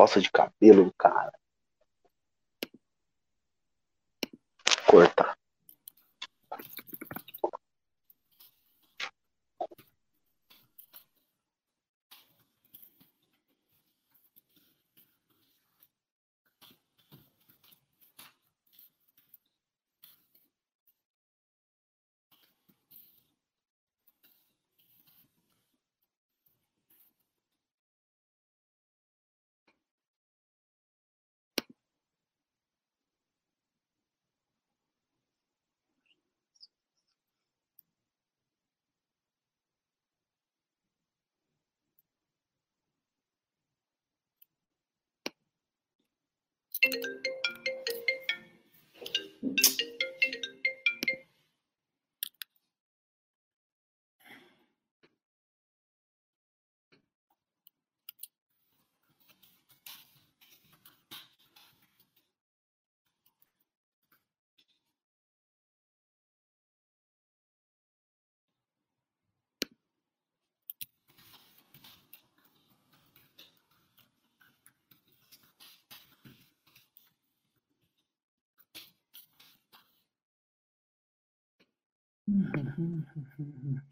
bosta 0.00 0.18
de 0.18 0.30
cabelo, 0.30 0.90
cara. 0.96 1.30
Cortar. 4.86 5.39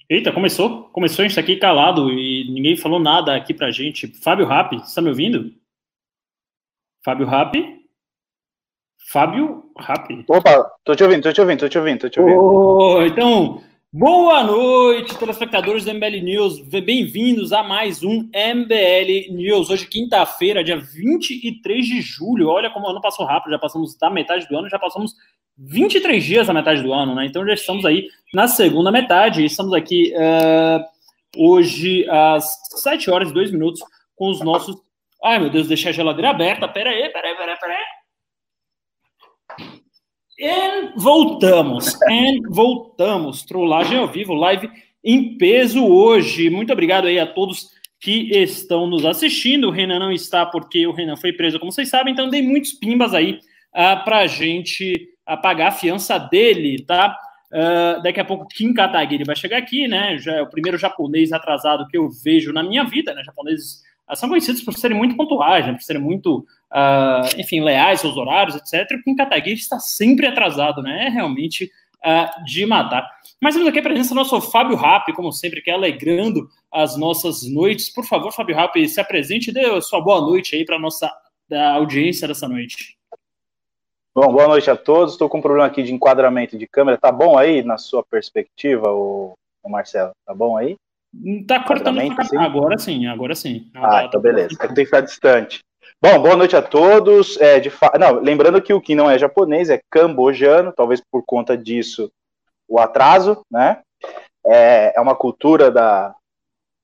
Eita, 0.09 0.33
começou? 0.33 0.85
Começou, 0.85 1.23
a 1.23 1.29
gente 1.29 1.35
tá 1.35 1.41
aqui 1.41 1.57
calado 1.57 2.11
e 2.11 2.51
ninguém 2.51 2.77
falou 2.77 2.99
nada 2.99 3.35
aqui 3.35 3.53
pra 3.53 3.71
gente. 3.71 4.07
Fábio 4.07 4.47
Rapp, 4.47 4.79
você 4.79 4.95
tá 4.95 5.03
me 5.03 5.11
ouvindo? 5.11 5.53
Fábio 7.05 7.27
Rapp? 7.27 7.55
Fábio 9.11 9.71
Rapp. 9.77 10.25
Opa, 10.29 10.71
tô 10.85 10.95
te 10.95 11.05
ouvindo, 11.05 11.23
tô 11.23 11.33
te 11.33 11.41
ouvindo, 11.41 11.61
tô 11.61 11.69
te 11.69 11.79
ouvindo, 11.79 12.01
tô 12.01 12.09
te 12.09 12.21
ouvindo. 12.21 12.41
Oh, 12.41 13.03
então, 13.03 13.63
boa 13.93 14.43
noite, 14.45 15.19
telespectadores 15.19 15.85
do 15.85 15.95
MBL 15.95 16.23
News. 16.23 16.61
Bem-vindos 16.61 17.53
a 17.53 17.63
mais 17.63 18.03
um 18.03 18.29
MBL 18.33 19.33
News. 19.35 19.71
Hoje, 19.71 19.87
quinta-feira, 19.87 20.65
dia 20.65 20.79
23 20.79 21.87
de 21.87 22.01
julho. 22.01 22.49
Olha 22.49 22.71
como 22.71 22.87
o 22.87 22.91
ano 22.91 23.01
passou 23.01 23.27
rápido, 23.27 23.53
já 23.53 23.59
passamos 23.59 23.97
da 23.97 24.11
metade 24.11 24.47
do 24.49 24.57
ano, 24.57 24.69
já 24.69 24.79
passamos 24.79 25.15
23 25.59 26.25
dias 26.25 26.47
na 26.47 26.55
metade 26.55 26.83
do 26.83 26.93
ano, 26.93 27.15
né? 27.15 27.27
Então 27.27 27.45
já 27.45 27.55
estamos 27.55 27.85
aí 27.85 28.09
na 28.33 28.47
segunda 28.47 28.93
metade. 28.93 29.45
Estamos 29.45 29.75
aqui 29.75 30.13
uh, 30.15 30.85
hoje 31.37 32.09
às 32.09 32.47
7 32.81 33.11
horas 33.11 33.31
e 33.31 33.35
2 33.35 33.51
minutos 33.51 33.83
com 34.15 34.31
os 34.31 34.41
nossos. 34.41 34.77
Ai, 35.23 35.41
meu 35.41 35.51
Deus, 35.51 35.67
deixei 35.67 35.91
a 35.91 35.95
geladeira 35.95 36.31
aberta. 36.31 36.69
Pera 36.69 36.91
aí, 36.91 37.09
pera 37.11 37.29
aí, 37.29 37.35
pera 37.37 37.53
aí, 37.53 37.59
pera 37.59 37.73
aí. 37.73 37.99
E 40.41 40.93
voltamos, 40.97 41.99
e 42.09 42.41
voltamos. 42.49 43.43
Trollagem 43.43 43.99
ao 43.99 44.07
vivo, 44.07 44.35
live 44.35 44.71
em 45.03 45.37
peso 45.37 45.85
hoje. 45.85 46.49
Muito 46.49 46.73
obrigado 46.73 47.07
aí 47.09 47.19
a 47.19 47.27
todos 47.27 47.71
que 48.01 48.31
estão 48.33 48.87
nos 48.87 49.05
assistindo. 49.05 49.67
O 49.67 49.73
Renan 49.73 49.99
não 49.99 50.13
está 50.13 50.47
porque 50.47 50.87
o 50.87 50.93
Renan 50.93 51.17
foi 51.17 51.33
preso, 51.33 51.59
como 51.59 51.73
vocês 51.73 51.89
sabem, 51.89 52.13
então 52.13 52.29
dei 52.29 52.43
muitos 52.43 52.73
pimbas 52.73 53.13
aí 53.13 53.41
uh, 53.75 54.05
pra 54.05 54.29
gente 54.29 55.09
a 55.29 55.37
pagar 55.37 55.69
a 55.69 55.73
fiança 55.73 56.19
dele, 56.19 56.83
tá? 56.85 57.15
Uh, 57.53 58.03
daqui 58.03 58.19
a 58.19 58.25
pouco 58.25 58.49
Kim 58.49 58.73
Kataguiri 58.73 59.25
vai 59.25 59.37
chegar 59.37 59.59
aqui, 59.59 59.87
né? 59.87 60.17
Já 60.19 60.37
é 60.37 60.43
o 60.43 60.49
primeiro 60.49 60.79
japonês 60.79 61.33
atrasado 61.33 61.87
que 61.89 61.99
eu 61.99 62.09
vejo 62.09 62.51
na 62.51 62.63
minha 62.63 62.83
vida, 62.85 63.13
né? 63.13 63.23
Japoneses 63.23 63.83
uh, 64.11 64.17
são 64.17 64.31
conhecidos 64.31 64.63
por 64.63 64.73
serem 64.73 64.97
muito 64.97 65.17
pontuais, 65.17 65.67
né? 65.67 65.75
por 65.75 65.83
serem 65.83 66.01
muito, 66.01 66.39
uh, 66.73 67.39
enfim, 67.39 67.61
leais 67.61 68.03
aos 68.05 68.17
horários, 68.17 68.57
etc. 68.57 68.91
O 68.99 69.03
Kim 69.03 69.15
Kataguiri 69.15 69.59
está 69.59 69.79
sempre 69.79 70.27
atrasado, 70.27 70.83
né? 70.83 71.07
É 71.07 71.09
realmente 71.11 71.71
de 72.47 72.65
matar. 72.65 73.05
Mas 73.43 73.55
temos 73.55 73.69
aqui 73.69 73.81
a 73.81 73.83
presença 73.83 74.11
do 74.11 74.15
nosso 74.15 74.41
Fábio 74.41 74.77
Rapp, 74.77 75.13
como 75.15 75.33
sempre, 75.33 75.61
que 75.61 75.69
é 75.69 75.75
alegrando 75.75 76.49
as 76.73 76.97
nossas 76.97 77.43
noites. 77.43 77.93
Por 77.93 78.05
favor, 78.05 78.33
Fábio 78.33 78.55
Rapp, 78.55 78.89
se 78.89 79.01
apresente 79.01 79.51
e 79.51 79.53
dê 79.53 79.65
a 79.65 79.81
sua 79.81 80.01
boa 80.01 80.21
noite 80.21 80.55
aí 80.55 80.65
para 80.65 80.77
a 80.77 80.79
nossa 80.79 81.13
audiência 81.75 82.29
dessa 82.29 82.49
noite. 82.49 82.98
Bom, 84.21 84.33
boa 84.33 84.49
noite 84.49 84.69
a 84.69 84.77
todos. 84.77 85.13
Estou 85.13 85.29
com 85.29 85.39
um 85.39 85.41
problema 85.41 85.65
aqui 85.65 85.81
de 85.81 85.95
enquadramento 85.95 86.59
de 86.59 86.67
câmera. 86.67 86.99
Tá 86.99 87.13
bom 87.13 87.39
aí 87.39 87.63
na 87.63 87.79
sua 87.79 88.03
perspectiva, 88.03 88.91
o, 88.91 89.35
Marcelo? 89.65 90.11
Tá 90.27 90.35
bom 90.35 90.57
aí? 90.57 90.75
Tá 91.47 91.63
cortando 91.63 92.01
assim? 92.01 92.37
agora 92.37 92.77
sim, 92.79 93.07
agora 93.07 93.37
sim. 93.37 93.71
Ah, 93.73 93.89
tá, 93.89 93.99
então 94.01 94.11
tá 94.11 94.19
beleza. 94.19 94.49
É 94.61 94.67
que 94.67 94.75
tem 94.75 94.85
que 94.85 94.87
ficar 94.87 95.03
distante. 95.03 95.61
Bom, 96.03 96.21
boa 96.21 96.35
noite 96.35 96.57
a 96.57 96.61
todos. 96.61 97.41
É, 97.41 97.61
de 97.61 97.71
fa... 97.71 97.93
Não, 97.97 98.19
lembrando 98.19 98.61
que 98.61 98.73
o 98.75 98.81
Kim 98.81 98.97
não 98.97 99.09
é 99.09 99.17
japonês, 99.17 99.71
é 99.71 99.81
cambojano, 99.89 100.73
talvez 100.77 101.01
por 101.13 101.23
conta 101.25 101.57
disso 101.57 102.11
o 102.67 102.81
atraso, 102.81 103.47
né? 103.49 103.83
É, 104.45 104.95
é 104.97 105.01
uma 105.01 105.15
cultura 105.15 105.71
da, 105.71 106.13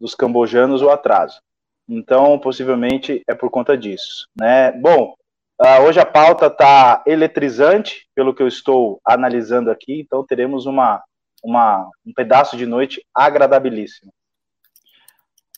dos 0.00 0.14
cambojanos 0.14 0.82
o 0.82 0.88
atraso. 0.88 1.40
Então, 1.88 2.38
possivelmente 2.38 3.22
é 3.28 3.34
por 3.34 3.50
conta 3.50 3.76
disso, 3.76 4.28
né? 4.38 4.70
Bom, 4.70 5.16
Uh, 5.60 5.82
hoje 5.86 6.00
a 6.00 6.06
pauta 6.06 6.46
está 6.46 7.02
eletrizante, 7.06 8.08
pelo 8.14 8.34
que 8.34 8.42
eu 8.42 8.48
estou 8.48 9.00
analisando 9.06 9.70
aqui, 9.70 10.00
então 10.00 10.26
teremos 10.26 10.66
uma, 10.66 11.02
uma, 11.44 11.88
um 12.04 12.12
pedaço 12.12 12.56
de 12.56 12.66
noite 12.66 13.04
agradabilíssimo. 13.14 14.12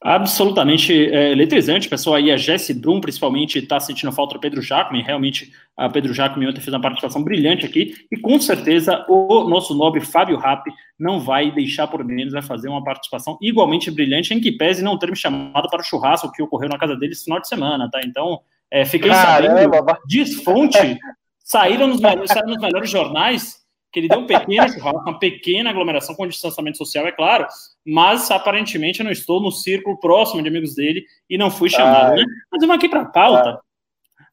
Absolutamente 0.03 0.93
é, 0.93 1.33
eletrizante, 1.33 1.89
pessoal. 1.89 2.17
Aí 2.17 2.31
a 2.31 2.37
Jesse 2.37 2.75
Brum, 2.75 3.01
principalmente, 3.01 3.59
está 3.59 3.81
sentindo 3.81 4.13
falta 4.13 4.35
do 4.35 4.41
Pedro 4.41 4.61
Jacome. 4.61 5.03
Realmente, 5.03 5.51
a 5.75 5.89
Pedro 5.89 6.13
Jacome 6.13 6.47
ontem 6.47 6.61
fez 6.61 6.73
uma 6.73 6.83
participação 6.83 7.25
brilhante 7.25 7.65
aqui. 7.65 7.95
E 8.13 8.17
com 8.19 8.39
certeza 8.39 9.07
o 9.09 9.49
nosso 9.49 9.75
nobre 9.75 10.03
Fábio 10.03 10.37
Rapp 10.37 10.71
não 10.99 11.19
vai 11.19 11.51
deixar 11.51 11.87
por 11.87 12.05
menos, 12.05 12.35
vai 12.35 12.43
fazer 12.43 12.69
uma 12.69 12.85
participação 12.85 13.39
igualmente 13.41 13.91
brilhante, 13.91 14.35
em 14.35 14.41
que 14.41 14.53
pese 14.53 14.85
não 14.85 14.99
ter 14.99 15.11
me 15.11 15.17
chamado 15.17 15.69
para 15.71 15.81
o 15.81 15.85
churrasco 15.85 16.31
que 16.31 16.43
ocorreu 16.43 16.69
na 16.69 16.79
casa 16.79 16.95
dele 16.95 17.13
esse 17.13 17.25
final 17.25 17.41
de 17.41 17.49
semana, 17.49 17.91
tá? 17.91 18.01
Então, 18.05 18.41
é, 18.71 18.85
fiquei 18.85 19.11
Caramba. 19.11 19.77
sabendo, 19.77 19.99
desfonte, 20.07 20.99
saíram 21.39 21.87
nos, 21.87 22.01
saíram 22.01 22.49
nos 22.49 22.59
melhores 22.59 22.91
jornais 22.91 23.67
que 23.93 24.01
ele 24.01 24.09
deu 24.09 24.19
um 24.19 24.27
pequeno 24.27 24.69
churrasco, 24.69 25.01
uma 25.01 25.19
pequena 25.19 25.71
aglomeração 25.71 26.15
com 26.15 26.27
distanciamento 26.27 26.77
social, 26.77 27.07
é 27.07 27.13
claro, 27.13 27.47
mas 27.87 28.31
aparentemente 28.31 29.01
eu 29.01 29.05
não 29.05 29.11
estou 29.13 29.41
no 29.41 29.51
círculo 29.51 29.99
próximo 29.99 30.43
de 30.43 30.49
amigos 30.49 30.75
dele 30.75 31.03
e 31.31 31.39
não 31.39 31.51
fui 31.51 31.71
chamado, 31.71 32.15
né? 32.15 32.25
Mas 32.53 32.61
vamos 32.61 32.77
aqui 32.77 32.89
para 32.89 33.03
a 33.03 33.07
pauta. 33.07 33.61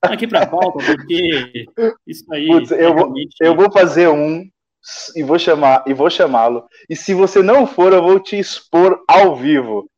Aqui 0.01 0.27
para 0.27 0.41
a 0.41 0.47
pauta, 0.47 0.83
porque 0.85 1.65
isso 2.05 2.25
aí. 2.33 2.47
Putz, 2.47 2.71
eu, 2.71 2.94
vou, 2.94 3.13
eu 3.39 3.55
vou 3.55 3.71
fazer 3.71 4.09
um 4.09 4.44
e 5.15 5.23
vou 5.23 5.39
chamar 5.39 5.83
e 5.88 5.94
vou 5.94 6.09
chamá-lo. 6.09 6.65
E 6.89 6.95
se 6.95 7.13
você 7.13 7.41
não 7.41 7.65
for, 7.65 7.94
eu 7.94 8.03
vou 8.03 8.19
te 8.19 8.38
expor 8.38 9.01
ao 9.07 9.33
vivo. 9.35 9.89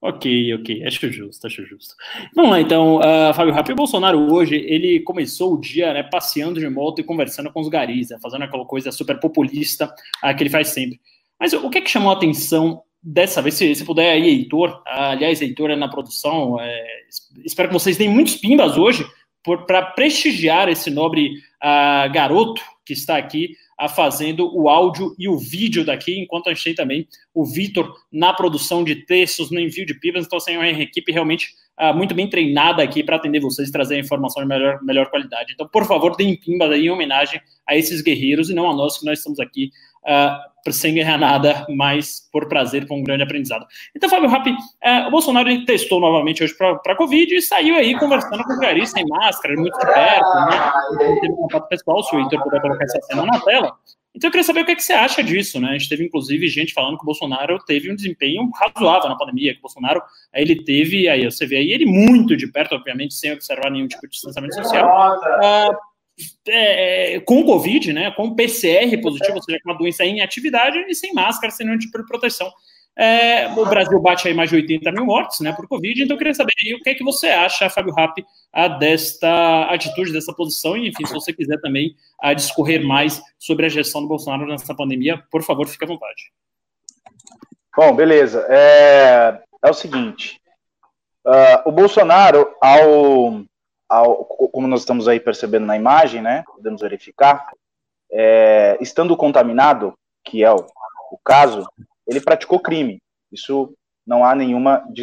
Ok, 0.00 0.54
ok, 0.54 0.86
acho 0.86 1.10
justo, 1.10 1.46
acho 1.48 1.66
justo. 1.66 1.96
Vamos 2.32 2.52
lá, 2.52 2.60
então, 2.60 2.98
uh, 2.98 3.34
Fábio 3.34 3.52
Rápido. 3.52 3.72
O 3.72 3.76
Bolsonaro 3.78 4.32
hoje, 4.32 4.54
ele 4.54 5.00
começou 5.00 5.54
o 5.54 5.60
dia 5.60 5.92
né, 5.92 6.04
passeando 6.04 6.60
de 6.60 6.68
moto 6.68 7.00
e 7.00 7.04
conversando 7.04 7.52
com 7.52 7.60
os 7.60 7.68
garis, 7.68 8.10
né, 8.10 8.18
fazendo 8.22 8.44
aquela 8.44 8.64
coisa 8.64 8.92
super 8.92 9.18
populista 9.18 9.92
uh, 10.24 10.36
que 10.36 10.44
ele 10.44 10.50
faz 10.50 10.68
sempre. 10.68 11.00
Mas 11.38 11.52
o 11.52 11.68
que 11.68 11.78
é 11.78 11.80
que 11.80 11.90
chamou 11.90 12.10
a 12.10 12.14
atenção 12.14 12.80
dessa 13.02 13.42
vez? 13.42 13.56
Se, 13.56 13.74
se 13.74 13.84
puder 13.84 14.12
aí, 14.12 14.28
Heitor, 14.28 14.70
uh, 14.70 14.82
aliás, 14.86 15.42
Heitor 15.42 15.70
é 15.70 15.76
na 15.76 15.88
produção, 15.88 16.60
é, 16.60 16.86
espero 17.44 17.68
que 17.68 17.74
vocês 17.74 17.96
deem 17.96 18.08
muitos 18.08 18.36
pimbas 18.36 18.78
hoje 18.78 19.04
para 19.66 19.82
prestigiar 19.82 20.68
esse 20.68 20.90
nobre 20.90 21.32
garoto 22.12 22.60
que 22.84 22.92
está 22.92 23.16
aqui 23.16 23.54
a 23.78 23.88
fazendo 23.88 24.50
o 24.52 24.68
áudio 24.68 25.14
e 25.16 25.28
o 25.28 25.38
vídeo 25.38 25.84
daqui, 25.84 26.18
enquanto 26.18 26.48
a 26.48 26.54
gente 26.54 26.64
tem 26.64 26.74
também 26.74 27.06
o 27.32 27.44
Vitor 27.44 27.94
na 28.12 28.32
produção 28.32 28.82
de 28.82 29.06
textos, 29.06 29.52
no 29.52 29.60
envio 29.60 29.86
de 29.86 29.94
pibas, 29.94 30.26
então 30.26 30.36
assim, 30.36 30.54
é 30.54 30.58
uma 30.58 30.68
equipe 30.68 31.12
realmente 31.12 31.54
uh, 31.80 31.94
muito 31.94 32.12
bem 32.14 32.28
treinada 32.28 32.82
aqui 32.82 33.04
para 33.04 33.16
atender 33.16 33.38
vocês 33.40 33.68
e 33.68 33.72
trazer 33.72 33.94
a 33.94 34.00
informação 34.00 34.42
de 34.42 34.48
melhor, 34.48 34.82
melhor 34.82 35.08
qualidade. 35.08 35.52
Então, 35.52 35.68
por 35.68 35.86
favor, 35.86 36.16
deem 36.16 36.36
pimba 36.36 36.66
aí 36.66 36.86
em 36.86 36.90
homenagem 36.90 37.40
a 37.66 37.76
esses 37.76 38.00
guerreiros 38.00 38.50
e 38.50 38.54
não 38.54 38.68
a 38.68 38.74
nós, 38.74 38.98
que 38.98 39.06
nós 39.06 39.18
estamos 39.18 39.38
aqui 39.38 39.70
uh, 40.08 40.72
sem 40.72 40.94
ganhar 40.94 41.16
nada, 41.18 41.66
mas 41.68 42.28
por 42.32 42.48
prazer, 42.48 42.86
com 42.86 42.98
um 42.98 43.02
grande 43.02 43.22
aprendizado. 43.22 43.66
Então, 43.96 44.08
Fábio 44.08 44.28
Rappi, 44.28 44.50
uh, 44.50 45.06
o 45.06 45.10
Bolsonaro 45.10 45.64
testou 45.64 46.00
novamente 46.00 46.42
hoje 46.42 46.54
para 46.56 46.80
a 46.86 46.96
Covid 46.96 47.34
e 47.34 47.42
saiu 47.42 47.76
aí 47.76 47.98
conversando 47.98 48.44
com 48.44 48.52
o 48.52 48.58
Gari 48.58 48.86
sem 48.86 49.06
máscara, 49.06 49.54
muito 49.54 49.78
de 49.78 49.86
perto, 49.86 50.34
né? 50.34 51.18
Teve 51.20 51.34
contato 51.34 51.68
pessoal, 51.68 52.02
se 52.02 52.14
o 52.14 52.20
Heitor 52.20 52.42
puder 52.42 52.60
colocar 52.60 52.84
essa 52.84 53.00
cena 53.02 53.24
na 53.24 53.40
tela. 53.40 53.76
Então 54.14 54.28
eu 54.28 54.32
queria 54.32 54.44
saber 54.44 54.62
o 54.62 54.64
que, 54.64 54.72
é 54.72 54.74
que, 54.74 54.82
você 54.82 54.92
acha 54.92 55.22
disso, 55.22 55.60
né? 55.60 55.68
A 55.68 55.72
gente 55.72 55.88
teve, 55.88 56.04
inclusive, 56.04 56.48
gente 56.48 56.74
falando 56.74 56.96
que 56.96 57.02
o 57.02 57.06
Bolsonaro 57.06 57.58
teve 57.64 57.90
um 57.90 57.94
desempenho 57.94 58.50
razoável 58.50 59.08
na 59.08 59.16
pandemia, 59.16 59.52
que 59.52 59.60
o 59.60 59.62
Bolsonaro, 59.62 60.02
ele 60.34 60.64
teve, 60.64 61.08
aí 61.08 61.24
você 61.24 61.46
vê 61.46 61.58
aí 61.58 61.70
ele 61.70 61.86
muito 61.86 62.36
de 62.36 62.50
perto, 62.50 62.74
obviamente, 62.74 63.14
sem 63.14 63.32
observar 63.32 63.70
nenhum 63.70 63.86
tipo 63.86 64.02
de 64.02 64.12
distanciamento 64.12 64.56
social, 64.56 65.14
uh, 65.14 65.76
é, 66.46 67.20
com 67.20 67.44
Covid, 67.44 67.92
né? 67.92 68.10
Com 68.12 68.34
PCR 68.34 69.00
positivo, 69.00 69.36
ou 69.36 69.42
seja, 69.42 69.58
com 69.62 69.70
uma 69.70 69.78
doença 69.78 70.04
em 70.04 70.20
atividade 70.20 70.78
e 70.88 70.94
sem 70.94 71.12
máscara, 71.12 71.50
sem 71.50 71.66
nenhum 71.66 71.78
tipo 71.78 71.98
de 71.98 72.06
proteção. 72.06 72.50
É, 73.00 73.46
o 73.56 73.64
Brasil 73.64 74.00
bate 74.00 74.26
aí 74.26 74.34
mais 74.34 74.50
de 74.50 74.56
80 74.56 74.90
mil 74.90 75.06
mortes 75.06 75.38
né, 75.38 75.52
por 75.52 75.68
Covid, 75.68 76.02
então 76.02 76.16
eu 76.16 76.18
queria 76.18 76.34
saber 76.34 76.52
aí, 76.60 76.74
o 76.74 76.80
que 76.80 76.90
é 76.90 76.94
que 76.96 77.04
você 77.04 77.28
acha, 77.28 77.70
Fábio 77.70 77.94
Rapp, 77.94 78.26
a 78.52 78.66
desta 78.66 79.66
atitude, 79.72 80.12
dessa 80.12 80.32
posição, 80.32 80.76
e 80.76 80.88
enfim, 80.88 81.06
se 81.06 81.12
você 81.12 81.32
quiser 81.32 81.60
também 81.60 81.94
a 82.20 82.34
discorrer 82.34 82.84
mais 82.84 83.22
sobre 83.38 83.66
a 83.66 83.68
gestão 83.68 84.02
do 84.02 84.08
Bolsonaro 84.08 84.48
nessa 84.48 84.74
pandemia, 84.74 85.22
por 85.30 85.44
favor, 85.44 85.68
fique 85.68 85.84
à 85.84 85.86
vontade. 85.86 86.32
Bom, 87.76 87.94
beleza. 87.94 88.44
É, 88.48 89.42
é 89.64 89.70
o 89.70 89.74
seguinte, 89.74 90.40
uh, 91.24 91.68
o 91.68 91.70
Bolsonaro, 91.70 92.48
ao, 92.60 93.44
ao, 93.88 94.24
como 94.24 94.66
nós 94.66 94.80
estamos 94.80 95.08
aí 95.08 95.18
percebendo 95.18 95.66
na 95.66 95.76
imagem, 95.76 96.20
né, 96.20 96.44
podemos 96.54 96.82
verificar, 96.82 97.52
é, 98.12 98.76
estando 98.80 99.16
contaminado, 99.16 99.94
que 100.24 100.44
é 100.44 100.52
o, 100.52 100.66
o 101.10 101.18
caso, 101.24 101.66
ele 102.06 102.20
praticou 102.20 102.60
crime. 102.60 103.00
Isso 103.32 103.72
não 104.06 104.24
há 104.24 104.34
nenhuma 104.34 104.84
é, 104.96 105.02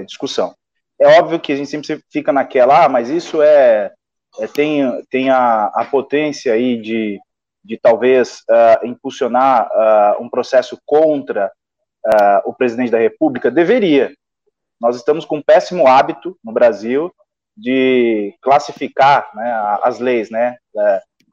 é, 0.00 0.04
discussão. 0.04 0.54
É 1.00 1.18
óbvio 1.18 1.40
que 1.40 1.52
a 1.52 1.56
gente 1.56 1.70
sempre 1.70 2.02
fica 2.10 2.32
naquela, 2.32 2.84
ah, 2.84 2.88
mas 2.88 3.08
isso 3.08 3.42
é, 3.42 3.92
é 4.38 4.46
tem, 4.46 5.02
tem 5.10 5.30
a, 5.30 5.66
a 5.74 5.84
potência 5.84 6.52
aí 6.52 6.80
de, 6.80 7.18
de 7.64 7.76
talvez 7.76 8.42
uh, 8.48 8.86
impulsionar 8.86 9.68
uh, 9.68 10.22
um 10.22 10.28
processo 10.28 10.78
contra 10.86 11.50
uh, 12.06 12.48
o 12.48 12.54
presidente 12.54 12.92
da 12.92 12.98
República? 12.98 13.50
Deveria. 13.50 14.12
Nós 14.80 14.96
estamos 14.96 15.24
com 15.24 15.38
um 15.38 15.42
péssimo 15.42 15.86
hábito 15.86 16.38
no 16.44 16.52
Brasil 16.52 17.12
de 17.56 18.34
classificar 18.40 19.30
né, 19.34 19.78
as 19.82 19.98
leis, 19.98 20.30
né, 20.30 20.56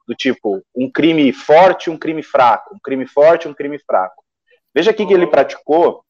do 0.06 0.14
tipo 0.14 0.62
um 0.74 0.90
crime 0.90 1.32
forte, 1.32 1.88
um 1.88 1.96
crime 1.96 2.22
fraco, 2.22 2.74
um 2.74 2.78
crime 2.82 3.06
forte, 3.06 3.48
um 3.48 3.54
crime 3.54 3.78
fraco. 3.78 4.22
Veja 4.74 4.90
aqui 4.90 5.06
que 5.06 5.14
ele 5.14 5.26
praticou, 5.26 6.04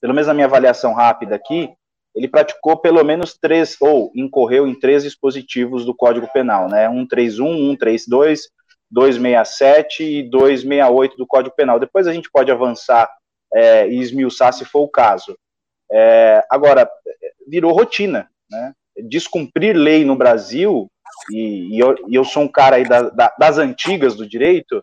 pelo 0.00 0.14
menos 0.14 0.28
na 0.28 0.34
minha 0.34 0.46
avaliação 0.46 0.92
rápida 0.92 1.34
aqui, 1.34 1.72
ele 2.14 2.28
praticou 2.28 2.76
pelo 2.76 3.02
menos 3.02 3.34
três, 3.38 3.76
ou 3.80 4.12
incorreu 4.14 4.66
em 4.66 4.78
três 4.78 5.02
dispositivos 5.02 5.84
do 5.84 5.94
Código 5.94 6.28
Penal, 6.32 6.68
né? 6.68 6.88
131, 6.88 7.70
132, 7.70 8.48
267 8.90 10.02
e 10.02 10.22
268 10.28 11.16
do 11.16 11.26
Código 11.26 11.54
Penal. 11.56 11.80
Depois 11.80 12.06
a 12.06 12.12
gente 12.12 12.30
pode 12.30 12.52
avançar 12.52 13.10
é, 13.54 13.88
e 13.88 13.98
esmiuçar 13.98 14.52
se 14.52 14.64
for 14.64 14.82
o 14.82 14.88
caso. 14.88 15.36
É, 15.90 16.44
agora, 16.50 16.88
virou 17.48 17.72
rotina, 17.72 18.28
né? 18.50 18.74
Descumprir 19.08 19.76
lei 19.76 20.04
no 20.04 20.16
Brasil, 20.16 20.88
e, 21.30 21.76
e, 21.76 21.78
eu, 21.78 21.94
e 22.08 22.14
eu, 22.14 22.24
sou 22.24 22.42
um 22.42 22.48
cara 22.48 22.76
aí 22.76 22.84
da, 22.84 23.02
da, 23.10 23.34
das 23.38 23.58
antigas 23.58 24.16
do 24.16 24.26
direito, 24.26 24.82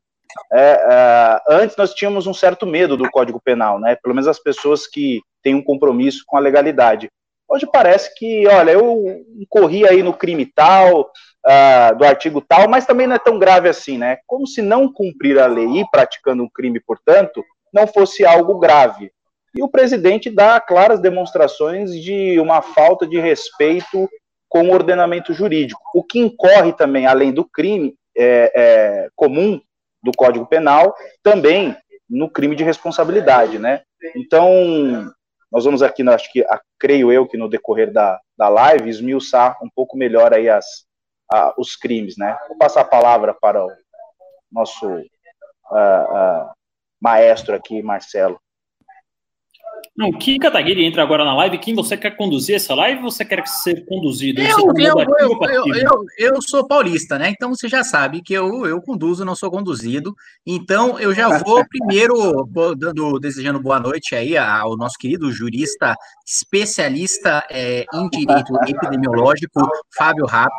é, 0.54 0.60
é, 0.60 1.42
antes 1.50 1.76
nós 1.76 1.94
tínhamos 1.94 2.28
um 2.28 2.34
certo 2.34 2.66
medo 2.66 2.96
do 2.96 3.10
Código 3.10 3.42
Penal, 3.42 3.80
né? 3.80 3.96
Pelo 3.96 4.14
menos 4.14 4.28
as 4.28 4.40
pessoas 4.40 4.88
que 4.88 5.22
têm 5.44 5.56
um 5.56 5.64
compromisso 5.64 6.24
com 6.26 6.38
a 6.38 6.40
legalidade. 6.40 7.10
Hoje 7.48 7.68
parece 7.72 8.14
que, 8.16 8.46
olha, 8.48 8.72
eu 8.72 9.26
corri 9.50 9.88
aí 9.88 10.04
no 10.04 10.14
crime 10.14 10.46
tal, 10.46 11.02
uh, 11.02 11.98
do 11.98 12.06
artigo 12.06 12.42
tal, 12.42 12.70
mas 12.70 12.86
também 12.86 13.08
não 13.08 13.16
é 13.16 13.20
tão 13.20 13.40
grave 13.40 13.68
assim, 13.68 13.98
né? 13.98 14.20
Como 14.28 14.46
se 14.46 14.62
não 14.62 14.92
cumprir 14.92 15.40
a 15.40 15.48
lei 15.48 15.82
e 15.82 15.90
praticando 15.90 16.44
um 16.44 16.50
crime, 16.50 16.80
portanto, 16.80 17.44
não 17.74 17.88
fosse 17.88 18.24
algo 18.24 18.60
grave. 18.60 19.12
E 19.56 19.64
o 19.64 19.70
presidente 19.70 20.30
dá 20.30 20.60
claras 20.60 21.00
demonstrações 21.00 21.94
de 21.94 22.40
uma 22.40 22.62
falta 22.62 23.08
de 23.08 23.20
respeito 23.20 24.10
com 24.48 24.64
o 24.64 24.72
ordenamento 24.72 25.32
jurídico, 25.34 25.80
o 25.94 26.04
que 26.04 26.20
incorre 26.20 26.74
também, 26.74 27.06
além 27.06 27.32
do 27.32 27.46
crime 27.46 27.96
é, 28.18 28.52
é, 28.56 29.10
comum, 29.16 29.62
do 30.02 30.12
Código 30.16 30.46
Penal, 30.48 30.96
também 31.22 31.76
no 32.10 32.30
crime 32.30 32.56
de 32.56 32.64
responsabilidade, 32.64 33.60
né? 33.60 33.84
Então, 34.16 35.14
nós 35.52 35.66
vamos 35.66 35.84
aqui, 35.84 36.08
acho 36.08 36.32
que, 36.32 36.44
creio 36.80 37.12
eu 37.12 37.28
que 37.28 37.38
no 37.38 37.50
decorrer 37.50 37.92
da, 37.92 38.20
da 38.36 38.50
live, 38.50 38.90
esmiuçar 38.90 39.58
um 39.64 39.70
pouco 39.70 39.96
melhor 39.96 40.34
aí 40.34 40.50
as, 40.50 40.66
a, 41.32 41.54
os 41.58 41.76
crimes, 41.76 42.18
né? 42.18 42.38
Vou 42.48 42.58
passar 42.58 42.82
a 42.82 42.86
palavra 42.86 43.34
para 43.34 43.64
o 43.64 43.70
nosso 44.52 44.88
uh, 44.88 45.04
uh, 45.72 46.50
maestro 47.00 47.56
aqui, 47.56 47.84
Marcelo. 47.84 48.40
Não, 49.96 50.12
Kim 50.14 50.38
Kataguiri 50.38 50.86
entra 50.86 51.04
agora 51.04 51.26
na 51.26 51.36
live. 51.36 51.58
Quem 51.58 51.76
você 51.76 51.98
quer 51.98 52.12
conduzir 52.12 52.56
essa 52.56 52.74
live 52.74 53.04
ou 53.04 53.12
você 53.12 53.26
quer 53.26 53.46
ser 53.46 53.86
conduzido? 53.86 54.42
Eu, 54.42 54.74
eu, 54.78 54.96
eu, 55.20 55.76
eu, 55.76 56.06
eu, 56.18 56.42
sou 56.42 56.66
paulista, 56.66 57.18
né? 57.20 57.30
Então 57.30 57.50
você 57.50 57.68
já 57.68 57.84
sabe 57.84 58.22
que 58.22 58.34
eu, 58.34 58.66
eu 58.66 58.82
conduzo, 58.82 59.26
não 59.26 59.36
sou 59.36 59.52
conduzido. 59.52 60.16
Então 60.46 60.98
eu 61.00 61.14
já 61.14 61.38
vou 61.40 61.64
primeiro 61.68 62.48
dando, 62.78 63.20
desejando 63.20 63.60
boa 63.60 63.80
noite 63.80 64.16
aí 64.16 64.38
ao 64.38 64.78
nosso 64.78 64.98
querido 64.98 65.32
jurista 65.32 65.96
especialista 66.26 67.46
é, 67.50 67.86
em 67.94 68.10
direito 68.10 68.54
epidemiológico, 68.68 69.68
Fábio 69.98 70.26
Rapp, 70.26 70.54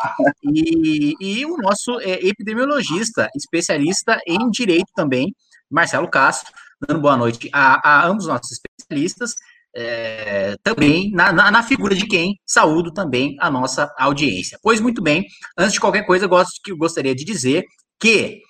e, 0.44 1.14
e 1.20 1.46
o 1.46 1.56
nosso 1.56 1.98
é, 2.00 2.26
epidemiologista 2.26 3.28
especialista 3.34 4.18
em 4.26 4.50
direito 4.50 4.90
também, 4.94 5.34
Marcelo 5.70 6.08
Castro 6.08 6.52
dando 6.80 7.00
boa 7.00 7.16
noite 7.16 7.48
a, 7.52 7.88
a 7.88 8.06
ambos 8.06 8.24
os 8.24 8.30
nossos 8.30 8.52
especialistas, 8.52 9.34
é, 9.74 10.56
também 10.62 11.12
na, 11.12 11.32
na, 11.32 11.50
na, 11.50 11.62
figura 11.62 11.94
de 11.94 12.06
quem 12.06 12.40
saúdo 12.44 12.92
também 12.92 13.36
a 13.38 13.50
nossa 13.50 13.92
audiência. 13.98 14.58
Pois 14.62 14.80
muito 14.80 15.00
bem, 15.00 15.24
antes 15.56 15.74
de 15.74 15.80
qualquer 15.80 16.04
coisa, 16.04 16.26
gosto 16.26 16.60
que 16.64 16.74
gostaria 16.74 17.14
de 17.14 17.24
dizer 17.24 17.64
que 18.00 18.40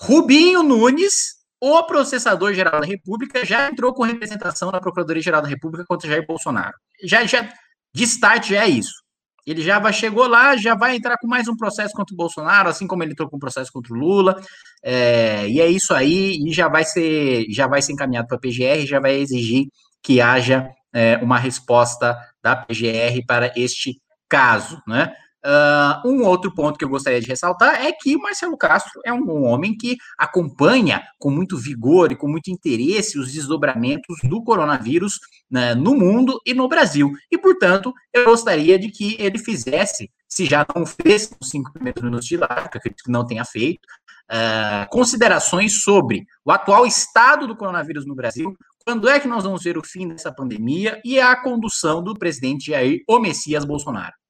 Rubinho 0.00 0.62
Nunes, 0.62 1.34
o 1.60 1.82
processador 1.84 2.52
geral 2.54 2.80
da 2.80 2.86
República, 2.86 3.44
já 3.44 3.68
entrou 3.68 3.92
com 3.92 4.02
representação 4.02 4.70
na 4.70 4.80
Procuradoria 4.80 5.22
Geral 5.22 5.42
da 5.42 5.48
República 5.48 5.84
contra 5.86 6.08
Jair 6.08 6.26
Bolsonaro. 6.26 6.74
Já, 7.02 7.24
já 7.24 7.52
de 7.94 8.04
start 8.04 8.48
já 8.48 8.64
é 8.64 8.68
isso. 8.68 9.01
Ele 9.46 9.62
já 9.62 9.78
vai, 9.78 9.92
chegou 9.92 10.26
lá, 10.26 10.56
já 10.56 10.74
vai 10.74 10.96
entrar 10.96 11.16
com 11.18 11.26
mais 11.26 11.48
um 11.48 11.56
processo 11.56 11.92
contra 11.94 12.14
o 12.14 12.16
Bolsonaro, 12.16 12.68
assim 12.68 12.86
como 12.86 13.02
ele 13.02 13.12
entrou 13.12 13.28
com 13.28 13.36
um 13.36 13.40
processo 13.40 13.72
contra 13.72 13.92
o 13.92 13.96
Lula. 13.96 14.40
É, 14.82 15.48
e 15.48 15.60
é 15.60 15.66
isso 15.66 15.92
aí, 15.92 16.38
e 16.46 16.52
já 16.52 16.68
vai 16.68 16.84
ser, 16.84 17.46
já 17.50 17.66
vai 17.66 17.82
ser 17.82 17.92
encaminhado 17.92 18.28
para 18.28 18.36
a 18.36 18.40
PGR, 18.40 18.86
já 18.86 19.00
vai 19.00 19.14
exigir 19.14 19.66
que 20.02 20.20
haja 20.20 20.68
é, 20.92 21.16
uma 21.18 21.38
resposta 21.38 22.18
da 22.42 22.56
PGR 22.56 23.24
para 23.26 23.52
este 23.56 24.00
caso, 24.28 24.80
né? 24.86 25.12
Uh, 25.44 26.08
um 26.08 26.24
outro 26.24 26.54
ponto 26.54 26.78
que 26.78 26.84
eu 26.84 26.88
gostaria 26.88 27.20
de 27.20 27.26
ressaltar 27.26 27.84
é 27.84 27.90
que 27.90 28.16
Marcelo 28.16 28.56
Castro 28.56 29.00
é 29.04 29.12
um 29.12 29.44
homem 29.44 29.76
que 29.76 29.96
acompanha 30.16 31.02
com 31.18 31.30
muito 31.30 31.58
vigor 31.58 32.12
e 32.12 32.16
com 32.16 32.28
muito 32.28 32.48
interesse 32.48 33.18
os 33.18 33.32
desdobramentos 33.32 34.18
do 34.22 34.42
coronavírus 34.44 35.18
né, 35.50 35.74
no 35.74 35.96
mundo 35.96 36.40
e 36.46 36.54
no 36.54 36.68
Brasil. 36.68 37.10
E, 37.30 37.36
portanto, 37.36 37.92
eu 38.12 38.26
gostaria 38.26 38.78
de 38.78 38.88
que 38.88 39.16
ele 39.18 39.36
fizesse, 39.36 40.10
se 40.28 40.46
já 40.46 40.64
não 40.76 40.86
fez 40.86 41.34
os 41.40 41.48
cinco 41.48 41.72
primeiros 41.72 42.02
minutos 42.02 42.26
de 42.26 42.36
live, 42.36 42.70
que 42.70 42.78
acredito 42.78 43.02
que 43.02 43.10
não 43.10 43.26
tenha 43.26 43.44
feito, 43.44 43.84
uh, 44.30 44.88
considerações 44.90 45.82
sobre 45.82 46.24
o 46.44 46.52
atual 46.52 46.86
estado 46.86 47.48
do 47.48 47.56
coronavírus 47.56 48.06
no 48.06 48.14
Brasil, 48.14 48.56
quando 48.86 49.08
é 49.08 49.18
que 49.18 49.26
nós 49.28 49.42
vamos 49.42 49.64
ver 49.64 49.76
o 49.76 49.84
fim 49.84 50.08
dessa 50.08 50.32
pandemia 50.32 51.00
e 51.04 51.18
a 51.18 51.34
condução 51.34 52.02
do 52.02 52.14
presidente 52.14 52.70
Jair, 52.70 53.02
o 53.08 53.18
Messias 53.18 53.64
Bolsonaro. 53.64 54.21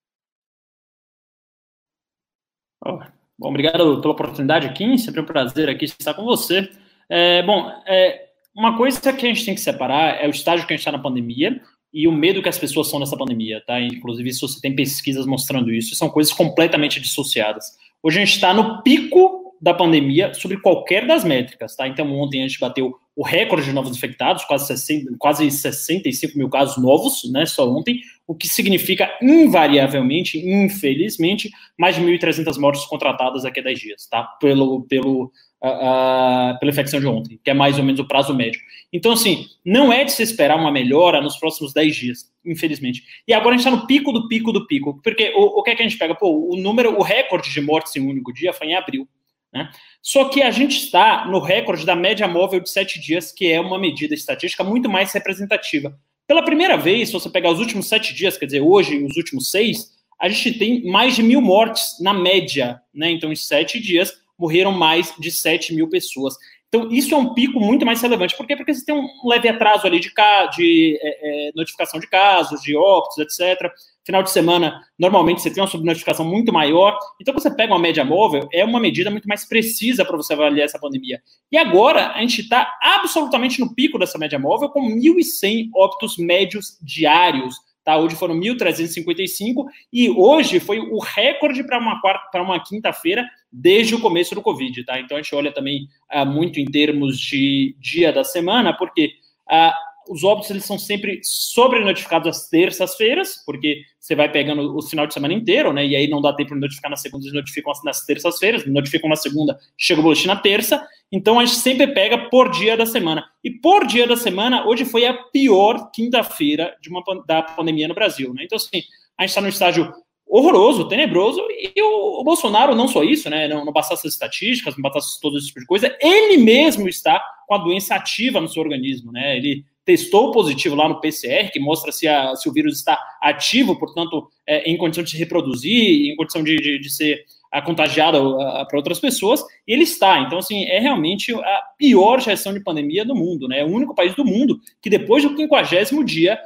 Bom, 2.85 3.49
obrigado 3.49 4.01
pela 4.01 4.13
oportunidade 4.13 4.67
aqui, 4.67 4.99
sempre 4.99 5.21
um 5.21 5.25
prazer 5.25 5.69
aqui 5.69 5.85
estar 5.85 6.15
com 6.15 6.25
você. 6.25 6.69
É, 7.09 7.43
bom, 7.43 7.71
é, 7.87 8.27
uma 8.55 8.77
coisa 8.77 9.01
que 9.01 9.27
a 9.27 9.29
gente 9.29 9.45
tem 9.45 9.55
que 9.55 9.61
separar 9.61 10.23
é 10.23 10.27
o 10.27 10.31
estágio 10.31 10.67
que 10.67 10.73
a 10.73 10.77
gente 10.77 10.81
está 10.81 10.93
na 10.93 11.03
pandemia 11.03 11.61
e 11.93 12.09
o 12.09 12.13
medo 12.13 12.43
que 12.43 12.49
as 12.49 12.59
pessoas 12.59 12.89
são 12.89 12.99
nessa 12.99 13.17
pandemia, 13.17 13.63
tá? 13.67 13.81
Inclusive, 13.81 14.31
isso 14.31 14.49
você 14.49 14.61
tem 14.61 14.75
pesquisas 14.75 15.27
mostrando 15.27 15.73
isso, 15.73 15.95
são 15.95 16.09
coisas 16.09 16.33
completamente 16.33 17.01
dissociadas. 17.01 17.77
Hoje 18.03 18.19
a 18.19 18.25
gente 18.25 18.35
está 18.35 18.55
no 18.55 18.83
pico 18.83 19.42
da 19.63 19.73
pandemia 19.73 20.35
sobre 20.35 20.57
qualquer 20.57 21.07
das 21.07 21.23
métricas, 21.23 21.77
tá? 21.77 21.87
Então, 21.87 22.13
ontem 22.13 22.43
a 22.43 22.49
gente 22.49 22.59
bateu 22.59 22.97
o 23.15 23.23
recorde 23.23 23.67
de 23.67 23.73
novos 23.73 23.97
infectados, 23.97 24.45
quase, 24.45 24.67
60, 24.67 25.15
quase 25.19 25.49
65 25.49 26.37
mil 26.37 26.49
casos 26.49 26.83
novos, 26.83 27.31
né, 27.31 27.47
só 27.47 27.71
ontem, 27.71 28.01
o 28.27 28.35
que 28.35 28.49
significa, 28.49 29.09
invariavelmente, 29.23 30.39
infelizmente, 30.39 31.49
mais 31.79 31.95
de 31.95 32.03
1.300 32.03 32.59
mortes 32.59 32.85
contratadas 32.87 33.45
daqui 33.45 33.61
a 33.61 33.63
10 33.63 33.79
dias, 33.79 34.07
tá? 34.09 34.25
Pelo, 34.41 34.83
pelo, 34.89 35.31
uh, 35.63 35.69
uh, 35.69 36.59
pela 36.59 36.73
infecção 36.73 36.99
de 36.99 37.07
ontem, 37.07 37.39
que 37.45 37.51
é 37.51 37.55
mais 37.55 37.79
ou 37.79 37.85
menos 37.85 38.01
o 38.01 38.09
prazo 38.09 38.35
médio. 38.35 38.61
Então, 38.93 39.13
assim, 39.13 39.47
não 39.65 39.93
é 39.93 40.05
de 40.05 40.11
se 40.11 40.23
esperar 40.23 40.59
uma 40.59 40.73
melhora 40.73 41.21
nos 41.21 41.37
próximos 41.37 41.73
10 41.73 41.95
dias, 41.95 42.33
infelizmente. 42.45 43.03
E 43.29 43.35
agora 43.35 43.55
a 43.55 43.59
gente 43.59 43.67
está 43.67 43.79
no 43.79 43.87
pico 43.87 44.11
do 44.11 44.27
pico 44.27 44.51
do 44.51 44.67
pico, 44.67 45.01
porque 45.05 45.33
o, 45.37 45.61
o 45.61 45.63
que 45.63 45.71
é 45.71 45.75
que 45.77 45.83
a 45.83 45.89
gente 45.89 45.99
pega? 45.99 46.15
Pô, 46.15 46.49
o 46.51 46.57
número, 46.57 46.99
o 46.99 47.03
recorde 47.03 47.53
de 47.53 47.61
mortes 47.61 47.95
em 47.95 48.01
um 48.01 48.09
único 48.09 48.33
dia 48.33 48.53
foi 48.53 48.69
em 48.69 48.75
abril. 48.75 49.07
Né? 49.53 49.71
Só 50.01 50.29
que 50.29 50.43
a 50.43 50.51
gente 50.51 50.77
está 50.77 51.27
no 51.27 51.39
recorde 51.39 51.85
da 51.85 51.95
média 51.95 52.27
móvel 52.27 52.61
de 52.61 52.71
sete 52.71 53.01
dias, 53.01 53.31
que 53.31 53.51
é 53.51 53.61
uma 53.61 53.79
medida 53.79 54.15
estatística 54.15 54.65
muito 54.65 54.89
mais 54.89 55.13
representativa. 55.13 55.97
Pela 56.27 56.45
primeira 56.45 56.77
vez, 56.77 57.09
se 57.09 57.15
você 57.15 57.29
pegar 57.29 57.51
os 57.51 57.59
últimos 57.61 57.89
sete 57.89 58.15
dias, 58.15 58.37
quer 58.37 58.47
dizer, 58.47 58.61
hoje 58.61 58.95
e 58.95 59.05
os 59.05 59.17
últimos 59.17 59.51
seis, 59.51 59.91
a 60.21 60.29
gente 60.29 60.59
tem 60.59 60.85
mais 60.85 61.17
de 61.17 61.23
mil 61.23 61.41
mortes 61.41 61.99
na 62.01 62.15
média. 62.15 62.81
Né? 62.95 63.11
Então, 63.11 63.33
em 63.33 63.37
sete 63.37 63.81
dias, 63.81 64.23
morreram 64.43 64.73
mais 64.73 65.15
de 65.19 65.31
7 65.31 65.73
mil 65.75 65.89
pessoas. 65.89 66.35
Então, 66.69 66.91
isso 66.91 67.15
é 67.15 67.17
um 67.17 67.35
pico 67.35 67.61
muito 67.61 67.87
mais 67.87 68.01
relevante. 68.03 68.37
Por 68.37 68.47
quê? 68.47 68.57
Porque 68.57 68.75
você 68.75 68.85
tem 68.85 68.95
um 68.95 69.07
leve 69.29 69.49
atraso 69.49 69.87
ali 69.87 70.01
de, 70.01 70.11
de 70.57 70.99
é, 71.01 71.49
é, 71.49 71.53
notificação 71.55 72.01
de 72.01 72.09
casos, 72.09 72.63
de 72.63 72.75
óbitos, 72.75 73.19
etc. 73.19 73.71
Final 74.05 74.23
de 74.23 74.31
semana, 74.31 74.81
normalmente 74.99 75.41
você 75.41 75.51
tem 75.51 75.63
uma 75.63 75.69
subnotificação 75.69 76.25
muito 76.25 76.53
maior. 76.53 76.99
Então, 77.21 77.33
você 77.33 77.55
pega 77.55 77.73
uma 77.73 77.79
média 77.79 78.05
móvel, 78.05 78.49
é 78.53 78.65
uma 78.65 78.81
medida 78.81 79.11
muito 79.11 79.29
mais 79.29 79.45
precisa 79.45 80.05
para 80.05 80.17
você 80.17 80.33
avaliar 80.33 80.65
essa 80.65 80.79
pandemia. 80.79 81.23
E 81.51 81.57
agora, 81.57 82.13
a 82.13 82.21
gente 82.21 82.41
está 82.41 82.77
absolutamente 82.83 83.61
no 83.61 83.75
pico 83.75 83.99
dessa 83.99 84.19
média 84.19 84.39
móvel, 84.39 84.71
com 84.71 84.83
1.100 84.83 85.71
óbitos 85.75 86.17
médios 86.19 86.79
diários. 86.83 87.55
Tá, 87.85 87.99
hoje 87.99 88.15
foram 88.15 88.39
1.355 88.39 89.65
e 89.93 90.09
hoje 90.09 90.61
foi 90.61 90.79
o 90.79 91.01
recorde 91.01 91.65
para 91.65 91.81
uma 91.81 92.01
quarta, 92.01 92.41
uma 92.41 92.63
quinta-feira 92.63 93.29
desde 93.53 93.97
o 93.97 94.01
começo 94.01 94.37
do 94.37 94.41
Covid, 94.41 94.85
tá? 94.85 95.01
Então 95.01 95.17
a 95.17 95.21
gente 95.21 95.35
olha 95.35 95.53
também 95.53 95.89
uh, 96.15 96.25
muito 96.25 96.61
em 96.61 96.65
termos 96.65 97.19
de 97.19 97.75
dia 97.81 98.13
da 98.13 98.23
semana, 98.23 98.73
porque 98.73 99.11
uh, 99.51 99.73
os 100.09 100.25
óbitos 100.25 100.51
eles 100.51 100.65
são 100.65 100.79
sempre 100.79 101.21
sobrenotificados 101.23 102.29
às 102.29 102.49
terças-feiras, 102.49 103.43
porque 103.45 103.83
você 103.99 104.15
vai 104.15 104.31
pegando 104.31 104.77
o 104.77 104.83
final 104.83 105.07
de 105.07 105.15
semana 105.15 105.35
inteiro, 105.35 105.73
né? 105.73 105.87
E 105.87 105.95
aí 105.95 106.09
não 106.09 106.21
dá 106.21 106.33
tempo 106.33 106.55
de 106.55 106.61
notificar 106.61 106.91
na 106.91 106.97
segunda, 106.97 107.25
eles 107.25 107.35
notificam 107.35 107.73
nas 107.85 108.05
terças-feiras, 108.05 108.67
notificam 108.67 109.09
na 109.09 109.17
segunda, 109.17 109.59
chega 109.77 110.01
o 110.01 110.03
boletim 110.03 110.27
na 110.27 110.37
terça. 110.37 110.87
Então 111.11 111.39
a 111.39 111.45
gente 111.45 111.59
sempre 111.59 111.87
pega 111.89 112.29
por 112.31 112.51
dia 112.51 112.77
da 112.77 112.87
semana. 112.87 113.25
E 113.45 113.51
por 113.51 113.87
dia 113.87 114.07
da 114.07 114.17
semana, 114.17 114.67
hoje 114.67 114.85
foi 114.85 115.07
a 115.07 115.15
pior 115.15 115.91
quinta-feira 115.93 116.77
de 116.81 116.89
uma 116.89 117.03
da 117.27 117.43
pandemia 117.43 117.89
no 117.89 117.95
Brasil, 117.95 118.33
né? 118.35 118.45
Então 118.45 118.57
assim, 118.57 118.83
a 119.19 119.23
gente 119.23 119.31
está 119.31 119.41
no 119.41 119.49
estágio 119.49 119.93
horroroso, 120.33 120.89
tenebroso, 120.89 121.47
e 121.51 121.75
o, 121.83 122.25
Bolsonaro, 122.25 122.75
não 122.75 122.89
só 122.89 123.05
isso, 123.05 123.29
né, 123.29 123.47
não, 123.47 123.67
não 123.67 123.73
bastasse 123.73 124.07
as 124.07 124.15
estatísticas, 124.15 124.75
não 124.75 124.83
bastasse 124.83 125.21
todo 125.21 125.37
esse 125.37 125.49
tipo 125.49 125.61
de 125.61 125.67
coisa, 125.67 125.95
ele 126.01 126.39
mesmo 126.39 126.89
está 126.89 127.23
com 127.47 127.55
a 127.55 127.59
doença 127.59 127.95
ativa 127.95 128.41
no 128.41 128.49
seu 128.49 128.63
organismo, 128.63 129.13
né, 129.13 129.37
ele 129.37 129.63
testou 129.85 130.31
positivo 130.31 130.75
lá 130.75 130.89
no 130.89 131.01
PCR, 131.01 131.51
que 131.53 131.59
mostra 131.61 131.91
se, 131.91 132.07
a, 132.07 132.35
se 132.37 132.49
o 132.49 132.53
vírus 132.53 132.79
está 132.79 132.99
ativo, 133.21 133.79
portanto, 133.79 134.29
é, 134.47 134.71
em 134.71 134.77
condição 134.77 135.03
de 135.03 135.11
se 135.11 135.19
reproduzir, 135.19 136.11
em 136.11 136.17
condição 136.17 136.43
de, 136.43 136.57
de, 136.57 136.79
de 136.79 136.91
ser 136.91 137.25
a, 137.51 137.61
contagiado 137.61 138.37
para 138.37 138.77
outras 138.77 139.01
pessoas, 139.01 139.45
e 139.67 139.73
ele 139.73 139.83
está. 139.83 140.21
Então, 140.21 140.39
assim, 140.39 140.65
é 140.65 140.79
realmente 140.79 141.35
a 141.35 141.63
pior 141.77 142.21
gestão 142.21 142.53
de 142.55 142.61
pandemia 142.61 143.05
do 143.05 143.15
mundo, 143.15 143.49
né, 143.49 143.61
é 143.61 143.65
o 143.65 143.71
único 143.71 143.95
país 143.95 144.15
do 144.15 144.25
mundo 144.25 144.59
que 144.81 144.89
depois 144.89 145.23
do 145.23 145.37
50 145.37 146.05
dia 146.05 146.39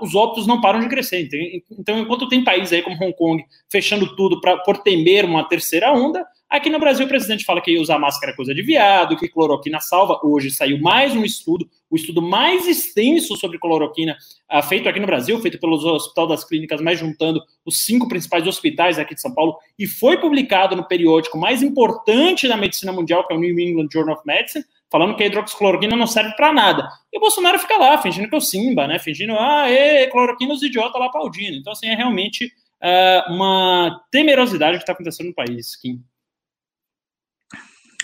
os 0.00 0.14
óbitos 0.14 0.46
não 0.46 0.60
param 0.60 0.80
de 0.80 0.88
crescer. 0.88 1.22
Então, 1.22 1.38
então, 1.78 1.98
enquanto 1.98 2.28
tem 2.28 2.44
países 2.44 2.72
aí 2.72 2.82
como 2.82 3.02
Hong 3.02 3.14
Kong 3.16 3.42
fechando 3.70 4.14
tudo 4.14 4.40
pra, 4.40 4.58
por 4.58 4.78
temer 4.78 5.24
uma 5.24 5.48
terceira 5.48 5.92
onda, 5.92 6.24
aqui 6.56 6.70
no 6.70 6.78
Brasil 6.78 7.04
o 7.04 7.08
presidente 7.08 7.44
fala 7.44 7.60
que 7.60 7.76
usar 7.78 7.98
máscara 7.98 8.32
é 8.32 8.36
coisa 8.36 8.54
de 8.54 8.62
viado, 8.62 9.16
que 9.16 9.28
cloroquina 9.28 9.80
salva. 9.80 10.20
Hoje 10.22 10.50
saiu 10.50 10.78
mais 10.78 11.14
um 11.14 11.24
estudo, 11.24 11.68
o 11.90 11.96
estudo 11.96 12.22
mais 12.22 12.68
extenso 12.68 13.36
sobre 13.36 13.58
cloroquina 13.58 14.16
uh, 14.52 14.62
feito 14.62 14.88
aqui 14.88 15.00
no 15.00 15.06
Brasil, 15.06 15.38
feito 15.40 15.58
pelo 15.58 15.74
Hospital 15.74 16.28
das 16.28 16.44
Clínicas, 16.44 16.80
mas 16.80 16.98
juntando 16.98 17.42
os 17.64 17.78
cinco 17.78 18.08
principais 18.08 18.46
hospitais 18.46 18.98
aqui 18.98 19.14
de 19.14 19.20
São 19.20 19.34
Paulo, 19.34 19.56
e 19.78 19.86
foi 19.86 20.16
publicado 20.18 20.76
no 20.76 20.86
periódico 20.86 21.36
mais 21.36 21.62
importante 21.62 22.46
da 22.46 22.56
medicina 22.56 22.92
mundial, 22.92 23.26
que 23.26 23.34
é 23.34 23.36
o 23.36 23.40
New 23.40 23.58
England 23.58 23.88
Journal 23.92 24.14
of 24.14 24.22
Medicine, 24.24 24.64
falando 24.90 25.16
que 25.16 25.24
a 25.24 25.26
hidroxicloroquina 25.26 25.96
não 25.96 26.06
serve 26.06 26.36
para 26.36 26.52
nada. 26.52 26.88
E 27.12 27.18
o 27.18 27.20
Bolsonaro 27.20 27.58
fica 27.58 27.76
lá, 27.76 27.98
fingindo 27.98 28.28
que 28.28 28.34
é 28.34 28.38
o 28.38 28.40
Simba, 28.40 28.86
né? 28.86 29.00
Fingindo, 29.00 29.32
ah, 29.36 29.68
é, 29.68 30.06
cloroquina, 30.06 30.54
os 30.54 30.62
idiotas 30.62 31.00
lá 31.00 31.06
aplaudindo. 31.06 31.56
Então, 31.56 31.72
assim, 31.72 31.88
é 31.88 31.96
realmente 31.96 32.46
uh, 32.46 33.32
uma 33.32 34.00
temerosidade 34.12 34.76
que 34.76 34.84
está 34.84 34.92
acontecendo 34.92 35.28
no 35.28 35.34
país, 35.34 35.74
Kim. 35.74 36.00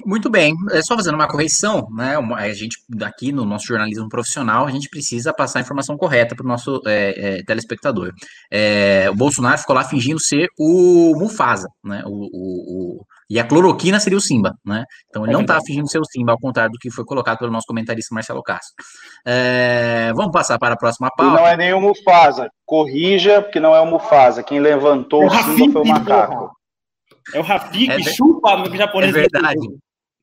Muito 0.04 0.30
bem, 0.30 0.54
é 0.71 0.83
só 0.83 0.95
fazendo 0.97 1.14
uma 1.14 1.28
correção, 1.28 1.88
né? 1.90 2.16
A 2.37 2.52
gente 2.52 2.78
aqui 3.02 3.33
no 3.33 3.45
nosso 3.45 3.66
jornalismo 3.66 4.09
profissional, 4.09 4.66
a 4.66 4.71
gente 4.71 4.88
precisa 4.88 5.33
passar 5.33 5.59
a 5.59 5.62
informação 5.62 5.97
correta 5.97 6.35
para 6.35 6.45
o 6.45 6.49
nosso 6.49 6.80
é, 6.87 7.38
é, 7.38 7.42
telespectador. 7.42 8.12
É, 8.50 9.09
o 9.11 9.14
Bolsonaro 9.14 9.59
ficou 9.59 9.75
lá 9.75 9.85
fingindo 9.85 10.19
ser 10.19 10.49
o 10.59 11.14
Mufasa, 11.19 11.69
né? 11.85 12.02
O, 12.07 12.11
o, 12.11 12.99
o 12.99 13.07
e 13.30 13.38
a 13.38 13.45
cloroquina 13.45 14.00
seria 14.00 14.19
o 14.19 14.21
Simba, 14.21 14.57
né? 14.66 14.85
Então 15.09 15.23
ele 15.23 15.30
é 15.30 15.35
não 15.35 15.42
está 15.42 15.61
fingindo 15.64 15.88
ser 15.88 16.00
o 16.00 16.04
Simba, 16.04 16.33
ao 16.33 16.38
contrário 16.38 16.73
do 16.73 16.78
que 16.78 16.90
foi 16.90 17.04
colocado 17.04 17.38
pelo 17.38 17.52
nosso 17.52 17.66
comentarista 17.66 18.12
Marcelo 18.12 18.42
Castro. 18.42 18.75
É, 19.25 20.12
vamos 20.16 20.33
passar 20.33 20.59
para 20.59 20.75
a 20.75 20.76
próxima 20.76 21.09
pauta. 21.16 21.33
E 21.33 21.37
não 21.40 21.47
é 21.47 21.57
nem 21.57 21.73
o 21.73 21.80
Mufasa. 21.80 22.50
Corrija, 22.66 23.40
porque 23.40 23.61
não 23.61 23.73
é 23.73 23.80
o 23.80 23.87
Mufasa. 23.87 24.42
Quem 24.42 24.59
levantou 24.59 25.23
é 25.23 25.26
o, 25.26 25.30
Simba 25.30 25.73
foi 25.75 25.83
o 25.83 25.87
macaco. 25.87 26.50
É 27.33 27.38
o 27.38 27.42
Rafiki, 27.42 27.88
é, 27.88 28.02
chupa 28.02 28.69
o 28.69 28.76
japonês. 28.76 29.14
É 29.14 29.21
verdade. 29.21 29.69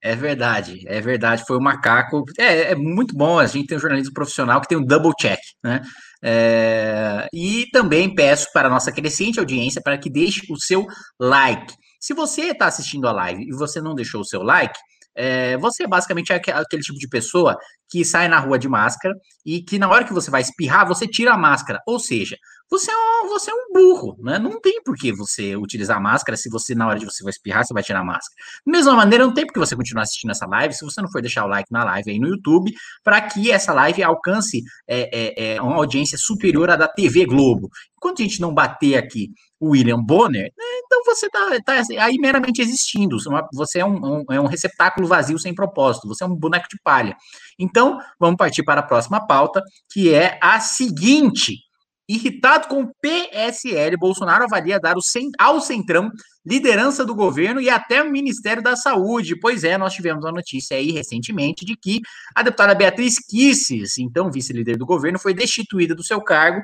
É 0.01 0.15
verdade, 0.15 0.83
é 0.85 1.01
verdade, 1.01 1.43
foi 1.45 1.57
o 1.57 1.61
macaco. 1.61 2.23
É, 2.37 2.71
é 2.71 2.75
muito 2.75 3.15
bom, 3.15 3.39
a 3.39 3.47
gente 3.47 3.67
tem 3.67 3.77
um 3.77 3.81
jornalismo 3.81 4.13
profissional 4.13 4.61
que 4.61 4.67
tem 4.67 4.77
um 4.77 4.85
double 4.85 5.11
check, 5.19 5.39
né? 5.63 5.81
É, 6.23 7.27
e 7.33 7.65
também 7.71 8.13
peço 8.13 8.47
para 8.53 8.67
a 8.67 8.71
nossa 8.71 8.91
crescente 8.91 9.39
audiência 9.39 9.81
para 9.81 9.97
que 9.97 10.09
deixe 10.09 10.41
o 10.51 10.59
seu 10.59 10.85
like. 11.19 11.73
Se 11.99 12.13
você 12.13 12.51
está 12.51 12.67
assistindo 12.67 13.07
a 13.07 13.11
live 13.11 13.43
e 13.43 13.51
você 13.51 13.81
não 13.81 13.95
deixou 13.95 14.21
o 14.21 14.25
seu 14.25 14.43
like, 14.43 14.77
é, 15.15 15.57
você 15.57 15.83
é 15.83 15.87
basicamente 15.87 16.31
é 16.31 16.35
aquele 16.35 16.83
tipo 16.83 16.99
de 16.99 17.07
pessoa 17.09 17.57
que 17.89 18.05
sai 18.05 18.27
na 18.27 18.39
rua 18.39 18.59
de 18.59 18.69
máscara 18.69 19.15
e 19.43 19.63
que 19.63 19.79
na 19.79 19.89
hora 19.89 20.03
que 20.03 20.13
você 20.13 20.29
vai 20.29 20.41
espirrar, 20.41 20.87
você 20.87 21.07
tira 21.07 21.33
a 21.33 21.37
máscara. 21.37 21.79
Ou 21.87 21.99
seja, 21.99 22.37
você 22.69 22.91
é 22.91 22.95
um, 22.95 23.29
você 23.29 23.49
é 23.49 23.53
um 23.53 23.73
burro, 23.73 24.17
né? 24.19 24.37
Não 24.37 24.59
tem 24.59 24.81
por 24.83 24.95
que 24.95 25.11
você 25.13 25.55
utilizar 25.55 26.01
máscara 26.01 26.35
se 26.35 26.49
você, 26.49 26.75
na 26.75 26.87
hora 26.87 26.99
de 26.99 27.05
você 27.05 27.23
vai 27.23 27.31
espirrar, 27.31 27.65
você 27.65 27.73
vai 27.73 27.81
tirar 27.81 28.01
a 28.01 28.03
máscara. 28.03 28.35
Da 28.65 28.71
mesma 28.71 28.93
maneira, 28.93 29.25
não 29.25 29.33
tem 29.33 29.45
por 29.45 29.53
que 29.53 29.59
você 29.59 29.75
continuar 29.75 30.03
assistindo 30.03 30.31
essa 30.31 30.45
live 30.45 30.73
se 30.73 30.83
você 30.83 31.01
não 31.01 31.09
for 31.09 31.21
deixar 31.21 31.45
o 31.45 31.47
like 31.47 31.71
na 31.71 31.83
live 31.85 32.11
aí 32.11 32.19
no 32.19 32.27
YouTube, 32.27 32.73
para 33.03 33.21
que 33.21 33.51
essa 33.51 33.73
live 33.73 34.03
alcance 34.03 34.61
é, 34.87 35.09
é, 35.13 35.55
é, 35.55 35.61
uma 35.61 35.77
audiência 35.77 36.17
superior 36.17 36.69
à 36.69 36.75
da 36.75 36.87
TV 36.87 37.25
Globo. 37.25 37.69
Enquanto 37.95 38.21
a 38.21 38.23
gente 38.23 38.41
não 38.41 38.53
bater 38.53 38.97
aqui 38.97 39.29
o 39.59 39.69
William 39.69 39.99
Bonner, 39.99 40.51
né, 40.55 40.65
então 40.85 41.03
você 41.03 41.25
está 41.25 41.59
tá 41.65 41.73
aí 41.99 42.17
meramente 42.19 42.61
existindo. 42.61 43.17
Você 43.53 43.79
é 43.79 43.85
um, 43.85 44.19
um, 44.19 44.25
é 44.29 44.39
um 44.39 44.45
receptáculo 44.45 45.07
vazio 45.07 45.39
sem 45.39 45.55
propósito, 45.55 46.07
você 46.07 46.23
é 46.23 46.27
um 46.27 46.35
boneco 46.35 46.67
de 46.69 46.77
palha. 46.83 47.15
Então, 47.57 47.97
vamos 48.19 48.37
partir 48.37 48.63
para 48.63 48.81
a 48.81 48.83
próxima 48.83 49.25
pauta, 49.25 49.63
que 49.89 50.13
é 50.13 50.37
a 50.41 50.59
seguinte. 50.59 51.66
Irritado 52.09 52.67
com 52.67 52.83
o 52.83 52.91
PSL, 53.01 53.97
Bolsonaro 53.97 54.45
avalia 54.45 54.79
dar 54.79 54.95
ao 55.37 55.59
Centrão 55.59 56.09
liderança 56.45 57.05
do 57.05 57.13
governo 57.13 57.59
e 57.59 57.69
até 57.69 58.01
o 58.01 58.09
Ministério 58.09 58.63
da 58.63 58.77
Saúde. 58.77 59.37
Pois 59.37 59.65
é, 59.65 59.77
nós 59.77 59.93
tivemos 59.93 60.23
a 60.25 60.31
notícia 60.31 60.77
aí 60.77 60.91
recentemente 60.91 61.65
de 61.65 61.75
que 61.75 61.99
a 62.33 62.41
deputada 62.41 62.73
Beatriz 62.73 63.15
Kisses, 63.19 63.97
então 63.97 64.31
vice-líder 64.31 64.77
do 64.77 64.85
governo, 64.85 65.19
foi 65.19 65.33
destituída 65.33 65.93
do 65.93 66.03
seu 66.03 66.21
cargo. 66.21 66.61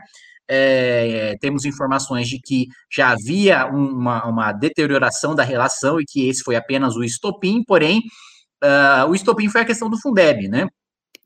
É, 0.47 1.35
temos 1.41 1.65
informações 1.65 2.27
de 2.27 2.39
que 2.39 2.67
já 2.91 3.11
havia 3.11 3.65
uma, 3.65 4.25
uma, 4.25 4.51
deterioração 4.53 5.35
da 5.35 5.43
relação 5.43 5.99
e 5.99 6.05
que 6.05 6.27
esse 6.27 6.41
foi 6.43 6.55
apenas 6.55 6.95
o 6.95 7.03
estopim, 7.03 7.63
porém, 7.65 8.01
uh, 8.63 9.09
o 9.09 9.15
estopim 9.15 9.49
foi 9.49 9.61
a 9.61 9.65
questão 9.65 9.89
do 9.89 9.99
Fundeb, 9.99 10.49
né? 10.49 10.67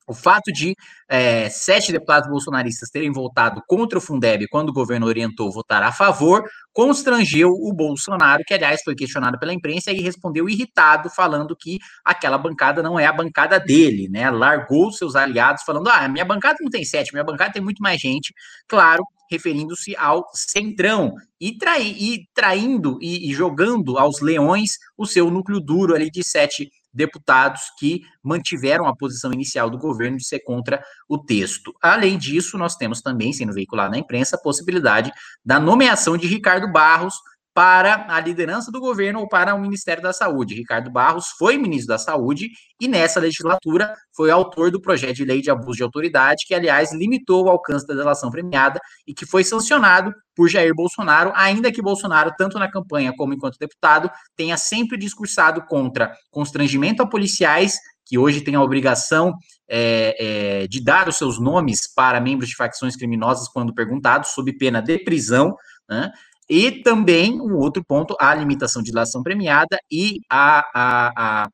O 0.08 0.14
fato 0.14 0.52
de 0.54 0.74
é, 1.10 1.50
sete 1.50 1.92
deputados 1.92 2.30
bolsonaristas 2.30 2.90
terem 2.90 3.12
votado 3.12 3.62
contra 3.68 3.98
o 3.98 4.02
Fundeb 4.02 4.48
quando 4.48 4.70
o 4.70 4.74
governo 4.74 5.06
orientou 5.06 5.52
votar 5.52 5.84
a 5.84 5.92
favor, 5.92 6.44
constrangeu 6.72 7.50
o 7.50 7.74
Bolsonaro, 7.74 8.44
que, 8.46 8.54
aliás, 8.54 8.82
foi 8.84 8.96
questionado 8.96 9.38
pela 9.38 9.54
imprensa 9.54 9.92
e 9.92 10.00
respondeu 10.00 10.48
irritado, 10.48 11.10
falando 11.10 11.56
que 11.56 11.78
aquela 12.06 12.38
bancada 12.38 12.82
não 12.82 12.98
é 12.98 13.06
a 13.06 13.12
bancada 13.12 13.60
dele, 13.60 14.08
né? 14.10 14.30
Largou 14.30 14.92
seus 14.94 15.16
aliados, 15.16 15.64
falando: 15.64 15.90
ah, 15.90 16.08
minha 16.08 16.26
bancada 16.26 16.58
não 16.62 16.70
tem 16.70 16.86
sete, 16.86 17.12
minha 17.12 17.24
bancada 17.24 17.52
tem 17.52 17.62
muito 17.62 17.82
mais 17.82 18.00
gente. 18.00 18.34
Claro, 18.68 19.04
referindo-se 19.30 19.96
ao 19.98 20.26
Centrão, 20.34 21.14
e, 21.40 21.58
trai, 21.58 21.84
e 21.84 22.28
traindo 22.34 22.98
e, 23.02 23.30
e, 23.30 23.34
jogando 23.34 23.98
aos 23.98 24.22
leões 24.22 24.72
o 24.98 25.06
seu 25.06 25.30
núcleo 25.30 25.60
duro 25.60 25.94
ali 25.94 26.10
de 26.10 26.24
sete 26.24 26.72
deputados 26.94 27.62
que 27.77 28.01
mantiveram 28.24 28.88
a 28.88 28.96
posição 28.96 29.32
inicial 29.32 29.70
do 29.70 29.77
governo 29.77 30.17
de 30.17 30.25
ser 30.25 30.39
contra 30.39 30.84
o 31.08 31.17
texto. 31.17 31.74
Além 31.82 32.17
disso, 32.17 32.58
nós 32.58 32.75
temos 32.75 33.01
também, 33.01 33.34
sendo 33.34 33.53
veiculado 33.53 33.91
na 33.91 33.98
imprensa, 33.98 34.36
a 34.36 34.41
possibilidade 34.41 35.12
da 35.44 35.60
nomeação 35.60 36.17
de 36.17 36.27
Ricardo 36.27 36.72
Barros 36.72 37.15
para 37.58 38.06
a 38.08 38.20
liderança 38.20 38.72
do 38.72 38.80
governo 38.80 39.20
ou 39.20 39.28
para 39.28 39.56
o 39.56 39.60
Ministério 39.60 40.04
da 40.04 40.14
Saúde. 40.14 40.54
Ricardo 40.54 40.92
Barros 40.92 41.30
foi 41.40 41.58
ministro 41.58 41.88
da 41.88 41.98
Saúde 41.98 42.52
e 42.80 42.88
nessa 42.88 43.20
legislatura 43.20 43.96
foi 44.16 44.30
autor 44.30 44.70
do 44.70 44.80
projeto 44.80 45.16
de 45.16 45.26
lei 45.26 45.42
de 45.42 45.50
abuso 45.50 45.78
de 45.78 45.82
autoridade, 45.82 46.46
que, 46.46 46.54
aliás, 46.54 46.94
limitou 46.94 47.46
o 47.46 47.50
alcance 47.50 47.88
da 47.88 47.96
delação 47.96 48.30
premiada 48.30 48.80
e 49.08 49.12
que 49.12 49.26
foi 49.26 49.44
sancionado 49.44 50.14
por 50.36 50.48
Jair 50.48 50.72
Bolsonaro, 50.76 51.32
ainda 51.34 51.72
que 51.72 51.82
Bolsonaro, 51.82 52.32
tanto 52.38 52.60
na 52.60 52.70
campanha 52.70 53.12
como 53.18 53.34
enquanto 53.34 53.58
deputado, 53.58 54.08
tenha 54.36 54.56
sempre 54.56 54.96
discursado 54.96 55.66
contra 55.66 56.14
constrangimento 56.30 57.02
a 57.02 57.08
policiais 57.08 57.80
que 58.06 58.20
hoje 58.20 58.42
tem 58.42 58.54
a 58.54 58.62
obrigação 58.62 59.34
é, 59.68 60.62
é, 60.62 60.68
de 60.68 60.80
dar 60.80 61.10
os 61.10 61.18
seus 61.18 61.40
nomes 61.40 61.92
para 61.92 62.22
membros 62.22 62.50
de 62.50 62.56
facções 62.56 62.96
criminosas 62.96 63.50
quando 63.50 63.74
perguntados, 63.74 64.30
sob 64.30 64.56
pena 64.60 64.80
de 64.80 65.00
prisão, 65.00 65.56
né? 65.90 66.12
E 66.50 66.72
também, 66.72 67.39
um 67.42 67.56
outro 67.56 67.84
ponto, 67.84 68.16
a 68.20 68.34
limitação 68.34 68.82
de 68.82 68.92
delação 68.92 69.22
premiada 69.22 69.77
e 69.92 70.20
a, 70.30 70.60
a, 70.74 71.12
a, 71.18 71.50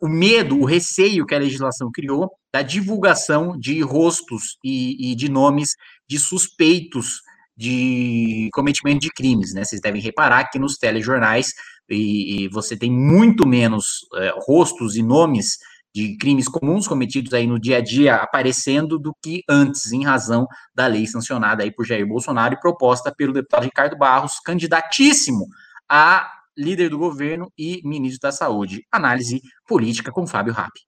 o 0.00 0.08
medo, 0.08 0.58
o 0.58 0.64
receio 0.64 1.24
que 1.24 1.34
a 1.34 1.38
legislação 1.38 1.90
criou 1.92 2.30
da 2.52 2.62
divulgação 2.62 3.56
de 3.56 3.80
rostos 3.80 4.58
e, 4.64 5.12
e 5.12 5.14
de 5.14 5.28
nomes 5.28 5.74
de 6.08 6.18
suspeitos 6.18 7.20
de 7.56 8.48
cometimento 8.52 9.00
de 9.00 9.10
crimes, 9.10 9.52
né? 9.52 9.64
Vocês 9.64 9.80
devem 9.80 10.00
reparar 10.00 10.50
que 10.50 10.58
nos 10.58 10.76
telejornais 10.76 11.52
e, 11.90 12.44
e 12.44 12.48
você 12.48 12.76
tem 12.76 12.90
muito 12.90 13.46
menos 13.46 14.06
é, 14.14 14.32
rostos 14.46 14.96
e 14.96 15.02
nomes 15.02 15.58
de 15.94 16.16
crimes 16.16 16.48
comuns 16.48 16.86
cometidos 16.86 17.34
aí 17.34 17.46
no 17.46 17.58
dia 17.58 17.78
a 17.78 17.80
dia 17.80 18.16
aparecendo 18.16 18.98
do 18.98 19.14
que 19.22 19.42
antes, 19.48 19.92
em 19.92 20.04
razão 20.04 20.46
da 20.74 20.86
lei 20.86 21.06
sancionada 21.06 21.62
aí 21.62 21.70
por 21.70 21.84
Jair 21.84 22.06
Bolsonaro 22.06 22.54
e 22.54 22.60
proposta 22.60 23.12
pelo 23.14 23.32
deputado 23.32 23.64
Ricardo 23.64 23.96
Barros, 23.96 24.38
candidatíssimo 24.40 25.46
a 25.88 26.30
líder 26.56 26.90
do 26.90 26.98
governo 26.98 27.52
e 27.58 27.80
ministro 27.84 28.28
da 28.28 28.32
Saúde. 28.32 28.86
Análise 28.90 29.42
política 29.66 30.12
com 30.12 30.26
Fábio 30.26 30.52
Rappi. 30.52 30.80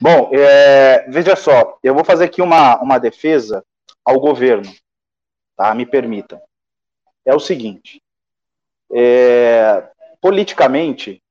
Bom, 0.00 0.30
é, 0.32 1.08
veja 1.10 1.34
só, 1.34 1.78
eu 1.82 1.94
vou 1.94 2.04
fazer 2.04 2.24
aqui 2.24 2.40
uma, 2.40 2.80
uma 2.80 2.98
defesa 2.98 3.64
ao 4.04 4.20
governo, 4.20 4.70
tá? 5.56 5.74
Me 5.74 5.86
permitam. 5.86 6.40
É 7.24 7.34
o 7.34 7.40
seguinte, 7.40 8.02
é, 8.92 9.88
politicamente, 10.20 11.22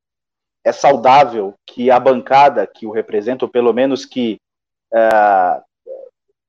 é 0.63 0.71
saudável 0.71 1.53
que 1.65 1.89
a 1.89 1.99
bancada 1.99 2.67
que 2.67 2.85
o 2.85 2.91
representa, 2.91 3.45
ou 3.45 3.51
pelo 3.51 3.73
menos 3.73 4.05
que 4.05 4.39
é, 4.93 5.61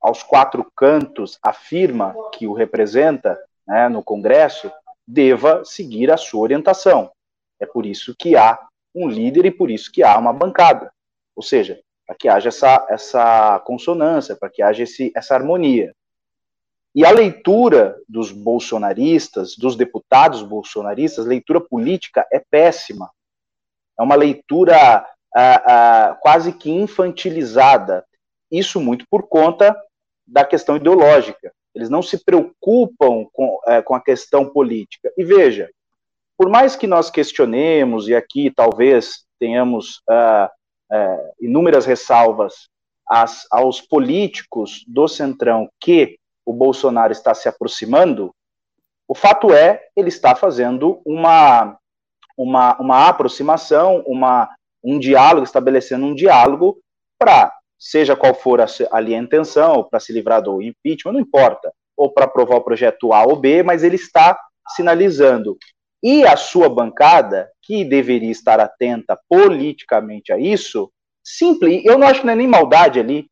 aos 0.00 0.22
quatro 0.22 0.66
cantos 0.74 1.38
afirma 1.42 2.14
que 2.32 2.46
o 2.46 2.52
representa 2.52 3.38
né, 3.66 3.88
no 3.88 4.02
Congresso, 4.02 4.70
deva 5.06 5.64
seguir 5.64 6.10
a 6.10 6.16
sua 6.16 6.40
orientação. 6.40 7.10
É 7.58 7.66
por 7.66 7.84
isso 7.84 8.14
que 8.18 8.36
há 8.36 8.58
um 8.94 9.08
líder 9.08 9.46
e 9.46 9.50
por 9.50 9.70
isso 9.70 9.90
que 9.92 10.02
há 10.02 10.16
uma 10.18 10.32
bancada. 10.32 10.92
Ou 11.36 11.42
seja, 11.42 11.80
para 12.06 12.16
que 12.16 12.28
haja 12.28 12.48
essa, 12.48 12.86
essa 12.88 13.60
consonância, 13.60 14.36
para 14.36 14.50
que 14.50 14.62
haja 14.62 14.82
esse, 14.82 15.12
essa 15.14 15.34
harmonia. 15.34 15.94
E 16.94 17.04
a 17.04 17.10
leitura 17.10 17.96
dos 18.08 18.32
bolsonaristas, 18.32 19.54
dos 19.56 19.76
deputados 19.76 20.42
bolsonaristas, 20.42 21.24
leitura 21.24 21.60
política 21.60 22.26
é 22.32 22.42
péssima. 22.50 23.10
É 24.00 24.02
uma 24.02 24.14
leitura 24.14 24.76
ah, 24.76 25.06
ah, 25.36 26.18
quase 26.22 26.52
que 26.52 26.70
infantilizada. 26.70 28.04
Isso 28.50 28.80
muito 28.80 29.04
por 29.10 29.28
conta 29.28 29.76
da 30.26 30.44
questão 30.44 30.76
ideológica. 30.76 31.52
Eles 31.74 31.90
não 31.90 32.02
se 32.02 32.24
preocupam 32.24 33.26
com, 33.32 33.60
é, 33.66 33.82
com 33.82 33.94
a 33.94 34.02
questão 34.02 34.48
política. 34.48 35.12
E 35.16 35.22
veja, 35.22 35.68
por 36.36 36.48
mais 36.48 36.74
que 36.74 36.86
nós 36.86 37.10
questionemos, 37.10 38.08
e 38.08 38.14
aqui 38.14 38.50
talvez 38.50 39.24
tenhamos 39.38 40.02
ah, 40.08 40.50
é, 40.90 41.32
inúmeras 41.40 41.84
ressalvas 41.84 42.68
as, 43.06 43.46
aos 43.50 43.80
políticos 43.80 44.84
do 44.88 45.06
Centrão 45.06 45.68
que 45.78 46.18
o 46.46 46.52
Bolsonaro 46.52 47.12
está 47.12 47.34
se 47.34 47.48
aproximando, 47.48 48.34
o 49.06 49.14
fato 49.14 49.52
é, 49.52 49.88
ele 49.96 50.08
está 50.08 50.34
fazendo 50.34 51.02
uma 51.04 51.76
uma, 52.36 52.76
uma 52.80 53.08
aproximação, 53.08 54.02
uma, 54.06 54.48
um 54.82 54.98
diálogo, 54.98 55.44
estabelecendo 55.44 56.06
um 56.06 56.14
diálogo 56.14 56.78
para, 57.18 57.52
seja 57.78 58.16
qual 58.16 58.34
for 58.34 58.60
a, 58.60 58.66
ali 58.90 59.14
a 59.14 59.18
intenção, 59.18 59.84
para 59.84 60.00
se 60.00 60.12
livrar 60.12 60.42
do 60.42 60.60
impeachment, 60.62 61.12
não 61.12 61.20
importa, 61.20 61.72
ou 61.96 62.12
para 62.12 62.24
aprovar 62.24 62.56
o 62.56 62.64
projeto 62.64 63.12
A 63.12 63.24
ou 63.24 63.36
B, 63.36 63.62
mas 63.62 63.82
ele 63.82 63.96
está 63.96 64.38
sinalizando. 64.74 65.56
E 66.02 66.24
a 66.24 66.36
sua 66.36 66.68
bancada, 66.68 67.50
que 67.62 67.84
deveria 67.84 68.30
estar 68.30 68.58
atenta 68.58 69.18
politicamente 69.28 70.32
a 70.32 70.38
isso, 70.38 70.90
simples, 71.22 71.82
eu 71.84 71.98
não 71.98 72.06
acho 72.06 72.20
que 72.20 72.26
não 72.26 72.32
é 72.32 72.36
nem 72.36 72.48
maldade 72.48 72.98
ali. 72.98 73.26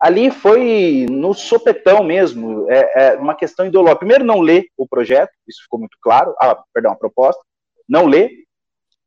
Ali 0.00 0.30
foi 0.30 1.06
no 1.10 1.34
sopetão 1.34 2.02
mesmo, 2.02 2.70
é, 2.70 3.12
é 3.12 3.16
uma 3.16 3.34
questão 3.34 3.66
ideológica. 3.66 4.00
Primeiro, 4.00 4.24
não 4.24 4.40
ler 4.40 4.66
o 4.76 4.88
projeto, 4.88 5.30
isso 5.46 5.62
ficou 5.62 5.78
muito 5.78 5.96
claro, 6.02 6.34
ah, 6.40 6.62
perdão, 6.72 6.92
a 6.92 6.96
proposta 6.96 7.42
não 7.88 8.06
lê. 8.06 8.30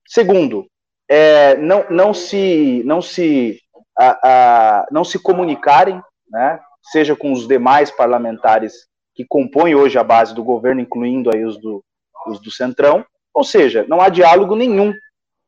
Segundo, 0.08 0.68
é, 1.10 1.56
não, 1.58 1.86
não 1.90 2.14
se, 2.14 2.82
não 2.86 3.02
se, 3.02 3.60
a, 3.98 4.20
a, 4.24 4.88
não 4.92 5.04
se 5.04 5.20
comunicarem, 5.20 6.02
né, 6.30 6.60
seja 6.92 7.16
com 7.16 7.32
os 7.32 7.48
demais 7.48 7.92
parlamentares 7.92 8.88
que 9.14 9.26
compõem 9.26 9.76
hoje 9.76 9.98
a 9.98 10.04
base 10.04 10.34
do 10.34 10.44
governo, 10.44 10.82
incluindo 10.82 11.34
aí 11.34 11.44
os 11.44 11.58
do, 11.58 11.84
os 12.28 12.40
do 12.40 12.52
Centrão, 12.52 13.06
ou 13.34 13.44
seja, 13.44 13.86
não 13.88 14.02
há 14.02 14.10
diálogo 14.10 14.56
nenhum. 14.56 14.94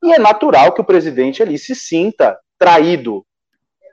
E 0.04 0.14
é 0.14 0.20
natural 0.20 0.72
que 0.74 0.82
o 0.82 0.86
presidente 0.86 1.44
ali 1.44 1.58
se 1.58 1.76
sinta 1.76 2.38
traído 2.58 3.26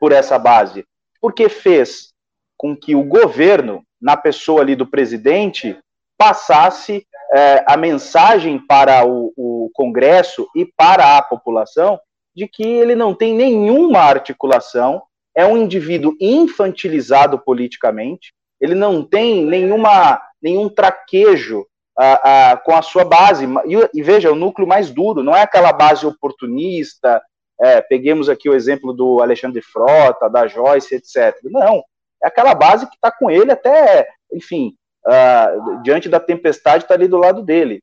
por 0.01 0.13
essa 0.13 0.39
base, 0.39 0.85
porque 1.21 1.49
fez 1.49 2.13
com 2.57 2.77
que 2.77 2.95
o 2.95 3.05
governo, 3.05 3.85
na 4.01 4.17
pessoa 4.17 4.63
ali 4.63 4.75
do 4.75 4.87
presidente, 4.87 5.79
passasse 6.17 7.06
é, 7.35 7.65
a 7.67 7.77
mensagem 7.77 8.59
para 8.59 9.07
o, 9.07 9.33
o 9.37 9.71
Congresso 9.75 10.49
e 10.55 10.65
para 10.65 11.17
a 11.17 11.23
população 11.23 11.99
de 12.35 12.47
que 12.47 12.63
ele 12.63 12.95
não 12.95 13.15
tem 13.15 13.35
nenhuma 13.35 14.01
articulação, 14.01 15.03
é 15.35 15.45
um 15.45 15.57
indivíduo 15.57 16.15
infantilizado 16.21 17.39
politicamente, 17.39 18.33
ele 18.61 18.75
não 18.75 19.03
tem 19.03 19.45
nenhuma, 19.45 20.21
nenhum 20.41 20.69
traquejo 20.69 21.67
ah, 21.99 22.21
ah, 22.53 22.57
com 22.59 22.75
a 22.75 22.83
sua 22.83 23.05
base. 23.05 23.47
E, 23.67 23.99
e, 23.99 24.03
veja, 24.03 24.31
o 24.31 24.37
núcleo 24.37 24.69
mais 24.69 24.91
duro, 24.91 25.23
não 25.23 25.35
é 25.35 25.43
aquela 25.43 25.73
base 25.73 26.07
oportunista, 26.07 27.23
é, 27.61 27.81
peguemos 27.81 28.29
aqui 28.29 28.49
o 28.49 28.55
exemplo 28.55 28.93
do 28.93 29.21
Alexandre 29.21 29.63
Frota, 29.63 30.29
da 30.29 30.47
Joyce, 30.47 30.95
etc. 30.95 31.39
Não, 31.45 31.83
é 32.23 32.29
aquela 32.29 32.55
base 32.55 32.87
que 32.87 32.95
está 32.95 33.11
com 33.11 33.31
ele 33.31 33.51
até, 33.51 34.07
enfim, 34.33 34.75
uh, 35.07 35.83
diante 35.83 36.09
da 36.09 36.21
tempestade, 36.21 36.85
está 36.85 36.95
ali 36.95 37.09
do 37.09 37.19
lado 37.19 37.43
dele. 37.43 37.81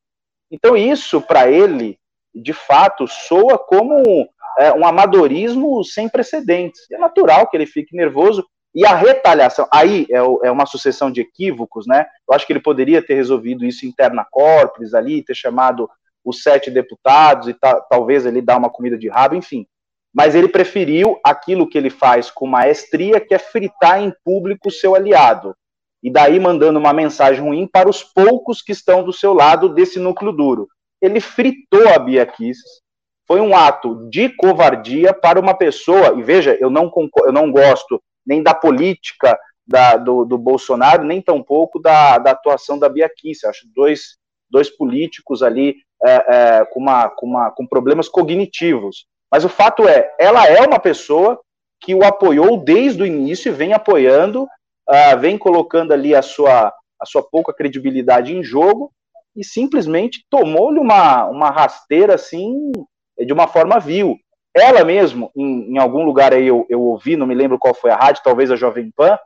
Então, 0.51 0.77
isso, 0.77 1.21
para 1.21 1.49
ele, 1.49 1.97
de 2.33 2.53
fato, 2.53 3.07
soa 3.07 3.57
como 3.57 4.27
é, 4.59 4.71
um 4.73 4.85
amadorismo 4.85 5.83
sem 5.83 6.07
precedentes. 6.07 6.81
É 6.91 6.97
natural 6.97 7.47
que 7.47 7.57
ele 7.57 7.65
fique 7.65 7.95
nervoso. 7.95 8.45
E 8.75 8.85
a 8.85 8.95
retaliação, 8.95 9.67
aí 9.71 10.07
é, 10.09 10.17
é, 10.17 10.51
uma 10.51 10.65
sucessão 10.65 11.11
de 11.11 11.21
equívocos, 11.21 11.85
né? 11.87 12.07
Eu 12.27 12.35
acho 12.35 12.45
que 12.45 12.53
ele 12.53 12.59
poderia 12.59 13.05
ter 13.05 13.13
resolvido 13.13 13.65
isso 13.65 13.85
interna 13.85 14.25
corporis 14.29 14.93
ali, 14.93 15.23
ter 15.23 15.35
chamado 15.35 15.89
os 16.25 16.41
sete 16.41 16.71
deputados 16.71 17.47
e 17.47 17.53
ta, 17.53 17.79
talvez 17.81 18.25
ele 18.25 18.41
dar 18.41 18.57
uma 18.57 18.69
comida 18.69 18.97
de 18.97 19.09
rabo, 19.09 19.35
enfim. 19.35 19.67
Mas 20.13 20.33
ele 20.33 20.47
preferiu 20.47 21.19
aquilo 21.23 21.67
que 21.67 21.77
ele 21.77 21.89
faz 21.89 22.31
com 22.31 22.47
maestria, 22.47 23.19
que 23.19 23.33
é 23.33 23.39
fritar 23.39 24.01
em 24.01 24.13
público 24.23 24.69
o 24.69 24.71
seu 24.71 24.95
aliado 24.95 25.55
e 26.03 26.11
daí 26.11 26.37
mandando 26.39 26.77
uma 26.77 26.91
mensagem 26.91 27.41
ruim 27.41 27.65
para 27.65 27.89
os 27.89 28.03
poucos 28.03 28.61
que 28.61 28.73
estão 28.73 29.03
do 29.03 29.13
seu 29.13 29.33
lado 29.33 29.69
desse 29.69 29.97
núcleo 29.97 30.33
duro. 30.33 30.67
Ele 31.01 31.21
fritou 31.21 31.87
a 31.87 31.97
Bia 31.97 32.25
Kicis, 32.25 32.81
foi 33.25 33.39
um 33.39 33.55
ato 33.55 34.09
de 34.09 34.27
covardia 34.29 35.13
para 35.13 35.39
uma 35.39 35.53
pessoa, 35.53 36.13
e 36.19 36.21
veja, 36.21 36.57
eu 36.59 36.69
não, 36.69 36.91
eu 37.23 37.31
não 37.31 37.49
gosto 37.49 38.01
nem 38.25 38.43
da 38.43 38.53
política 38.53 39.39
da, 39.65 39.95
do, 39.95 40.25
do, 40.25 40.37
Bolsonaro, 40.37 41.05
nem 41.05 41.21
tampouco 41.21 41.79
da, 41.79 42.17
da 42.17 42.31
atuação 42.31 42.77
da 42.77 42.89
Bia 42.89 43.09
Kicis, 43.09 43.45
acho 43.45 43.65
dois, 43.73 44.17
dois 44.49 44.69
políticos 44.69 45.41
ali 45.41 45.75
é, 46.05 46.15
é, 46.59 46.65
com, 46.65 46.81
uma, 46.81 47.09
com, 47.09 47.25
uma, 47.25 47.51
com 47.51 47.65
problemas 47.65 48.09
cognitivos, 48.09 49.05
mas 49.31 49.45
o 49.45 49.49
fato 49.49 49.87
é, 49.87 50.13
ela 50.19 50.45
é 50.45 50.61
uma 50.61 50.79
pessoa 50.79 51.39
que 51.79 51.95
o 51.95 52.03
apoiou 52.03 52.57
desde 52.57 53.03
o 53.03 53.05
início 53.05 53.49
e 53.49 53.55
vem 53.55 53.73
apoiando 53.73 54.47
uh, 54.93 55.19
vem 55.19 55.37
colocando 55.37 55.91
ali 55.91 56.13
a 56.13 56.21
sua, 56.21 56.71
a 56.99 57.05
sua 57.05 57.23
pouca 57.23 57.53
credibilidade 57.53 58.35
em 58.35 58.43
jogo 58.43 58.93
e 59.35 59.43
simplesmente 59.43 60.25
tomou-lhe 60.29 60.79
uma, 60.79 61.25
uma 61.25 61.49
rasteira 61.49 62.15
assim 62.15 62.71
de 63.17 63.33
uma 63.33 63.47
forma 63.47 63.79
vil. 63.79 64.17
Ela 64.55 64.83
mesmo, 64.83 65.31
em, 65.35 65.73
em 65.73 65.77
algum 65.79 66.03
lugar 66.03 66.33
aí 66.33 66.45
eu, 66.45 66.65
eu 66.69 66.79
ouvi, 66.79 67.15
não 67.15 67.25
me 67.25 67.33
lembro 67.33 67.57
qual 67.57 67.73
foi 67.73 67.89
a 67.89 67.95
rádio, 67.95 68.21
talvez 68.23 68.51
a 68.51 68.55
Jovem 68.55 68.91
Pan, 68.95 69.17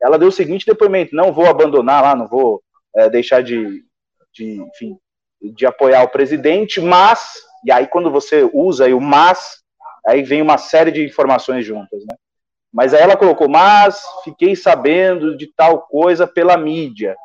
ela 0.00 0.18
deu 0.18 0.28
o 0.28 0.32
seguinte 0.32 0.64
depoimento: 0.64 1.16
não 1.16 1.32
vou 1.32 1.46
abandonar 1.46 2.02
lá, 2.02 2.14
não 2.14 2.28
vou 2.28 2.62
é, 2.94 3.10
deixar 3.10 3.42
de, 3.42 3.84
de, 4.32 4.62
enfim, 4.62 4.96
de 5.42 5.66
apoiar 5.66 6.04
o 6.04 6.08
presidente, 6.08 6.80
mas, 6.80 7.42
e 7.64 7.72
aí 7.72 7.88
quando 7.88 8.10
você 8.10 8.48
usa 8.54 8.86
o 8.94 9.00
mas, 9.00 9.58
aí 10.06 10.22
vem 10.22 10.40
uma 10.40 10.58
série 10.58 10.92
de 10.92 11.04
informações 11.04 11.66
juntas, 11.66 12.00
né? 12.06 12.16
Mas 12.72 12.92
aí 12.92 13.02
ela 13.02 13.16
colocou, 13.16 13.48
mas 13.48 14.02
fiquei 14.24 14.54
sabendo 14.54 15.36
de 15.36 15.52
tal 15.56 15.82
coisa 15.82 16.26
pela 16.26 16.56
mídia. 16.56 17.16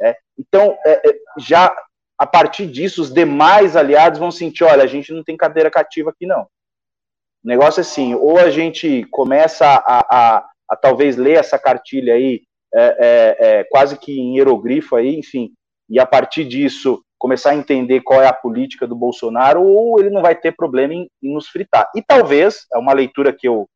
É, 0.00 0.16
então, 0.38 0.76
é, 0.84 1.08
é, 1.08 1.14
já 1.38 1.74
a 2.18 2.26
partir 2.26 2.66
disso, 2.66 3.02
os 3.02 3.12
demais 3.12 3.76
aliados 3.76 4.18
vão 4.18 4.30
sentir: 4.30 4.64
olha, 4.64 4.82
a 4.82 4.86
gente 4.86 5.12
não 5.12 5.22
tem 5.22 5.36
cadeira 5.36 5.70
cativa 5.70 6.10
aqui, 6.10 6.26
não. 6.26 6.42
O 6.42 7.48
negócio 7.48 7.80
é 7.80 7.82
assim: 7.82 8.14
ou 8.14 8.38
a 8.38 8.50
gente 8.50 9.04
começa 9.10 9.66
a, 9.66 10.06
a, 10.10 10.48
a 10.70 10.76
talvez 10.76 11.16
ler 11.16 11.38
essa 11.38 11.58
cartilha 11.58 12.14
aí, 12.14 12.42
é, 12.74 12.80
é, 12.80 13.36
é, 13.38 13.64
quase 13.64 13.98
que 13.98 14.18
em 14.18 14.36
hieroglifo 14.36 14.96
aí, 14.96 15.16
enfim, 15.16 15.52
e 15.88 16.00
a 16.00 16.06
partir 16.06 16.44
disso 16.44 17.02
começar 17.18 17.50
a 17.50 17.56
entender 17.56 18.02
qual 18.02 18.22
é 18.22 18.26
a 18.26 18.32
política 18.32 18.86
do 18.86 18.94
Bolsonaro, 18.94 19.62
ou 19.62 19.98
ele 19.98 20.10
não 20.10 20.20
vai 20.22 20.34
ter 20.34 20.52
problema 20.52 20.94
em, 20.94 21.08
em 21.22 21.32
nos 21.32 21.48
fritar. 21.48 21.90
E 21.94 22.02
talvez, 22.02 22.66
é 22.74 22.78
uma 22.78 22.92
leitura 22.92 23.32
que 23.32 23.48
eu, 23.48 23.66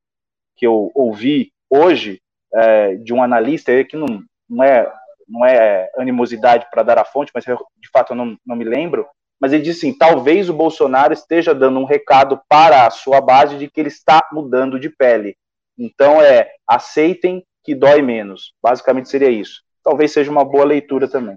que 0.60 0.66
eu 0.66 0.92
ouvi 0.94 1.50
hoje 1.70 2.20
é, 2.54 2.96
de 2.96 3.14
um 3.14 3.22
analista, 3.22 3.82
que 3.82 3.96
não, 3.96 4.22
não 4.46 4.62
é 4.62 4.92
não 5.26 5.46
é 5.46 5.88
animosidade 5.96 6.66
para 6.70 6.82
dar 6.82 6.98
a 6.98 7.04
fonte, 7.04 7.30
mas 7.32 7.44
de 7.44 7.88
fato 7.92 8.12
eu 8.12 8.16
não, 8.16 8.36
não 8.44 8.56
me 8.56 8.64
lembro, 8.64 9.06
mas 9.40 9.52
ele 9.52 9.62
disse 9.62 9.86
assim, 9.86 9.96
talvez 9.96 10.50
o 10.50 10.54
Bolsonaro 10.54 11.12
esteja 11.12 11.54
dando 11.54 11.78
um 11.78 11.84
recado 11.84 12.40
para 12.48 12.84
a 12.84 12.90
sua 12.90 13.20
base 13.20 13.56
de 13.56 13.70
que 13.70 13.80
ele 13.80 13.88
está 13.88 14.28
mudando 14.32 14.78
de 14.78 14.90
pele. 14.90 15.36
Então 15.78 16.20
é, 16.20 16.50
aceitem 16.66 17.44
que 17.62 17.74
dói 17.76 18.02
menos. 18.02 18.52
Basicamente 18.60 19.08
seria 19.08 19.30
isso. 19.30 19.62
Talvez 19.84 20.12
seja 20.12 20.30
uma 20.30 20.44
boa 20.44 20.64
leitura 20.64 21.08
também. 21.08 21.36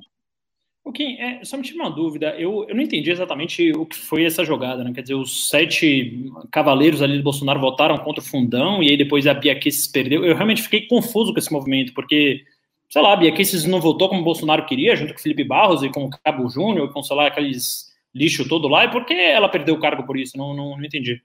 O 0.84 0.92
Kim, 0.92 1.16
é, 1.18 1.46
só 1.46 1.56
me 1.56 1.64
tira 1.64 1.82
uma 1.82 1.90
dúvida. 1.90 2.36
Eu, 2.38 2.66
eu 2.68 2.76
não 2.76 2.84
entendi 2.84 3.10
exatamente 3.10 3.72
o 3.72 3.86
que 3.86 3.96
foi 3.96 4.26
essa 4.26 4.44
jogada, 4.44 4.84
né? 4.84 4.92
Quer 4.94 5.02
dizer, 5.02 5.16
os 5.16 5.50
sete 5.50 6.30
cavaleiros 6.52 7.02
ali 7.02 7.18
do 7.18 7.24
Bolsonaro 7.24 7.60
votaram 7.60 7.98
contra 8.00 8.22
o 8.22 8.26
fundão 8.26 8.84
e 8.84 8.90
aí 8.90 8.98
depois 8.98 9.26
a 9.26 9.34
Bia 9.34 9.58
Kicis 9.58 9.88
perdeu. 9.88 10.26
Eu 10.26 10.36
realmente 10.36 10.62
fiquei 10.62 10.86
confuso 10.88 11.32
com 11.32 11.40
esse 11.40 11.54
movimento, 11.54 11.94
porque 11.94 12.44
sei 12.90 13.02
lá, 13.02 13.16
Bia 13.16 13.32
Kicis 13.32 13.66
não 13.66 13.80
votou 13.80 14.10
como 14.10 14.22
o 14.22 14.26
Bolsonaro 14.26 14.66
queria, 14.66 14.96
junto 14.96 15.14
com 15.14 15.20
o 15.20 15.24
Felipe 15.24 15.44
Barros 15.44 15.82
e 15.82 15.90
com 15.90 16.06
o 16.06 16.10
Cabo 16.10 16.48
Júnior, 16.50 16.92
com, 16.94 17.02
sei 17.02 17.16
lá, 17.16 17.28
aqueles 17.28 17.92
lixo 18.14 18.48
todo 18.48 18.68
lá, 18.68 18.86
e 18.86 18.92
por 18.92 19.06
que 19.06 19.14
ela 19.14 19.50
perdeu 19.50 19.74
o 19.74 19.80
cargo 19.80 20.06
por 20.06 20.16
isso? 20.16 20.38
Não, 20.38 20.54
não, 20.54 20.78
não 20.78 20.86
entendi. 20.86 21.20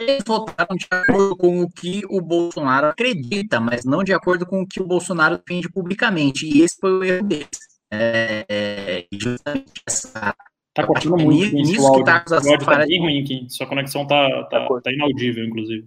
Eles 0.00 0.24
votaram 0.26 0.76
de 0.76 0.86
acordo 0.90 1.36
com 1.36 1.60
o 1.60 1.70
que 1.70 2.00
o 2.08 2.22
Bolsonaro 2.22 2.86
acredita, 2.86 3.60
mas 3.60 3.84
não 3.84 4.02
de 4.02 4.14
acordo 4.14 4.46
com 4.46 4.62
o 4.62 4.66
que 4.66 4.80
o 4.80 4.86
Bolsonaro 4.86 5.36
defende 5.36 5.70
publicamente. 5.70 6.46
E 6.46 6.62
esse 6.62 6.78
foi 6.80 6.90
o 6.90 7.04
erro 7.04 7.26
deles. 7.26 7.48
É, 7.92 8.46
é, 8.48 9.06
justamente 9.12 9.82
essa. 9.86 10.34
Tá 10.72 10.86
cortando 10.86 11.18
muito. 11.18 11.54
Nisso 11.54 11.92
que 11.92 12.04
tá 12.04 12.14
a 12.14 12.16
acusação. 12.16 12.56
Tá 12.58 12.86
bem 12.86 13.00
ruim 13.00 13.22
aqui. 13.22 13.46
Sua 13.50 13.66
conexão 13.66 14.06
tá, 14.06 14.44
tá, 14.44 14.66
tá 14.82 14.90
inaudível, 14.90 15.44
inclusive. 15.44 15.86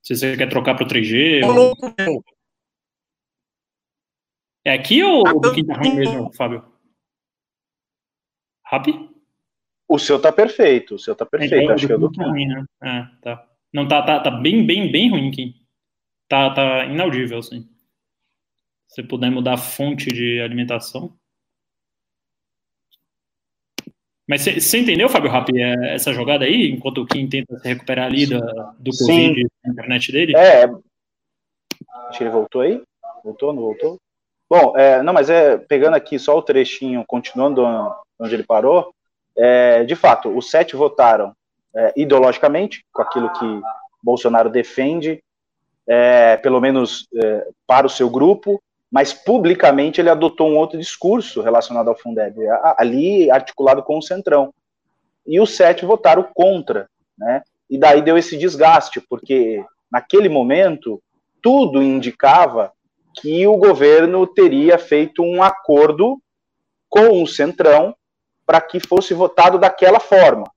Se 0.00 0.14
você 0.14 0.36
quer 0.36 0.48
trocar 0.48 0.76
para 0.76 0.84
o 0.84 0.88
3G. 0.88 1.42
Ou... 1.44 2.24
É 4.64 4.74
aqui 4.74 5.02
ou 5.02 5.26
o 5.26 5.40
Booking 5.40 5.66
tá 5.66 5.74
ruim 5.74 5.96
mesmo, 5.96 6.32
Fábio? 6.34 6.64
Rapi? 8.64 9.13
O 9.94 9.98
seu 9.98 10.20
tá 10.20 10.32
perfeito, 10.32 10.96
o 10.96 10.98
seu 10.98 11.14
tá 11.14 11.24
perfeito. 11.24 11.70
É, 11.70 11.72
acho 11.72 11.86
que 11.86 11.92
é 11.92 11.96
do 11.96 12.10
tá 12.10 12.24
ruim, 12.24 12.48
né? 12.48 12.64
É, 12.82 13.06
tá. 13.22 13.48
Não, 13.72 13.86
tá, 13.86 14.02
tá, 14.02 14.18
tá 14.18 14.28
bem, 14.28 14.66
bem, 14.66 14.90
bem 14.90 15.08
ruim 15.08 15.28
aqui. 15.28 15.54
Tá, 16.28 16.52
tá 16.52 16.84
inaudível, 16.86 17.38
assim. 17.38 17.68
Se 18.88 19.04
puder 19.04 19.30
mudar 19.30 19.54
a 19.54 19.56
fonte 19.56 20.06
de 20.10 20.40
alimentação. 20.40 21.16
Mas 24.28 24.42
você 24.42 24.78
entendeu, 24.78 25.08
Fábio 25.08 25.30
Rappi, 25.30 25.62
é, 25.62 25.94
essa 25.94 26.12
jogada 26.12 26.44
aí, 26.44 26.72
enquanto 26.72 26.98
o 26.98 27.06
Kim 27.06 27.28
tenta 27.28 27.56
se 27.56 27.68
recuperar 27.68 28.06
ali 28.06 28.26
do, 28.26 28.40
do 28.80 28.90
Covid 28.98 29.46
na 29.64 29.72
internet 29.72 30.10
dele? 30.10 30.36
É. 30.36 30.64
Acho 32.08 32.18
que 32.18 32.24
ele 32.24 32.30
voltou 32.30 32.62
aí? 32.62 32.82
Voltou, 33.22 33.52
não 33.52 33.62
voltou? 33.62 33.96
Bom, 34.50 34.76
é, 34.76 35.04
não, 35.04 35.12
mas 35.12 35.30
é 35.30 35.56
pegando 35.56 35.94
aqui 35.94 36.18
só 36.18 36.36
o 36.36 36.42
trechinho, 36.42 37.04
continuando 37.06 37.62
onde 38.18 38.34
ele 38.34 38.44
parou, 38.44 38.93
é, 39.36 39.84
de 39.84 39.96
fato, 39.96 40.36
os 40.36 40.50
sete 40.50 40.76
votaram 40.76 41.34
é, 41.74 41.92
ideologicamente, 41.96 42.84
com 42.92 43.02
aquilo 43.02 43.32
que 43.32 43.60
Bolsonaro 44.02 44.48
defende, 44.48 45.22
é, 45.86 46.36
pelo 46.36 46.60
menos 46.60 47.06
é, 47.14 47.48
para 47.66 47.86
o 47.86 47.90
seu 47.90 48.08
grupo, 48.08 48.62
mas 48.90 49.12
publicamente 49.12 50.00
ele 50.00 50.08
adotou 50.08 50.48
um 50.48 50.56
outro 50.56 50.78
discurso 50.78 51.42
relacionado 51.42 51.88
ao 51.88 51.98
Fundeb, 51.98 52.38
ali 52.78 53.30
articulado 53.30 53.82
com 53.82 53.98
o 53.98 54.02
Centrão. 54.02 54.54
E 55.26 55.40
os 55.40 55.56
sete 55.56 55.84
votaram 55.84 56.28
contra, 56.34 56.88
né? 57.18 57.42
E 57.68 57.76
daí 57.76 58.02
deu 58.02 58.16
esse 58.16 58.36
desgaste, 58.36 59.00
porque 59.00 59.64
naquele 59.90 60.28
momento 60.28 61.02
tudo 61.42 61.82
indicava 61.82 62.72
que 63.20 63.46
o 63.46 63.56
governo 63.56 64.26
teria 64.26 64.78
feito 64.78 65.22
um 65.22 65.42
acordo 65.42 66.20
com 66.88 67.22
o 67.22 67.26
Centrão 67.26 67.96
para 68.46 68.60
que 68.60 68.80
fosse 68.80 69.14
votado 69.14 69.58
daquela 69.58 70.00
forma. 70.00 70.50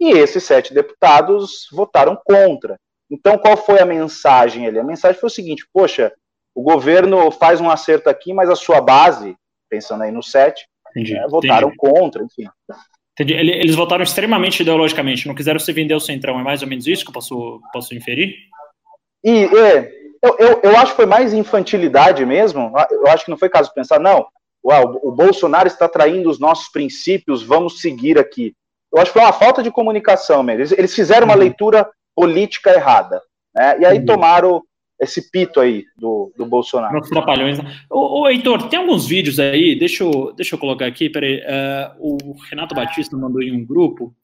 E 0.00 0.10
esses 0.10 0.42
sete 0.42 0.74
deputados 0.74 1.68
votaram 1.70 2.16
contra. 2.24 2.76
Então, 3.10 3.38
qual 3.38 3.56
foi 3.56 3.78
a 3.80 3.86
mensagem 3.86 4.66
ali? 4.66 4.78
A 4.78 4.84
mensagem 4.84 5.20
foi 5.20 5.28
o 5.28 5.30
seguinte: 5.30 5.66
poxa, 5.72 6.12
o 6.54 6.62
governo 6.62 7.30
faz 7.30 7.60
um 7.60 7.70
acerto 7.70 8.08
aqui, 8.08 8.32
mas 8.32 8.50
a 8.50 8.56
sua 8.56 8.80
base, 8.80 9.36
pensando 9.70 10.02
aí 10.02 10.10
no 10.10 10.22
7, 10.22 10.66
é, 10.96 11.28
votaram 11.28 11.68
entendi. 11.68 11.78
contra, 11.78 12.22
enfim. 12.22 12.48
Entendi. 13.12 13.34
Eles 13.34 13.74
votaram 13.74 14.02
extremamente 14.02 14.62
ideologicamente, 14.62 15.26
não 15.26 15.34
quiseram 15.34 15.58
se 15.58 15.72
vender 15.72 15.94
o 15.94 16.00
centrão, 16.00 16.38
é 16.40 16.42
mais 16.42 16.62
ou 16.62 16.68
menos 16.68 16.86
isso 16.86 17.04
que 17.04 17.10
eu 17.10 17.14
posso, 17.14 17.60
posso 17.72 17.94
inferir? 17.94 18.34
E 19.24 19.44
é, 19.44 19.92
eu, 20.22 20.36
eu, 20.38 20.60
eu, 20.62 20.76
acho 20.78 20.92
que 20.92 20.96
foi 20.96 21.06
mais 21.06 21.32
infantilidade 21.32 22.24
mesmo, 22.24 22.72
eu 22.90 23.06
acho 23.08 23.24
que 23.24 23.30
não 23.30 23.38
foi 23.38 23.48
caso 23.48 23.72
pensar, 23.72 24.00
não, 24.00 24.26
uau, 24.64 25.00
o 25.02 25.10
Bolsonaro 25.10 25.66
está 25.66 25.88
traindo 25.88 26.30
os 26.30 26.38
nossos 26.38 26.68
princípios, 26.68 27.42
vamos 27.42 27.80
seguir 27.80 28.18
aqui. 28.18 28.54
Eu 28.92 29.00
acho 29.00 29.12
que 29.12 29.18
foi 29.18 29.26
uma 29.26 29.32
falta 29.32 29.62
de 29.62 29.70
comunicação 29.70 30.42
mesmo, 30.42 30.60
eles, 30.60 30.72
eles 30.72 30.94
fizeram 30.94 31.26
uma 31.26 31.34
uhum. 31.34 31.40
leitura 31.40 31.88
política 32.14 32.70
errada, 32.70 33.20
né? 33.54 33.80
e 33.80 33.84
aí 33.84 33.98
uhum. 33.98 34.04
tomaram 34.04 34.62
esse 35.00 35.30
pito 35.30 35.58
aí 35.58 35.84
do, 35.96 36.32
do 36.36 36.46
Bolsonaro. 36.46 37.00
Os 37.00 37.08
trapalhões. 37.08 37.58
Né? 37.58 37.74
Ô, 37.90 38.20
ô, 38.20 38.28
Heitor, 38.28 38.68
tem 38.68 38.78
alguns 38.78 39.06
vídeos 39.06 39.40
aí, 39.40 39.74
deixa 39.76 40.04
eu, 40.04 40.32
deixa 40.32 40.54
eu 40.54 40.58
colocar 40.58 40.86
aqui, 40.86 41.10
peraí. 41.10 41.40
Uh, 41.98 42.28
o 42.28 42.36
Renato 42.48 42.74
Batista 42.74 43.16
mandou 43.16 43.42
em 43.42 43.52
um 43.52 43.66
grupo, 43.66 44.14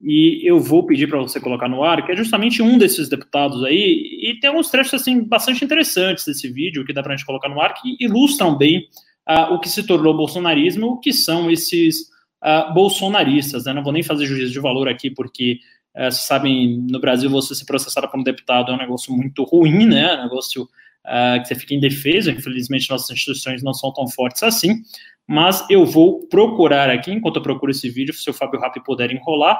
e 0.00 0.42
eu 0.44 0.60
vou 0.60 0.84
pedir 0.84 1.08
para 1.08 1.18
você 1.18 1.40
colocar 1.40 1.68
no 1.68 1.82
ar, 1.82 2.04
que 2.04 2.12
é 2.12 2.16
justamente 2.16 2.62
um 2.62 2.76
desses 2.76 3.08
deputados 3.08 3.64
aí, 3.64 4.18
e 4.22 4.38
tem 4.40 4.48
alguns 4.48 4.70
trechos 4.70 4.94
assim 4.94 5.22
bastante 5.22 5.64
interessantes 5.64 6.24
desse 6.24 6.50
vídeo 6.50 6.84
que 6.84 6.92
dá 6.92 7.02
para 7.02 7.14
a 7.14 7.16
gente 7.16 7.26
colocar 7.26 7.48
no 7.48 7.60
ar, 7.60 7.74
que 7.74 7.96
ilustram 8.00 8.56
bem 8.56 8.86
o 9.26 9.58
que 9.58 9.68
se 9.68 9.86
tornou 9.86 10.16
bolsonarismo, 10.16 10.88
o 10.88 11.00
que 11.00 11.12
são 11.12 11.50
esses 11.50 12.10
uh, 12.42 12.72
bolsonaristas. 12.72 13.64
Né? 13.64 13.72
Não 13.72 13.82
vou 13.82 13.92
nem 13.92 14.02
fazer 14.02 14.26
juízo 14.26 14.52
de 14.52 14.60
valor 14.60 14.88
aqui, 14.88 15.10
porque 15.10 15.58
é, 15.94 16.10
vocês 16.10 16.26
sabem, 16.26 16.78
no 16.90 16.98
Brasil, 16.98 17.30
você 17.30 17.54
se 17.54 17.64
processar 17.64 18.08
como 18.08 18.24
deputado 18.24 18.72
é 18.72 18.74
um 18.74 18.78
negócio 18.78 19.12
muito 19.12 19.44
ruim, 19.44 19.86
né? 19.86 20.12
É 20.12 20.18
um 20.18 20.22
negócio 20.24 20.64
uh, 20.64 21.40
que 21.40 21.46
você 21.46 21.54
fica 21.54 21.74
indefeso. 21.74 22.30
Infelizmente, 22.30 22.90
nossas 22.90 23.10
instituições 23.10 23.62
não 23.62 23.72
são 23.72 23.92
tão 23.92 24.08
fortes 24.08 24.42
assim. 24.42 24.82
Mas 25.26 25.64
eu 25.70 25.86
vou 25.86 26.26
procurar 26.26 26.90
aqui, 26.90 27.12
enquanto 27.12 27.36
eu 27.36 27.42
procuro 27.42 27.70
esse 27.70 27.88
vídeo, 27.88 28.12
se 28.12 28.28
o 28.28 28.34
Fábio 28.34 28.60
Rappi 28.60 28.82
puder 28.82 29.10
enrolar, 29.10 29.58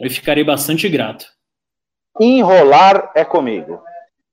eu 0.00 0.10
ficarei 0.10 0.44
bastante 0.44 0.88
grato. 0.88 1.26
Enrolar 2.20 3.10
é 3.16 3.24
comigo. 3.24 3.82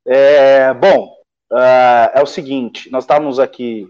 É, 0.05 0.73
bom, 0.73 1.15
uh, 1.51 2.11
é 2.13 2.21
o 2.21 2.25
seguinte: 2.25 2.89
nós 2.91 3.03
estávamos 3.03 3.39
aqui 3.39 3.87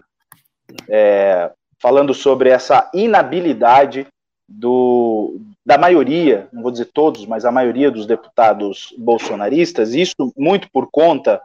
é, 0.88 1.50
falando 1.80 2.14
sobre 2.14 2.48
essa 2.48 2.90
inabilidade 2.94 4.06
do, 4.48 5.40
da 5.64 5.78
maioria, 5.78 6.48
não 6.52 6.62
vou 6.62 6.70
dizer 6.70 6.90
todos, 6.92 7.26
mas 7.26 7.44
a 7.44 7.52
maioria 7.52 7.90
dos 7.90 8.06
deputados 8.06 8.94
bolsonaristas, 8.98 9.94
isso 9.94 10.32
muito 10.36 10.68
por 10.70 10.88
conta 10.90 11.40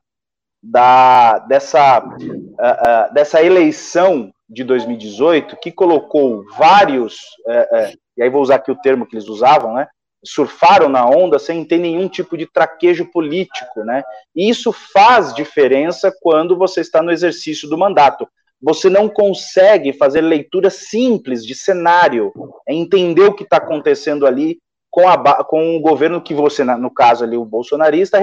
da, 0.62 1.40
dessa, 1.40 2.00
uh, 2.00 2.10
uh, 2.10 3.14
dessa 3.14 3.42
eleição 3.42 4.32
de 4.50 4.64
2018, 4.64 5.58
que 5.58 5.72
colocou 5.72 6.44
vários, 6.58 7.16
uh, 7.46 7.98
e 8.18 8.24
aí 8.24 8.30
vou 8.30 8.42
usar 8.42 8.56
aqui 8.56 8.72
o 8.72 8.82
termo 8.82 9.06
que 9.06 9.16
eles 9.16 9.28
usavam, 9.28 9.74
né, 9.74 9.88
surfaram 10.24 10.90
na 10.90 11.06
onda 11.06 11.40
sem 11.40 11.64
ter 11.64 11.78
nenhum 11.78 12.08
tipo 12.08 12.38
de 12.38 12.46
traquejo 12.46 13.06
político, 13.12 13.84
né? 13.84 14.04
E 14.36 14.50
isso 14.50 14.72
faz 14.72 15.34
diferença 15.34 16.14
quando 16.22 16.58
você 16.58 16.82
está 16.82 17.02
no 17.02 17.12
exercício 17.12 17.70
do 17.70 17.78
mandato. 17.78 18.28
Você 18.62 18.90
não 18.90 19.08
consegue 19.08 19.94
fazer 19.94 20.22
leitura 20.22 20.70
simples 20.70 21.46
de 21.46 21.54
cenário, 21.54 22.34
é 22.68 22.74
entender 22.74 23.24
o 23.24 23.34
que 23.34 23.44
está 23.44 23.58
acontecendo 23.58 24.26
ali 24.26 24.58
com, 24.90 25.08
a, 25.08 25.44
com 25.44 25.78
o 25.78 25.80
governo 25.80 26.22
que 26.22 26.34
você, 26.34 26.64
no 26.64 26.92
caso 26.92 27.24
ali, 27.24 27.38
o 27.38 27.46
bolsonarista, 27.46 28.20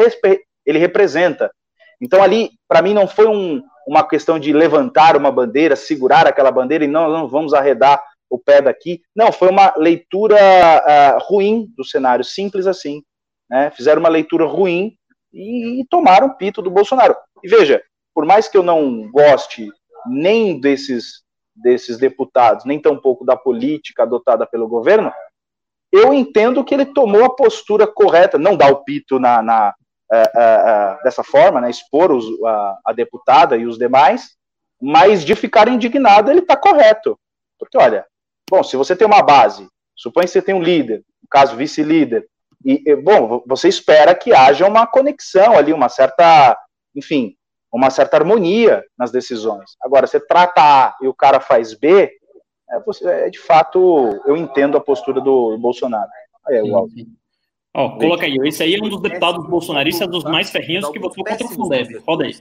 ele 0.67 0.79
representa. 0.79 1.51
Então 2.01 2.23
ali, 2.23 2.51
para 2.69 2.83
mim, 2.83 2.93
não 2.93 3.07
foi 3.07 3.27
um, 3.29 3.63
uma 3.87 4.03
questão 4.03 4.39
de 4.39 4.53
levantar 4.53 5.17
uma 5.17 5.31
bandeira, 5.31 5.77
segurar 5.77 6.27
aquela 6.27 6.51
bandeira 6.51 6.85
e 6.85 6.89
não, 6.89 7.09
não 7.09 7.29
vamos 7.29 7.55
arredar 7.55 8.03
o 8.35 8.39
pé 8.39 8.61
daqui. 8.61 9.03
Não, 9.15 9.31
foi 9.33 9.49
uma 9.49 9.73
leitura 9.77 10.37
uh, 10.37 11.19
ruim 11.25 11.67
do 11.77 11.85
cenário, 11.85 12.25
simples 12.25 12.67
assim. 12.67 13.03
Né? 13.49 13.71
Fizeram 13.71 14.01
uma 14.01 14.09
leitura 14.09 14.45
ruim 14.45 14.97
e, 15.33 15.81
e 15.81 15.87
tomaram 15.87 16.29
o 16.29 16.37
pito 16.37 16.61
do 16.61 16.71
Bolsonaro. 16.71 17.17
E 17.43 17.49
veja, 17.49 17.83
por 18.15 18.25
mais 18.25 18.49
que 18.49 18.57
eu 18.57 18.63
não 18.63 19.11
goste 19.11 19.69
nem 20.07 20.61
desses, 20.61 21.23
desses 21.55 21.99
deputados, 21.99 22.65
nem 22.65 22.81
tampouco 22.81 23.25
da 23.25 23.37
política 23.37 24.03
adotada 24.03 24.47
pelo 24.47 24.69
governo, 24.69 25.13
eu 25.93 26.13
entendo 26.13 26.65
que 26.65 26.75
ele 26.75 26.87
tomou 26.87 27.25
a 27.25 27.35
postura 27.35 27.87
correta, 27.87 28.37
não 28.37 28.57
dar 28.57 28.73
o 28.73 28.83
pito 28.85 29.21
na, 29.21 29.41
na 29.41 29.75
uh, 30.11 30.17
uh, 30.17 31.03
dessa 31.05 31.23
forma, 31.23 31.61
né, 31.61 31.71
expor 31.71 32.11
os, 32.11 32.27
a, 32.85 32.93
deputada 32.93 33.57
e 33.57 33.65
os 33.65 33.79
demais, 33.79 34.37
mas 34.83 35.25
de 35.25 35.37
ficar 35.37 35.69
indignado 35.69 36.31
ele 36.31 36.41
está 36.41 36.57
correto. 36.57 37.19
Porque, 37.59 37.79
olha, 37.79 38.05
Bom, 38.51 38.63
se 38.63 38.77
você 38.77 38.95
tem 38.95 39.07
uma 39.07 39.23
base, 39.23 39.69
supõe 39.97 40.25
que 40.25 40.31
você 40.31 40.43
tem 40.43 40.55
um 40.55 40.63
líder, 40.63 41.05
no 41.23 41.29
caso 41.31 41.57
vice-líder, 41.57 42.27
e, 42.65 42.83
e, 42.87 42.97
bom, 42.97 43.43
você 43.47 43.69
espera 43.69 44.15
que 44.15 44.33
haja 44.33 44.67
uma 44.67 44.87
conexão 44.87 45.57
ali, 45.57 45.73
uma 45.73 45.89
certa, 45.89 46.59
enfim, 46.95 47.37
uma 47.73 47.91
certa 47.91 48.17
harmonia 48.17 48.83
nas 48.97 49.11
decisões. 49.11 49.73
Agora, 49.83 50.07
você 50.07 50.19
trata 50.19 50.61
A 50.63 50.97
e 51.03 51.09
o 51.09 51.15
cara 51.15 51.41
faz 51.41 51.75
B, 51.75 52.11
é, 52.71 52.81
você, 52.81 53.07
é 53.07 53.31
de 53.31 53.39
fato, 53.39 54.21
eu 54.27 54.37
entendo 54.37 54.77
a 54.77 54.81
postura 54.81 55.21
do 55.21 55.59
Bolsonaro. 55.59 56.11
Aí, 56.47 56.57
é, 56.57 56.63
o 56.63 56.89
Ó, 57.77 57.99
coloca 57.99 58.25
aí, 58.25 58.37
esse 58.45 58.63
aí 58.63 58.77
é 58.77 58.79
um 58.79 58.89
dos 58.89 59.03
deputados 59.03 59.45
bolsonaristas 59.49 60.09
dos 60.09 60.23
mais 60.23 60.49
ferrinhos 60.49 60.89
que 60.91 60.99
votou 61.01 61.25
contra 61.25 61.45
o 61.45 61.51
Fundeb. 61.51 61.99
Roda 62.07 62.25
aí. 62.25 62.37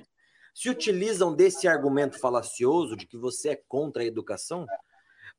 Se 0.53 0.69
utilizam 0.69 1.35
desse 1.35 1.67
argumento 1.67 2.19
falacioso 2.19 2.95
de 2.95 3.07
que 3.07 3.17
você 3.17 3.49
é 3.49 3.59
contra 3.67 4.03
a 4.03 4.05
educação 4.05 4.67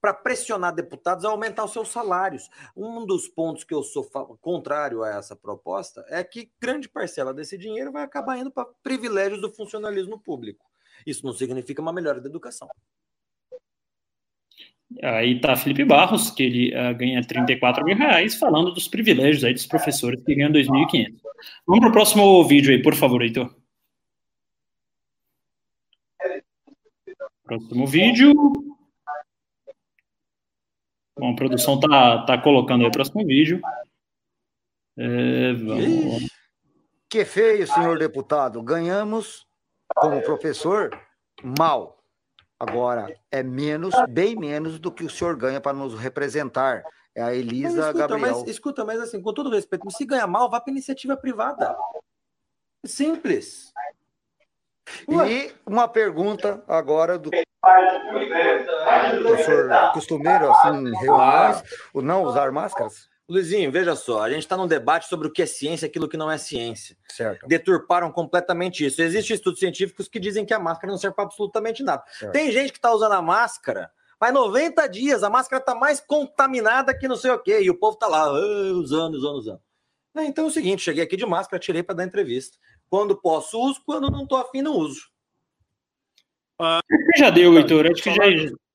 para 0.04 0.12
pressionar 0.12 0.74
deputados 0.74 1.24
a 1.24 1.30
aumentar 1.30 1.64
os 1.64 1.72
seus 1.72 1.88
salários. 1.88 2.50
Um 2.76 3.06
dos 3.06 3.26
pontos 3.26 3.64
que 3.64 3.72
eu 3.72 3.82
sou 3.82 4.04
contrário 4.38 5.02
a 5.02 5.08
essa 5.08 5.34
proposta 5.34 6.04
é 6.10 6.22
que 6.22 6.50
grande 6.60 6.90
parcela 6.90 7.32
desse 7.32 7.56
dinheiro 7.56 7.90
vai 7.90 8.02
acabar 8.02 8.36
indo 8.36 8.50
para 8.50 8.68
privilégios 8.82 9.40
do 9.40 9.50
funcionalismo 9.50 10.18
público. 10.18 10.66
Isso 11.06 11.24
não 11.24 11.32
significa 11.32 11.80
uma 11.80 11.90
melhora 11.90 12.20
da 12.20 12.28
educação. 12.28 12.68
Aí 15.02 15.40
tá 15.40 15.56
Felipe 15.56 15.86
Barros, 15.86 16.30
que 16.30 16.42
ele 16.42 16.74
uh, 16.76 16.94
ganha 16.94 17.26
34 17.26 17.82
mil 17.82 17.96
reais, 17.96 18.34
falando 18.34 18.74
dos 18.74 18.86
privilégios 18.86 19.42
aí 19.42 19.54
dos 19.54 19.64
professores 19.64 20.22
que 20.22 20.34
ganham 20.34 20.52
2.500. 20.52 21.14
Vamos 21.66 21.80
para 21.80 21.88
o 21.88 21.92
próximo 21.92 22.44
vídeo 22.44 22.72
aí, 22.72 22.82
por 22.82 22.94
favor, 22.94 23.22
Heitor. 23.22 23.56
Próximo 27.46 27.86
vídeo. 27.86 28.34
Bom, 31.18 31.33
a 31.33 31.37
produção 31.37 31.79
tá, 31.79 32.24
tá 32.24 32.38
colocando 32.38 32.83
aí 32.83 32.88
o 32.88 32.92
próximo 32.92 33.24
vídeo. 33.24 33.61
É, 34.96 35.53
vamos... 35.55 36.29
Que 37.09 37.24
feio, 37.24 37.66
senhor 37.66 37.98
deputado. 37.98 38.61
Ganhamos 38.62 39.46
como 39.94 40.20
professor 40.22 40.90
mal. 41.42 42.03
Agora, 42.59 43.14
é 43.31 43.42
menos, 43.42 43.94
bem 44.09 44.35
menos 44.35 44.79
do 44.81 44.90
que 44.90 45.05
o 45.05 45.11
senhor 45.11 45.37
ganha 45.37 45.61
para 45.61 45.77
nos 45.77 45.94
representar. 45.94 46.83
É 47.14 47.22
a 47.22 47.33
Elisa 47.33 47.68
mas 47.68 47.87
escuta, 47.87 48.09
Gabriel. 48.09 48.38
Mas, 48.40 48.48
escuta, 48.48 48.85
mas 48.85 49.00
assim, 49.00 49.22
com 49.22 49.33
todo 49.33 49.50
respeito, 49.50 49.88
se 49.92 50.05
ganha 50.05 50.27
mal, 50.27 50.50
vá 50.50 50.61
para 50.61 50.72
iniciativa 50.72 51.16
privada. 51.16 51.77
Simples. 52.85 53.72
E 55.09 55.53
uma 55.64 55.87
pergunta 55.87 56.64
agora 56.66 57.16
do 57.18 57.31
professor 59.22 59.92
costumeiro, 59.92 60.50
assim, 60.50 60.92
reuniões, 60.96 61.62
o 61.92 62.03
não 62.03 62.22
usar 62.24 62.53
máscaras? 62.53 63.09
Luizinho, 63.27 63.72
veja 63.72 63.96
só, 63.96 64.22
a 64.22 64.29
gente 64.29 64.40
está 64.40 64.55
num 64.55 64.66
debate 64.66 65.07
sobre 65.09 65.29
o 65.29 65.33
que 65.33 65.40
é 65.40 65.46
ciência 65.46 65.87
e 65.87 65.88
aquilo 65.88 66.09
que 66.09 66.16
não 66.16 66.31
é 66.31 66.37
ciência. 66.37 66.94
Certo. 67.09 67.46
Deturparam 67.46 68.12
completamente 68.12 68.85
isso. 68.85 69.00
Existem 69.00 69.35
estudos 69.35 69.61
científicos 69.61 70.09
que 70.09 70.20
dizem 70.20 70.44
que 70.44 70.53
a 70.53 70.59
máscara 70.59 70.90
não 70.90 70.98
serve 70.98 71.16
para 71.16 71.24
absolutamente 71.24 71.83
nada. 71.83 72.05
Certo. 72.18 72.33
Tem 72.33 72.53
gente 72.53 72.70
que 72.70 72.79
está 72.79 72.92
usando 72.92 73.12
a 73.12 73.22
máscara 73.22 73.90
faz 74.18 74.33
90 74.33 74.87
dias, 74.88 75.22
a 75.22 75.31
máscara 75.31 75.61
está 75.61 75.74
mais 75.74 76.00
contaminada 76.00 76.96
que 76.96 77.09
não 77.09 77.16
sei 77.16 77.31
o 77.31 77.38
quê, 77.38 77.61
e 77.61 77.70
o 77.70 77.79
povo 77.79 77.94
está 77.94 78.07
lá, 78.07 78.31
usando, 78.33 79.14
usando, 79.14 79.37
usando. 79.37 79.61
Então 80.16 80.44
é 80.44 80.48
o 80.48 80.50
seguinte, 80.50 80.83
cheguei 80.83 81.03
aqui 81.03 81.16
de 81.16 81.27
máscara, 81.27 81.61
tirei 81.61 81.83
para 81.83 81.96
dar 81.96 82.05
entrevista. 82.05 82.57
Quando 82.88 83.20
posso, 83.20 83.61
uso. 83.61 83.83
Quando 83.85 84.11
não 84.11 84.22
estou 84.22 84.38
afim, 84.38 84.62
não 84.62 84.77
uso. 84.77 85.09
Ah, 86.60 86.80
já 87.16 87.30
deu, 87.30 87.56
Heitor. 87.56 87.86
Acho 87.86 88.02
que 88.02 88.14
já, 88.14 88.22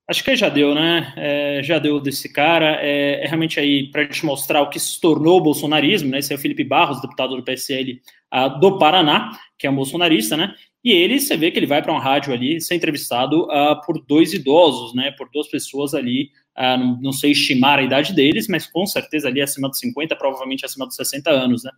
acho 0.08 0.24
que 0.24 0.36
já 0.36 0.50
deu, 0.50 0.76
né? 0.76 1.14
É, 1.16 1.62
já 1.64 1.80
deu 1.80 2.00
desse 2.00 2.32
cara. 2.32 2.78
É, 2.82 3.24
é 3.24 3.28
realmente 3.28 3.60
aí 3.60 3.90
para 3.90 4.02
a 4.02 4.06
gente 4.06 4.26
mostrar 4.26 4.62
o 4.62 4.70
que 4.70 4.80
se 4.80 5.00
tornou 5.00 5.38
o 5.38 5.44
bolsonarismo, 5.44 6.10
né? 6.10 6.20
Esse 6.20 6.34
é 6.34 6.36
o 6.36 6.40
Felipe 6.40 6.64
Barros, 6.64 7.02
deputado 7.02 7.36
do 7.36 7.44
PSL 7.44 8.02
uh, 8.34 8.60
do 8.60 8.78
Paraná, 8.78 9.32
que 9.58 9.66
é 9.66 9.70
um 9.70 9.76
bolsonarista, 9.76 10.36
né? 10.36 10.54
E 10.84 10.92
ele, 10.92 11.20
você 11.20 11.36
vê 11.36 11.52
que 11.52 11.60
ele 11.60 11.66
vai 11.66 11.82
para 11.82 11.92
uma 11.92 12.02
rádio 12.02 12.34
ali 12.34 12.62
ser 12.62 12.76
entrevistado 12.76 13.44
uh, 13.44 13.82
por 13.86 14.02
dois 14.06 14.34
idosos, 14.34 14.94
né? 14.94 15.12
Por 15.18 15.30
duas 15.30 15.48
pessoas 15.50 15.94
ali, 15.94 16.30
uh, 16.58 16.78
não, 16.78 17.00
não, 17.02 17.12
sei 17.12 17.32
estimar 17.32 17.80
a 17.80 17.84
idade 17.84 18.14
deles, 18.14 18.48
mas 18.48 18.66
com 18.66 18.86
certeza 18.86 19.28
ali 19.28 19.42
acima 19.42 19.68
dos 19.68 19.80
50, 19.80 20.16
provavelmente 20.16 20.66
acima 20.66 20.86
dos 20.86 20.96
60 20.96 21.30
anos, 21.30 21.64
né? 21.64 21.72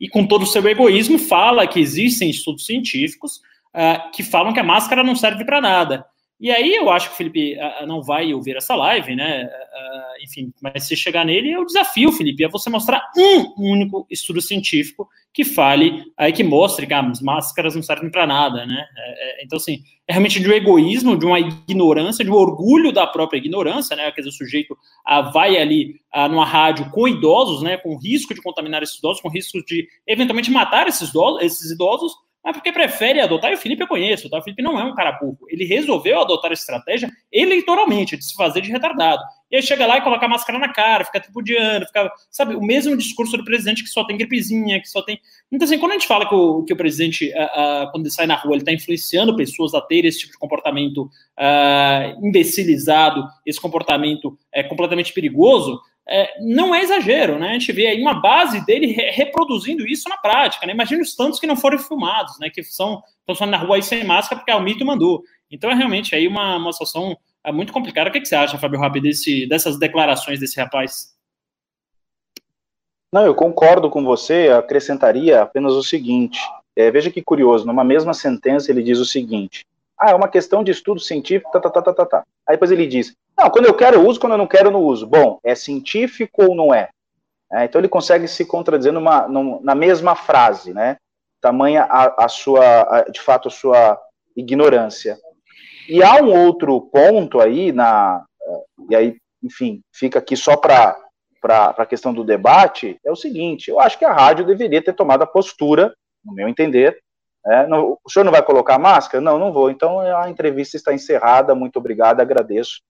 E 0.00 0.08
com 0.08 0.26
todo 0.26 0.42
o 0.42 0.46
seu 0.46 0.66
egoísmo, 0.68 1.18
fala 1.18 1.66
que 1.66 1.78
existem 1.78 2.30
estudos 2.30 2.66
científicos 2.66 3.40
uh, 3.74 4.10
que 4.12 4.22
falam 4.22 4.52
que 4.52 4.60
a 4.60 4.64
máscara 4.64 5.02
não 5.02 5.16
serve 5.16 5.44
para 5.44 5.60
nada. 5.60 6.06
E 6.40 6.52
aí 6.52 6.76
eu 6.76 6.88
acho 6.88 7.08
que 7.08 7.14
o 7.14 7.16
Felipe 7.16 7.56
uh, 7.56 7.86
não 7.86 8.00
vai 8.00 8.32
ouvir 8.32 8.56
essa 8.56 8.76
live, 8.76 9.16
né? 9.16 9.44
Uh, 9.44 10.24
enfim, 10.24 10.52
mas 10.62 10.84
se 10.84 10.94
chegar 10.94 11.24
nele, 11.24 11.50
eu 11.50 11.64
desafio, 11.64 12.12
Felipe, 12.12 12.44
é 12.44 12.48
você 12.48 12.70
mostrar 12.70 13.10
um 13.16 13.54
único 13.58 14.06
estudo 14.08 14.40
científico 14.40 15.08
que 15.32 15.44
fale, 15.44 16.04
aí 16.16 16.32
que 16.32 16.44
mostre 16.44 16.86
que 16.86 16.94
ah, 16.94 17.00
as 17.00 17.20
máscaras 17.20 17.74
não 17.74 17.82
servem 17.82 18.10
para 18.10 18.26
nada, 18.26 18.64
né? 18.64 18.84
É, 18.96 19.40
é, 19.40 19.44
então, 19.44 19.56
assim, 19.56 19.82
é 20.06 20.12
realmente 20.12 20.40
de 20.40 20.48
um 20.48 20.52
egoísmo, 20.52 21.16
de 21.16 21.26
uma 21.26 21.40
ignorância, 21.40 22.24
de 22.24 22.30
um 22.30 22.34
orgulho 22.34 22.92
da 22.92 23.06
própria 23.06 23.38
ignorância, 23.38 23.96
né? 23.96 24.10
Quer 24.12 24.22
dizer, 24.22 24.30
o 24.30 24.38
sujeito 24.38 24.76
ah, 25.04 25.22
vai 25.22 25.56
ali 25.56 25.96
ah, 26.12 26.28
numa 26.28 26.44
rádio 26.44 26.88
com 26.90 27.08
idosos, 27.08 27.62
né? 27.62 27.76
Com 27.76 27.98
risco 27.98 28.32
de 28.32 28.40
contaminar 28.40 28.82
esses 28.82 28.98
idosos, 28.98 29.20
com 29.20 29.28
risco 29.28 29.64
de 29.64 29.88
eventualmente 30.06 30.52
matar 30.52 30.86
esses 30.86 31.10
idosos, 31.10 31.42
esses 31.42 31.70
idosos 31.72 32.12
mas 32.48 32.56
porque 32.56 32.72
prefere 32.72 33.20
adotar, 33.20 33.50
e 33.50 33.54
o 33.54 33.58
Felipe 33.58 33.82
eu 33.82 33.86
conheço, 33.86 34.30
tá? 34.30 34.38
O 34.38 34.42
Felipe 34.42 34.62
não 34.62 34.80
é 34.80 34.82
um 34.82 34.94
cara 34.94 35.12
burro. 35.12 35.46
Ele 35.50 35.66
resolveu 35.66 36.18
adotar 36.18 36.50
a 36.50 36.54
estratégia 36.54 37.10
eleitoralmente, 37.30 38.16
de 38.16 38.24
se 38.24 38.34
fazer 38.34 38.62
de 38.62 38.70
retardado. 38.70 39.22
E 39.50 39.56
aí 39.56 39.62
chega 39.62 39.86
lá 39.86 39.98
e 39.98 40.00
coloca 40.00 40.24
a 40.24 40.28
máscara 40.30 40.58
na 40.58 40.72
cara, 40.72 41.04
fica 41.04 41.20
tripudiando, 41.20 41.84
fica, 41.84 42.10
sabe, 42.30 42.54
o 42.54 42.62
mesmo 42.62 42.96
discurso 42.96 43.36
do 43.36 43.44
presidente 43.44 43.82
que 43.82 43.90
só 43.90 44.02
tem 44.02 44.16
gripezinha, 44.16 44.80
que 44.80 44.88
só 44.88 45.02
tem. 45.02 45.20
Então, 45.52 45.66
assim, 45.66 45.78
quando 45.78 45.92
a 45.92 45.94
gente 45.96 46.06
fala 46.06 46.26
que 46.26 46.34
o, 46.34 46.64
que 46.64 46.72
o 46.72 46.76
presidente, 46.76 47.30
uh, 47.34 47.84
uh, 47.84 47.90
quando 47.90 48.06
ele 48.06 48.14
sai 48.14 48.26
na 48.26 48.36
rua, 48.36 48.54
ele 48.54 48.62
está 48.62 48.72
influenciando 48.72 49.36
pessoas 49.36 49.74
a 49.74 49.82
ter 49.82 50.06
esse 50.06 50.20
tipo 50.20 50.32
de 50.32 50.38
comportamento 50.38 51.02
uh, 51.02 52.26
imbecilizado, 52.26 53.26
esse 53.44 53.60
comportamento 53.60 54.38
é, 54.50 54.62
completamente 54.62 55.12
perigoso, 55.12 55.78
é, 56.08 56.40
não 56.40 56.74
é 56.74 56.82
exagero, 56.82 57.38
né? 57.38 57.50
A 57.50 57.52
gente 57.52 57.70
vê 57.70 57.86
aí 57.86 58.00
uma 58.00 58.14
base 58.14 58.64
dele 58.64 58.86
re 58.86 59.10
reproduzindo 59.10 59.86
isso 59.86 60.08
na 60.08 60.16
prática, 60.16 60.66
né? 60.66 60.72
Imagina 60.72 61.02
os 61.02 61.14
tantos 61.14 61.38
que 61.38 61.46
não 61.46 61.56
foram 61.56 61.78
filmados, 61.78 62.38
né? 62.38 62.48
Que 62.48 62.62
são 62.62 63.02
estão 63.28 63.46
na 63.46 63.58
rua 63.58 63.76
aí 63.76 63.82
sem 63.82 64.04
máscara 64.04 64.40
porque 64.40 64.52
o 64.52 64.60
mito 64.60 64.86
mandou. 64.86 65.22
Então 65.50 65.70
é 65.70 65.74
realmente 65.74 66.14
aí 66.14 66.26
uma, 66.26 66.56
uma 66.56 66.72
situação 66.72 67.16
é, 67.44 67.52
muito 67.52 67.72
complicada. 67.72 68.08
O 68.08 68.12
que, 68.12 68.20
que 68.20 68.26
você 68.26 68.36
acha, 68.36 68.58
Fábio 68.58 68.80
Rabi, 68.80 69.00
desse, 69.00 69.46
dessas 69.46 69.78
declarações 69.78 70.40
desse 70.40 70.58
rapaz? 70.58 71.14
Não, 73.12 73.24
eu 73.24 73.34
concordo 73.34 73.90
com 73.90 74.02
você, 74.02 74.48
acrescentaria 74.48 75.42
apenas 75.42 75.74
o 75.74 75.82
seguinte. 75.82 76.40
É, 76.74 76.90
veja 76.90 77.10
que 77.10 77.22
curioso, 77.22 77.66
numa 77.66 77.84
mesma 77.84 78.14
sentença 78.14 78.70
ele 78.70 78.82
diz 78.82 78.98
o 78.98 79.04
seguinte: 79.04 79.66
ah, 79.98 80.10
é 80.10 80.14
uma 80.14 80.28
questão 80.28 80.64
de 80.64 80.70
estudo 80.70 81.00
científico, 81.00 81.50
tá, 81.50 81.60
tá, 81.60 81.70
tá, 81.70 81.82
tá, 81.82 81.92
tá, 81.92 82.06
tá. 82.06 82.24
Aí 82.46 82.54
depois 82.54 82.70
ele 82.70 82.86
diz, 82.86 83.14
não, 83.38 83.50
quando 83.50 83.66
eu 83.66 83.74
quero 83.74 83.96
eu 83.96 84.06
uso, 84.06 84.18
quando 84.18 84.32
eu 84.32 84.38
não 84.38 84.46
quero 84.46 84.68
eu 84.68 84.72
não 84.72 84.82
uso. 84.82 85.06
Bom, 85.06 85.38
é 85.44 85.54
científico 85.54 86.44
ou 86.44 86.54
não 86.54 86.74
é? 86.74 86.88
é 87.52 87.64
então 87.64 87.80
ele 87.80 87.88
consegue 87.88 88.26
se 88.26 88.44
contradizer 88.44 88.92
numa, 88.92 89.28
numa, 89.28 89.60
na 89.62 89.74
mesma 89.74 90.14
frase, 90.14 90.74
né? 90.74 90.96
Tamanha 91.40 91.84
a, 91.84 92.24
a 92.24 92.28
sua, 92.28 92.64
a, 92.64 93.02
de 93.02 93.20
fato, 93.20 93.46
a 93.46 93.50
sua 93.50 93.98
ignorância. 94.36 95.16
E 95.88 96.02
há 96.02 96.16
um 96.16 96.46
outro 96.46 96.80
ponto 96.80 97.40
aí, 97.40 97.72
na, 97.72 98.24
e 98.90 98.96
aí, 98.96 99.16
enfim, 99.42 99.80
fica 99.94 100.18
aqui 100.18 100.36
só 100.36 100.56
para 100.56 100.96
para 101.40 101.68
a 101.68 101.86
questão 101.86 102.12
do 102.12 102.24
debate 102.24 102.98
é 103.04 103.10
o 103.10 103.16
seguinte: 103.16 103.70
eu 103.70 103.78
acho 103.80 103.96
que 103.96 104.04
a 104.04 104.12
rádio 104.12 104.44
deveria 104.44 104.82
ter 104.82 104.92
tomado 104.92 105.22
a 105.22 105.26
postura, 105.26 105.94
no 106.24 106.32
meu 106.32 106.48
entender. 106.48 106.98
É, 107.46 107.66
não, 107.66 107.96
o 108.04 108.10
senhor 108.10 108.24
não 108.24 108.32
vai 108.32 108.42
colocar 108.42 108.78
máscara? 108.78 109.22
Não, 109.22 109.38
não 109.38 109.52
vou. 109.52 109.70
Então 109.70 110.00
a 110.00 110.28
entrevista 110.28 110.76
está 110.76 110.92
encerrada. 110.92 111.54
Muito 111.54 111.78
obrigado, 111.78 112.20
agradeço. 112.20 112.80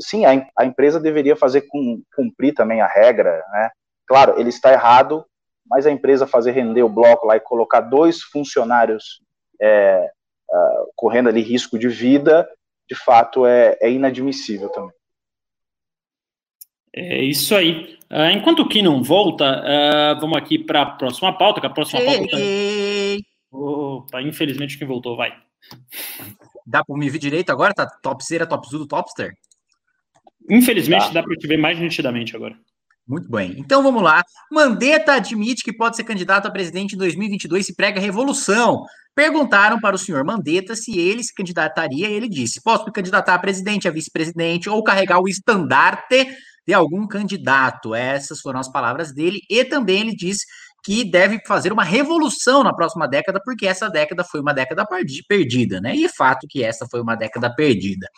Sim, 0.00 0.24
a, 0.24 0.46
a 0.58 0.64
empresa 0.64 0.98
deveria 0.98 1.36
fazer 1.36 1.62
com, 1.62 2.02
cumprir 2.14 2.54
também 2.54 2.80
a 2.80 2.86
regra, 2.86 3.44
né? 3.52 3.70
Claro, 4.06 4.40
ele 4.40 4.48
está 4.48 4.72
errado, 4.72 5.24
mas 5.66 5.86
a 5.86 5.90
empresa 5.90 6.26
fazer 6.26 6.50
render 6.50 6.82
o 6.82 6.88
bloco 6.88 7.26
lá 7.26 7.36
e 7.36 7.40
colocar 7.40 7.80
dois 7.80 8.22
funcionários 8.22 9.22
é, 9.60 10.10
uh, 10.50 10.92
correndo 10.96 11.28
ali 11.28 11.42
risco 11.42 11.78
de 11.78 11.88
vida, 11.88 12.48
de 12.88 12.96
fato 12.96 13.46
é, 13.46 13.78
é 13.80 13.90
inadmissível 13.90 14.68
também. 14.70 14.94
É 16.92 17.22
isso 17.22 17.54
aí. 17.54 17.96
Uh, 18.10 18.30
enquanto 18.32 18.62
o 18.62 18.68
Kim 18.68 18.82
não 18.82 19.00
volta, 19.00 19.62
uh, 19.62 20.20
vamos 20.20 20.36
aqui 20.36 20.58
para 20.58 20.82
a 20.82 20.86
próxima 20.86 21.36
pauta, 21.38 21.60
que 21.60 21.66
a 21.66 21.70
próxima 21.70 22.00
pauta. 22.04 22.36
Opa, 23.52 24.22
infelizmente 24.22 24.76
quem 24.76 24.88
voltou, 24.88 25.16
vai. 25.16 25.32
Dá 26.66 26.84
para 26.84 26.96
me 26.96 27.08
ver 27.08 27.18
direito 27.18 27.50
agora? 27.50 27.72
Tá 27.72 27.86
topzera, 27.86 28.46
topzudo, 28.46 28.88
topster? 28.88 29.36
Infelizmente 30.50 31.06
tá. 31.06 31.12
dá 31.12 31.22
para 31.22 31.36
te 31.36 31.46
ver 31.46 31.56
mais 31.56 31.78
nitidamente 31.78 32.34
agora. 32.34 32.56
Muito 33.06 33.28
bem. 33.28 33.56
Então 33.58 33.82
vamos 33.82 34.02
lá. 34.02 34.22
Mandetta 34.52 35.14
admite 35.14 35.64
que 35.64 35.72
pode 35.72 35.96
ser 35.96 36.04
candidato 36.04 36.46
a 36.46 36.50
presidente 36.50 36.94
em 36.94 36.98
2022 36.98 37.68
e 37.68 37.74
prega 37.74 38.00
revolução. 38.00 38.84
Perguntaram 39.14 39.80
para 39.80 39.96
o 39.96 39.98
senhor 39.98 40.24
Mandetta 40.24 40.76
se 40.76 40.96
ele 40.98 41.22
se 41.24 41.34
candidataria 41.34 42.08
e 42.08 42.12
ele 42.12 42.28
disse: 42.28 42.62
posso 42.62 42.84
me 42.84 42.92
candidatar 42.92 43.34
a 43.34 43.38
presidente, 43.38 43.88
a 43.88 43.90
vice-presidente 43.90 44.70
ou 44.70 44.82
carregar 44.84 45.20
o 45.20 45.28
estandarte 45.28 46.28
de 46.66 46.72
algum 46.72 47.06
candidato. 47.06 47.94
Essas 47.94 48.40
foram 48.40 48.60
as 48.60 48.70
palavras 48.70 49.12
dele. 49.12 49.40
E 49.50 49.64
também 49.64 50.02
ele 50.02 50.14
disse 50.14 50.46
que 50.84 51.04
deve 51.04 51.40
fazer 51.46 51.72
uma 51.72 51.84
revolução 51.84 52.62
na 52.62 52.72
próxima 52.72 53.06
década, 53.06 53.40
porque 53.44 53.66
essa 53.66 53.90
década 53.90 54.24
foi 54.24 54.40
uma 54.40 54.54
década 54.54 54.86
perdida, 55.28 55.80
né? 55.80 55.94
E 55.96 56.04
é 56.04 56.08
fato 56.08 56.46
que 56.48 56.62
essa 56.62 56.86
foi 56.88 57.00
uma 57.00 57.16
década 57.16 57.52
perdida. 57.54 58.08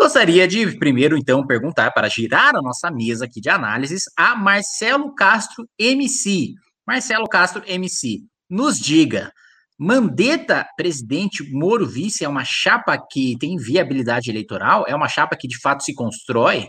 Gostaria 0.00 0.46
de 0.46 0.78
primeiro, 0.78 1.18
então, 1.18 1.44
perguntar 1.44 1.90
para 1.90 2.08
girar 2.08 2.54
a 2.54 2.62
nossa 2.62 2.88
mesa 2.88 3.24
aqui 3.24 3.40
de 3.40 3.50
análises 3.50 4.04
a 4.16 4.36
Marcelo 4.36 5.12
Castro 5.12 5.68
MC. 5.76 6.54
Marcelo 6.86 7.28
Castro 7.28 7.64
MC, 7.66 8.22
nos 8.48 8.78
diga, 8.78 9.32
Mandetta, 9.76 10.68
presidente, 10.76 11.42
Moro 11.52 11.84
vice, 11.84 12.24
é 12.24 12.28
uma 12.28 12.44
chapa 12.44 12.96
que 12.96 13.36
tem 13.38 13.56
viabilidade 13.56 14.30
eleitoral? 14.30 14.84
É 14.88 14.94
uma 14.94 15.08
chapa 15.08 15.36
que 15.36 15.48
de 15.48 15.60
fato 15.60 15.82
se 15.82 15.92
constrói? 15.92 16.68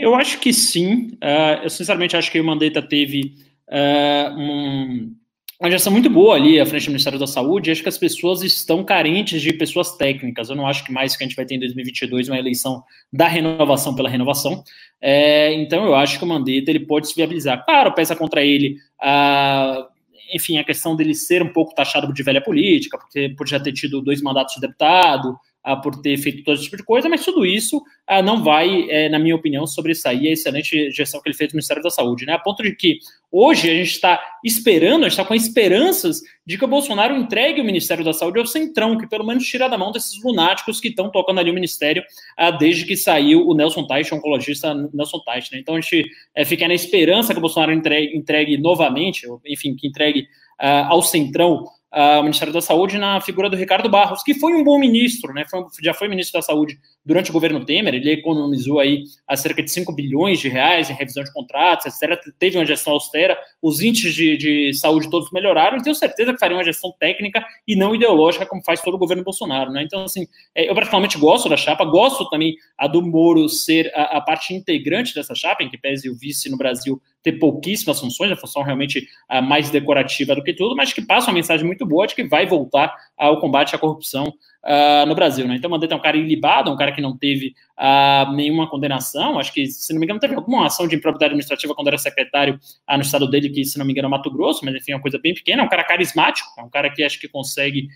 Eu 0.00 0.14
acho 0.14 0.38
que 0.38 0.52
sim. 0.52 1.12
Uh, 1.14 1.64
eu 1.64 1.70
sinceramente 1.70 2.16
acho 2.16 2.30
que 2.30 2.40
o 2.40 2.44
Mandetta 2.44 2.82
teve 2.82 3.36
uh, 3.68 4.34
um, 4.36 5.16
uma 5.62 5.70
gestão 5.70 5.92
muito 5.92 6.10
boa 6.10 6.34
ali 6.34 6.58
à 6.58 6.66
frente 6.66 6.86
do 6.86 6.90
Ministério 6.90 7.20
da 7.20 7.26
Saúde. 7.26 7.70
Acho 7.70 7.84
que 7.84 7.88
as 7.88 7.96
pessoas 7.96 8.42
estão 8.42 8.82
carentes 8.82 9.40
de 9.40 9.52
pessoas 9.52 9.96
técnicas. 9.96 10.50
Eu 10.50 10.56
não 10.56 10.66
acho 10.66 10.84
que 10.84 10.90
mais 10.90 11.16
que 11.16 11.22
a 11.22 11.26
gente 11.26 11.36
vai 11.36 11.46
ter 11.46 11.54
em 11.54 11.60
2022 11.60 12.28
uma 12.28 12.36
eleição 12.36 12.82
da 13.12 13.28
renovação 13.28 13.94
pela 13.94 14.08
renovação. 14.08 14.64
É, 15.00 15.54
então 15.54 15.84
eu 15.84 15.94
acho 15.94 16.18
que 16.18 16.24
o 16.24 16.26
Mandetta 16.26 16.68
ele 16.68 16.80
pode 16.80 17.06
se 17.06 17.14
viabilizar. 17.14 17.64
Claro, 17.64 17.94
pesa 17.94 18.16
contra 18.16 18.44
ele 18.44 18.76
a 19.00 19.86
enfim, 20.34 20.56
a 20.56 20.64
questão 20.64 20.96
dele 20.96 21.14
ser 21.14 21.42
um 21.42 21.52
pouco 21.52 21.74
taxado 21.74 22.10
de 22.10 22.22
velha 22.22 22.40
política, 22.40 22.96
porque 22.96 23.28
por 23.36 23.46
já 23.46 23.60
ter 23.60 23.72
tido 23.72 24.00
dois 24.00 24.22
mandatos 24.22 24.54
de 24.54 24.62
deputado, 24.62 25.36
por 25.82 26.00
ter 26.02 26.16
feito 26.16 26.42
todo 26.42 26.54
esse 26.54 26.64
tipo 26.64 26.76
de 26.76 26.82
coisa, 26.82 27.08
mas 27.08 27.24
tudo 27.24 27.46
isso 27.46 27.80
ah, 28.06 28.20
não 28.20 28.42
vai, 28.42 28.90
é, 28.90 29.08
na 29.08 29.18
minha 29.18 29.36
opinião, 29.36 29.64
sobressair 29.64 30.20
a 30.28 30.32
excelente 30.32 30.90
gestão 30.90 31.20
que 31.20 31.28
ele 31.28 31.36
fez 31.36 31.52
no 31.52 31.56
Ministério 31.56 31.82
da 31.82 31.90
Saúde, 31.90 32.26
né? 32.26 32.32
A 32.32 32.38
ponto 32.38 32.62
de 32.64 32.74
que 32.74 32.98
hoje 33.30 33.70
a 33.70 33.74
gente 33.74 33.92
está 33.92 34.20
esperando, 34.44 35.02
a 35.02 35.08
gente 35.08 35.12
está 35.12 35.24
com 35.24 35.34
esperanças 35.34 36.20
de 36.44 36.58
que 36.58 36.64
o 36.64 36.68
Bolsonaro 36.68 37.16
entregue 37.16 37.60
o 37.60 37.64
Ministério 37.64 38.04
da 38.04 38.12
Saúde 38.12 38.40
ao 38.40 38.46
Centrão, 38.46 38.98
que 38.98 39.06
pelo 39.06 39.24
menos 39.24 39.46
tira 39.46 39.68
da 39.68 39.78
mão 39.78 39.92
desses 39.92 40.20
lunáticos 40.22 40.80
que 40.80 40.88
estão 40.88 41.10
tocando 41.10 41.38
ali 41.38 41.50
o 41.50 41.54
Ministério 41.54 42.02
ah, 42.36 42.50
desde 42.50 42.84
que 42.84 42.96
saiu 42.96 43.46
o 43.46 43.54
Nelson 43.54 43.86
Teich, 43.86 44.12
o 44.12 44.16
oncologista 44.16 44.74
Nelson 44.92 45.20
Teich, 45.20 45.52
né? 45.52 45.60
Então 45.60 45.76
a 45.76 45.80
gente 45.80 46.10
é, 46.34 46.44
fica 46.44 46.66
na 46.66 46.74
esperança 46.74 47.32
que 47.32 47.38
o 47.38 47.42
Bolsonaro 47.42 47.72
entregue, 47.72 48.16
entregue 48.16 48.58
novamente, 48.58 49.28
enfim, 49.46 49.76
que 49.76 49.86
entregue 49.86 50.26
ah, 50.58 50.88
ao 50.88 51.02
Centrão 51.02 51.64
uh, 51.92 52.22
Ministério 52.22 52.52
da 52.52 52.60
Saúde 52.60 52.98
na 52.98 53.20
figura 53.20 53.50
do 53.50 53.56
Ricardo 53.56 53.88
Barros, 53.88 54.22
que 54.22 54.34
foi 54.34 54.54
um 54.54 54.64
bom 54.64 54.78
ministro, 54.78 55.32
né? 55.32 55.44
Foi, 55.48 55.64
já 55.82 55.92
foi 55.92 56.08
ministro 56.08 56.38
da 56.38 56.42
Saúde 56.42 56.78
durante 57.04 57.30
o 57.30 57.32
governo 57.32 57.64
Temer, 57.64 57.94
ele 57.94 58.12
economizou 58.12 58.78
aí 58.78 59.02
cerca 59.36 59.62
de 59.62 59.70
5 59.70 59.92
bilhões 59.92 60.38
de 60.38 60.48
reais 60.48 60.88
em 60.88 60.94
revisão 60.94 61.24
de 61.24 61.32
contratos, 61.32 61.86
etc. 61.86 62.18
Teve 62.38 62.58
uma 62.58 62.64
gestão 62.64 62.92
austera, 62.92 63.36
os 63.60 63.80
índices 63.80 64.14
de, 64.14 64.36
de 64.36 64.74
saúde 64.74 65.10
todos 65.10 65.30
melhoraram, 65.32 65.78
e 65.78 65.82
tenho 65.82 65.94
certeza 65.94 66.32
que 66.32 66.38
faria 66.38 66.56
uma 66.56 66.64
gestão 66.64 66.94
técnica 66.98 67.44
e 67.66 67.74
não 67.74 67.94
ideológica, 67.94 68.46
como 68.46 68.62
faz 68.64 68.80
todo 68.80 68.94
o 68.94 68.98
governo 68.98 69.24
Bolsonaro, 69.24 69.72
né? 69.72 69.82
Então, 69.82 70.04
assim, 70.04 70.26
é, 70.54 70.70
eu 70.70 70.74
praticamente 70.74 71.18
gosto 71.18 71.48
da 71.48 71.56
chapa, 71.56 71.84
gosto 71.84 72.28
também 72.30 72.54
a 72.78 72.86
do 72.86 73.02
Moro 73.02 73.48
ser 73.48 73.92
a, 73.94 74.18
a 74.18 74.20
parte 74.20 74.54
integrante 74.54 75.14
dessa 75.14 75.34
chapa, 75.34 75.62
em 75.62 75.68
que 75.68 75.78
pese 75.78 76.08
o 76.08 76.16
vice 76.16 76.48
no 76.48 76.56
Brasil 76.56 77.00
ter 77.22 77.32
pouquíssimas 77.32 78.00
funções, 78.00 78.32
a 78.32 78.36
função 78.36 78.62
realmente 78.62 79.06
a 79.28 79.40
mais 79.40 79.70
decorativa 79.70 80.34
do 80.34 80.42
que 80.42 80.52
tudo, 80.52 80.74
mas 80.74 80.92
que 80.92 81.02
passa 81.02 81.28
uma 81.28 81.34
mensagem 81.34 81.64
muito 81.64 81.86
boa 81.86 82.06
de 82.06 82.14
que 82.14 82.24
vai 82.24 82.46
voltar 82.46 82.94
ao 83.16 83.40
combate 83.40 83.74
à 83.74 83.78
corrupção 83.78 84.32
uh, 84.64 85.06
no 85.06 85.14
Brasil. 85.14 85.46
Né? 85.46 85.56
Então, 85.56 85.68
o 85.68 85.70
Mandetta 85.70 85.94
é 85.94 85.96
um 85.96 86.00
cara 86.00 86.16
ilibado, 86.16 86.70
um 86.70 86.76
cara 86.76 86.92
que 86.92 87.00
não 87.00 87.16
teve 87.16 87.54
uh, 87.78 88.32
nenhuma 88.32 88.68
condenação, 88.68 89.38
acho 89.38 89.52
que, 89.52 89.66
se 89.66 89.92
não 89.92 90.00
me 90.00 90.06
engano, 90.06 90.20
teve 90.20 90.34
alguma 90.34 90.66
ação 90.66 90.86
de 90.86 90.96
improbidade 90.96 91.30
administrativa 91.30 91.74
quando 91.74 91.88
era 91.88 91.98
secretário 91.98 92.58
uh, 92.88 92.96
no 92.96 93.02
estado 93.02 93.28
dele, 93.28 93.48
que, 93.50 93.64
se 93.64 93.78
não 93.78 93.84
me 93.84 93.92
engano, 93.92 94.06
é 94.08 94.10
Mato 94.10 94.30
Grosso, 94.30 94.64
mas 94.64 94.74
enfim, 94.74 94.92
é 94.92 94.96
uma 94.96 95.02
coisa 95.02 95.18
bem 95.18 95.34
pequena, 95.34 95.62
é 95.62 95.64
um 95.64 95.68
cara 95.68 95.84
carismático, 95.84 96.48
é 96.58 96.62
um 96.62 96.70
cara 96.70 96.90
que 96.90 97.02
acho 97.02 97.20
que 97.20 97.28
consegue 97.28 97.88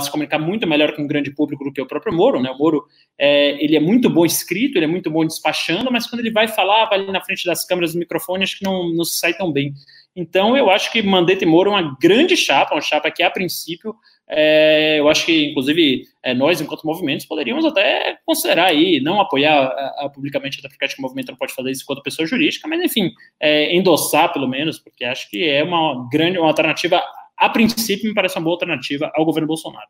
se 0.00 0.10
comunicar 0.10 0.38
muito 0.38 0.66
melhor 0.66 0.94
com 0.94 1.02
o 1.02 1.06
grande 1.06 1.30
público 1.30 1.64
do 1.64 1.72
que 1.72 1.80
o 1.82 1.86
próprio 1.86 2.14
Moro, 2.14 2.40
né? 2.40 2.50
O 2.50 2.58
Moro, 2.58 2.84
é, 3.18 3.62
ele 3.62 3.76
é 3.76 3.80
muito 3.80 4.08
bom 4.08 4.24
escrito, 4.24 4.76
ele 4.76 4.84
é 4.84 4.88
muito 4.88 5.10
bom 5.10 5.26
despachando, 5.26 5.90
mas 5.90 6.06
quando 6.06 6.20
ele 6.20 6.30
vai 6.30 6.46
falar, 6.48 6.86
vai 6.86 7.00
ali 7.00 7.12
na 7.12 7.20
frente 7.20 7.44
das 7.44 7.64
câmeras 7.64 7.92
do 7.92 7.98
microfone, 7.98 8.44
acho 8.44 8.58
que 8.58 8.64
não, 8.64 8.88
não 8.92 9.04
se 9.04 9.18
sai 9.18 9.34
tão 9.34 9.52
bem. 9.52 9.74
Então, 10.14 10.56
eu 10.56 10.68
acho 10.68 10.90
que 10.90 11.02
Mandetta 11.02 11.44
e 11.44 11.46
Moro 11.46 11.70
é 11.70 11.74
uma 11.74 11.96
grande 12.00 12.36
chapa, 12.36 12.74
uma 12.74 12.80
chapa 12.80 13.10
que, 13.10 13.22
a 13.22 13.30
princípio, 13.30 13.94
é, 14.28 14.98
eu 14.98 15.08
acho 15.08 15.24
que, 15.24 15.50
inclusive, 15.50 16.04
é, 16.22 16.34
nós, 16.34 16.60
enquanto 16.60 16.84
movimentos, 16.84 17.26
poderíamos 17.26 17.64
até 17.64 18.18
considerar 18.26 18.66
aí, 18.66 19.00
não 19.00 19.20
apoiar 19.20 19.66
a, 19.66 20.04
a, 20.04 20.08
publicamente, 20.08 20.58
até 20.58 20.68
porque 20.68 20.84
acho 20.84 20.94
que 20.94 21.00
o 21.00 21.02
movimento 21.02 21.28
não 21.30 21.36
pode 21.36 21.54
fazer 21.54 21.70
isso 21.70 21.82
enquanto 21.82 22.02
pessoa 22.02 22.26
jurídica, 22.26 22.68
mas, 22.68 22.80
enfim, 22.82 23.12
é, 23.38 23.74
endossar, 23.74 24.32
pelo 24.32 24.48
menos, 24.48 24.78
porque 24.78 25.04
acho 25.04 25.28
que 25.30 25.48
é 25.48 25.62
uma 25.62 26.08
grande, 26.10 26.38
uma 26.38 26.48
alternativa, 26.48 27.02
a 27.36 27.48
princípio, 27.48 28.08
me 28.08 28.14
parece 28.14 28.36
uma 28.36 28.44
boa 28.44 28.54
alternativa 28.54 29.10
ao 29.14 29.24
governo 29.24 29.46
Bolsonaro. 29.46 29.88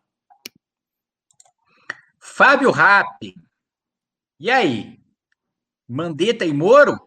Fábio 2.18 2.70
Rapp, 2.70 3.34
e 4.38 4.50
aí? 4.50 4.98
Mandetta 5.86 6.46
e 6.46 6.52
Moro? 6.52 6.98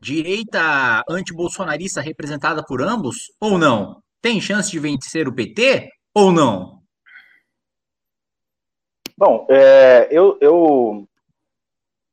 Direita 0.00 1.02
antibolsonarista 1.08 2.00
representada 2.00 2.64
por 2.64 2.82
ambos 2.82 3.32
ou 3.40 3.58
não? 3.58 4.02
Tem 4.20 4.40
chance 4.40 4.70
de 4.70 4.78
vencer 4.78 5.28
o 5.28 5.34
PT 5.34 5.88
ou 6.14 6.32
não? 6.32 6.78
Bom, 9.16 9.46
é, 9.50 10.06
eu, 10.12 10.38
eu, 10.40 11.08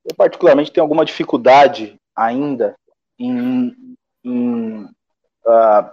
eu, 0.04 0.16
particularmente 0.16 0.72
tenho 0.72 0.84
alguma 0.84 1.06
dificuldade 1.06 2.00
ainda 2.16 2.76
em, 3.20 3.96
em 4.24 4.86
uh, 4.86 5.92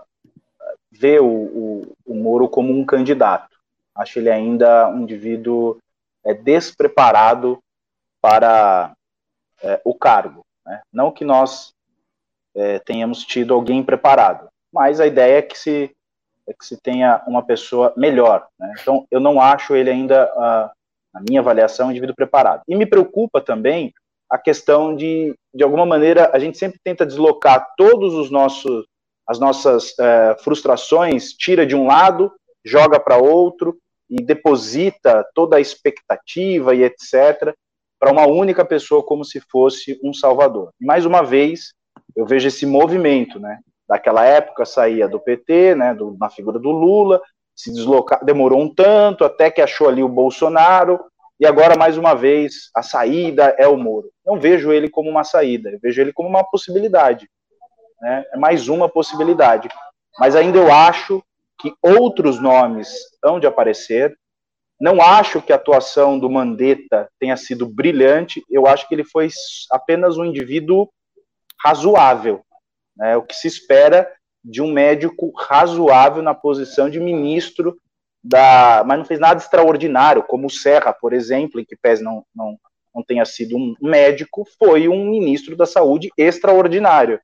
ver 0.90 1.20
o, 1.20 1.26
o, 1.26 1.92
o, 2.06 2.14
Moro 2.14 2.48
como 2.48 2.72
um 2.72 2.84
candidato. 2.86 3.58
Acho 3.94 4.18
ele 4.18 4.30
ainda 4.30 4.88
um 4.88 5.02
indivíduo 5.02 5.78
é, 6.24 6.32
despreparado 6.32 7.62
para 8.20 8.94
é, 9.62 9.82
o 9.84 9.94
cargo. 9.94 10.46
Né? 10.64 10.80
Não 10.90 11.12
que 11.12 11.26
nós 11.26 11.74
é, 12.54 12.78
tenhamos 12.80 13.24
tido 13.24 13.54
alguém 13.54 13.82
preparado, 13.82 14.48
mas 14.72 15.00
a 15.00 15.06
ideia 15.06 15.38
é 15.38 15.42
que 15.42 15.58
se 15.58 15.90
é 16.46 16.52
que 16.52 16.66
se 16.66 16.76
tenha 16.76 17.22
uma 17.26 17.42
pessoa 17.42 17.92
melhor. 17.96 18.46
Né? 18.58 18.72
Então, 18.80 19.06
eu 19.10 19.20
não 19.20 19.40
acho 19.40 19.76
ele 19.76 19.90
ainda, 19.90 20.24
uh, 20.34 20.70
na 21.14 21.20
minha 21.28 21.40
avaliação, 21.40 21.88
um 21.88 21.90
indivíduo 21.90 22.16
preparado. 22.16 22.62
E 22.68 22.74
me 22.74 22.86
preocupa 22.86 23.40
também 23.40 23.92
a 24.28 24.38
questão 24.38 24.96
de, 24.96 25.34
de 25.54 25.62
alguma 25.62 25.84
maneira, 25.84 26.30
a 26.32 26.38
gente 26.38 26.58
sempre 26.58 26.80
tenta 26.82 27.06
deslocar 27.06 27.74
todos 27.76 28.14
os 28.14 28.30
nossos, 28.30 28.86
as 29.26 29.38
nossas 29.38 29.90
uh, 29.90 30.42
frustrações, 30.42 31.32
tira 31.32 31.66
de 31.66 31.76
um 31.76 31.86
lado, 31.86 32.32
joga 32.64 32.98
para 32.98 33.18
outro 33.18 33.76
e 34.08 34.16
deposita 34.16 35.24
toda 35.34 35.56
a 35.56 35.60
expectativa 35.60 36.74
e 36.74 36.82
etc. 36.82 37.54
para 38.00 38.10
uma 38.10 38.26
única 38.26 38.64
pessoa 38.64 39.02
como 39.02 39.24
se 39.24 39.40
fosse 39.40 39.98
um 40.02 40.12
salvador. 40.12 40.70
Mais 40.80 41.04
uma 41.04 41.22
vez, 41.22 41.72
eu 42.16 42.26
vejo 42.26 42.48
esse 42.48 42.66
movimento, 42.66 43.38
né? 43.38 43.58
daquela 43.88 44.24
época 44.24 44.64
saía 44.64 45.06
do 45.06 45.20
PT, 45.20 45.74
né, 45.74 45.94
do, 45.94 46.16
na 46.18 46.30
figura 46.30 46.58
do 46.58 46.70
Lula, 46.70 47.20
se 47.54 47.70
deslocar, 47.70 48.24
demorou 48.24 48.62
um 48.62 48.74
tanto, 48.74 49.22
até 49.22 49.50
que 49.50 49.60
achou 49.60 49.86
ali 49.86 50.02
o 50.02 50.08
Bolsonaro, 50.08 50.98
e 51.38 51.46
agora, 51.46 51.76
mais 51.76 51.98
uma 51.98 52.14
vez, 52.14 52.70
a 52.74 52.82
saída 52.82 53.54
é 53.58 53.66
o 53.66 53.76
Moro. 53.76 54.10
Não 54.24 54.38
vejo 54.38 54.72
ele 54.72 54.88
como 54.88 55.10
uma 55.10 55.24
saída, 55.24 55.70
eu 55.70 55.78
vejo 55.78 56.00
ele 56.00 56.12
como 56.12 56.28
uma 56.28 56.42
possibilidade. 56.42 57.28
Né? 58.00 58.24
É 58.32 58.36
mais 58.38 58.68
uma 58.68 58.88
possibilidade. 58.88 59.68
Mas 60.18 60.36
ainda 60.36 60.58
eu 60.58 60.72
acho 60.72 61.22
que 61.58 61.74
outros 61.82 62.40
nomes 62.40 62.94
hão 63.22 63.40
de 63.40 63.46
aparecer. 63.46 64.16
Não 64.80 65.02
acho 65.02 65.42
que 65.42 65.52
a 65.52 65.56
atuação 65.56 66.18
do 66.18 66.30
Mandetta 66.30 67.08
tenha 67.18 67.36
sido 67.36 67.68
brilhante, 67.68 68.42
eu 68.48 68.66
acho 68.66 68.88
que 68.88 68.94
ele 68.94 69.04
foi 69.04 69.28
apenas 69.70 70.16
um 70.16 70.24
indivíduo 70.24 70.88
razoável. 71.64 72.44
Né? 72.96 73.16
O 73.16 73.22
que 73.22 73.34
se 73.34 73.48
espera 73.48 74.10
de 74.44 74.60
um 74.60 74.72
médico 74.72 75.32
razoável 75.36 76.22
na 76.22 76.34
posição 76.34 76.90
de 76.90 76.98
ministro 76.98 77.76
da. 78.22 78.82
Mas 78.86 78.98
não 78.98 79.04
fez 79.04 79.20
nada 79.20 79.40
extraordinário, 79.40 80.22
como 80.22 80.46
o 80.46 80.50
Serra, 80.50 80.92
por 80.92 81.12
exemplo, 81.12 81.60
em 81.60 81.64
que 81.64 81.76
pese 81.76 82.02
não, 82.02 82.24
não, 82.34 82.58
não 82.94 83.02
tenha 83.02 83.24
sido 83.24 83.56
um 83.56 83.74
médico, 83.80 84.44
foi 84.58 84.88
um 84.88 85.06
ministro 85.06 85.56
da 85.56 85.66
saúde 85.66 86.10
extraordinário. 86.16 87.20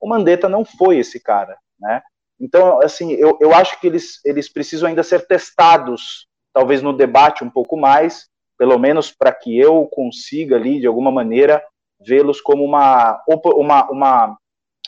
O 0.00 0.08
Mandetta 0.08 0.48
não 0.48 0.64
foi 0.64 0.98
esse 0.98 1.20
cara, 1.20 1.56
né? 1.78 2.02
Então, 2.40 2.82
assim, 2.82 3.12
eu, 3.12 3.38
eu 3.40 3.54
acho 3.54 3.80
que 3.80 3.86
eles, 3.86 4.20
eles 4.24 4.52
precisam 4.52 4.88
ainda 4.88 5.02
ser 5.02 5.26
testados, 5.26 6.26
talvez 6.52 6.82
no 6.82 6.92
debate 6.92 7.44
um 7.44 7.50
pouco 7.50 7.76
mais, 7.76 8.28
pelo 8.58 8.78
menos 8.78 9.10
para 9.10 9.32
que 9.32 9.56
eu 9.56 9.86
consiga 9.86 10.56
ali, 10.56 10.80
de 10.80 10.86
alguma 10.86 11.10
maneira, 11.10 11.62
vê-los 12.06 12.40
como 12.40 12.64
uma, 12.64 13.22
uma, 13.56 13.90
uma, 13.90 14.38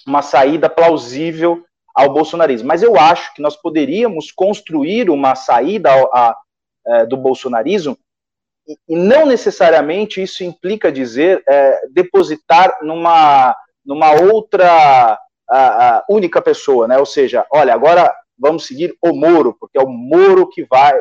uma 0.06 0.22
saída 0.22 0.68
plausível 0.68 1.64
ao 1.94 2.12
bolsonarismo. 2.12 2.68
Mas 2.68 2.82
eu 2.82 2.98
acho 2.98 3.34
que 3.34 3.40
nós 3.40 3.56
poderíamos 3.56 4.30
construir 4.30 5.08
uma 5.08 5.34
saída 5.34 5.90
a, 5.90 5.94
a, 5.94 6.30
a, 6.30 6.36
é, 6.86 7.06
do 7.06 7.16
bolsonarismo 7.16 7.98
e, 8.88 8.96
não 8.96 9.26
necessariamente 9.26 10.22
isso 10.22 10.44
implica 10.44 10.92
dizer 10.92 11.42
é, 11.48 11.86
depositar 11.90 12.78
numa, 12.82 13.56
numa 13.84 14.12
outra 14.12 15.18
a, 15.48 16.04
única 16.08 16.42
pessoa, 16.42 16.88
né? 16.88 16.98
Ou 16.98 17.06
seja, 17.06 17.46
olha, 17.50 17.72
agora 17.72 18.14
vamos 18.38 18.66
seguir 18.66 18.94
o 19.00 19.14
Moro, 19.14 19.56
porque 19.58 19.78
é 19.78 19.82
o 19.82 19.88
Moro 19.88 20.48
que 20.48 20.64
vai. 20.64 20.98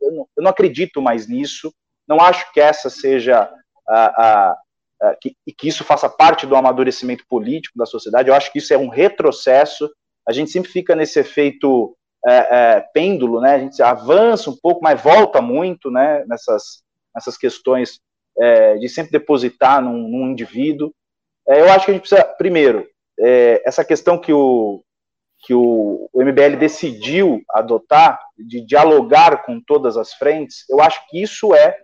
Eu 0.00 0.12
não, 0.12 0.28
eu 0.36 0.42
não 0.42 0.50
acredito 0.50 1.02
mais 1.02 1.26
nisso. 1.26 1.72
Não 2.06 2.20
acho 2.20 2.50
que 2.52 2.60
essa 2.60 2.88
seja 2.88 3.50
a, 3.86 4.56
que, 5.20 5.36
que 5.56 5.68
isso 5.68 5.84
faça 5.84 6.08
parte 6.08 6.46
do 6.46 6.56
amadurecimento 6.56 7.24
político 7.28 7.78
da 7.78 7.86
sociedade. 7.86 8.28
Eu 8.28 8.34
acho 8.34 8.52
que 8.52 8.58
isso 8.58 8.74
é 8.74 8.78
um 8.78 8.88
retrocesso 8.88 9.88
a 10.28 10.32
gente 10.32 10.50
sempre 10.50 10.70
fica 10.70 10.94
nesse 10.94 11.18
efeito 11.18 11.96
é, 12.26 12.36
é, 12.36 12.80
pêndulo, 12.92 13.40
né? 13.40 13.54
A 13.54 13.58
gente 13.58 13.82
avança 13.82 14.50
um 14.50 14.56
pouco, 14.56 14.82
mas 14.82 15.00
volta 15.00 15.40
muito, 15.40 15.90
né? 15.90 16.22
Nessas, 16.26 16.82
nessas 17.14 17.38
questões 17.38 17.98
é, 18.38 18.76
de 18.76 18.90
sempre 18.90 19.10
depositar 19.10 19.80
num, 19.80 20.06
num 20.06 20.30
indivíduo. 20.30 20.92
Eu 21.46 21.70
acho 21.70 21.86
que 21.86 21.92
a 21.92 21.94
gente 21.94 22.02
precisa, 22.02 22.24
primeiro, 22.36 22.86
essa 23.64 23.82
questão 23.82 24.18
que 24.18 24.34
o, 24.34 24.84
que 25.46 25.54
o, 25.54 26.10
o, 26.12 26.22
MBL 26.22 26.56
decidiu 26.58 27.40
adotar, 27.50 28.20
de 28.36 28.60
dialogar 28.60 29.46
com 29.46 29.58
todas 29.66 29.96
as 29.96 30.12
frentes, 30.12 30.68
eu 30.68 30.78
acho 30.78 31.00
que 31.08 31.22
isso 31.22 31.54
é 31.54 31.74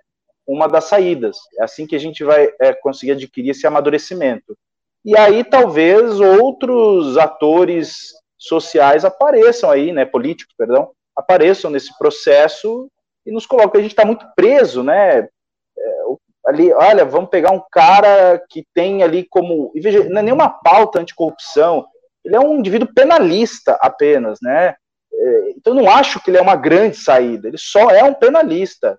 uma 0.46 0.68
das 0.68 0.84
saídas. 0.84 1.36
É 1.58 1.64
assim 1.64 1.86
que 1.86 1.96
a 1.96 2.00
gente 2.00 2.22
vai 2.22 2.52
é, 2.60 2.72
conseguir 2.74 3.12
adquirir 3.12 3.50
esse 3.50 3.66
amadurecimento. 3.66 4.56
E 5.04 5.16
aí, 5.16 5.44
talvez, 5.44 6.18
outros 6.20 7.18
atores 7.18 8.12
sociais 8.38 9.04
apareçam 9.04 9.70
aí, 9.70 9.92
né, 9.92 10.04
políticos, 10.04 10.54
perdão, 10.56 10.90
apareçam 11.16 11.70
nesse 11.70 11.96
processo 11.98 12.88
e 13.26 13.30
nos 13.30 13.46
colocam. 13.46 13.78
A 13.78 13.82
gente 13.82 13.92
está 13.92 14.04
muito 14.04 14.26
preso, 14.34 14.82
né? 14.82 15.20
É, 15.20 16.02
ali, 16.46 16.72
olha, 16.72 17.04
vamos 17.04 17.30
pegar 17.30 17.52
um 17.52 17.62
cara 17.70 18.42
que 18.50 18.64
tem 18.74 19.02
ali 19.02 19.26
como. 19.28 19.72
E 19.74 19.80
veja, 19.80 20.04
não 20.04 20.20
é 20.20 20.22
nenhuma 20.22 20.48
pauta 20.48 21.00
anticorrupção, 21.00 21.86
ele 22.24 22.36
é 22.36 22.40
um 22.40 22.58
indivíduo 22.58 22.88
penalista 22.94 23.78
apenas, 23.80 24.38
né? 24.40 24.74
É, 25.12 25.50
então, 25.50 25.74
não 25.74 25.88
acho 25.88 26.20
que 26.20 26.30
ele 26.30 26.38
é 26.38 26.42
uma 26.42 26.56
grande 26.56 26.96
saída, 26.96 27.48
ele 27.48 27.58
só 27.58 27.90
é 27.90 28.02
um 28.02 28.14
penalista. 28.14 28.98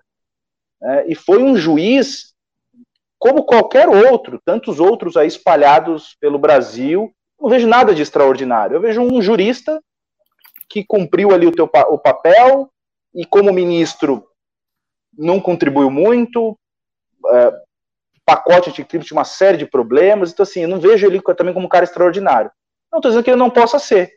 Né? 0.80 1.08
E 1.08 1.14
foi 1.14 1.42
um 1.42 1.56
juiz 1.56 2.34
como 3.18 3.44
qualquer 3.44 3.88
outro, 3.88 4.40
tantos 4.44 4.78
outros 4.78 5.16
aí 5.16 5.26
espalhados 5.26 6.16
pelo 6.20 6.38
Brasil, 6.38 7.12
não 7.40 7.50
vejo 7.50 7.66
nada 7.66 7.94
de 7.94 8.02
extraordinário. 8.02 8.76
Eu 8.76 8.80
vejo 8.80 9.00
um 9.00 9.20
jurista 9.20 9.82
que 10.68 10.84
cumpriu 10.84 11.32
ali 11.32 11.46
o, 11.46 11.52
teu, 11.52 11.70
o 11.90 11.98
papel 11.98 12.70
e, 13.14 13.24
como 13.24 13.52
ministro, 13.52 14.26
não 15.16 15.40
contribuiu 15.40 15.90
muito. 15.90 16.58
É, 17.30 17.66
pacote 18.24 18.70
anticrime 18.70 19.04
tinha 19.04 19.16
uma 19.16 19.24
série 19.24 19.56
de 19.56 19.66
problemas. 19.66 20.32
Então, 20.32 20.42
assim, 20.42 20.62
eu 20.62 20.68
não 20.68 20.80
vejo 20.80 21.06
ele 21.06 21.22
também 21.36 21.54
como 21.54 21.66
um 21.66 21.70
cara 21.70 21.84
extraordinário. 21.84 22.50
Não 22.90 22.98
estou 22.98 23.10
dizendo 23.10 23.24
que 23.24 23.30
ele 23.30 23.38
não 23.38 23.50
possa 23.50 23.78
ser. 23.78 24.12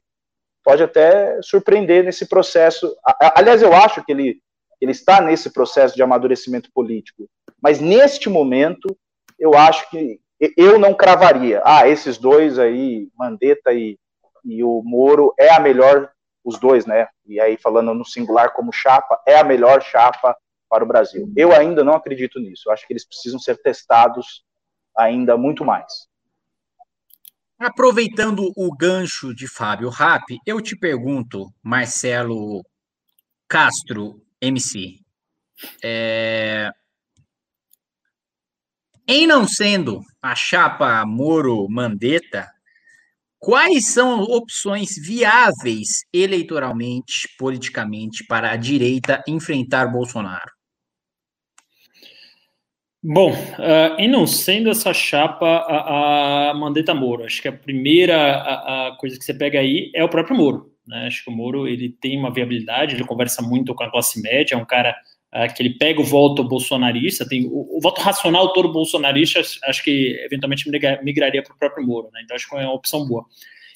Pode 0.64 0.82
até 0.82 1.42
surpreender 1.42 2.04
nesse 2.04 2.28
processo. 2.28 2.96
Aliás, 3.36 3.62
eu 3.62 3.74
acho 3.74 4.04
que 4.04 4.12
ele, 4.12 4.42
ele 4.82 4.92
está 4.92 5.22
nesse 5.22 5.52
processo 5.52 5.96
de 5.96 6.02
amadurecimento 6.02 6.70
político. 6.74 7.30
Mas, 7.62 7.80
neste 7.80 8.30
momento, 8.30 8.96
eu 9.38 9.54
acho 9.54 9.90
que, 9.90 10.20
eu 10.56 10.80
não 10.80 10.94
cravaria. 10.94 11.62
Ah, 11.66 11.88
esses 11.88 12.18
dois 12.18 12.58
aí, 12.58 13.10
Mandetta 13.18 13.74
e, 13.74 13.98
e 14.46 14.64
o 14.64 14.82
Moro, 14.84 15.34
é 15.38 15.54
a 15.54 15.60
melhor, 15.60 16.10
os 16.44 16.58
dois, 16.58 16.86
né? 16.86 17.08
E 17.26 17.40
aí, 17.40 17.58
falando 17.58 17.94
no 17.94 18.06
singular 18.06 18.54
como 18.54 18.72
chapa, 18.72 19.22
é 19.28 19.38
a 19.38 19.44
melhor 19.44 19.82
chapa 19.82 20.36
para 20.70 20.84
o 20.84 20.88
Brasil. 20.88 21.32
Eu 21.36 21.52
ainda 21.52 21.84
não 21.84 21.94
acredito 21.94 22.40
nisso. 22.40 22.64
Eu 22.68 22.74
acho 22.74 22.88
que 22.88 22.94
eles 22.94 23.06
precisam 23.06 23.40
ser 23.40 23.58
testados 23.62 24.44
ainda 24.98 25.36
muito 25.36 25.66
mais. 25.66 26.08
Aproveitando 27.60 28.54
o 28.56 28.74
gancho 28.74 29.36
de 29.36 29.46
Fábio 29.46 29.90
Rapp, 29.90 30.24
eu 30.46 30.62
te 30.62 30.78
pergunto, 30.78 31.52
Marcelo 31.62 32.64
Castro, 33.50 34.22
MC, 34.42 35.00
é, 35.84 36.72
em 39.08 39.26
não 39.26 39.48
sendo 39.48 40.02
a 40.22 40.36
chapa 40.36 41.04
Moro-Mandetta, 41.06 42.48
quais 43.40 43.88
são 43.88 44.22
opções 44.22 44.96
viáveis 44.98 46.06
eleitoralmente, 46.14 47.28
politicamente, 47.38 48.24
para 48.26 48.52
a 48.52 48.56
direita 48.56 49.24
enfrentar 49.28 49.88
Bolsonaro? 49.88 50.52
Bom, 53.02 53.32
uh, 53.32 53.96
em 53.98 54.10
não 54.10 54.28
sendo 54.28 54.70
essa 54.70 54.94
chapa 54.94 55.48
a, 55.48 56.50
a 56.50 56.54
Mandetta 56.54 56.94
Moro, 56.94 57.24
acho 57.24 57.42
que 57.42 57.48
a 57.48 57.54
primeira 57.54 58.16
a, 58.16 58.90
a 58.90 58.96
coisa 58.98 59.18
que 59.18 59.24
você 59.24 59.34
pega 59.34 59.58
aí 59.60 59.90
é 59.96 60.04
o 60.04 60.10
próprio 60.10 60.36
Moro. 60.36 60.69
Né? 60.90 61.06
Acho 61.06 61.24
que 61.24 61.30
o 61.30 61.34
Moro 61.34 61.68
ele 61.68 61.90
tem 62.02 62.18
uma 62.18 62.34
viabilidade, 62.34 62.96
ele 62.96 63.06
conversa 63.06 63.44
muito 63.44 63.76
com 63.76 63.84
a 63.84 63.92
classe 63.92 64.20
média, 64.22 64.56
é 64.56 64.58
um 64.58 64.66
cara 64.66 64.96
é, 65.32 65.48
que 65.48 65.62
ele 65.62 65.78
pega 65.78 66.02
o 66.02 66.04
voto 66.04 66.44
bolsonarista, 66.44 67.28
tem 67.30 67.46
o, 67.46 67.78
o 67.78 67.80
voto 67.80 68.02
racional 68.02 68.52
todo 68.52 68.74
bolsonarista, 68.74 69.40
acho, 69.40 69.60
acho 69.64 69.84
que 69.84 70.20
eventualmente 70.26 70.68
migraria 71.04 71.44
para 71.44 71.54
o 71.54 71.58
próprio 71.58 71.86
Moro, 71.86 72.10
né? 72.12 72.22
Então 72.24 72.36
acho 72.36 72.50
que 72.50 72.56
é 72.56 72.62
uma 72.62 72.74
opção 72.74 73.08
boa. 73.08 73.24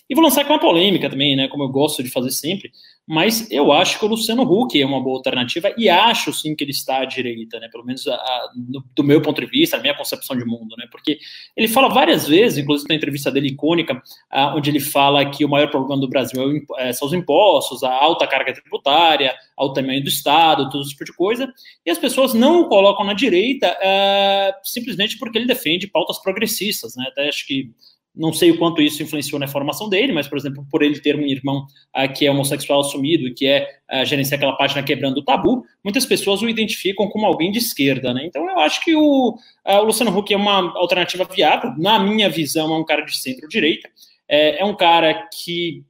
E 0.09 0.15
vou 0.15 0.23
lançar 0.23 0.45
com 0.45 0.53
uma 0.53 0.59
polêmica 0.59 1.09
também, 1.09 1.35
né? 1.35 1.47
Como 1.47 1.63
eu 1.63 1.69
gosto 1.69 2.03
de 2.03 2.09
fazer 2.09 2.31
sempre. 2.31 2.71
Mas 3.05 3.51
eu 3.51 3.71
acho 3.73 3.99
que 3.99 4.05
o 4.05 4.07
Luciano 4.07 4.43
Huck 4.43 4.81
é 4.81 4.85
uma 4.85 5.01
boa 5.01 5.17
alternativa 5.17 5.73
e 5.77 5.89
acho 5.89 6.31
sim 6.31 6.55
que 6.55 6.63
ele 6.63 6.71
está 6.71 6.99
à 6.99 7.05
direita, 7.05 7.59
né? 7.59 7.67
Pelo 7.69 7.83
menos 7.83 8.07
a, 8.07 8.15
a, 8.15 8.51
do 8.95 9.03
meu 9.03 9.21
ponto 9.21 9.41
de 9.41 9.47
vista, 9.47 9.75
da 9.75 9.81
minha 9.81 9.95
concepção 9.95 10.37
de 10.37 10.45
mundo, 10.45 10.75
né? 10.77 10.87
Porque 10.89 11.19
ele 11.55 11.67
fala 11.67 11.89
várias 11.89 12.27
vezes, 12.27 12.59
inclusive 12.59 12.87
na 12.87 12.95
entrevista 12.95 13.29
dele 13.29 13.49
icônica, 13.49 14.01
a, 14.31 14.55
onde 14.55 14.69
ele 14.69 14.79
fala 14.79 15.29
que 15.29 15.43
o 15.43 15.49
maior 15.49 15.69
problema 15.69 15.99
do 15.99 16.07
Brasil 16.07 16.41
é, 16.77 16.89
é, 16.89 16.93
são 16.93 17.07
os 17.07 17.13
impostos, 17.13 17.83
a 17.83 17.93
alta 17.93 18.25
carga 18.25 18.53
tributária, 18.53 19.35
ao 19.57 19.73
tamanho 19.73 20.01
do 20.01 20.09
Estado, 20.09 20.69
todo 20.69 20.81
esse 20.81 20.91
tipo 20.91 21.03
de 21.03 21.13
coisa, 21.13 21.51
e 21.85 21.91
as 21.91 21.97
pessoas 21.97 22.33
não 22.33 22.61
o 22.61 22.69
colocam 22.69 23.05
na 23.05 23.13
direita 23.13 23.67
é, 23.81 24.53
simplesmente 24.63 25.17
porque 25.17 25.37
ele 25.37 25.45
defende 25.45 25.87
pautas 25.87 26.19
progressistas, 26.19 26.95
né? 26.95 27.05
Até 27.09 27.27
acho 27.27 27.45
que 27.45 27.69
não 28.15 28.31
sei 28.31 28.51
o 28.51 28.57
quanto 28.57 28.81
isso 28.81 29.01
influenciou 29.01 29.39
na 29.39 29.47
formação 29.47 29.89
dele, 29.89 30.13
mas, 30.13 30.27
por 30.27 30.37
exemplo, 30.37 30.65
por 30.69 30.83
ele 30.83 30.99
ter 30.99 31.15
um 31.15 31.25
irmão 31.25 31.65
uh, 31.97 32.13
que 32.13 32.25
é 32.25 32.31
homossexual 32.31 32.81
assumido 32.81 33.27
e 33.27 33.33
que 33.33 33.47
é 33.47 33.67
uh, 33.91 34.05
gerenciar 34.05 34.37
aquela 34.37 34.55
página 34.55 34.83
quebrando 34.83 35.17
o 35.17 35.23
tabu, 35.23 35.63
muitas 35.83 36.05
pessoas 36.05 36.41
o 36.41 36.49
identificam 36.49 37.07
como 37.09 37.25
alguém 37.25 37.51
de 37.51 37.57
esquerda, 37.57 38.13
né? 38.13 38.25
Então, 38.25 38.47
eu 38.47 38.59
acho 38.59 38.83
que 38.83 38.95
o, 38.95 39.29
uh, 39.29 39.77
o 39.79 39.83
Luciano 39.83 40.15
Huck 40.15 40.31
é 40.33 40.37
uma 40.37 40.77
alternativa 40.77 41.25
viável. 41.25 41.73
Na 41.77 41.99
minha 41.99 42.29
visão, 42.29 42.73
é 42.73 42.77
um 42.77 42.85
cara 42.85 43.01
de 43.01 43.17
centro-direita. 43.17 43.89
É, 44.27 44.61
é 44.61 44.65
um 44.65 44.75
cara 44.75 45.27
que 45.33 45.83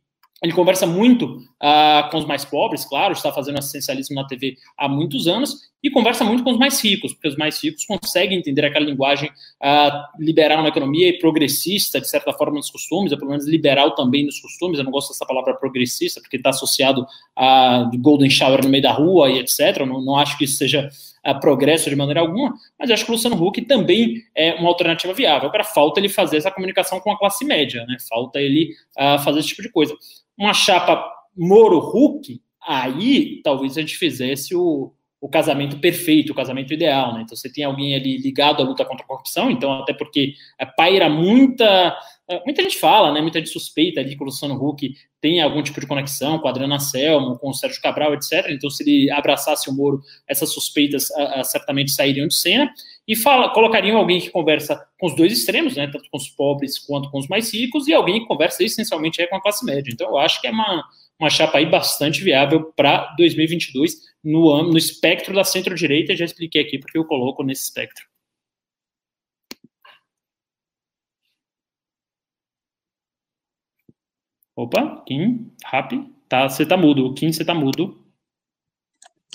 ele 0.43 0.51
conversa 0.51 0.85
muito 0.85 1.37
uh, 1.37 2.09
com 2.11 2.17
os 2.17 2.25
mais 2.25 2.43
pobres, 2.43 2.83
claro, 2.83 3.13
está 3.13 3.31
fazendo 3.31 3.57
assistencialismo 3.57 4.15
na 4.15 4.27
TV 4.27 4.57
há 4.77 4.89
muitos 4.89 5.25
anos, 5.25 5.71
e 5.83 5.89
conversa 5.89 6.23
muito 6.23 6.43
com 6.43 6.51
os 6.51 6.57
mais 6.57 6.81
ricos, 6.81 7.13
porque 7.13 7.27
os 7.27 7.35
mais 7.35 7.61
ricos 7.61 7.85
conseguem 7.85 8.37
entender 8.37 8.63
aquela 8.63 8.85
linguagem 8.85 9.29
uh, 9.29 10.17
liberal 10.17 10.63
na 10.63 10.69
economia 10.69 11.09
e 11.09 11.19
progressista, 11.19 11.99
de 11.99 12.09
certa 12.09 12.31
forma, 12.31 12.55
nos 12.55 12.69
costumes, 12.69 13.11
ou 13.11 13.17
pelo 13.17 13.31
menos 13.31 13.45
liberal 13.45 13.93
também 13.93 14.25
nos 14.25 14.39
costumes. 14.39 14.79
Eu 14.79 14.85
não 14.85 14.91
gosto 14.91 15.09
dessa 15.09 15.25
palavra 15.25 15.53
progressista, 15.55 16.21
porque 16.21 16.37
está 16.37 16.51
associado 16.51 17.05
a 17.35 17.89
Golden 17.97 18.29
Shower 18.29 18.63
no 18.63 18.69
meio 18.69 18.83
da 18.83 18.93
rua 18.93 19.29
e 19.29 19.39
etc. 19.39 19.85
Não, 19.85 20.01
não 20.01 20.15
acho 20.15 20.37
que 20.37 20.45
isso 20.45 20.55
seja 20.55 20.89
uh, 21.27 21.39
progresso 21.41 21.89
de 21.89 21.97
maneira 21.97 22.21
alguma, 22.21 22.53
mas 22.79 22.89
acho 22.89 23.03
que 23.03 23.11
o 23.11 23.15
Luciano 23.15 23.41
Huck 23.45 23.61
também 23.63 24.23
é 24.33 24.53
uma 24.53 24.69
alternativa 24.69 25.13
viável. 25.13 25.49
Agora, 25.49 25.65
falta 25.65 25.99
ele 25.99 26.07
fazer 26.07 26.37
essa 26.37 26.49
comunicação 26.51 27.01
com 27.01 27.11
a 27.11 27.19
classe 27.19 27.43
média, 27.43 27.85
né? 27.85 27.97
falta 28.09 28.39
ele 28.39 28.73
uh, 28.97 29.21
fazer 29.21 29.39
esse 29.39 29.49
tipo 29.49 29.61
de 29.61 29.69
coisa. 29.69 29.93
Uma 30.38 30.53
chapa 30.53 31.03
Moro-Huck, 31.36 32.41
aí 32.61 33.41
talvez 33.43 33.77
a 33.77 33.81
gente 33.81 33.95
fizesse 33.97 34.55
o 34.55 34.93
o 35.24 35.30
casamento 35.30 35.80
perfeito, 35.80 36.34
o 36.34 36.36
casamento 36.36 36.74
ideal, 36.74 37.13
né? 37.13 37.21
Então 37.21 37.34
você 37.34 37.49
tem 37.49 37.63
alguém 37.63 37.95
ali 37.95 38.17
ligado 38.17 38.61
à 38.61 38.65
luta 38.65 38.84
contra 38.84 39.05
a 39.05 39.07
corrupção, 39.07 39.49
então 39.49 39.71
até 39.71 39.93
porque 39.93 40.34
é, 40.59 40.65
paira 40.65 41.09
muita 41.09 41.97
é, 42.30 42.41
muita 42.43 42.61
gente 42.61 42.78
fala, 42.78 43.09
né? 43.13 43.21
Muita 43.21 43.39
gente 43.39 43.49
suspeita 43.49 44.01
ali 44.01 44.17
que 44.17 44.21
o 44.21 44.26
Luciano 44.26 44.55
Huck 44.55 44.93
tem 45.21 45.41
algum 45.41 45.63
tipo 45.63 45.80
de 45.80 45.88
conexão 45.88 46.39
com 46.39 46.47
a 46.49 46.51
Adriana 46.51 46.78
Selmo, 46.78 47.39
com 47.39 47.49
o 47.49 47.53
Sérgio 47.53 47.82
Cabral, 47.82 48.13
etc. 48.13 48.47
Então, 48.49 48.69
se 48.69 48.84
ele 48.84 49.09
abraçasse 49.11 49.69
o 49.69 49.74
Moro, 49.74 50.01
essas 50.28 50.53
suspeitas 50.53 51.09
a, 51.11 51.39
a, 51.39 51.43
certamente 51.45 51.91
sairiam 51.91 52.28
de 52.28 52.36
cena 52.36 52.69
e 53.07 53.15
fala, 53.15 53.53
colocariam 53.53 53.97
alguém 53.97 54.19
que 54.19 54.30
conversa 54.30 54.86
com 54.99 55.07
os 55.07 55.15
dois 55.15 55.32
extremos, 55.32 55.78
né? 55.78 55.88
Tanto 55.88 56.09
com 56.11 56.17
os 56.17 56.28
pobres 56.28 56.78
quanto 56.78 57.09
com 57.09 57.17
os 57.17 57.30
mais 57.30 57.53
ricos, 57.53 57.88
e 57.88 57.93
alguém 57.93 58.19
que 58.19 58.28
conversa 58.28 58.61
essencialmente 58.61 59.21
é 59.21 59.28
com 59.28 59.38
a 59.38 59.41
classe 59.41 59.65
média. 59.65 59.89
Então, 59.89 60.09
eu 60.09 60.17
acho 60.17 60.41
que 60.41 60.47
é 60.47 60.51
uma, 60.51 60.84
uma 61.20 61.30
chapa 61.30 61.57
aí 61.57 61.66
bastante 61.66 62.24
viável 62.24 62.72
para 62.74 63.14
2022 63.18 63.93
no, 64.24 64.64
no 64.64 64.78
espectro 64.78 65.34
da 65.34 65.43
centro-direita, 65.43 66.16
já 66.16 66.26
expliquei 66.26 66.61
aqui 66.61 66.80
porque 66.80 66.97
eu 66.97 67.05
coloco 67.05 67.43
nesse 67.43 67.64
espectro. 67.64 68.05
Opa, 74.55 75.03
Kim, 75.07 75.51
Rap, 75.66 75.91
tá, 76.30 76.47
você 76.47 76.66
tá 76.66 76.78
mudo. 76.78 77.14
Kim, 77.16 77.32
você 77.32 77.43
tá 77.43 77.53
mudo. 77.53 78.03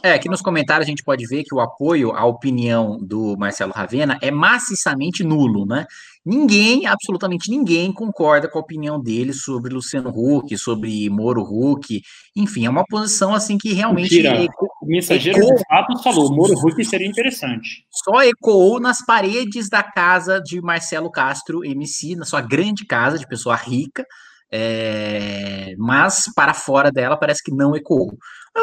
É, 0.03 0.13
aqui 0.13 0.29
nos 0.29 0.41
comentários 0.41 0.87
a 0.87 0.91
gente 0.91 1.03
pode 1.03 1.27
ver 1.27 1.43
que 1.43 1.55
o 1.55 1.61
apoio 1.61 2.13
à 2.13 2.25
opinião 2.25 2.99
do 3.01 3.37
Marcelo 3.37 3.73
Ravena 3.73 4.17
é 4.23 4.31
maciçamente 4.31 5.25
nulo, 5.25 5.67
né? 5.67 5.87
Ninguém, 6.25 6.87
absolutamente 6.87 7.51
ninguém, 7.51 7.93
concorda 7.93 8.49
com 8.49 8.59
a 8.59 8.61
opinião 8.61 9.01
dele 9.01 9.33
sobre 9.33 9.73
Luciano 9.73 10.11
Huck, 10.11 10.57
sobre 10.59 11.09
Moro 11.09 11.43
Huck, 11.43 12.03
enfim, 12.37 12.67
é 12.67 12.71
uma 12.71 12.85
posição 12.85 13.35
assim 13.35 13.57
que 13.57 13.73
realmente. 13.73 14.15
Mentira. 14.15 14.45
Eco, 14.45 14.69
o 14.83 14.87
mensageiro 14.87 15.39
ecoou, 15.39 15.57
de 15.57 15.65
fato 15.67 16.03
falou: 16.03 16.35
Moro 16.35 16.53
Huck 16.53 16.85
seria 16.85 17.07
interessante. 17.07 17.85
Só 17.91 18.23
ecoou 18.23 18.79
nas 18.79 19.05
paredes 19.05 19.69
da 19.69 19.83
casa 19.83 20.41
de 20.41 20.61
Marcelo 20.61 21.11
Castro, 21.11 21.65
MC, 21.65 22.15
na 22.15 22.25
sua 22.25 22.41
grande 22.41 22.85
casa 22.85 23.19
de 23.19 23.27
pessoa 23.27 23.57
rica, 23.57 24.05
é, 24.53 25.75
mas 25.79 26.31
para 26.37 26.55
fora 26.55 26.93
dela 26.93 27.17
parece 27.17 27.43
que 27.43 27.55
não 27.55 27.75
ecoou. 27.75 28.17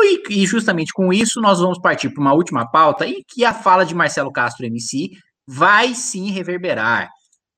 E, 0.03 0.23
e 0.29 0.45
justamente 0.45 0.91
com 0.93 1.11
isso 1.11 1.41
nós 1.41 1.59
vamos 1.59 1.79
partir 1.79 2.09
para 2.09 2.21
uma 2.21 2.33
última 2.33 2.69
pauta 2.69 3.05
e 3.05 3.23
que 3.27 3.45
a 3.45 3.53
fala 3.53 3.85
de 3.85 3.95
Marcelo 3.95 4.31
Castro 4.31 4.65
MC 4.65 5.11
vai 5.47 5.93
sim 5.93 6.31
reverberar. 6.31 7.09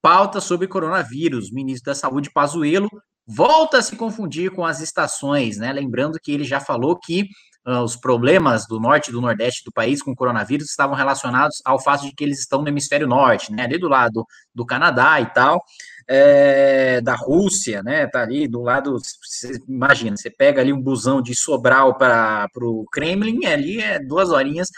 Pauta 0.01 0.39
sobre 0.39 0.67
coronavírus. 0.67 1.51
Ministro 1.51 1.91
da 1.91 1.95
Saúde 1.95 2.31
Pazuello 2.31 2.89
volta 3.25 3.79
a 3.79 3.81
se 3.81 3.95
confundir 3.95 4.51
com 4.51 4.65
as 4.65 4.79
estações, 4.79 5.57
né? 5.57 5.73
Lembrando 5.73 6.19
que 6.21 6.31
ele 6.31 6.43
já 6.43 6.59
falou 6.59 6.97
que 6.97 7.23
uh, 7.67 7.81
os 7.83 7.95
problemas 7.95 8.65
do 8.67 8.79
norte 8.79 9.09
e 9.09 9.11
do 9.11 9.19
nordeste 9.19 9.63
do 9.65 9.71
país 9.71 10.01
com 10.01 10.11
o 10.11 10.15
coronavírus 10.15 10.69
estavam 10.69 10.95
relacionados 10.95 11.61
ao 11.65 11.81
fato 11.81 12.05
de 12.05 12.13
que 12.13 12.23
eles 12.23 12.39
estão 12.39 12.61
no 12.61 12.69
hemisfério 12.69 13.07
norte, 13.07 13.51
né? 13.51 13.63
Ali 13.63 13.77
do 13.77 13.89
lado 13.89 14.25
do 14.55 14.65
Canadá 14.65 15.19
e 15.19 15.25
tal 15.27 15.61
é, 16.07 17.01
da 17.01 17.15
Rússia, 17.15 17.83
né? 17.83 18.07
Tá 18.07 18.21
ali 18.21 18.47
do 18.47 18.61
lado. 18.61 18.97
Imagina, 19.67 20.15
você 20.15 20.29
pega 20.29 20.61
ali 20.61 20.71
um 20.71 20.81
busão 20.81 21.21
de 21.21 21.35
Sobral 21.35 21.97
para 21.97 22.47
o 22.55 22.85
Kremlin, 22.91 23.45
ali 23.45 23.81
é 23.81 23.99
duas 23.99 24.29
horinhas, 24.29 24.69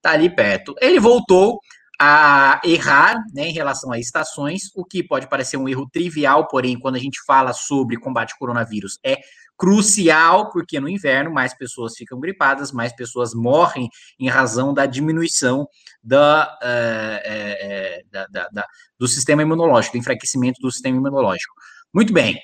tá 0.00 0.12
ali 0.12 0.34
perto. 0.34 0.74
Ele 0.80 0.98
voltou 0.98 1.60
a 2.00 2.60
errar 2.64 3.16
né, 3.34 3.48
em 3.48 3.52
relação 3.52 3.92
a 3.92 3.98
estações, 3.98 4.70
o 4.74 4.84
que 4.84 5.02
pode 5.02 5.28
parecer 5.28 5.56
um 5.56 5.68
erro 5.68 5.88
trivial, 5.92 6.46
porém, 6.46 6.78
quando 6.78 6.94
a 6.94 7.00
gente 7.00 7.18
fala 7.26 7.52
sobre 7.52 7.98
combate 7.98 8.32
ao 8.32 8.38
coronavírus, 8.38 8.98
é 9.04 9.18
crucial, 9.58 10.50
porque 10.50 10.78
no 10.78 10.88
inverno 10.88 11.32
mais 11.32 11.52
pessoas 11.52 11.94
ficam 11.96 12.20
gripadas, 12.20 12.70
mais 12.70 12.94
pessoas 12.94 13.34
morrem 13.34 13.90
em 14.18 14.28
razão 14.28 14.72
da 14.72 14.86
diminuição 14.86 15.66
da, 16.02 16.56
é, 16.62 17.20
é, 17.24 18.02
da, 18.10 18.26
da, 18.28 18.48
da, 18.50 18.66
do 18.96 19.08
sistema 19.08 19.42
imunológico, 19.42 19.96
do 19.96 20.00
enfraquecimento 20.00 20.60
do 20.62 20.70
sistema 20.70 20.96
imunológico. 20.96 21.52
Muito 21.92 22.12
bem. 22.12 22.40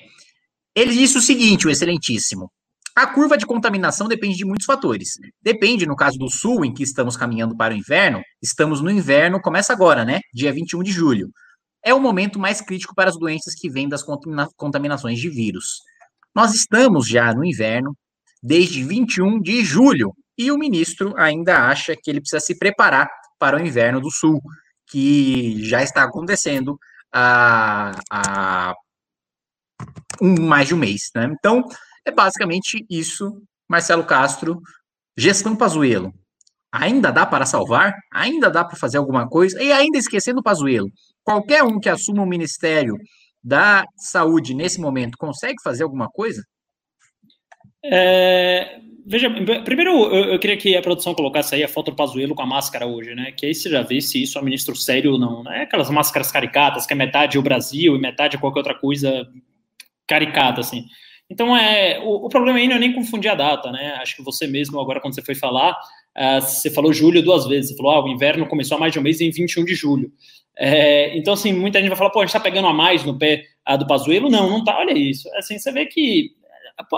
Ele 0.75 0.91
disse 0.91 1.17
o 1.17 1.21
seguinte, 1.21 1.65
o 1.65 1.69
excelentíssimo. 1.69 2.51
A 2.93 3.07
curva 3.07 3.37
de 3.37 3.45
contaminação 3.45 4.07
depende 4.07 4.35
de 4.35 4.45
muitos 4.45 4.65
fatores. 4.65 5.13
Depende, 5.41 5.85
no 5.85 5.95
caso 5.95 6.17
do 6.17 6.29
Sul, 6.29 6.65
em 6.65 6.73
que 6.73 6.83
estamos 6.83 7.15
caminhando 7.15 7.55
para 7.55 7.73
o 7.73 7.77
inverno, 7.77 8.21
estamos 8.41 8.81
no 8.81 8.89
inverno, 8.89 9.41
começa 9.41 9.71
agora, 9.73 10.03
né? 10.05 10.19
Dia 10.33 10.51
21 10.51 10.83
de 10.83 10.91
julho. 10.91 11.29
É 11.83 11.93
o 11.93 11.99
momento 11.99 12.39
mais 12.39 12.61
crítico 12.61 12.95
para 12.95 13.09
as 13.09 13.17
doenças 13.17 13.53
que 13.53 13.69
vêm 13.69 13.87
das 13.87 14.03
contaminações 14.55 15.19
de 15.19 15.29
vírus. 15.29 15.81
Nós 16.35 16.53
estamos 16.53 17.07
já 17.07 17.33
no 17.33 17.45
inverno 17.45 17.95
desde 18.43 18.83
21 18.83 19.41
de 19.41 19.63
julho 19.63 20.13
e 20.37 20.51
o 20.51 20.57
ministro 20.57 21.13
ainda 21.17 21.69
acha 21.69 21.95
que 21.95 22.11
ele 22.11 22.19
precisa 22.19 22.41
se 22.41 22.57
preparar 22.57 23.09
para 23.39 23.57
o 23.57 23.65
inverno 23.65 24.01
do 24.01 24.11
sul, 24.11 24.41
que 24.87 25.63
já 25.63 25.81
está 25.81 26.03
acontecendo 26.03 26.77
há, 27.11 27.91
há 28.11 28.73
um, 30.21 30.41
mais 30.41 30.67
de 30.67 30.75
um 30.75 30.77
mês. 30.77 31.09
Né? 31.15 31.33
Então, 31.37 31.63
é 32.03 32.11
basicamente 32.11 32.85
isso, 32.89 33.41
Marcelo 33.69 34.03
Castro, 34.03 34.61
gestão 35.17 35.55
Pazuello. 35.55 36.13
Ainda 36.71 37.11
dá 37.11 37.25
para 37.25 37.45
salvar? 37.45 37.93
Ainda 38.13 38.49
dá 38.49 38.65
para 38.65 38.77
fazer 38.77 38.97
alguma 38.97 39.27
coisa? 39.29 39.61
E 39.63 39.71
ainda 39.71 39.97
esquecendo 39.97 40.41
o 40.41 40.43
Pazuello, 40.43 40.89
qualquer 41.23 41.63
um 41.63 41.79
que 41.79 41.87
assuma 41.87 42.21
o 42.21 42.27
ministério 42.27 42.97
da 43.45 43.85
saúde 43.95 44.55
nesse 44.55 44.81
momento 44.81 45.19
consegue 45.19 45.61
fazer 45.63 45.83
alguma 45.83 46.09
coisa? 46.09 46.43
É, 47.83 48.79
veja, 49.05 49.29
primeiro 49.63 49.91
eu, 49.91 50.31
eu, 50.31 50.39
queria 50.39 50.57
que 50.57 50.75
a 50.75 50.81
produção 50.81 51.13
colocasse 51.13 51.53
aí 51.53 51.63
a 51.63 51.67
foto 51.67 51.91
do 51.91 51.95
Pazuello 51.95 52.33
com 52.33 52.41
a 52.41 52.47
máscara 52.47 52.87
hoje, 52.87 53.13
né? 53.13 53.31
Que 53.31 53.45
aí 53.45 53.53
você 53.53 53.69
já 53.69 53.83
vê 53.83 54.01
se 54.01 54.23
isso 54.23 54.39
é 54.39 54.41
ministro 54.41 54.75
sério 54.75 55.11
ou 55.11 55.19
não, 55.19 55.43
né? 55.43 55.61
Aquelas 55.61 55.91
máscaras 55.91 56.31
caricatas, 56.31 56.87
que 56.87 56.93
é 56.93 56.95
metade 56.95 57.37
o 57.37 57.43
Brasil 57.43 57.95
e 57.95 57.99
metade 57.99 58.39
qualquer 58.39 58.59
outra 58.61 58.73
coisa 58.73 59.27
caricata, 60.07 60.61
assim. 60.61 60.83
Então, 61.29 61.55
é, 61.55 61.99
o, 61.99 62.25
o, 62.25 62.29
problema 62.29 62.57
aí 62.57 62.67
não 62.67 62.77
é 62.77 62.79
nem 62.79 62.93
confundir 62.93 63.29
a 63.29 63.35
data, 63.35 63.71
né? 63.71 63.95
Acho 64.01 64.15
que 64.15 64.23
você 64.23 64.47
mesmo, 64.47 64.79
agora, 64.79 64.99
quando 64.99 65.13
você 65.13 65.21
foi 65.21 65.35
falar, 65.35 65.73
uh, 66.17 66.41
você 66.41 66.71
falou 66.71 66.91
julho 66.93 67.21
duas 67.21 67.45
vezes. 67.47 67.71
Você 67.71 67.77
falou, 67.77 67.91
ah, 67.91 68.03
o 68.03 68.09
inverno 68.09 68.47
começou 68.47 68.77
há 68.77 68.79
mais 68.79 68.93
de 68.93 68.99
um 68.99 69.03
mês 69.03 69.21
em 69.21 69.29
21 69.29 69.65
de 69.65 69.75
julho. 69.75 70.11
É, 70.57 71.17
então, 71.17 71.33
assim, 71.33 71.51
muita 71.53 71.79
gente 71.79 71.89
vai 71.89 71.97
falar, 71.97 72.09
pô, 72.09 72.21
a 72.21 72.25
gente 72.25 72.33
tá 72.33 72.39
pegando 72.39 72.67
a 72.67 72.73
mais 72.73 73.03
no 73.03 73.17
pé 73.17 73.43
a 73.65 73.75
do 73.75 73.87
Pazuello. 73.87 74.29
Não, 74.29 74.49
não 74.49 74.63
tá, 74.63 74.77
olha 74.77 74.97
isso. 74.97 75.29
Assim, 75.35 75.57
você 75.57 75.71
vê 75.71 75.85
que, 75.85 76.31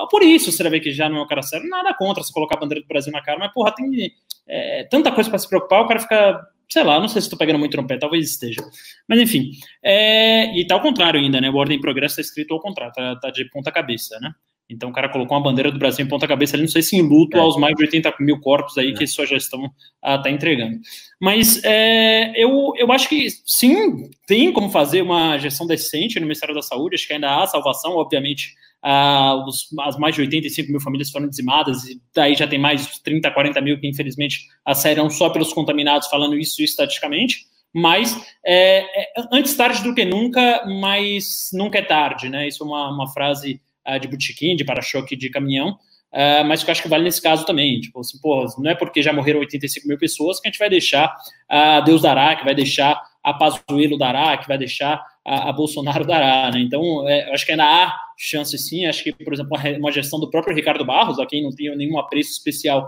por 0.10 0.22
isso 0.22 0.52
você 0.52 0.70
vê 0.70 0.80
que 0.80 0.92
já 0.92 1.10
não 1.10 1.18
é 1.18 1.22
o 1.22 1.28
cara 1.28 1.42
sério, 1.42 1.68
nada 1.70 1.94
contra 1.94 2.24
você 2.24 2.34
colocar 2.34 2.58
a 2.58 2.60
bandeira 2.60 2.84
do 2.84 2.88
Brasil 2.88 3.12
na 3.12 3.22
cara, 3.22 3.40
mas, 3.40 3.54
porra, 3.54 3.74
tem 3.74 4.12
é, 4.48 4.84
tanta 4.86 5.12
coisa 5.12 5.30
para 5.30 5.40
se 5.40 5.48
preocupar, 5.48 5.84
o 5.84 5.88
cara 5.88 6.00
fica, 6.00 6.48
sei 6.70 6.84
lá, 6.84 7.00
não 7.00 7.08
sei 7.08 7.22
se 7.22 7.28
estou 7.28 7.40
pegando 7.40 7.60
muito 7.60 7.78
no 7.78 7.88
pé, 7.88 7.98
talvez 7.98 8.30
esteja. 8.30 8.62
Mas, 9.08 9.20
enfim, 9.20 9.52
é, 9.84 10.58
e 10.58 10.66
tá 10.66 10.76
ao 10.76 10.82
contrário 10.82 11.20
ainda, 11.20 11.42
né, 11.42 11.50
o 11.50 11.56
Ordem 11.56 11.78
em 11.78 11.82
Progresso 11.82 12.18
tá 12.18 12.22
escrito 12.22 12.54
ao 12.54 12.60
contrário, 12.60 12.94
tá, 12.94 13.16
tá 13.16 13.30
de 13.32 13.50
ponta 13.50 13.72
cabeça, 13.72 14.20
né. 14.20 14.32
Então 14.70 14.90
o 14.90 14.94
cara 14.94 15.10
colocou 15.10 15.38
uma 15.38 15.44
bandeira 15.44 15.72
do 15.72 15.80
Brasil 15.80 16.06
em 16.06 16.10
ponta 16.10 16.28
cabeça 16.28 16.56
ali, 16.56 16.64
não 16.64 16.72
sei 16.72 16.82
se 16.82 16.98
em 16.98 17.02
luto 17.02 17.38
é. 17.38 17.40
aos 17.40 17.58
mais 17.58 17.76
de 17.76 17.84
80 17.84 18.14
mil 18.20 18.40
corpos 18.40 18.78
aí 18.78 18.90
é. 18.90 18.94
que 18.94 19.08
sua 19.08 19.26
gestão 19.26 19.66
está 20.04 20.24
ah, 20.26 20.30
entregando. 20.30 20.78
Mas 21.22 21.64
é, 21.64 22.34
eu, 22.36 22.74
eu 22.76 22.92
acho 22.92 23.08
que 23.08 23.28
sim, 23.46 24.10
tem 24.28 24.52
como 24.52 24.70
fazer 24.70 25.02
uma 25.02 25.38
gestão 25.38 25.66
decente 25.66 26.20
no 26.20 26.26
Ministério 26.26 26.54
da 26.54 26.62
Saúde, 26.62 26.96
acho 26.96 27.08
que 27.08 27.14
ainda 27.14 27.42
há 27.42 27.48
salvação, 27.48 27.96
obviamente. 27.96 28.54
Ah, 28.84 29.44
os, 29.48 29.68
as 29.82 29.98
mais 29.98 30.14
de 30.16 30.22
85 30.22 30.72
mil 30.72 30.80
famílias 30.80 31.10
foram 31.10 31.28
dizimadas, 31.28 31.86
e 31.86 32.00
daí 32.14 32.36
já 32.36 32.48
tem 32.48 32.60
mais 32.60 32.86
de 32.86 33.02
30, 33.02 33.32
40 33.32 33.60
mil 33.62 33.80
que 33.80 33.88
infelizmente 33.88 34.46
sairão 34.76 35.10
só 35.10 35.30
pelos 35.30 35.52
contaminados, 35.52 36.08
falando 36.08 36.38
isso 36.38 36.62
estatisticamente 36.62 37.48
mas 37.74 38.16
é, 38.44 38.80
é, 38.80 39.14
antes 39.32 39.56
tarde 39.56 39.84
do 39.84 39.94
que 39.94 40.04
nunca, 40.04 40.66
mas 40.66 41.50
nunca 41.54 41.78
é 41.78 41.82
tarde, 41.84 42.28
né? 42.28 42.48
Isso 42.48 42.64
é 42.64 42.66
uma, 42.66 42.90
uma 42.90 43.08
frase 43.08 43.62
uh, 43.88 44.00
de 44.00 44.08
botequim, 44.08 44.56
de 44.56 44.66
para-choque 44.66 45.16
de 45.16 45.30
caminhão, 45.30 45.70
uh, 45.72 46.46
mas 46.46 46.64
que 46.64 46.70
eu 46.70 46.72
acho 46.72 46.82
que 46.82 46.90
vale 46.90 47.04
nesse 47.04 47.22
caso 47.22 47.46
também. 47.46 47.80
Tipo, 47.80 48.00
assim, 48.00 48.20
pô, 48.22 48.46
não 48.58 48.72
é 48.72 48.76
porque 48.76 49.02
já 49.02 49.14
morreram 49.14 49.40
85 49.40 49.88
mil 49.88 49.98
pessoas 49.98 50.40
que 50.40 50.48
a 50.48 50.52
gente 50.52 50.60
vai 50.60 50.70
deixar 50.70 51.16
a 51.50 51.80
uh, 51.80 51.84
Deus 51.84 52.02
dará, 52.02 52.36
que 52.36 52.46
vai 52.46 52.56
deixar 52.56 53.02
a 53.24 53.34
Pazuelo 53.34 53.98
dará, 53.98 54.38
que 54.38 54.48
vai 54.48 54.58
deixar 54.58 55.04
a, 55.28 55.50
a 55.50 55.54
Bolsonaro 55.54 56.06
dará, 56.06 56.50
né? 56.52 56.62
Então, 56.62 57.08
é, 57.08 57.34
acho 57.34 57.46
que 57.46 57.52
ainda 57.52 57.66
há 57.66 57.94
chance 58.18 58.58
sim, 58.58 58.86
acho 58.86 59.04
que, 59.04 59.12
por 59.12 59.34
exemplo, 59.34 59.56
uma 59.78 59.92
gestão 59.92 60.20
do 60.20 60.30
próprio 60.30 60.56
Ricardo 60.56 60.84
Barros, 60.84 61.20
a 61.20 61.26
quem 61.26 61.44
não 61.44 61.52
tem 61.52 61.76
nenhum 61.76 62.00
apreço 62.00 62.32
especial, 62.32 62.88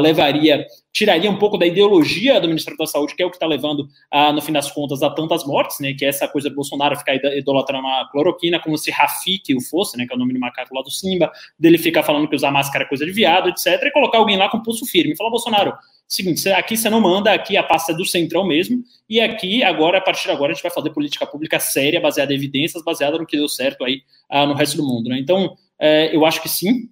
levaria, 0.00 0.64
tiraria 0.92 1.28
um 1.28 1.36
pouco 1.36 1.58
da 1.58 1.66
ideologia 1.66 2.40
do 2.40 2.46
Ministério 2.46 2.78
da 2.78 2.86
Saúde, 2.86 3.16
que 3.16 3.22
é 3.22 3.26
o 3.26 3.30
que 3.30 3.36
está 3.36 3.46
levando, 3.46 3.88
no 4.32 4.40
fim 4.40 4.52
das 4.52 4.70
contas, 4.70 5.02
a 5.02 5.10
tantas 5.10 5.44
mortes, 5.44 5.80
né? 5.80 5.94
Que 5.94 6.04
é 6.04 6.08
essa 6.08 6.28
coisa 6.28 6.48
do 6.48 6.54
Bolsonaro 6.54 6.96
ficar 6.96 7.16
idolatrando 7.16 7.88
a 7.88 8.08
cloroquina, 8.12 8.60
como 8.60 8.78
se 8.78 8.92
Rafik 8.92 9.52
o 9.52 9.60
fosse, 9.60 9.98
né? 9.98 10.06
Que 10.06 10.12
é 10.12 10.16
o 10.16 10.18
nome 10.18 10.32
do 10.32 10.38
macaco 10.38 10.72
lá 10.72 10.82
do 10.82 10.90
Simba, 10.90 11.32
dele 11.58 11.76
ficar 11.76 12.04
falando 12.04 12.28
que 12.28 12.36
usar 12.36 12.52
máscara 12.52 12.84
é 12.84 12.88
coisa 12.88 13.04
de 13.04 13.10
viado, 13.10 13.48
etc., 13.48 13.66
e 13.82 13.90
colocar 13.90 14.18
alguém 14.18 14.36
lá 14.36 14.48
com 14.48 14.62
pulso 14.62 14.86
firme. 14.86 15.16
Falar, 15.16 15.30
Bolsonaro, 15.30 15.74
seguinte, 16.14 16.48
aqui 16.50 16.76
você 16.76 16.90
não 16.90 17.00
manda, 17.00 17.32
aqui 17.32 17.56
a 17.56 17.62
pasta 17.62 17.92
é 17.92 17.94
do 17.94 18.04
Centrão 18.04 18.46
mesmo, 18.46 18.82
e 19.08 19.20
aqui, 19.20 19.62
agora, 19.62 19.98
a 19.98 20.00
partir 20.00 20.24
de 20.24 20.30
agora, 20.30 20.52
a 20.52 20.54
gente 20.54 20.62
vai 20.62 20.72
fazer 20.72 20.90
política 20.90 21.26
pública 21.26 21.58
séria, 21.58 22.00
baseada 22.00 22.32
em 22.32 22.36
evidências, 22.36 22.82
baseada 22.82 23.18
no 23.18 23.26
que 23.26 23.36
deu 23.36 23.48
certo 23.48 23.84
aí 23.84 24.02
uh, 24.30 24.46
no 24.46 24.54
resto 24.54 24.76
do 24.76 24.86
mundo, 24.86 25.08
né? 25.08 25.18
Então, 25.18 25.56
é, 25.78 26.14
eu 26.14 26.24
acho 26.24 26.40
que 26.42 26.48
sim, 26.48 26.88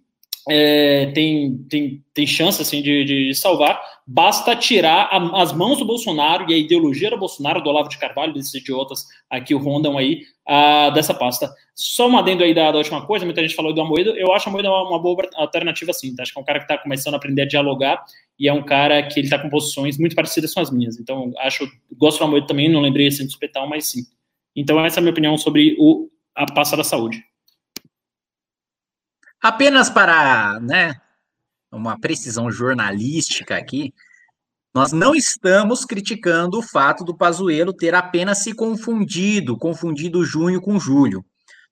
é, 0.49 1.07
tem, 1.13 1.59
tem, 1.69 2.05
tem 2.15 2.27
chance 2.27 2.61
assim, 2.61 2.83
de, 2.83 3.05
de 3.05 3.35
salvar. 3.35 3.81
Basta 4.07 4.57
tirar 4.57 5.09
a, 5.11 5.43
as 5.43 5.53
mãos 5.53 5.79
do 5.79 5.85
Bolsonaro 5.85 6.51
e 6.51 6.55
a 6.55 6.59
ideologia 6.59 7.11
do 7.11 7.19
Bolsonaro, 7.19 7.63
do 7.63 7.69
Olavo 7.69 7.89
de 7.89 7.99
Carvalho, 7.99 8.33
desses 8.33 8.55
idiotas 8.55 9.07
aqui, 9.29 9.55
o 9.55 9.59
rondam 9.59 9.99
aí, 9.99 10.23
uh, 10.49 10.93
dessa 10.93 11.15
pasta. 11.15 11.53
Só 11.75 12.09
um 12.09 12.19
adendo 12.19 12.43
aí 12.43 12.53
da, 12.53 12.73
da, 12.73 12.79
última 12.79 13.07
coisa, 13.07 13.25
muita 13.25 13.41
gente 13.41 13.55
falou 13.55 13.73
do 13.73 13.81
Amoedo, 13.81 14.11
eu 14.11 14.33
acho 14.33 14.49
a 14.49 14.51
Amoedo 14.51 14.69
uma, 14.69 14.89
uma 14.89 14.99
boa 14.99 15.29
alternativa 15.35 15.93
sim, 15.93 16.15
tá? 16.15 16.23
acho 16.23 16.33
que 16.33 16.39
é 16.39 16.43
um 16.43 16.45
cara 16.45 16.59
que 16.59 16.65
está 16.65 16.79
começando 16.79 17.15
a 17.15 17.17
aprender 17.17 17.43
a 17.43 17.47
dialogar 17.47 18.05
e 18.39 18.49
é 18.49 18.53
um 18.53 18.63
cara 18.63 19.03
que 19.03 19.21
ele 19.21 19.27
está 19.27 19.39
com 19.39 19.49
posições 19.49 19.97
muito 19.97 20.15
parecidas 20.15 20.53
com 20.53 20.61
as 20.61 20.71
minhas, 20.71 20.99
então 20.99 21.33
acho, 21.39 21.67
gosto 21.97 22.19
do 22.19 22.25
Amoedo 22.25 22.47
também, 22.47 22.69
não 22.69 22.81
lembrei 22.81 23.07
assim 23.07 23.27
do 23.27 23.69
mas 23.69 23.91
sim. 23.91 24.03
Então 24.55 24.85
essa 24.85 24.99
é 24.99 25.01
a 25.01 25.03
minha 25.03 25.13
opinião 25.13 25.39
sobre 25.39 25.77
o, 25.79 26.11
a 26.35 26.45
pasta 26.53 26.77
da 26.77 26.85
saúde. 26.85 27.23
Apenas 29.43 29.89
para 29.89 30.61
né, 30.61 30.95
uma 31.73 31.99
precisão 31.99 32.51
jornalística 32.51 33.57
aqui, 33.57 33.95
nós 34.75 34.93
não 34.93 35.15
estamos 35.15 35.85
criticando 35.85 36.59
o 36.59 36.63
fato 36.63 37.05
do 37.05 37.17
Pazuello 37.17 37.73
ter 37.73 37.95
apenas 37.95 38.43
se 38.43 38.55
confundido, 38.55 39.57
confundido 39.57 40.25
junho 40.25 40.61
com 40.61 40.79
julho. 40.79 41.25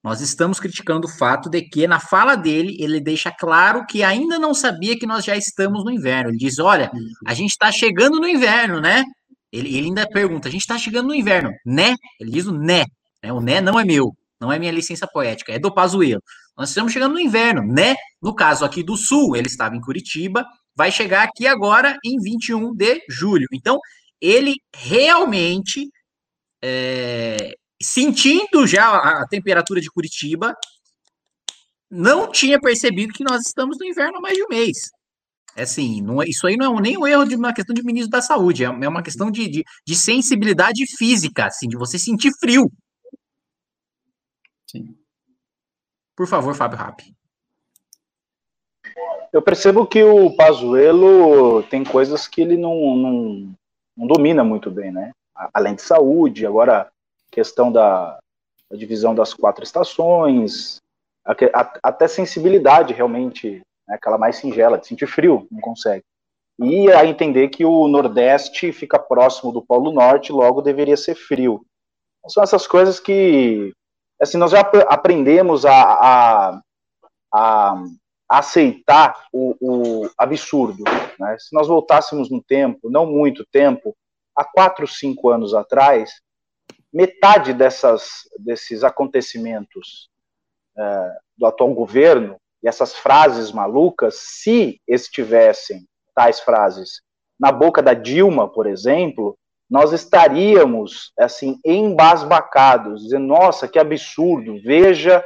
Nós 0.02 0.20
estamos 0.20 0.60
criticando 0.60 1.06
o 1.06 1.10
fato 1.10 1.50
de 1.50 1.62
que, 1.62 1.86
na 1.86 2.00
fala 2.00 2.36
dele, 2.36 2.76
ele 2.80 3.00
deixa 3.00 3.30
claro 3.30 3.84
que 3.84 4.02
ainda 4.02 4.38
não 4.38 4.54
sabia 4.54 4.98
que 4.98 5.06
nós 5.06 5.24
já 5.24 5.36
estamos 5.36 5.84
no 5.84 5.90
inverno. 5.90 6.30
Ele 6.30 6.38
diz: 6.38 6.58
olha, 6.58 6.90
a 7.26 7.34
gente 7.34 7.50
está 7.50 7.70
chegando 7.70 8.20
no 8.20 8.28
inverno, 8.28 8.80
né? 8.80 9.04
Ele, 9.52 9.76
ele 9.76 9.86
ainda 9.88 10.08
pergunta: 10.08 10.48
a 10.48 10.50
gente 10.50 10.62
está 10.62 10.78
chegando 10.78 11.08
no 11.08 11.14
inverno, 11.14 11.50
né? 11.66 11.94
Ele 12.20 12.30
diz 12.30 12.46
o 12.46 12.52
né. 12.52 12.84
né? 13.22 13.32
O 13.32 13.40
né 13.40 13.60
não 13.60 13.78
é 13.78 13.84
meu, 13.84 14.16
não 14.40 14.52
é 14.52 14.58
minha 14.58 14.72
licença 14.72 15.06
poética, 15.06 15.52
é 15.52 15.58
do 15.58 15.72
Pazuello. 15.72 16.22
Nós 16.58 16.70
estamos 16.70 16.92
chegando 16.92 17.12
no 17.12 17.20
inverno, 17.20 17.62
né? 17.62 17.94
No 18.20 18.34
caso 18.34 18.64
aqui 18.64 18.82
do 18.82 18.96
Sul, 18.96 19.36
ele 19.36 19.46
estava 19.46 19.76
em 19.76 19.80
Curitiba, 19.80 20.44
vai 20.74 20.90
chegar 20.90 21.22
aqui 21.22 21.46
agora 21.46 21.96
em 22.04 22.20
21 22.20 22.74
de 22.74 23.00
julho. 23.08 23.46
Então, 23.52 23.78
ele 24.20 24.56
realmente, 24.74 25.88
é, 26.60 27.54
sentindo 27.80 28.66
já 28.66 28.88
a, 28.88 29.24
temperatura 29.28 29.80
de 29.80 29.88
Curitiba, 29.88 30.52
não 31.88 32.28
tinha 32.28 32.60
percebido 32.60 33.12
que 33.12 33.22
nós 33.22 33.46
estamos 33.46 33.78
no 33.78 33.86
inverno 33.86 34.18
há 34.18 34.20
mais 34.20 34.36
de 34.36 34.42
um 34.42 34.48
mês. 34.48 34.90
É 35.54 35.62
assim, 35.62 36.02
não, 36.02 36.20
é, 36.20 36.26
isso 36.26 36.44
aí 36.44 36.56
não 36.56 36.76
é 36.76 36.82
nem 36.82 36.98
um 36.98 37.06
erro 37.06 37.24
de 37.24 37.36
uma 37.36 37.52
questão 37.52 37.72
de 37.72 37.84
ministro 37.84 38.10
da 38.10 38.20
saúde, 38.20 38.64
é, 38.64 38.66
é 38.66 38.88
uma 38.88 39.02
questão 39.02 39.30
de, 39.30 39.48
de, 39.48 39.64
de 39.86 39.94
sensibilidade 39.94 40.84
física, 40.96 41.46
assim, 41.46 41.68
de 41.68 41.76
você 41.76 42.00
sentir 42.00 42.32
frio. 42.40 42.68
Sim. 44.66 45.07
Por 46.18 46.26
favor, 46.26 46.52
Fábio 46.52 46.76
Rapp. 46.76 47.14
Eu 49.32 49.40
percebo 49.40 49.86
que 49.86 50.02
o 50.02 50.34
Pazuello 50.34 51.62
tem 51.70 51.84
coisas 51.84 52.26
que 52.26 52.40
ele 52.40 52.56
não, 52.56 52.74
não, 52.96 53.54
não 53.96 54.06
domina 54.08 54.42
muito 54.42 54.68
bem, 54.68 54.90
né? 54.90 55.12
Além 55.54 55.76
de 55.76 55.82
saúde, 55.82 56.44
agora 56.44 56.90
questão 57.30 57.70
da, 57.70 58.18
da 58.68 58.76
divisão 58.76 59.14
das 59.14 59.32
quatro 59.32 59.62
estações, 59.62 60.78
a, 61.24 61.34
a, 61.54 61.78
até 61.84 62.08
sensibilidade 62.08 62.92
realmente, 62.92 63.62
né, 63.86 63.94
aquela 63.94 64.18
mais 64.18 64.38
singela, 64.38 64.76
de 64.76 64.88
sentir 64.88 65.06
frio, 65.06 65.46
não 65.52 65.60
consegue. 65.60 66.02
E 66.58 66.90
a 66.90 67.06
entender 67.06 67.46
que 67.50 67.64
o 67.64 67.86
Nordeste 67.86 68.72
fica 68.72 68.98
próximo 68.98 69.52
do 69.52 69.62
Polo 69.62 69.92
Norte, 69.92 70.32
logo 70.32 70.62
deveria 70.62 70.96
ser 70.96 71.14
frio. 71.14 71.64
São 72.26 72.42
essas 72.42 72.66
coisas 72.66 72.98
que 72.98 73.72
assim, 74.20 74.38
nós 74.38 74.50
já 74.50 74.60
aprendemos 74.60 75.64
a, 75.64 75.72
a, 75.72 76.62
a 77.32 77.84
aceitar 78.28 79.26
o, 79.32 79.54
o 79.60 80.10
absurdo. 80.18 80.84
Né? 81.18 81.36
Se 81.38 81.54
nós 81.54 81.68
voltássemos 81.68 82.30
no 82.30 82.42
tempo, 82.42 82.90
não 82.90 83.06
muito 83.06 83.44
tempo, 83.50 83.96
há 84.36 84.44
quatro, 84.44 84.86
cinco 84.86 85.30
anos 85.30 85.54
atrás, 85.54 86.20
metade 86.92 87.52
dessas, 87.52 88.28
desses 88.38 88.84
acontecimentos 88.84 90.10
é, 90.76 91.16
do 91.36 91.46
atual 91.46 91.72
governo 91.74 92.36
e 92.62 92.68
essas 92.68 92.94
frases 92.94 93.52
malucas, 93.52 94.16
se 94.16 94.80
estivessem 94.86 95.86
tais 96.14 96.40
frases 96.40 97.02
na 97.38 97.52
boca 97.52 97.80
da 97.80 97.94
Dilma, 97.94 98.48
por 98.48 98.66
exemplo, 98.66 99.38
nós 99.70 99.92
estaríamos 99.92 101.12
assim 101.18 101.58
embasbacados, 101.64 103.02
dizendo 103.02 103.26
nossa 103.26 103.68
que 103.68 103.78
absurdo, 103.78 104.60
veja 104.62 105.24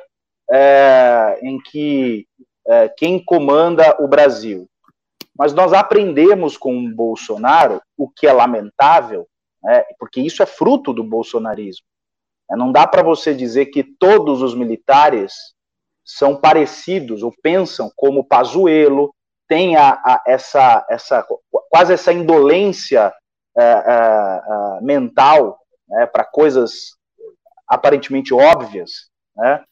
é, 0.51 1.39
em 1.43 1.59
que 1.59 2.27
é, 2.67 2.89
quem 2.89 3.23
comanda 3.25 3.97
o 4.01 4.09
Brasil. 4.09 4.69
Mas 5.37 5.55
nós 5.55 5.73
aprendemos 5.73 6.57
com 6.57 6.77
o 6.77 6.95
Bolsonaro 6.95 7.81
o 7.97 8.09
que 8.09 8.27
é 8.27 8.33
lamentável, 8.33 9.27
né, 9.63 9.85
porque 9.99 10.21
isso 10.21 10.43
é 10.43 10.47
fruto 10.47 10.93
do 10.93 11.05
bolsonarismo. 11.05 11.87
É, 12.51 12.57
não 12.57 12.73
dá 12.73 12.87
para 12.87 13.03
você 13.03 13.33
dizer 13.35 13.67
que 13.67 13.85
todos 13.85 14.43
os 14.43 14.55
militares 14.55 15.55
são 16.05 16.37
parecidos 16.37 17.23
ou 17.23 17.33
pensam 17.43 17.91
como 17.97 18.25
Pazuello, 18.25 19.15
tem 19.49 19.77
a, 19.77 19.91
a, 19.93 20.23
essa, 20.27 20.85
essa 20.91 21.27
quase 21.71 21.93
essa 21.93 22.13
indolência 22.13 23.13
é, 23.57 23.63
é, 23.63 23.67
é, 23.67 24.81
mental 24.81 25.61
né, 25.89 26.07
para 26.07 26.25
coisas 26.25 26.97
aparentemente 27.69 28.33
óbvias, 28.35 29.11
né, 29.37 29.65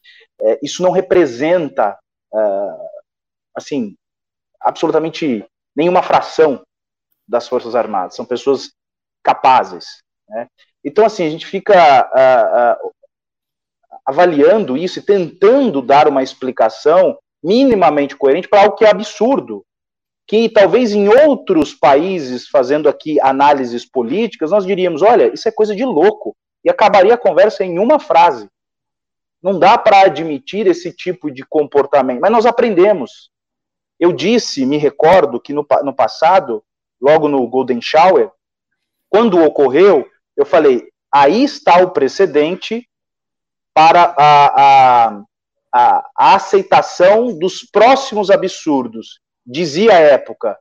isso 0.61 0.81
não 0.81 0.91
representa 0.91 1.97
assim 3.55 3.95
absolutamente 4.59 5.45
nenhuma 5.75 6.01
fração 6.01 6.63
das 7.27 7.47
Forças 7.47 7.75
Armadas. 7.75 8.15
São 8.15 8.25
pessoas 8.25 8.71
capazes. 9.23 10.01
Né? 10.27 10.47
Então, 10.83 11.05
assim, 11.05 11.25
a 11.25 11.29
gente 11.29 11.45
fica 11.45 12.09
avaliando 14.05 14.77
isso 14.77 14.99
e 14.99 15.03
tentando 15.03 15.81
dar 15.81 16.07
uma 16.07 16.23
explicação 16.23 17.19
minimamente 17.43 18.15
coerente 18.15 18.47
para 18.47 18.61
algo 18.63 18.75
que 18.75 18.85
é 18.85 18.89
absurdo 18.89 19.65
que 20.27 20.49
talvez 20.49 20.93
em 20.93 21.09
outros 21.09 21.73
países, 21.73 22.47
fazendo 22.47 22.87
aqui 22.87 23.19
análises 23.19 23.85
políticas, 23.85 24.51
nós 24.51 24.65
diríamos: 24.65 25.01
olha, 25.01 25.33
isso 25.33 25.47
é 25.47 25.51
coisa 25.51 25.75
de 25.75 25.83
louco, 25.83 26.35
e 26.63 26.69
acabaria 26.69 27.13
a 27.13 27.17
conversa 27.17 27.63
em 27.63 27.79
uma 27.79 27.99
frase. 27.99 28.49
Não 29.41 29.57
dá 29.57 29.77
para 29.77 30.01
admitir 30.01 30.67
esse 30.67 30.91
tipo 30.91 31.31
de 31.31 31.43
comportamento, 31.43 32.21
mas 32.21 32.31
nós 32.31 32.45
aprendemos. 32.45 33.31
Eu 33.99 34.13
disse, 34.13 34.65
me 34.65 34.77
recordo, 34.77 35.39
que 35.39 35.53
no, 35.53 35.65
no 35.83 35.93
passado, 35.93 36.63
logo 36.99 37.27
no 37.27 37.45
Golden 37.47 37.81
Shower, 37.81 38.31
quando 39.09 39.43
ocorreu, 39.43 40.07
eu 40.37 40.45
falei: 40.45 40.87
aí 41.11 41.43
está 41.43 41.81
o 41.83 41.91
precedente 41.91 42.87
para 43.73 44.13
a, 44.17 44.45
a, 44.45 45.23
a, 45.73 46.09
a 46.15 46.35
aceitação 46.35 47.37
dos 47.37 47.63
próximos 47.63 48.29
absurdos 48.29 49.19
dizia 49.45 49.93
à 49.93 49.99
época: 49.99 50.57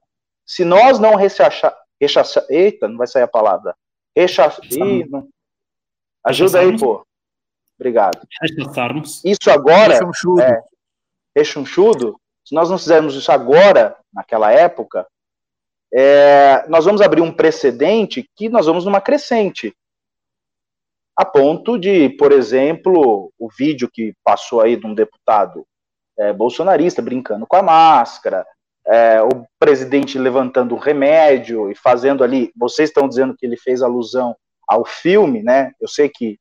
se 0.46 0.64
nós 0.64 0.98
não 0.98 1.14
rechaçar. 1.14 1.76
rechaça, 2.00 2.46
eita, 2.48 2.88
não 2.88 2.96
vai 2.96 3.06
sair 3.06 3.22
a 3.22 3.28
palavra. 3.28 3.76
Rechaçar. 4.16 4.60
Ajuda 6.24 6.60
aí, 6.60 6.78
pô. 6.78 7.06
Obrigado. 7.78 8.26
Rechaçarmos. 8.42 9.24
Isso 9.24 9.50
agora. 9.50 9.94
Rechonchudo. 9.94 10.40
É, 10.42 10.62
rechonchudo. 11.36 12.20
Se 12.44 12.54
nós 12.54 12.68
não 12.68 12.78
fizermos 12.78 13.14
isso 13.14 13.30
agora, 13.30 13.96
naquela 14.12 14.50
época, 14.52 15.06
é, 15.92 16.66
nós 16.68 16.84
vamos 16.84 17.00
abrir 17.00 17.20
um 17.20 17.32
precedente 17.32 18.28
que 18.36 18.48
nós 18.48 18.66
vamos 18.66 18.84
numa 18.84 19.00
crescente. 19.00 19.74
A 21.16 21.24
ponto 21.24 21.78
de, 21.78 22.08
por 22.10 22.32
exemplo, 22.32 23.32
o 23.38 23.48
vídeo 23.48 23.90
que 23.92 24.14
passou 24.24 24.60
aí 24.60 24.76
de 24.76 24.86
um 24.86 24.94
deputado 24.94 25.66
é, 26.18 26.32
bolsonarista 26.32 27.02
brincando 27.02 27.46
com 27.46 27.56
a 27.56 27.62
máscara, 27.62 28.46
é, 28.90 29.22
o 29.22 29.46
presidente 29.58 30.18
levantando 30.18 30.74
o 30.74 30.78
remédio 30.78 31.70
e 31.70 31.74
fazendo 31.74 32.24
ali. 32.24 32.52
Vocês 32.56 32.88
estão 32.88 33.08
dizendo 33.08 33.36
que 33.36 33.46
ele 33.46 33.56
fez 33.56 33.82
alusão 33.82 34.36
ao 34.66 34.84
filme, 34.84 35.42
né? 35.42 35.72
Eu 35.80 35.88
sei 35.88 36.08
que, 36.08 36.38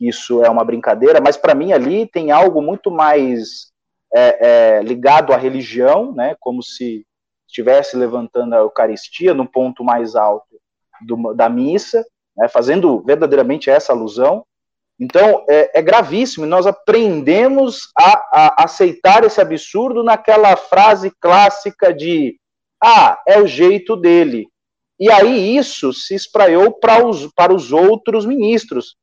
isso 0.00 0.42
é 0.42 0.50
uma 0.50 0.64
brincadeira, 0.64 1.20
mas 1.20 1.36
para 1.36 1.54
mim 1.54 1.72
ali 1.72 2.06
tem 2.06 2.32
algo 2.32 2.60
muito 2.60 2.90
mais 2.90 3.72
é, 4.12 4.78
é, 4.78 4.82
ligado 4.82 5.32
à 5.32 5.36
religião, 5.36 6.12
né, 6.12 6.34
como 6.40 6.62
se 6.62 7.06
estivesse 7.46 7.96
levantando 7.96 8.54
a 8.54 8.58
Eucaristia 8.58 9.32
no 9.32 9.46
ponto 9.46 9.84
mais 9.84 10.16
alto 10.16 10.60
do, 11.06 11.32
da 11.34 11.48
missa, 11.48 12.04
né, 12.36 12.48
fazendo 12.48 13.00
verdadeiramente 13.02 13.70
essa 13.70 13.92
alusão. 13.92 14.44
Então, 15.02 15.44
é, 15.50 15.80
é 15.80 15.82
gravíssimo, 15.82 16.46
nós 16.46 16.64
aprendemos 16.64 17.90
a, 17.98 18.12
a, 18.32 18.64
aceitar 18.64 19.24
esse 19.24 19.40
absurdo 19.40 20.04
naquela 20.04 20.54
frase 20.54 21.10
clássica 21.20 21.92
de 21.92 22.36
ah, 22.80 23.20
é 23.26 23.36
o 23.40 23.44
jeito 23.44 23.96
dele. 23.96 24.46
E 25.00 25.10
aí 25.10 25.56
isso 25.56 25.92
se 25.92 26.14
espraiou 26.14 26.70
para 26.70 27.04
os, 27.04 27.26
para 27.34 27.52
os 27.52 27.72
outros 27.72 28.24
ministros. 28.24 28.94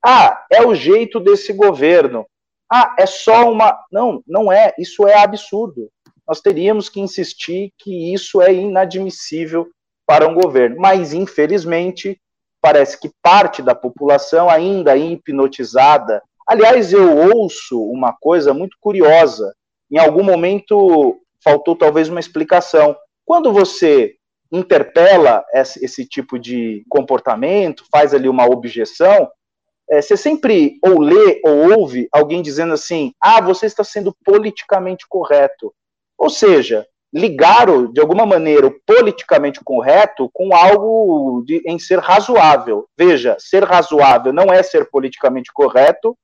Ah, 0.00 0.46
é 0.48 0.64
o 0.64 0.76
jeito 0.76 1.18
desse 1.18 1.52
governo. 1.52 2.24
Ah, 2.70 2.94
é 2.96 3.04
só 3.04 3.50
uma. 3.50 3.76
Não, 3.90 4.22
não 4.24 4.52
é. 4.52 4.72
Isso 4.78 5.08
é 5.08 5.18
absurdo. 5.18 5.88
Nós 6.24 6.40
teríamos 6.40 6.88
que 6.88 7.00
insistir 7.00 7.72
que 7.76 8.14
isso 8.14 8.40
é 8.40 8.52
inadmissível 8.52 9.66
para 10.06 10.28
um 10.28 10.34
governo. 10.34 10.76
Mas, 10.78 11.12
infelizmente, 11.12 12.16
parece 12.60 12.98
que 12.98 13.10
parte 13.22 13.62
da 13.62 13.74
população 13.74 14.48
ainda 14.48 14.96
é 14.96 14.98
hipnotizada. 14.98 16.22
Aliás, 16.46 16.92
eu 16.92 17.34
ouço 17.34 17.82
uma 17.82 18.12
coisa 18.12 18.54
muito 18.54 18.76
curiosa. 18.80 19.54
Em 19.90 19.98
algum 19.98 20.22
momento 20.22 21.20
faltou 21.42 21.76
talvez 21.76 22.08
uma 22.08 22.20
explicação. 22.20 22.96
Quando 23.24 23.52
você 23.52 24.14
interpela 24.50 25.44
esse, 25.52 26.06
tipo 26.06 26.38
de 26.38 26.84
comportamento, 26.88 27.84
faz 27.90 28.14
ali 28.14 28.28
uma 28.28 28.46
objeção, 28.46 29.30
é, 29.90 30.00
você 30.02 30.16
sempre 30.16 30.78
ou 30.82 31.00
lê 31.00 31.40
ou 31.44 31.78
ouve 31.78 32.08
alguém 32.12 32.42
dizendo 32.42 32.74
assim: 32.74 33.12
ah, 33.20 33.40
você 33.40 33.66
está 33.66 33.84
sendo 33.84 34.14
politicamente 34.24 35.06
correto. 35.08 35.72
Ou 36.18 36.28
seja, 36.28 36.86
ligaram 37.12 37.90
de 37.90 38.00
alguma 38.00 38.26
maneira 38.26 38.66
o 38.66 38.80
politicamente 38.86 39.60
correto 39.64 40.30
com 40.32 40.54
algo 40.54 41.42
de, 41.46 41.62
em 41.66 41.78
ser 41.78 41.98
razoável. 41.98 42.86
Veja, 42.96 43.36
ser 43.38 43.64
razoável 43.64 44.32
não 44.32 44.52
é 44.52 44.62
ser 44.62 44.90
politicamente 44.90 45.50
correto, 45.52 46.16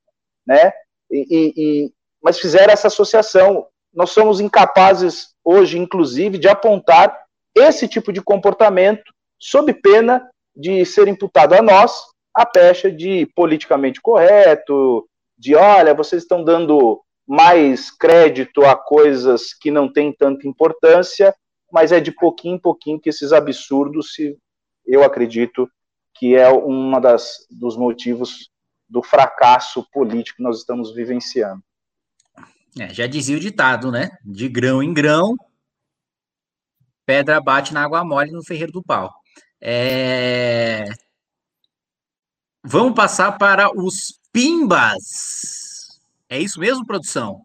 né? 0.46 0.72
E, 1.10 1.52
e, 1.56 1.92
mas 2.22 2.38
fizeram 2.38 2.72
essa 2.72 2.88
associação. 2.88 3.66
Nós 3.92 4.10
somos 4.10 4.40
incapazes 4.40 5.34
hoje, 5.44 5.78
inclusive, 5.78 6.36
de 6.38 6.48
apontar 6.48 7.24
esse 7.54 7.86
tipo 7.88 8.12
de 8.12 8.20
comportamento 8.20 9.04
sob 9.38 9.72
pena 9.72 10.28
de 10.54 10.84
ser 10.84 11.08
imputado 11.08 11.54
a 11.54 11.62
nós 11.62 12.14
a 12.34 12.44
pecha 12.44 12.90
de 12.90 13.26
politicamente 13.34 14.00
correto, 14.00 15.08
de 15.38 15.54
olha, 15.54 15.94
vocês 15.94 16.22
estão 16.22 16.42
dando 16.42 17.03
mais 17.26 17.90
crédito 17.90 18.64
a 18.64 18.76
coisas 18.76 19.54
que 19.54 19.70
não 19.70 19.90
têm 19.90 20.12
tanta 20.12 20.46
importância, 20.46 21.34
mas 21.72 21.92
é 21.92 22.00
de 22.00 22.12
pouquinho 22.12 22.56
em 22.56 22.60
pouquinho 22.60 23.00
que 23.00 23.08
esses 23.08 23.32
absurdos, 23.32 24.14
se, 24.14 24.36
eu 24.86 25.02
acredito, 25.02 25.68
que 26.14 26.36
é 26.36 26.48
uma 26.48 27.00
das 27.00 27.46
dos 27.50 27.76
motivos 27.76 28.50
do 28.88 29.02
fracasso 29.02 29.84
político 29.90 30.36
que 30.36 30.42
nós 30.42 30.58
estamos 30.58 30.94
vivenciando. 30.94 31.62
É, 32.78 32.92
já 32.92 33.06
dizia 33.06 33.36
o 33.36 33.40
ditado, 33.40 33.90
né? 33.90 34.10
De 34.24 34.48
grão 34.48 34.82
em 34.82 34.92
grão, 34.92 35.36
pedra 37.06 37.40
bate 37.40 37.72
na 37.72 37.84
água 37.84 38.04
mole 38.04 38.30
no 38.30 38.44
ferreiro 38.44 38.72
do 38.72 38.82
pau. 38.82 39.12
É... 39.60 40.84
Vamos 42.62 42.94
passar 42.94 43.32
para 43.38 43.70
os 43.70 44.18
pimbas. 44.32 45.63
É 46.34 46.40
isso 46.40 46.58
mesmo, 46.58 46.84
produção? 46.84 47.42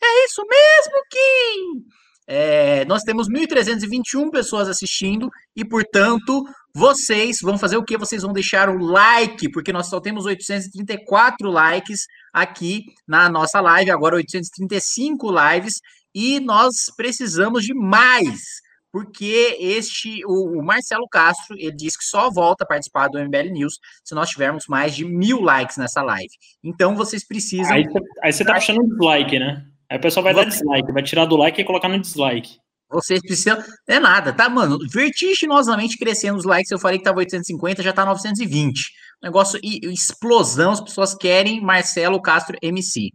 É 0.00 0.24
isso 0.26 0.44
mesmo, 0.48 0.94
Kim! 1.10 1.84
É, 2.24 2.84
nós 2.84 3.02
temos 3.02 3.28
1.321 3.28 4.30
pessoas 4.30 4.68
assistindo 4.68 5.28
e, 5.56 5.64
portanto, 5.64 6.44
vocês 6.72 7.40
vão 7.42 7.58
fazer 7.58 7.78
o 7.78 7.82
que? 7.82 7.98
Vocês 7.98 8.22
vão 8.22 8.32
deixar 8.32 8.68
o 8.68 8.78
like, 8.78 9.50
porque 9.50 9.72
nós 9.72 9.88
só 9.88 10.00
temos 10.00 10.24
834 10.24 11.50
likes 11.50 12.06
aqui 12.32 12.84
na 13.08 13.28
nossa 13.28 13.60
live, 13.60 13.90
agora 13.90 14.14
835 14.14 15.28
lives, 15.32 15.80
e 16.14 16.38
nós 16.38 16.92
precisamos 16.96 17.64
de 17.64 17.74
mais 17.74 18.60
porque 18.92 19.56
este 19.60 20.24
o, 20.24 20.58
o, 20.58 20.64
Marcelo 20.64 21.06
Castro 21.08 21.56
ele 21.58 21.76
disse 21.76 21.98
que 21.98 22.04
só 22.04 22.30
volta 22.30 22.64
a 22.64 22.66
participar 22.66 23.08
do 23.08 23.18
MBL 23.18 23.52
News 23.52 23.78
se 24.04 24.14
nós 24.14 24.30
tivermos 24.30 24.64
mais 24.68 24.94
de 24.94 25.04
mil 25.04 25.40
likes 25.40 25.76
nessa 25.76 26.02
live. 26.02 26.32
Então 26.62 26.96
vocês 26.96 27.26
precisam. 27.26 27.72
Aí, 27.72 27.84
aí 28.22 28.32
você 28.32 28.44
tá 28.44 28.54
puxando 28.54 28.80
um 28.80 28.88
dislike, 28.88 29.38
né? 29.38 29.64
Aí 29.90 29.98
o 29.98 30.00
pessoal 30.00 30.24
vai 30.24 30.34
você... 30.34 30.44
dar 30.44 30.50
dislike, 30.50 30.92
vai 30.92 31.02
tirar 31.02 31.24
do 31.26 31.36
like 31.36 31.60
e 31.60 31.64
colocar 31.64 31.88
no 31.88 32.00
dislike. 32.00 32.58
Vocês 32.90 33.20
precisam. 33.20 33.62
É 33.86 34.00
nada, 34.00 34.32
tá, 34.32 34.48
mano? 34.48 34.78
Vertiginosamente 34.90 35.98
crescendo 35.98 36.38
os 36.38 36.44
likes. 36.44 36.70
Eu 36.70 36.78
falei 36.78 36.98
que 36.98 37.04
tava 37.04 37.18
850, 37.18 37.82
já 37.82 37.92
tá 37.92 38.04
920. 38.04 38.90
Negócio 39.22 39.60
explosão. 39.62 40.72
As 40.72 40.80
pessoas 40.80 41.14
querem 41.14 41.60
Marcelo 41.60 42.20
Castro 42.22 42.56
MC. 42.62 43.10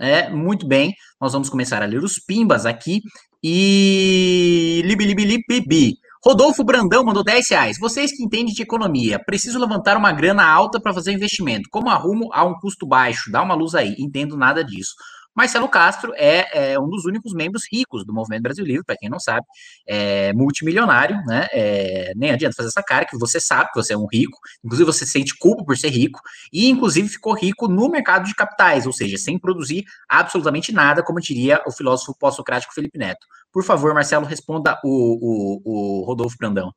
É, 0.00 0.30
muito 0.30 0.66
bem, 0.66 0.94
nós 1.20 1.32
vamos 1.32 1.50
começar 1.50 1.82
a 1.82 1.86
ler 1.86 2.02
os 2.04 2.20
pimbas 2.20 2.64
aqui. 2.64 3.02
E 3.42 4.82
libi, 4.84 5.98
Rodolfo 6.24 6.64
Brandão 6.64 7.04
mandou 7.04 7.22
10 7.22 7.48
reais. 7.50 7.78
Vocês 7.78 8.10
que 8.10 8.22
entendem 8.22 8.52
de 8.52 8.62
economia, 8.62 9.18
preciso 9.24 9.58
levantar 9.58 9.96
uma 9.96 10.12
grana 10.12 10.44
alta 10.44 10.80
para 10.80 10.92
fazer 10.92 11.12
investimento. 11.12 11.68
Como 11.70 11.88
arrumo 11.88 12.28
a 12.32 12.44
um 12.44 12.54
custo 12.54 12.86
baixo? 12.86 13.30
Dá 13.30 13.40
uma 13.42 13.54
luz 13.54 13.74
aí. 13.74 13.94
Entendo 13.98 14.36
nada 14.36 14.64
disso. 14.64 14.94
Marcelo 15.38 15.68
Castro 15.68 16.12
é, 16.16 16.72
é, 16.72 16.80
um 16.80 16.88
dos 16.88 17.04
únicos 17.04 17.32
membros 17.32 17.62
ricos 17.70 18.04
do 18.04 18.12
Movimento 18.12 18.42
Brasil 18.42 18.64
Livre, 18.64 18.82
para 18.84 18.96
quem 18.96 19.08
não 19.08 19.20
sabe, 19.20 19.46
é 19.86 20.32
multimilionário, 20.32 21.16
né? 21.26 21.46
É, 21.52 22.12
nem 22.16 22.32
adianta 22.32 22.56
fazer 22.56 22.70
essa 22.70 22.82
cara 22.82 23.04
que 23.04 23.16
você 23.16 23.38
sabe 23.38 23.70
que 23.70 23.80
você 23.80 23.92
é 23.92 23.96
um 23.96 24.08
rico, 24.12 24.36
inclusive 24.64 24.84
você 24.84 25.06
sente 25.06 25.38
culpa 25.38 25.64
por 25.64 25.78
ser 25.78 25.90
rico, 25.90 26.20
e 26.52 26.68
inclusive 26.68 27.08
ficou 27.08 27.34
rico 27.34 27.68
no 27.68 27.88
mercado 27.88 28.24
de 28.24 28.34
capitais, 28.34 28.84
ou 28.84 28.92
seja, 28.92 29.16
sem 29.16 29.38
produzir 29.38 29.84
absolutamente 30.08 30.72
nada, 30.72 31.04
como 31.04 31.20
diria 31.20 31.62
o 31.68 31.70
filósofo 31.70 32.18
pós-socrático 32.18 32.74
Felipe 32.74 32.98
Neto. 32.98 33.24
Por 33.52 33.62
favor, 33.62 33.94
Marcelo, 33.94 34.26
responda 34.26 34.76
o, 34.82 35.60
o, 35.62 36.00
o 36.00 36.04
Rodolfo 36.04 36.36
Brandão. 36.36 36.72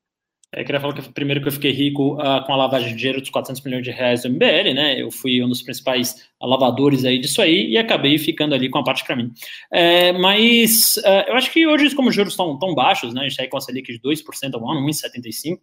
É, 0.54 0.66
queria 0.66 0.82
falar 0.82 0.94
que 0.94 1.10
primeiro 1.14 1.42
que 1.42 1.48
eu 1.48 1.52
fiquei 1.52 1.72
rico 1.72 2.16
uh, 2.16 2.46
com 2.46 2.52
a 2.52 2.58
lavagem 2.58 2.90
de 2.90 2.96
dinheiro 2.96 3.22
dos 3.22 3.30
400 3.30 3.64
milhões 3.64 3.84
de 3.86 3.92
reais 3.92 4.24
do 4.24 4.30
MBL, 4.30 4.74
né? 4.76 5.02
Eu 5.02 5.10
fui 5.10 5.42
um 5.42 5.48
dos 5.48 5.62
principais 5.62 6.30
lavadores 6.42 7.06
aí 7.06 7.20
disso 7.20 7.42
aí 7.42 7.70
e 7.70 7.78
acabei 7.78 8.18
ficando 8.18 8.54
ali 8.54 8.70
com 8.70 8.78
a 8.78 8.84
parte 8.84 9.06
para 9.06 9.16
mim. 9.16 9.32
É, 9.72 10.12
mas 10.12 10.98
uh, 10.98 11.30
eu 11.30 11.36
acho 11.36 11.50
que 11.52 11.66
hoje, 11.66 11.96
como 11.96 12.10
os 12.10 12.16
juros 12.16 12.34
estão 12.34 12.60
tão 12.60 12.76
baixos, 12.76 13.14
né? 13.14 13.22
A 13.22 13.24
gente 13.24 13.32
está 13.32 13.44
aí 13.44 13.50
com 13.50 13.58
a 13.58 13.62
Selic 13.62 13.94
de 13.94 14.00
2% 14.00 14.54
ao 14.54 14.70
ano, 14.70 14.86
1,75%, 14.86 15.58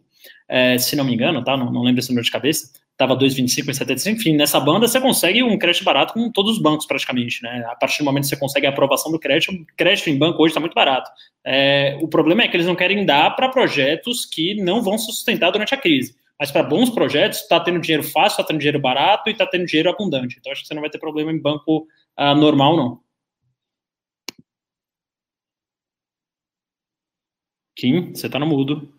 é, 0.47 0.77
se 0.79 0.95
não 0.95 1.05
me 1.05 1.13
engano, 1.13 1.43
tá? 1.43 1.55
Não, 1.55 1.71
não 1.71 1.83
lembro 1.83 1.99
esse 1.99 2.09
número 2.09 2.25
de 2.25 2.31
cabeça 2.31 2.71
estava 2.99 3.15
2,25 3.15 3.69
em 3.69 3.73
75, 3.73 4.19
enfim, 4.19 4.35
nessa 4.35 4.59
banda 4.59 4.85
você 4.85 4.99
consegue 4.99 5.41
um 5.41 5.57
crédito 5.57 5.85
barato 5.85 6.13
com 6.13 6.29
todos 6.29 6.57
os 6.57 6.61
bancos 6.61 6.85
praticamente, 6.85 7.41
né? 7.41 7.65
A 7.69 7.75
partir 7.75 7.99
do 7.99 8.05
momento 8.05 8.23
que 8.23 8.29
você 8.29 8.37
consegue 8.37 8.67
a 8.67 8.71
aprovação 8.71 9.09
do 9.09 9.17
crédito, 9.17 9.53
crédito 9.77 10.09
em 10.09 10.17
banco 10.17 10.43
hoje 10.43 10.51
está 10.51 10.59
muito 10.59 10.73
barato. 10.73 11.09
É, 11.45 11.97
o 12.01 12.09
problema 12.09 12.43
é 12.43 12.49
que 12.49 12.57
eles 12.57 12.67
não 12.67 12.75
querem 12.75 13.05
dar 13.05 13.33
para 13.37 13.47
projetos 13.47 14.25
que 14.25 14.53
não 14.55 14.83
vão 14.83 14.97
se 14.97 15.05
sustentar 15.05 15.49
durante 15.49 15.73
a 15.73 15.77
crise. 15.77 16.13
Mas 16.37 16.51
para 16.51 16.61
bons 16.61 16.89
projetos, 16.89 17.39
está 17.39 17.59
tendo 17.61 17.79
dinheiro 17.79 18.03
fácil, 18.03 18.41
está 18.41 18.43
tendo 18.43 18.59
dinheiro 18.59 18.79
barato 18.79 19.29
e 19.29 19.31
está 19.31 19.47
tendo 19.47 19.65
dinheiro 19.65 19.89
abundante. 19.89 20.35
Então 20.37 20.51
acho 20.51 20.61
que 20.61 20.67
você 20.67 20.73
não 20.73 20.81
vai 20.81 20.89
ter 20.89 20.99
problema 20.99 21.31
em 21.31 21.39
banco 21.39 21.87
uh, 22.19 22.35
normal, 22.35 22.75
não. 22.75 22.99
Kim, 27.77 28.13
você 28.13 28.25
está 28.25 28.37
no 28.37 28.45
mudo. 28.45 28.98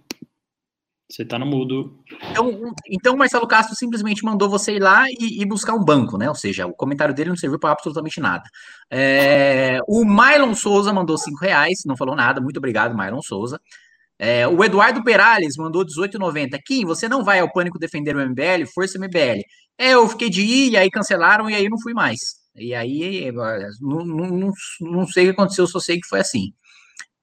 Você 1.11 1.25
tá 1.25 1.37
no 1.39 1.45
mudo. 1.45 1.99
Então, 2.31 2.73
então 2.87 3.17
Marcelo 3.17 3.47
Castro 3.49 3.75
simplesmente 3.75 4.25
mandou 4.25 4.49
você 4.49 4.77
ir 4.77 4.79
lá 4.81 5.11
e, 5.11 5.43
e, 5.43 5.45
buscar 5.45 5.75
um 5.75 5.85
banco, 5.85 6.17
né? 6.17 6.29
Ou 6.29 6.37
seja, 6.37 6.67
o 6.67 6.73
comentário 6.73 7.13
dele 7.13 7.31
não 7.31 7.37
serviu 7.37 7.59
para 7.59 7.73
absolutamente 7.73 8.21
nada. 8.21 8.45
É, 8.89 9.81
o 9.89 10.05
Mylon 10.05 10.55
Souza 10.55 10.93
mandou 10.93 11.19
cinco 11.19 11.41
reais, 11.41 11.81
não 11.85 11.97
falou 11.97 12.15
nada. 12.15 12.41
Muito 12.41 12.59
obrigado, 12.59 12.97
Mylon 12.97 13.21
Souza. 13.23 13.61
É, 14.17 14.47
o 14.47 14.63
Eduardo 14.63 15.03
Perales 15.03 15.57
mandou 15.57 15.85
18,90. 15.85 16.59
Kim, 16.65 16.85
você 16.85 17.09
não 17.09 17.25
vai 17.25 17.41
ao 17.41 17.53
Pânico 17.53 17.79
defender 17.79 18.15
o 18.15 18.21
MBL? 18.21 18.67
Força 18.73 18.97
MBL. 18.97 19.43
É, 19.77 19.95
eu 19.95 20.09
fiquei 20.09 20.31
de 20.31 20.43
ir, 20.43 20.71
e 20.73 20.77
aí 20.77 20.89
cancelaram, 20.91 21.51
e 21.51 21.55
aí 21.55 21.69
não 21.69 21.81
fui 21.81 21.93
mais. 21.93 22.21
E 22.55 22.73
aí, 22.73 23.33
não, 23.81 24.05
não, 24.05 24.53
não 24.81 25.07
sei 25.09 25.25
o 25.25 25.27
que 25.29 25.33
aconteceu, 25.33 25.67
só 25.67 25.81
sei 25.81 25.99
que 25.99 26.07
foi 26.07 26.21
assim. 26.21 26.53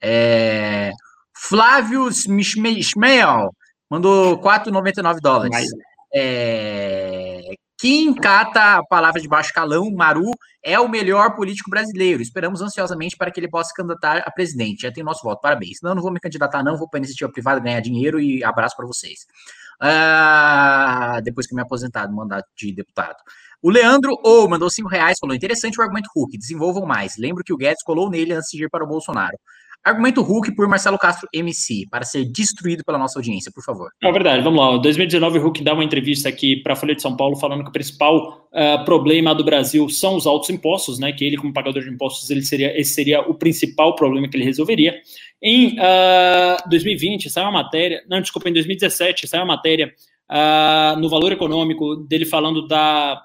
É, 0.02 0.92
Flávio 1.34 2.10
Schmeil 2.12 3.52
mandou 3.90 4.40
4,99 4.40 5.20
dólares. 5.22 5.68
É... 6.14 7.42
Kim 7.80 8.16
cata 8.16 8.78
a 8.78 8.84
palavra 8.84 9.22
de 9.22 9.28
baixo 9.28 9.54
calão, 9.54 9.92
Maru 9.92 10.32
é 10.64 10.80
o 10.80 10.90
melhor 10.90 11.36
político 11.36 11.70
brasileiro. 11.70 12.24
Esperamos 12.24 12.60
ansiosamente 12.60 13.16
para 13.16 13.30
que 13.30 13.40
ele 13.40 13.50
possa 13.50 13.70
se 13.70 13.76
candidatar 13.76 14.24
a 14.26 14.32
presidente. 14.32 14.82
Já 14.82 14.92
tem 14.92 15.04
nosso 15.04 15.24
voto, 15.24 15.42
parabéns. 15.42 15.78
Não, 15.84 15.94
não 15.94 16.02
vou 16.02 16.12
me 16.12 16.20
candidatar, 16.20 16.64
não, 16.64 16.76
vou 16.76 16.90
para 16.90 16.98
a 16.98 17.02
iniciativa 17.02 17.32
privada 17.32 17.60
ganhar 17.60 17.80
dinheiro 17.80 18.20
e 18.20 18.44
abraço 18.44 18.76
para 18.76 18.88
vocês. 18.88 19.28
Uh, 19.80 21.22
depois 21.22 21.46
que 21.46 21.54
me 21.54 21.62
aposentar 21.62 22.08
do 22.08 22.16
mandato 22.16 22.48
de 22.58 22.74
deputado. 22.74 23.18
O 23.62 23.70
Leandro 23.70 24.12
ou 24.24 24.46
oh, 24.46 24.50
mandou 24.50 24.70
cinco 24.70 24.90
reais, 24.90 25.18
falou: 25.20 25.36
interessante 25.36 25.80
o 25.80 25.82
argumento 25.84 26.10
Hulk, 26.16 26.36
desenvolvam 26.38 26.86
mais. 26.86 27.16
Lembro 27.18 27.44
que 27.44 27.54
o 27.54 27.58
Guedes 27.58 27.84
colou 27.84 28.10
nele 28.10 28.34
antes 28.34 28.50
de 28.52 28.64
ir 28.64 28.70
para 28.70 28.84
o 28.84 28.88
Bolsonaro. 28.88 29.38
Argumento 29.88 30.22
Hulk 30.22 30.54
por 30.56 30.68
Marcelo 30.68 30.98
Castro 30.98 31.30
MC, 31.34 31.86
para 31.90 32.04
ser 32.04 32.26
destruído 32.26 32.84
pela 32.84 32.98
nossa 32.98 33.18
audiência, 33.18 33.52
por 33.54 33.64
favor. 33.64 33.90
É 34.04 34.12
verdade, 34.12 34.44
vamos 34.44 34.60
lá. 34.60 34.76
Em 34.76 34.82
2019, 34.82 35.40
o 35.40 35.42
Hulk 35.44 35.64
dá 35.64 35.74
uma 35.74 35.84
entrevista 35.84 36.28
aqui 36.28 36.58
para 36.58 36.74
a 36.74 36.76
Folha 36.76 36.94
de 36.94 37.02
São 37.02 37.16
Paulo 37.16 37.38
falando 37.38 37.64
que 37.64 37.70
o 37.70 37.74
principal 37.74 38.50
uh, 38.52 38.84
problema 38.84 39.34
do 39.34 39.44
Brasil 39.44 39.88
são 39.90 40.16
os 40.16 40.28
altos 40.28 40.50
impostos, 40.50 41.00
né? 41.00 41.12
Que 41.14 41.24
ele, 41.24 41.38
como 41.38 41.54
pagador 41.54 41.82
de 41.82 41.90
impostos, 41.90 42.30
ele 42.30 42.42
seria, 42.42 42.80
esse 42.80 42.94
seria 42.94 43.22
o 43.22 43.34
principal 43.34 43.96
problema 43.96 44.28
que 44.28 44.36
ele 44.36 44.44
resolveria. 44.44 45.00
Em 45.42 45.76
uh, 45.76 45.82
ah, 45.82 46.64
2020, 46.70 47.30
saiu 47.30 47.46
uma 47.46 47.64
matéria, 47.64 48.04
não, 48.10 48.20
desculpa, 48.20 48.50
em 48.50 48.54
2017, 48.54 49.28
saiu 49.28 49.44
uma 49.44 49.56
matéria 49.56 49.94
uh, 50.30 51.00
no 51.00 51.10
Valor 51.10 51.32
Econômico 51.32 51.96
dele 51.96 52.26
falando 52.26 52.68
da 52.68 53.22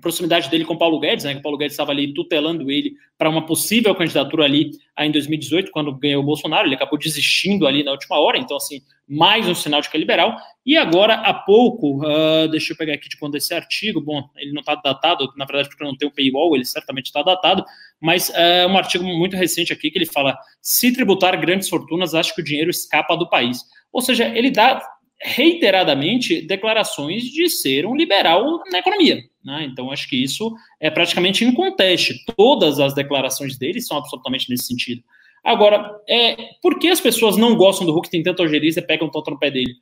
proximidade 0.00 0.50
dele 0.50 0.64
com 0.64 0.76
Paulo 0.76 1.00
Guedes, 1.00 1.24
né, 1.24 1.32
que 1.32 1.40
o 1.40 1.42
Paulo 1.42 1.58
Guedes 1.58 1.72
estava 1.72 1.92
ali 1.92 2.12
tutelando 2.12 2.70
ele 2.70 2.94
para 3.16 3.28
uma 3.28 3.44
possível 3.44 3.94
candidatura 3.94 4.44
ali 4.44 4.70
em 4.98 5.10
2018, 5.10 5.70
quando 5.70 5.94
ganhou 5.94 6.22
o 6.22 6.26
Bolsonaro, 6.26 6.68
ele 6.68 6.74
acabou 6.74 6.98
desistindo 6.98 7.66
ali 7.66 7.82
na 7.82 7.92
última 7.92 8.18
hora, 8.18 8.38
então 8.38 8.56
assim, 8.56 8.80
mais 9.08 9.48
um 9.48 9.54
sinal 9.54 9.80
de 9.80 9.88
que 9.88 9.96
é 9.96 10.00
liberal, 10.00 10.36
e 10.64 10.76
agora 10.76 11.14
há 11.14 11.32
pouco, 11.32 12.04
uh, 12.04 12.48
deixa 12.48 12.72
eu 12.72 12.76
pegar 12.76 12.94
aqui 12.94 13.08
de 13.08 13.16
quando 13.16 13.36
esse 13.36 13.54
artigo, 13.54 14.00
bom, 14.00 14.22
ele 14.36 14.52
não 14.52 14.60
está 14.60 14.74
datado, 14.74 15.32
na 15.36 15.44
verdade 15.44 15.68
porque 15.68 15.84
não 15.84 15.96
tem 15.96 16.06
o 16.06 16.12
paywall, 16.12 16.54
ele 16.54 16.64
certamente 16.64 17.06
está 17.06 17.22
datado, 17.22 17.64
mas 18.00 18.30
é 18.30 18.66
uh, 18.66 18.68
um 18.68 18.76
artigo 18.76 19.04
muito 19.04 19.36
recente 19.36 19.72
aqui 19.72 19.90
que 19.90 19.98
ele 19.98 20.06
fala, 20.06 20.36
se 20.60 20.92
tributar 20.92 21.40
grandes 21.40 21.68
fortunas, 21.68 22.14
acho 22.14 22.34
que 22.34 22.42
o 22.42 22.44
dinheiro 22.44 22.70
escapa 22.70 23.16
do 23.16 23.28
país, 23.28 23.62
ou 23.92 24.02
seja, 24.02 24.28
ele 24.28 24.50
dá 24.50 24.80
reiteradamente 25.20 26.42
declarações 26.42 27.24
de 27.24 27.48
ser 27.48 27.86
um 27.86 27.94
liberal 27.96 28.62
na 28.70 28.78
economia. 28.78 29.22
Né? 29.44 29.68
Então, 29.70 29.90
acho 29.90 30.08
que 30.08 30.22
isso 30.22 30.54
é 30.80 30.90
praticamente 30.90 31.44
inconteste. 31.44 32.24
Todas 32.36 32.78
as 32.78 32.94
declarações 32.94 33.56
dele 33.56 33.80
são 33.80 33.96
absolutamente 33.96 34.48
nesse 34.48 34.66
sentido. 34.66 35.02
Agora, 35.42 35.98
é, 36.08 36.36
por 36.62 36.78
que 36.78 36.88
as 36.88 37.00
pessoas 37.00 37.36
não 37.36 37.56
gostam 37.56 37.86
do 37.86 37.92
Hulk, 37.92 38.10
tem 38.10 38.22
tanta 38.22 38.42
algeriza 38.42 38.80
e 38.80 38.86
pegam 38.86 39.08
tanto 39.08 39.30
no 39.30 39.38
pé 39.38 39.50
dele? 39.50 39.74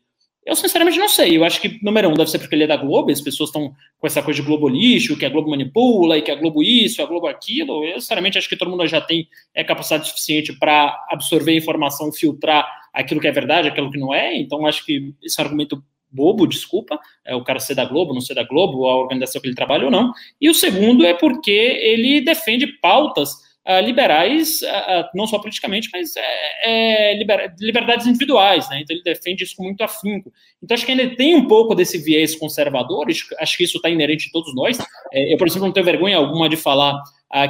Eu, 0.46 0.54
sinceramente, 0.54 0.96
não 0.96 1.08
sei. 1.08 1.36
Eu 1.36 1.44
acho 1.44 1.60
que, 1.60 1.82
número 1.82 2.08
um, 2.08 2.14
deve 2.14 2.30
ser 2.30 2.38
porque 2.38 2.54
ele 2.54 2.62
é 2.62 2.68
da 2.68 2.76
Globo, 2.76 3.10
as 3.10 3.20
pessoas 3.20 3.48
estão 3.48 3.74
com 3.98 4.06
essa 4.06 4.22
coisa 4.22 4.40
de 4.40 4.46
Globo 4.46 4.68
lixo, 4.68 5.18
que 5.18 5.26
a 5.26 5.28
Globo 5.28 5.50
manipula, 5.50 6.16
e 6.16 6.22
que 6.22 6.30
a 6.30 6.36
Globo 6.36 6.62
isso, 6.62 7.02
a 7.02 7.06
Globo 7.06 7.26
aquilo. 7.26 7.84
Eu, 7.84 8.00
sinceramente, 8.00 8.38
acho 8.38 8.48
que 8.48 8.56
todo 8.56 8.70
mundo 8.70 8.86
já 8.86 9.00
tem 9.00 9.26
é, 9.52 9.64
capacidade 9.64 10.06
suficiente 10.06 10.56
para 10.56 11.04
absorver 11.10 11.56
informação, 11.56 12.12
filtrar 12.12 12.64
aquilo 12.96 13.20
que 13.20 13.28
é 13.28 13.32
verdade, 13.32 13.68
aquilo 13.68 13.90
que 13.90 13.98
não 13.98 14.14
é. 14.14 14.34
Então, 14.34 14.66
acho 14.66 14.84
que 14.84 15.14
esse 15.22 15.38
é 15.38 15.42
um 15.42 15.44
argumento 15.44 15.84
bobo, 16.10 16.46
desculpa, 16.46 16.98
é 17.26 17.34
o 17.34 17.44
cara 17.44 17.60
ser 17.60 17.74
da 17.74 17.84
Globo, 17.84 18.14
não 18.14 18.22
ser 18.22 18.34
da 18.34 18.42
Globo, 18.42 18.88
a 18.88 18.96
organização 18.96 19.40
que 19.40 19.48
ele 19.48 19.54
trabalha 19.54 19.84
ou 19.84 19.90
não. 19.90 20.12
E 20.40 20.48
o 20.48 20.54
segundo 20.54 21.04
é 21.04 21.12
porque 21.12 21.50
ele 21.50 22.22
defende 22.22 22.66
pautas 22.80 23.32
uh, 23.68 23.84
liberais, 23.84 24.62
uh, 24.62 25.04
não 25.14 25.26
só 25.26 25.38
politicamente, 25.38 25.90
mas 25.92 26.14
é, 26.16 27.10
é 27.10 27.18
liber, 27.18 27.54
liberdades 27.60 28.06
individuais, 28.06 28.66
né? 28.70 28.80
Então 28.80 28.96
ele 28.96 29.02
defende 29.02 29.44
isso 29.44 29.56
com 29.56 29.64
muito 29.64 29.82
afinco. 29.82 30.32
Então 30.62 30.74
acho 30.74 30.86
que 30.86 30.92
ainda 30.92 31.14
tem 31.16 31.34
um 31.34 31.46
pouco 31.46 31.74
desse 31.74 31.98
viés 31.98 32.34
conservador, 32.34 33.08
acho 33.38 33.56
que 33.58 33.64
isso 33.64 33.76
está 33.76 33.90
inerente 33.90 34.28
em 34.28 34.32
todos 34.32 34.54
nós. 34.54 34.78
Eu, 35.12 35.36
por 35.36 35.46
exemplo, 35.46 35.66
não 35.66 35.74
tenho 35.74 35.84
vergonha 35.84 36.16
alguma 36.16 36.48
de 36.48 36.56
falar 36.56 37.02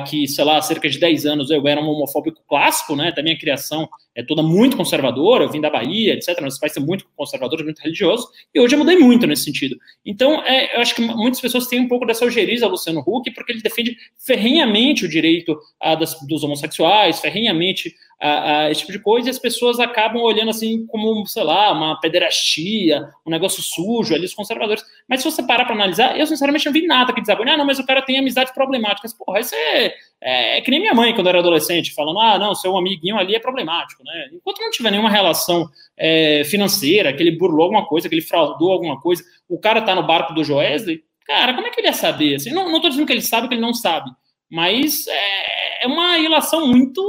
que, 0.09 0.27
sei 0.27 0.45
lá, 0.45 0.61
cerca 0.63 0.89
de 0.89 0.99
10 0.99 1.27
anos 1.27 1.51
eu 1.51 1.67
era 1.69 1.81
um 1.81 1.89
homofóbico 1.89 2.43
clássico, 2.49 2.97
né? 2.97 3.13
Da 3.13 3.23
minha 3.23 3.39
criação 3.39 3.89
é 4.15 4.23
toda 4.23 4.43
muito 4.43 4.77
conservadora, 4.77 5.45
eu 5.45 5.51
vim 5.51 5.61
da 5.61 5.69
Bahia, 5.69 6.15
etc. 6.15 6.41
Meus 6.41 6.59
pais 6.59 6.73
são 6.73 6.83
muito 6.83 7.07
conservadores, 7.15 7.65
muito 7.65 7.81
religiosos, 7.81 8.27
e 8.55 8.59
hoje 8.59 8.75
eu 8.75 8.79
mudei 8.79 8.97
muito 8.97 9.27
nesse 9.27 9.45
sentido. 9.45 9.77
Então, 10.05 10.43
é, 10.45 10.75
eu 10.75 10.81
acho 10.81 10.95
que 10.95 11.03
muitas 11.03 11.41
pessoas 11.41 11.67
têm 11.67 11.81
um 11.81 11.89
pouco 11.89 12.07
dessa 12.07 12.25
algeriza 12.25 12.67
Luciano 12.67 13.05
Huck, 13.07 13.31
porque 13.33 13.53
ele 13.53 13.61
defende 13.61 13.95
ferrenhamente 14.17 15.05
o 15.05 15.09
direito 15.09 15.59
a, 15.79 15.95
das, 15.95 16.19
dos 16.27 16.43
homossexuais, 16.43 17.21
ferrenhamente 17.21 17.95
a, 18.19 18.71
esse 18.71 18.81
tipo 18.81 18.93
de 18.93 18.99
coisa, 18.99 19.29
e 19.29 19.31
as 19.31 19.39
pessoas 19.39 19.79
acabam 19.79 20.23
olhando 20.23 20.51
assim 20.51 20.87
como, 20.87 21.27
sei 21.27 21.45
lá, 21.45 21.73
uma 21.73 22.01
pederastia, 22.01 23.09
um 23.27 23.31
negócio 23.31 23.63
sujo 23.63 24.15
ali, 24.15 24.25
os 24.25 24.35
conservadores. 24.35 24.83
Mas 25.09 25.21
se 25.21 25.31
você 25.31 25.43
parar 25.43 25.65
para 25.65 25.75
analisar, 25.75 26.19
eu 26.19 26.27
sinceramente 26.27 26.65
não 26.65 26.73
vi 26.73 26.87
nada 26.87 27.13
que 27.13 27.21
desabone, 27.21 27.51
ah, 27.51 27.57
não, 27.57 27.67
mas 27.67 27.79
o 27.79 27.87
cara 27.87 28.03
tem 28.03 28.19
amizades 28.19 28.53
problemáticas. 28.55 29.13
Porra, 29.13 29.41
isso 29.41 29.55
é, 29.55 29.95
é, 30.21 30.59
é, 30.59 30.61
que 30.63 30.71
nem 30.71 30.81
minha 30.81 30.95
mãe 30.95 31.15
quando 31.15 31.29
era 31.29 31.41
adolescente, 31.41 31.95
falando, 31.95 32.19
ah, 32.21 32.39
não, 32.39 32.55
seu 32.55 32.77
amiguinho 32.77 33.19
ali 33.19 33.35
é 33.35 33.41
problemático, 33.41 34.03
né? 34.03 34.31
Enquanto 34.33 34.61
não 34.61 34.71
tiver 34.71 34.91
nenhuma 34.91 35.11
relação 35.11 35.69
é, 35.97 36.43
financeira, 36.45 37.13
que 37.13 37.23
ele 37.23 37.37
burlou 37.37 37.65
alguma 37.65 37.87
coisa, 37.87 38.09
que 38.09 38.15
ele 38.15 38.23
fraudou 38.23 38.73
alguma 38.73 38.99
coisa, 39.01 39.23
o 39.49 39.59
cara 39.59 39.83
tá 39.83 39.95
no 39.95 40.07
barco 40.07 40.33
do 40.33 40.43
Joesley, 40.43 41.03
cara, 41.27 41.53
como 41.53 41.67
é 41.67 41.71
que 41.71 41.81
ele 41.81 41.89
ia 41.89 41.93
saber? 41.93 42.37
Assim, 42.37 42.51
não, 42.51 42.71
não 42.71 42.81
tô 42.81 42.89
dizendo 42.89 43.07
que 43.07 43.13
ele 43.13 43.21
sabe 43.21 43.49
que 43.49 43.55
ele 43.55 43.61
não 43.61 43.75
sabe, 43.75 44.11
mas 44.51 45.07
é, 45.07 45.85
é 45.85 45.87
uma 45.87 46.17
relação 46.17 46.67
muito 46.67 47.03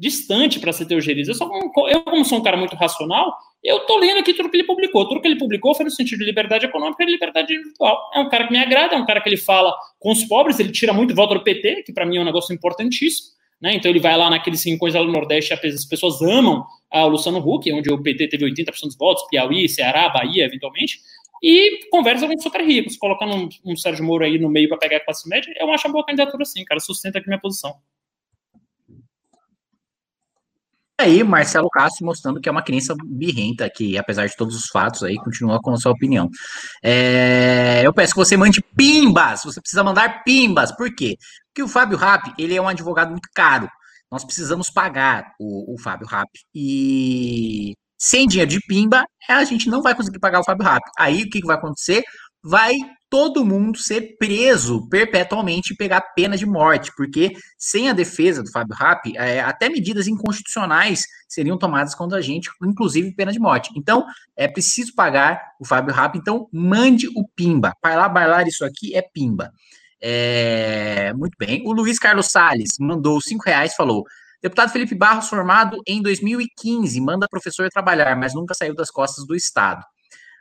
distante 0.00 0.58
para 0.58 0.72
ser 0.72 0.86
teogeriza. 0.86 1.32
Eu, 1.32 1.34
sou, 1.34 1.88
eu, 1.88 2.02
como 2.02 2.24
sou 2.24 2.38
um 2.38 2.42
cara 2.42 2.56
muito 2.56 2.74
racional, 2.74 3.36
eu 3.62 3.76
estou 3.76 3.98
lendo 3.98 4.18
aqui 4.18 4.32
tudo 4.32 4.48
que 4.48 4.56
ele 4.56 4.66
publicou. 4.66 5.06
Tudo 5.06 5.20
que 5.20 5.28
ele 5.28 5.38
publicou 5.38 5.74
foi 5.74 5.84
no 5.84 5.90
sentido 5.90 6.20
de 6.20 6.24
liberdade 6.24 6.64
econômica 6.64 7.02
e 7.02 7.06
liberdade 7.06 7.52
individual. 7.52 8.10
É 8.14 8.18
um 8.18 8.28
cara 8.30 8.46
que 8.46 8.52
me 8.52 8.58
agrada, 8.58 8.94
é 8.94 8.98
um 8.98 9.04
cara 9.04 9.20
que 9.20 9.28
ele 9.28 9.36
fala 9.36 9.74
com 9.98 10.10
os 10.10 10.24
pobres, 10.24 10.58
ele 10.58 10.72
tira 10.72 10.94
muito 10.94 11.14
voto 11.14 11.34
do 11.34 11.44
PT, 11.44 11.82
que 11.84 11.92
para 11.92 12.06
mim 12.06 12.16
é 12.16 12.20
um 12.20 12.24
negócio 12.24 12.54
importantíssimo. 12.54 13.28
Né? 13.60 13.74
Então 13.74 13.90
ele 13.90 14.00
vai 14.00 14.16
lá 14.16 14.30
naqueles 14.30 14.64
rincões 14.64 14.94
lá 14.94 15.04
no 15.04 15.12
Nordeste, 15.12 15.52
as 15.52 15.84
pessoas 15.84 16.22
amam 16.22 16.64
a 16.90 17.04
Luciano 17.04 17.38
Huck, 17.38 17.70
onde 17.70 17.92
o 17.92 18.02
PT 18.02 18.28
teve 18.28 18.46
80% 18.46 18.64
dos 18.84 18.96
votos, 18.96 19.22
Piauí, 19.28 19.68
Ceará, 19.68 20.08
Bahia, 20.08 20.46
eventualmente, 20.46 20.98
e 21.42 21.88
conversa 21.90 22.26
com 22.26 22.38
super 22.38 22.62
ricos, 22.62 22.96
colocando 22.96 23.34
um, 23.34 23.48
um 23.66 23.76
Sérgio 23.76 24.02
Moro 24.04 24.24
aí 24.24 24.38
no 24.38 24.48
meio 24.48 24.68
para 24.68 24.78
pegar 24.78 24.96
a 24.96 25.04
classe 25.04 25.28
média, 25.28 25.52
eu 25.58 25.70
acho 25.70 25.86
uma 25.86 25.92
boa 25.92 26.06
candidatura 26.06 26.42
sim, 26.46 26.64
cara, 26.64 26.80
sustenta 26.80 27.18
aqui 27.18 27.28
minha 27.28 27.40
posição. 27.40 27.74
Aí, 31.00 31.22
Marcelo 31.24 31.68
Castro 31.70 32.06
mostrando 32.06 32.40
que 32.40 32.48
é 32.48 32.52
uma 32.52 32.62
criança 32.62 32.94
birrenta, 33.04 33.68
que 33.68 33.98
apesar 33.98 34.26
de 34.26 34.36
todos 34.36 34.54
os 34.56 34.66
fatos 34.66 35.02
aí, 35.02 35.16
continua 35.16 35.60
com 35.60 35.72
a 35.72 35.76
sua 35.76 35.92
opinião. 35.92 36.28
É, 36.82 37.82
eu 37.84 37.92
peço 37.92 38.12
que 38.12 38.18
você 38.18 38.36
mande 38.36 38.62
pimbas, 38.76 39.42
você 39.44 39.60
precisa 39.60 39.82
mandar 39.82 40.22
pimbas, 40.24 40.74
por 40.76 40.94
quê? 40.94 41.16
Porque 41.48 41.62
o 41.62 41.68
Fábio 41.68 41.98
Rapp, 41.98 42.32
ele 42.38 42.54
é 42.54 42.62
um 42.62 42.68
advogado 42.68 43.10
muito 43.10 43.28
caro, 43.34 43.68
nós 44.10 44.24
precisamos 44.24 44.70
pagar 44.70 45.32
o, 45.38 45.74
o 45.74 45.78
Fábio 45.78 46.06
Rapp, 46.06 46.30
e 46.54 47.74
sem 47.98 48.26
dinheiro 48.26 48.50
de 48.50 48.60
pimba, 48.66 49.04
a 49.28 49.44
gente 49.44 49.68
não 49.68 49.82
vai 49.82 49.94
conseguir 49.94 50.18
pagar 50.18 50.40
o 50.40 50.44
Fábio 50.44 50.64
Rapp. 50.64 50.82
Aí, 50.98 51.22
o 51.22 51.30
que, 51.30 51.40
que 51.40 51.46
vai 51.46 51.56
acontecer? 51.56 52.02
Vai 52.42 52.74
todo 53.10 53.44
mundo 53.44 53.76
ser 53.76 54.16
preso 54.16 54.88
perpetualmente 54.88 55.72
e 55.72 55.76
pegar 55.76 56.00
pena 56.14 56.36
de 56.36 56.46
morte, 56.46 56.92
porque 56.96 57.32
sem 57.58 57.90
a 57.90 57.92
defesa 57.92 58.40
do 58.40 58.50
Fábio 58.52 58.74
Rappi, 58.74 59.16
é, 59.16 59.40
até 59.40 59.68
medidas 59.68 60.06
inconstitucionais 60.06 61.02
seriam 61.28 61.58
tomadas 61.58 61.94
contra 61.94 62.18
a 62.18 62.20
gente, 62.22 62.48
inclusive 62.62 63.12
pena 63.12 63.32
de 63.32 63.40
morte. 63.40 63.70
Então, 63.76 64.06
é 64.36 64.46
preciso 64.46 64.94
pagar 64.94 65.42
o 65.60 65.66
Fábio 65.66 65.92
Rappi, 65.92 66.18
então 66.18 66.48
mande 66.52 67.08
o 67.08 67.26
Pimba. 67.34 67.74
Lá 67.84 68.08
bailar 68.08 68.46
isso 68.46 68.64
aqui 68.64 68.94
é 68.94 69.02
Pimba. 69.02 69.52
É, 70.00 71.12
muito 71.12 71.36
bem. 71.36 71.62
O 71.66 71.72
Luiz 71.72 71.98
Carlos 71.98 72.28
Sales 72.28 72.70
mandou 72.78 73.20
cinco 73.20 73.42
reais, 73.44 73.74
falou: 73.74 74.04
Deputado 74.40 74.70
Felipe 74.70 74.94
Barros, 74.94 75.28
formado 75.28 75.76
em 75.86 76.00
2015, 76.00 76.98
manda 77.00 77.26
professor 77.28 77.68
trabalhar, 77.68 78.16
mas 78.16 78.34
nunca 78.34 78.54
saiu 78.54 78.74
das 78.74 78.90
costas 78.90 79.26
do 79.26 79.34
Estado. 79.34 79.84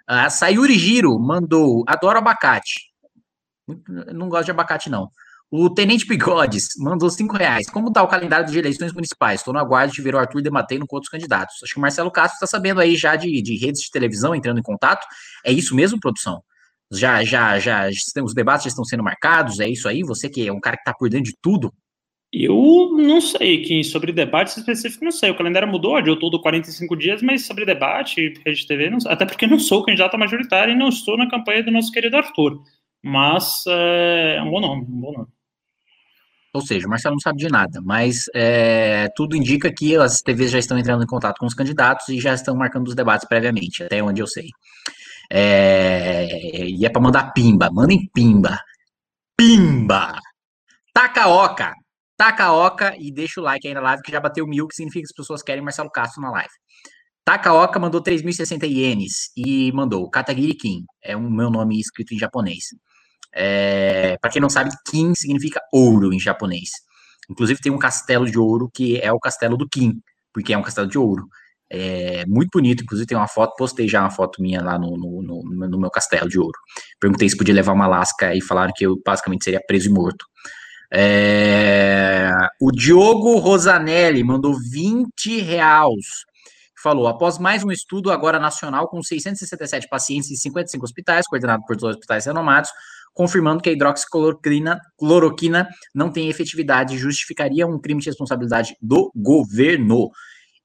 A 0.10 0.28
Sayuri 0.28 0.74
Giro 0.74 1.20
mandou, 1.20 1.84
adoro 1.86 2.18
abacate. 2.18 2.90
Não 3.88 4.28
gosto 4.28 4.46
de 4.46 4.52
abacate, 4.52 4.90
não. 4.90 5.12
O 5.52 5.70
Tenente 5.70 6.08
Bigodes 6.08 6.70
mandou 6.80 7.12
cinco 7.12 7.38
reais. 7.38 7.70
Como 7.70 7.90
está 7.90 8.02
o 8.02 8.08
calendário 8.08 8.48
de 8.48 8.58
eleições 8.58 8.92
municipais? 8.92 9.40
Estou 9.40 9.54
no 9.54 9.60
aguardo 9.60 9.94
de 9.94 10.02
ver 10.02 10.16
o 10.16 10.18
Arthur 10.18 10.42
debatendo 10.42 10.88
com 10.88 10.96
outros 10.96 11.12
candidatos. 11.12 11.58
Acho 11.62 11.74
que 11.74 11.78
o 11.78 11.82
Marcelo 11.82 12.10
Castro 12.10 12.38
está 12.38 12.48
sabendo 12.48 12.82
aí 12.82 12.96
já 12.96 13.16
de, 13.16 13.40
de, 13.40 13.56
redes 13.56 13.84
de 13.84 13.92
televisão 13.92 14.34
entrando 14.34 14.60
em 14.60 14.64
contato. 14.64 15.06
É 15.46 15.52
isso 15.52 15.76
mesmo, 15.76 16.00
produção? 16.00 16.42
Já, 16.92 17.24
já, 17.24 17.60
já, 17.60 17.88
os 18.24 18.34
debates 18.34 18.64
já 18.64 18.70
estão 18.70 18.84
sendo 18.84 19.04
marcados? 19.04 19.60
É 19.60 19.70
isso 19.70 19.88
aí? 19.88 20.02
Você 20.02 20.28
que 20.28 20.48
é 20.48 20.52
um 20.52 20.60
cara 20.60 20.76
que 20.76 20.82
está 20.82 20.94
por 20.94 21.08
dentro 21.08 21.26
de 21.26 21.38
tudo, 21.40 21.72
eu 22.32 22.92
não 22.96 23.20
sei 23.20 23.64
que 23.64 23.84
sobre 23.84 24.12
debates 24.12 24.56
específicos, 24.56 25.04
não 25.04 25.12
sei. 25.12 25.32
O 25.32 25.36
calendário 25.36 25.68
mudou 25.68 26.00
de 26.02 26.18
todo 26.20 26.40
45 26.40 26.96
dias, 26.96 27.22
mas 27.22 27.46
sobre 27.46 27.66
debate, 27.66 28.34
rede 28.46 28.68
TV, 28.68 28.90
não, 28.90 29.00
até 29.08 29.26
porque 29.26 29.48
não 29.48 29.60
sou 29.60 29.84
candidato 29.84 30.18
majoritário 30.18 30.74
e 30.74 30.78
não 30.78 30.90
estou 30.90 31.18
na 31.18 31.30
campanha 31.30 31.64
do 31.64 31.72
nosso 31.72 31.92
querido 31.92 32.18
Arthur. 32.18 32.62
Mas 33.04 33.64
é, 33.68 34.36
é 34.38 34.42
um 34.44 34.52
bom 34.52 34.62
nome, 34.62 34.84
um 34.84 35.02
bom 35.02 35.12
nome. 35.14 35.28
Ou 36.54 36.62
seja, 36.62 36.88
o 36.88 36.90
Marcelo 36.90 37.16
não 37.16 37.20
sabe 37.20 37.38
de 37.38 37.48
nada, 37.48 37.80
mas 37.82 38.26
é, 38.34 39.08
tudo 39.16 39.36
indica 39.36 39.72
que 39.72 39.96
as 39.96 40.22
TVs 40.22 40.52
já 40.52 40.60
estão 40.60 40.78
entrando 40.78 41.04
em 41.04 41.08
contato 41.08 41.38
com 41.38 41.46
os 41.46 41.54
candidatos 41.54 42.10
e 42.10 42.20
já 42.20 42.34
estão 42.34 42.56
marcando 42.56 42.88
os 42.88 42.96
debates 42.96 43.28
previamente, 43.28 43.84
até 43.84 44.02
onde 44.02 44.22
eu 44.22 44.28
sei. 44.28 44.50
É, 45.32 46.68
e 46.68 46.86
é 46.86 46.90
para 46.90 47.02
mandar 47.02 47.34
pimba. 47.34 47.70
Mandem 47.72 48.10
pimba. 48.14 48.60
Pimba! 49.38 50.20
Tacaoca. 50.94 51.74
Tacaoca 52.20 52.98
e 53.00 53.14
deixa 53.14 53.40
o 53.40 53.44
like 53.46 53.66
aí 53.66 53.74
na 53.74 53.80
live 53.80 54.04
que 54.04 54.12
já 54.12 54.20
bateu 54.20 54.46
mil, 54.46 54.68
que 54.68 54.76
significa 54.76 55.04
que 55.04 55.12
as 55.14 55.16
pessoas 55.16 55.42
querem 55.42 55.64
Marcelo 55.64 55.90
Castro 55.90 56.22
na 56.22 56.30
live. 56.30 56.50
Takaoka 57.24 57.80
mandou 57.80 58.04
3.060 58.04 58.68
ienes 58.68 59.32
e 59.38 59.72
mandou 59.72 60.10
Katagiri 60.10 60.54
Kim. 60.54 60.84
É 61.02 61.16
o 61.16 61.22
meu 61.22 61.50
nome 61.50 61.80
escrito 61.80 62.14
em 62.14 62.20
japonês. 62.20 62.66
É, 63.34 64.18
para 64.20 64.32
quem 64.32 64.42
não 64.42 64.50
sabe, 64.50 64.70
Kim 64.90 65.16
significa 65.16 65.62
ouro 65.72 66.14
em 66.14 66.20
japonês. 66.20 66.70
Inclusive 67.30 67.62
tem 67.62 67.72
um 67.72 67.80
castelo 67.80 68.30
de 68.30 68.38
ouro 68.38 68.70
que 68.74 69.00
é 69.00 69.14
o 69.14 69.20
castelo 69.20 69.56
do 69.56 69.70
Kim, 69.70 69.94
porque 70.34 70.52
é 70.52 70.58
um 70.58 70.62
castelo 70.62 70.90
de 70.90 70.98
ouro. 70.98 71.26
É 71.70 72.26
muito 72.26 72.50
bonito, 72.52 72.84
inclusive 72.84 73.08
tem 73.08 73.18
uma 73.18 73.30
foto, 73.30 73.56
postei 73.56 73.88
já 73.88 74.02
uma 74.02 74.12
foto 74.12 74.42
minha 74.42 74.62
lá 74.62 74.78
no, 74.78 74.98
no, 74.98 75.22
no, 75.22 75.68
no 75.70 75.80
meu 75.80 75.90
castelo 75.90 76.28
de 76.28 76.38
ouro. 76.38 76.60
Perguntei 77.00 77.30
se 77.30 77.38
podia 77.38 77.54
levar 77.54 77.72
uma 77.72 77.88
lasca 77.88 78.36
e 78.36 78.42
falaram 78.42 78.74
que 78.76 78.86
eu 78.86 79.00
basicamente 79.06 79.46
seria 79.46 79.62
preso 79.66 79.90
e 79.90 79.94
morto. 79.94 80.26
É, 80.92 82.32
o 82.60 82.72
Diogo 82.72 83.38
Rosanelli 83.38 84.24
mandou 84.24 84.54
20 84.60 85.40
reais. 85.42 86.26
Falou, 86.82 87.08
após 87.08 87.38
mais 87.38 87.64
um 87.64 87.72
estudo 87.72 88.12
agora 88.12 88.40
nacional 88.40 88.88
com 88.88 89.04
667 89.04 89.88
pacientes 89.90 90.32
em 90.32 90.36
55 90.36 90.84
hospitais, 90.84 91.28
coordenado 91.28 91.64
por 91.68 91.76
dois 91.76 91.96
hospitais 91.96 92.26
renomados, 92.26 92.72
confirmando 93.14 93.62
que 93.62 93.70
a 93.70 93.74
hidroxicloroquina 93.74 94.80
cloroquina 94.98 95.68
não 95.94 96.10
tem 96.10 96.30
efetividade 96.30 96.96
e 96.96 96.98
justificaria 96.98 97.68
um 97.68 97.78
crime 97.78 98.00
de 98.00 98.08
responsabilidade 98.08 98.78
do 98.82 99.12
governo. 99.14 100.10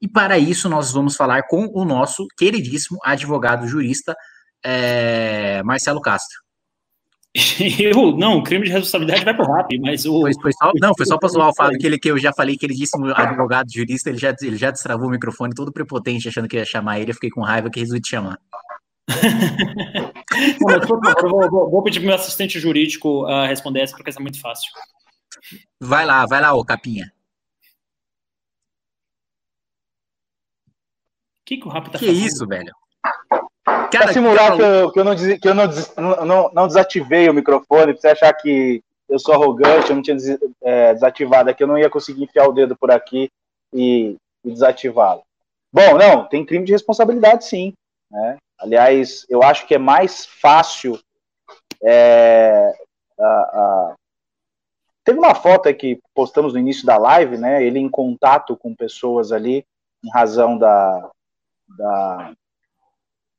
E 0.00 0.08
para 0.08 0.38
isso 0.38 0.68
nós 0.68 0.92
vamos 0.92 1.16
falar 1.16 1.42
com 1.48 1.68
o 1.74 1.84
nosso 1.84 2.26
queridíssimo 2.36 2.98
advogado 3.02 3.66
jurista 3.66 4.14
é, 4.62 5.62
Marcelo 5.64 6.00
Castro. 6.00 6.43
Eu, 7.80 8.16
não, 8.16 8.38
o 8.38 8.44
crime 8.44 8.64
de 8.64 8.70
responsabilidade 8.70 9.24
vai 9.24 9.34
pro 9.34 9.44
RAP, 9.44 9.72
mas 9.80 10.06
o. 10.06 10.20
Foi, 10.20 10.32
foi 10.40 10.52
só, 10.52 10.72
não, 10.80 10.92
foi 10.96 11.04
só 11.04 11.18
para 11.18 11.28
zoar 11.28 11.48
o 11.48 11.54
Fábio, 11.54 11.78
que, 11.80 11.86
ele, 11.86 11.98
que 11.98 12.08
eu 12.10 12.16
já 12.16 12.32
falei 12.32 12.56
que 12.56 12.64
ele 12.64 12.74
disse 12.74 12.96
advogado 13.14 13.72
jurista, 13.72 14.08
ele 14.08 14.18
já, 14.18 14.34
ele 14.40 14.56
já 14.56 14.70
destravou 14.70 15.08
o 15.08 15.10
microfone 15.10 15.52
todo 15.52 15.72
prepotente, 15.72 16.28
achando 16.28 16.46
que 16.46 16.56
ia 16.56 16.64
chamar 16.64 17.00
ele, 17.00 17.10
eu 17.10 17.14
fiquei 17.14 17.30
com 17.30 17.42
raiva 17.42 17.68
que 17.70 17.80
resolvi 17.80 18.00
te 18.00 18.10
chamar. 18.10 18.38
vou, 20.60 21.50
vou, 21.50 21.70
vou, 21.70 21.82
pedir 21.82 21.98
pro 21.98 22.06
meu 22.06 22.14
assistente 22.14 22.58
jurídico 22.58 23.26
uh, 23.26 23.46
responder 23.46 23.80
essa, 23.80 23.96
porque 23.96 24.10
essa 24.10 24.20
é 24.20 24.22
muito 24.22 24.40
fácil. 24.40 24.70
Vai 25.80 26.06
lá, 26.06 26.24
vai 26.26 26.40
lá, 26.40 26.54
ô 26.54 26.64
Capinha. 26.64 27.12
O 31.40 31.44
que, 31.44 31.58
que 31.58 31.68
o 31.68 31.70
Rap 31.70 31.90
tá 31.90 31.98
que 31.98 32.06
fazendo? 32.06 32.20
Que 32.20 32.26
isso, 32.26 32.46
velho? 32.46 32.72
Cara, 33.94 34.04
pra 34.06 34.12
simular 34.12 34.56
que 34.56 34.62
eu, 34.62 34.92
que 34.92 35.00
eu, 35.00 35.04
não, 35.04 35.16
que 35.16 35.48
eu 35.48 35.54
não, 35.54 36.26
não, 36.26 36.50
não, 36.52 36.66
desativei 36.66 37.28
o 37.28 37.34
microfone, 37.34 37.92
pra 37.92 38.00
você 38.00 38.08
achar 38.08 38.32
que 38.34 38.82
eu 39.08 39.18
sou 39.18 39.34
arrogante, 39.34 39.90
eu 39.90 39.96
não 39.96 40.02
tinha 40.02 40.16
é, 40.62 40.94
desativado 40.94 41.50
aqui, 41.50 41.62
eu 41.62 41.68
não 41.68 41.78
ia 41.78 41.90
conseguir 41.90 42.24
enfiar 42.24 42.48
o 42.48 42.52
dedo 42.52 42.76
por 42.76 42.90
aqui 42.90 43.30
e, 43.72 44.16
e 44.44 44.50
desativá-lo. 44.50 45.22
Bom, 45.72 45.98
não, 45.98 46.24
tem 46.26 46.44
crime 46.44 46.64
de 46.64 46.72
responsabilidade 46.72 47.44
sim. 47.44 47.72
Né? 48.10 48.36
Aliás, 48.58 49.26
eu 49.28 49.42
acho 49.42 49.66
que 49.66 49.74
é 49.74 49.78
mais 49.78 50.24
fácil. 50.24 50.98
É, 51.82 52.72
a, 53.18 53.24
a... 53.24 53.94
Teve 55.04 55.18
uma 55.18 55.34
foto 55.34 55.68
aí 55.68 55.74
que 55.74 56.00
postamos 56.14 56.52
no 56.52 56.58
início 56.58 56.86
da 56.86 56.96
live, 56.96 57.36
né? 57.36 57.62
Ele 57.62 57.78
em 57.78 57.88
contato 57.88 58.56
com 58.56 58.74
pessoas 58.74 59.32
ali, 59.32 59.64
em 60.02 60.10
razão 60.10 60.56
da, 60.56 61.10
da 61.76 62.32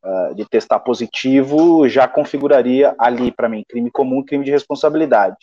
uh, 0.05 0.35
de 0.35 0.45
testar 0.45 0.79
positivo, 0.79 1.89
já 1.89 2.07
configuraria 2.07 2.95
ali 2.99 3.31
para 3.31 3.49
mim 3.49 3.65
crime 3.67 3.89
comum, 3.91 4.23
crime 4.23 4.45
de 4.45 4.51
responsabilidade. 4.51 5.37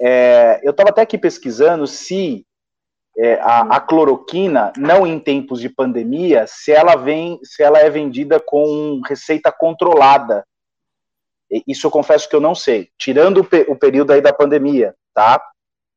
É, 0.00 0.60
eu 0.62 0.70
estava 0.70 0.90
até 0.90 1.02
aqui 1.02 1.18
pesquisando 1.18 1.86
se 1.86 2.46
é, 3.18 3.34
a, 3.40 3.76
a, 3.76 3.80
cloroquina, 3.80 4.72
não 4.76 5.04
em 5.04 5.18
tempos 5.18 5.60
de 5.60 5.68
pandemia, 5.68 6.46
se 6.46 6.70
ela 6.70 6.94
vem, 6.94 7.40
se 7.42 7.64
ela 7.64 7.80
é 7.80 7.90
vendida 7.90 8.38
com 8.38 9.00
receita 9.04 9.50
controlada. 9.50 10.46
Isso 11.66 11.86
eu 11.86 11.90
confesso 11.90 12.28
que 12.28 12.36
eu 12.36 12.40
não 12.40 12.54
sei. 12.54 12.90
Tirando 12.96 13.38
o, 13.38 13.72
o 13.72 13.76
período 13.76 14.12
aí 14.12 14.20
da 14.20 14.32
pandemia, 14.32 14.94
tá? 15.12 15.42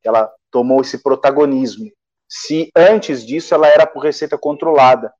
Ela 0.04 0.28
tomou 0.50 0.80
esse 0.80 1.00
protagonismo. 1.00 1.92
Se 2.28 2.70
antes 2.74 3.24
disso 3.24 3.54
ela 3.54 3.68
era 3.68 3.86
por 3.86 4.02
receita 4.02 4.36
controlada, 4.36 5.12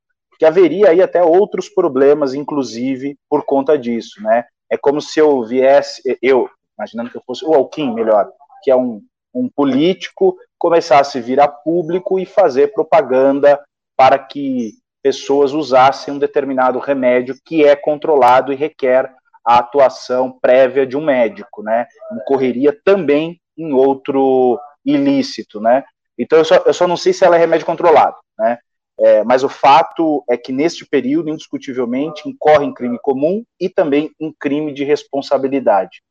que 0.43 0.47
haveria 0.47 0.89
aí 0.89 1.01
até 1.01 1.23
outros 1.23 1.69
problemas, 1.69 2.33
inclusive 2.33 3.17
por 3.29 3.45
conta 3.45 3.77
disso, 3.77 4.21
né? 4.21 4.43
É 4.69 4.75
como 4.75 4.99
se 4.99 5.17
eu 5.17 5.41
viesse, 5.45 6.01
eu, 6.21 6.49
imaginando 6.77 7.09
que 7.09 7.15
eu 7.15 7.23
fosse 7.25 7.45
o 7.45 7.53
Alquim, 7.53 7.93
melhor, 7.93 8.29
que 8.61 8.69
é 8.69 8.75
um, 8.75 9.01
um 9.33 9.47
político 9.47 10.35
começasse 10.57 11.17
a 11.17 11.21
vir 11.21 11.39
a 11.39 11.47
público 11.47 12.19
e 12.19 12.25
fazer 12.25 12.73
propaganda 12.73 13.57
para 13.95 14.19
que 14.19 14.73
pessoas 15.01 15.53
usassem 15.53 16.13
um 16.13 16.19
determinado 16.19 16.77
remédio 16.77 17.37
que 17.45 17.63
é 17.63 17.73
controlado 17.73 18.51
e 18.51 18.57
requer 18.57 19.09
a 19.45 19.59
atuação 19.59 20.29
prévia 20.29 20.85
de 20.85 20.97
um 20.97 21.05
médico, 21.05 21.63
né? 21.63 21.87
Incorreria 22.11 22.77
também 22.83 23.39
em 23.57 23.71
outro 23.71 24.59
ilícito, 24.83 25.61
né? 25.61 25.85
Então 26.17 26.37
eu 26.37 26.43
só, 26.43 26.55
eu 26.65 26.73
só 26.73 26.85
não 26.85 26.97
sei 26.97 27.13
se 27.13 27.23
ela 27.23 27.37
é 27.37 27.39
remédio 27.39 27.65
controlado, 27.65 28.17
né? 28.37 28.59
É, 28.99 29.23
mas 29.23 29.43
o 29.43 29.49
fato 29.49 30.23
é 30.29 30.37
que 30.37 30.51
neste 30.51 30.85
período, 30.85 31.29
indiscutivelmente, 31.29 32.27
incorre 32.27 32.65
em 32.65 32.73
crime 32.73 32.99
comum 33.01 33.43
e 33.59 33.67
também 33.67 34.11
em 34.19 34.31
crime 34.31 34.73
de 34.73 34.83
responsabilidade. 34.83 36.03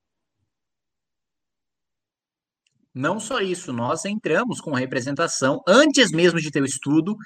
Não 2.95 3.18
só 3.18 3.41
isso, 3.41 3.72
nós 3.72 4.05
entramos 4.05 4.61
com 4.61 4.72
representação 4.72 5.62
antes 5.66 6.11
mesmo 6.11 6.41
de 6.41 6.51
ter 6.51 6.61
o 6.61 6.66
estudo. 6.66 7.16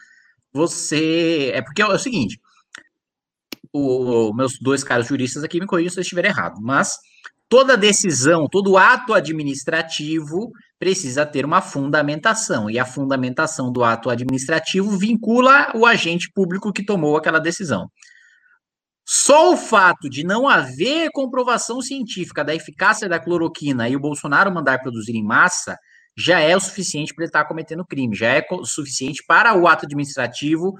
Você. 0.53 1.51
É 1.53 1.61
porque 1.61 1.83
é 1.83 1.87
o 1.87 1.99
seguinte: 1.99 2.39
o, 3.73 4.33
meus 4.33 4.59
dois 4.61 4.85
caras 4.85 5.07
juristas 5.07 5.43
aqui 5.43 5.59
me 5.59 5.67
corrigem 5.67 5.91
se 5.91 5.99
eu 5.99 6.03
estiver 6.03 6.25
errado, 6.27 6.61
mas 6.61 6.97
toda 7.49 7.77
decisão, 7.77 8.49
todo 8.51 8.77
ato 8.77 9.15
administrativo 9.15 10.51
precisa 10.79 11.25
ter 11.25 11.45
uma 11.45 11.63
fundamentação, 11.63 12.69
e 12.69 12.79
a 12.79 12.85
fundamentação 12.85 13.73
do 13.73 13.83
ato 13.83 14.11
administrativo 14.11 14.97
vincula 14.99 15.73
o 15.75 15.87
agente 15.87 16.31
público 16.35 16.73
que 16.73 16.85
tomou 16.85 17.17
aquela 17.17 17.39
decisão. 17.39 17.89
Só 19.09 19.53
o 19.53 19.57
fato 19.57 20.11
de 20.11 20.25
não 20.25 20.49
haver 20.49 21.11
comprovação 21.13 21.81
científica 21.81 22.45
da 22.45 22.55
eficácia 22.55 23.09
da 23.09 23.21
cloroquina 23.21 23.89
e 23.89 23.95
o 23.95 24.01
Bolsonaro 24.01 24.53
mandar 24.53 24.81
produzir 24.81 25.15
em 25.15 25.25
massa 25.25 25.77
já 26.19 26.41
é 26.41 26.57
o 26.57 26.61
suficiente 26.61 27.15
para 27.15 27.25
ele 27.25 27.29
estar 27.29 27.45
cometendo 27.45 27.85
crime, 27.85 28.17
já 28.17 28.29
é 28.29 28.45
suficiente 28.65 29.23
para 29.27 29.55
o 29.55 29.69
ato 29.69 29.85
administrativo 29.85 30.75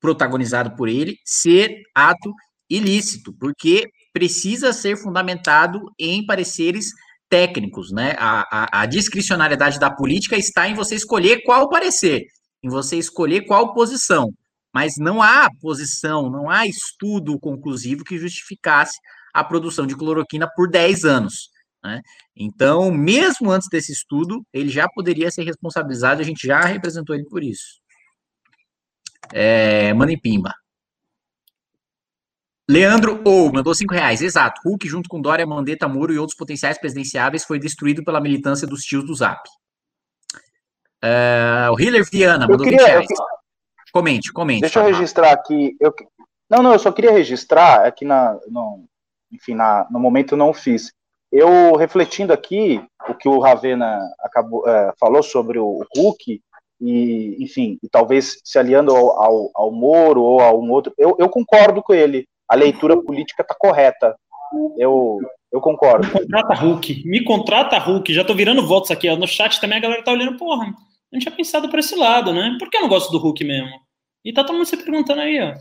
protagonizado 0.00 0.76
por 0.76 0.88
ele 0.88 1.16
ser 1.24 1.82
ato 1.94 2.32
ilícito, 2.68 3.32
porque 3.38 3.88
precisa 4.12 4.72
ser 4.72 4.96
fundamentado 4.96 5.80
em 5.98 6.24
pareceres 6.24 6.90
técnicos, 7.28 7.92
né? 7.92 8.16
A, 8.18 8.44
a, 8.50 8.82
a 8.82 8.86
discricionariedade 8.86 9.78
da 9.78 9.90
política 9.90 10.36
está 10.36 10.68
em 10.68 10.74
você 10.74 10.94
escolher 10.94 11.42
qual 11.44 11.68
parecer, 11.68 12.24
em 12.62 12.68
você 12.68 12.96
escolher 12.96 13.46
qual 13.46 13.72
posição 13.72 14.32
mas 14.72 14.94
não 14.98 15.20
há 15.20 15.48
posição, 15.60 16.30
não 16.30 16.48
há 16.48 16.66
estudo 16.66 17.38
conclusivo 17.38 18.04
que 18.04 18.18
justificasse 18.18 18.98
a 19.34 19.44
produção 19.44 19.86
de 19.86 19.96
cloroquina 19.96 20.48
por 20.54 20.68
10 20.68 21.04
anos. 21.04 21.50
Né? 21.82 22.00
Então, 22.36 22.90
mesmo 22.90 23.50
antes 23.50 23.68
desse 23.68 23.92
estudo, 23.92 24.44
ele 24.52 24.68
já 24.68 24.88
poderia 24.88 25.30
ser 25.30 25.44
responsabilizado, 25.44 26.20
a 26.20 26.24
gente 26.24 26.46
já 26.46 26.60
representou 26.60 27.14
ele 27.14 27.24
por 27.24 27.42
isso. 27.42 27.80
É, 29.32 29.92
Pimba. 30.22 30.52
Leandro 32.70 33.20
Ou 33.24 33.52
mandou 33.52 33.74
5 33.74 33.92
reais. 33.92 34.22
Exato. 34.22 34.60
Hulk, 34.64 34.86
junto 34.86 35.08
com 35.08 35.20
Dória, 35.20 35.44
Mandetta, 35.44 35.88
Muro 35.88 36.12
e 36.12 36.18
outros 36.20 36.36
potenciais 36.36 36.78
presidenciáveis, 36.78 37.44
foi 37.44 37.58
destruído 37.58 38.04
pela 38.04 38.20
militância 38.20 38.64
dos 38.64 38.82
tios 38.82 39.04
do 39.04 39.12
Zap. 39.12 39.42
É, 41.02 41.68
o 41.68 41.80
Hiller 41.80 42.08
Viana 42.08 42.46
mandou 42.46 42.64
queria, 42.64 42.78
20 42.78 42.88
reais. 42.88 43.08
Comente, 43.92 44.32
comente. 44.32 44.60
Deixa 44.60 44.78
eu 44.78 44.86
registrar 44.86 45.32
aqui. 45.32 45.76
Eu... 45.80 45.92
Não, 46.48 46.62
não, 46.62 46.72
eu 46.72 46.78
só 46.78 46.92
queria 46.92 47.10
registrar 47.10 47.84
aqui 47.84 48.04
na. 48.04 48.38
No, 48.46 48.84
enfim, 49.32 49.54
na, 49.54 49.88
no 49.90 49.98
momento 49.98 50.34
eu 50.34 50.38
não 50.38 50.54
fiz. 50.54 50.92
Eu 51.32 51.74
refletindo 51.74 52.32
aqui 52.32 52.80
o 53.08 53.14
que 53.14 53.28
o 53.28 53.40
Ravena 53.40 53.98
acabou, 54.20 54.68
é, 54.68 54.92
falou 54.98 55.24
sobre 55.24 55.58
o 55.58 55.84
Hulk, 55.96 56.40
e, 56.80 57.36
enfim, 57.40 57.78
e 57.82 57.88
talvez 57.88 58.38
se 58.44 58.58
aliando 58.58 58.94
ao, 58.94 59.22
ao, 59.22 59.50
ao 59.54 59.72
Moro 59.72 60.22
ou 60.22 60.40
a 60.40 60.52
um 60.54 60.70
outro, 60.70 60.92
eu, 60.96 61.16
eu 61.18 61.28
concordo 61.28 61.82
com 61.82 61.92
ele. 61.92 62.26
A 62.50 62.56
leitura 62.56 63.00
política 63.00 63.42
está 63.42 63.54
correta. 63.54 64.16
Eu, 64.76 65.18
eu 65.52 65.60
concordo. 65.60 66.06
Me 66.06 66.12
contrata 66.12 66.54
Hulk. 66.54 67.02
Me 67.06 67.24
contrata 67.24 67.78
Hulk. 67.78 68.12
Já 68.12 68.24
tô 68.24 68.34
virando 68.34 68.66
votos 68.66 68.90
aqui. 68.90 69.08
Ó. 69.08 69.16
No 69.16 69.28
chat 69.28 69.60
também 69.60 69.78
a 69.78 69.80
galera 69.80 70.02
tá 70.02 70.10
olhando, 70.10 70.36
porra, 70.36 70.74
não 71.12 71.20
tinha 71.20 71.30
pensado 71.30 71.68
por 71.68 71.78
esse 71.78 71.94
lado, 71.94 72.32
né? 72.32 72.56
Por 72.58 72.68
que 72.68 72.76
eu 72.76 72.80
não 72.80 72.88
gosto 72.88 73.12
do 73.12 73.18
Hulk 73.18 73.44
mesmo? 73.44 73.70
E 74.24 74.32
tá 74.32 74.42
todo 74.42 74.56
mundo 74.56 74.66
se 74.66 74.76
perguntando 74.76 75.20
aí, 75.20 75.40
ó. 75.40 75.54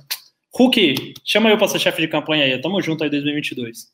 Hulk, 0.58 1.14
chama 1.24 1.52
eu 1.52 1.58
para 1.60 1.68
ser 1.68 1.80
chefe 1.80 2.02
de 2.02 2.08
campanha 2.08 2.46
aí. 2.46 2.60
Tamo 2.60 2.82
junto 2.82 3.04
aí 3.04 3.10
2022. 3.10 3.88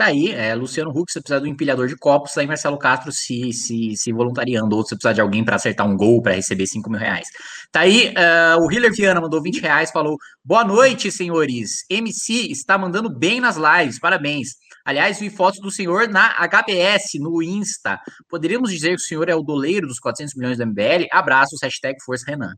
Tá 0.00 0.06
aí, 0.06 0.30
é, 0.30 0.54
Luciano 0.54 0.88
Huck, 0.88 1.12
você 1.12 1.20
precisa 1.20 1.38
do 1.38 1.46
empilhador 1.46 1.86
de 1.86 1.94
copos, 1.94 2.32
tá 2.32 2.40
aí 2.40 2.46
Marcelo 2.46 2.78
Castro 2.78 3.12
se, 3.12 3.52
se, 3.52 3.94
se 3.98 4.10
voluntariando, 4.14 4.74
ou 4.74 4.82
você 4.82 4.94
precisa 4.94 5.12
de 5.12 5.20
alguém 5.20 5.44
para 5.44 5.56
acertar 5.56 5.86
um 5.86 5.94
gol 5.94 6.22
para 6.22 6.32
receber 6.32 6.66
5 6.66 6.88
mil 6.88 6.98
reais. 6.98 7.28
Tá 7.70 7.80
aí, 7.80 8.08
uh, 8.08 8.64
o 8.64 8.72
Hiller 8.72 8.90
Viana 8.94 9.20
mandou 9.20 9.42
20 9.42 9.60
reais, 9.60 9.90
falou: 9.90 10.16
Boa 10.42 10.64
noite, 10.64 11.12
senhores. 11.12 11.84
MC 11.90 12.50
está 12.50 12.78
mandando 12.78 13.10
bem 13.10 13.42
nas 13.42 13.58
lives, 13.58 13.98
parabéns. 13.98 14.54
Aliás, 14.86 15.20
vi 15.20 15.28
fotos 15.28 15.60
do 15.60 15.70
senhor 15.70 16.08
na 16.08 16.34
HBS, 16.48 17.18
no 17.20 17.42
Insta. 17.42 18.00
Poderíamos 18.26 18.70
dizer 18.70 18.96
que 18.96 19.02
o 19.02 19.06
senhor 19.06 19.28
é 19.28 19.34
o 19.34 19.42
doleiro 19.42 19.86
dos 19.86 19.98
400 19.98 20.34
milhões 20.34 20.56
da 20.56 20.64
MBL? 20.64 21.08
Abraços, 21.12 21.60
hashtag 21.62 22.02
Força 22.02 22.24
Renan. 22.26 22.54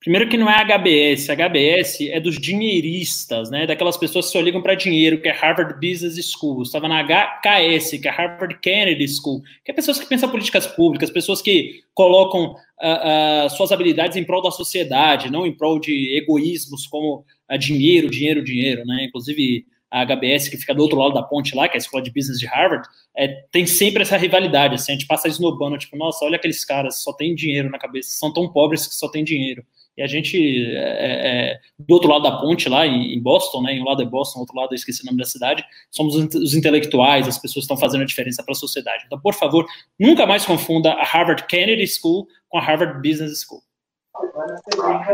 Primeiro 0.00 0.30
que 0.30 0.38
não 0.38 0.48
é 0.48 0.64
HBS, 0.64 1.28
HBS 1.28 2.00
é 2.08 2.18
dos 2.18 2.38
dinheiristas, 2.38 3.50
né? 3.50 3.66
Daquelas 3.66 3.98
pessoas 3.98 4.26
que 4.26 4.32
só 4.32 4.40
ligam 4.40 4.62
para 4.62 4.74
dinheiro, 4.74 5.20
que 5.20 5.28
é 5.28 5.32
Harvard 5.32 5.74
Business 5.74 6.32
School. 6.32 6.62
Estava 6.62 6.88
na 6.88 7.02
HKS, 7.04 7.98
que 8.00 8.08
é 8.08 8.10
Harvard 8.10 8.58
Kennedy 8.60 9.06
School, 9.06 9.42
que 9.62 9.70
é 9.70 9.74
pessoas 9.74 10.00
que 10.00 10.06
pensam 10.06 10.30
políticas 10.30 10.66
públicas, 10.66 11.10
pessoas 11.10 11.42
que 11.42 11.82
colocam 11.92 12.52
uh, 12.52 13.46
uh, 13.46 13.50
suas 13.50 13.72
habilidades 13.72 14.16
em 14.16 14.24
prol 14.24 14.40
da 14.40 14.50
sociedade, 14.50 15.30
não 15.30 15.46
em 15.46 15.54
prol 15.54 15.78
de 15.78 16.16
egoísmos 16.16 16.86
como 16.86 17.22
uh, 17.52 17.58
dinheiro, 17.58 18.08
dinheiro, 18.08 18.42
dinheiro, 18.42 18.86
né? 18.86 19.04
Inclusive 19.04 19.66
a 19.90 20.06
HBS, 20.06 20.48
que 20.48 20.56
fica 20.56 20.74
do 20.74 20.80
outro 20.80 20.98
lado 20.98 21.12
da 21.12 21.22
ponte 21.22 21.54
lá, 21.54 21.68
que 21.68 21.76
é 21.76 21.76
a 21.76 21.78
Escola 21.78 22.02
de 22.02 22.10
Business 22.10 22.38
de 22.38 22.46
Harvard, 22.46 22.88
é, 23.14 23.28
tem 23.52 23.66
sempre 23.66 24.02
essa 24.02 24.16
rivalidade, 24.16 24.76
assim, 24.76 24.92
a 24.92 24.94
gente 24.94 25.06
passa 25.06 25.26
esnobando, 25.26 25.76
tipo, 25.76 25.96
nossa, 25.96 26.24
olha 26.24 26.36
aqueles 26.36 26.64
caras, 26.64 27.02
só 27.02 27.12
tem 27.12 27.34
dinheiro 27.34 27.68
na 27.68 27.76
cabeça, 27.76 28.10
são 28.12 28.32
tão 28.32 28.48
pobres 28.48 28.86
que 28.86 28.94
só 28.94 29.08
tem 29.08 29.24
dinheiro 29.24 29.64
e 29.96 30.02
a 30.02 30.06
gente, 30.06 30.38
é, 30.74 30.78
é, 30.78 31.52
é, 31.52 31.60
do 31.78 31.94
outro 31.94 32.08
lado 32.08 32.22
da 32.22 32.38
ponte, 32.38 32.68
lá 32.68 32.86
em, 32.86 33.20
Boston, 33.20 33.62
né, 33.62 33.72
um 33.80 33.84
lado 33.84 34.02
é 34.02 34.04
Boston, 34.04 34.40
outro 34.40 34.56
lado 34.56 34.72
eu 34.72 34.76
esqueci 34.76 35.02
o 35.02 35.06
nome 35.06 35.18
da 35.18 35.24
cidade, 35.24 35.64
somos 35.90 36.14
os 36.14 36.54
intelectuais, 36.54 37.28
as 37.28 37.38
pessoas 37.38 37.64
estão 37.64 37.76
fazendo 37.76 38.02
a 38.02 38.06
diferença 38.06 38.42
para 38.42 38.52
a 38.52 38.56
sociedade. 38.56 39.04
Então, 39.06 39.20
por 39.20 39.34
favor, 39.34 39.66
nunca 39.98 40.26
mais 40.26 40.46
confunda 40.46 40.92
a 40.92 41.04
Harvard 41.04 41.46
Kennedy 41.46 41.86
School 41.86 42.26
com 42.48 42.58
a 42.58 42.62
Harvard 42.62 42.96
Business 43.06 43.42
School. 43.42 43.62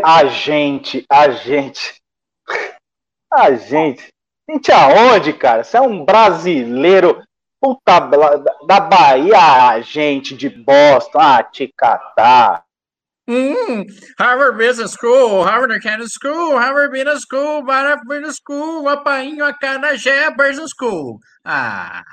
A 0.04 0.26
gente, 0.26 1.04
a 1.10 1.30
gente, 1.30 1.94
a 3.32 3.54
gente, 3.54 4.08
gente 4.48 4.72
aonde, 4.72 5.32
cara? 5.32 5.64
Você 5.64 5.76
é 5.76 5.80
um 5.80 6.04
brasileiro 6.04 7.22
puta, 7.60 8.00
da 8.66 8.80
Bahia, 8.80 9.68
a 9.68 9.80
gente 9.80 10.36
de 10.36 10.48
Boston, 10.48 11.18
ah, 11.18 11.42
te 11.42 11.72
catar. 11.76 12.65
Hum, 13.28 13.84
Harvard 14.18 14.56
Business 14.56 14.92
School, 14.92 15.42
Harvard 15.42 15.80
Kennedy 15.80 16.08
School, 16.08 16.56
Harvard 16.56 16.92
Business 16.92 17.22
School, 17.22 17.64
Harvard 17.68 18.06
Business 18.06 18.36
School, 18.36 18.88
Apainho, 18.88 19.44
Acarajé, 19.44 20.30
Business 20.30 20.70
School. 20.70 21.18
Ah, 21.44 22.04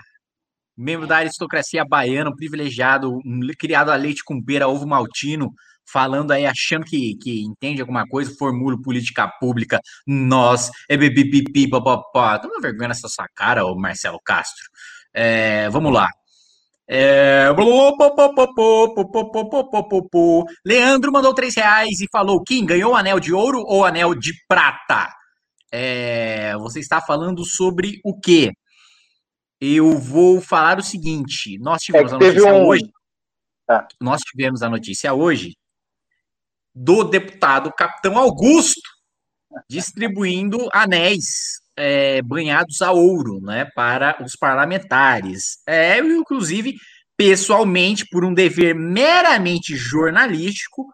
membro 0.75 1.05
da 1.05 1.17
aristocracia 1.17 1.85
baiana, 1.85 2.35
privilegiado, 2.35 3.19
criado 3.59 3.91
a 3.91 3.95
leite 3.95 4.23
com 4.23 4.41
pera, 4.43 4.67
ovo 4.67 4.87
maltino, 4.87 5.53
falando 5.85 6.31
aí, 6.31 6.47
achando 6.47 6.85
que, 6.85 7.15
que 7.21 7.43
entende 7.43 7.81
alguma 7.81 8.07
coisa, 8.07 8.33
formula 8.37 8.81
política 8.81 9.27
pública, 9.39 9.79
nós, 10.07 10.71
é 10.89 10.97
bibibibi, 10.97 11.69
papapá. 11.69 12.39
Toma 12.39 12.59
vergonha 12.59 12.89
nessa 12.89 13.07
sua 13.07 13.27
cara, 13.35 13.65
ô 13.65 13.75
Marcelo 13.75 14.19
Castro. 14.23 14.65
É, 15.13 15.69
vamos 15.69 15.93
lá. 15.93 16.09
É... 16.87 17.47
Leandro 20.65 21.11
mandou 21.11 21.33
três 21.33 21.55
reais 21.55 22.01
e 22.01 22.07
falou: 22.11 22.43
Kim, 22.43 22.65
ganhou 22.65 22.95
anel 22.95 23.19
de 23.19 23.33
ouro 23.33 23.63
ou 23.65 23.85
anel 23.85 24.13
de 24.13 24.33
prata? 24.47 25.09
É... 25.71 26.55
Você 26.57 26.79
está 26.79 27.01
falando 27.01 27.45
sobre 27.45 27.99
o 28.03 28.19
quê? 28.19 28.51
Eu 29.59 29.97
vou 29.97 30.41
falar 30.41 30.79
o 30.79 30.83
seguinte: 30.83 31.57
nós 31.59 31.81
tivemos 31.81 32.11
é 32.11 32.15
a 32.15 32.19
notícia 32.19 32.53
um... 32.53 32.67
hoje. 32.67 32.91
Ah. 33.69 33.87
Nós 34.01 34.21
tivemos 34.21 34.61
a 34.61 34.69
notícia 34.69 35.13
hoje 35.13 35.55
do 36.75 37.03
deputado 37.03 37.71
Capitão 37.71 38.17
Augusto 38.17 38.81
distribuindo 39.69 40.67
anéis 40.73 41.62
é, 41.75 42.21
banhados 42.21 42.81
a 42.81 42.91
ouro, 42.91 43.39
né, 43.41 43.65
para 43.75 44.17
os 44.23 44.35
parlamentares. 44.35 45.57
É, 45.67 45.99
eu, 45.99 46.11
inclusive, 46.11 46.75
pessoalmente, 47.17 48.05
por 48.09 48.23
um 48.23 48.33
dever 48.33 48.75
meramente 48.75 49.75
jornalístico, 49.75 50.87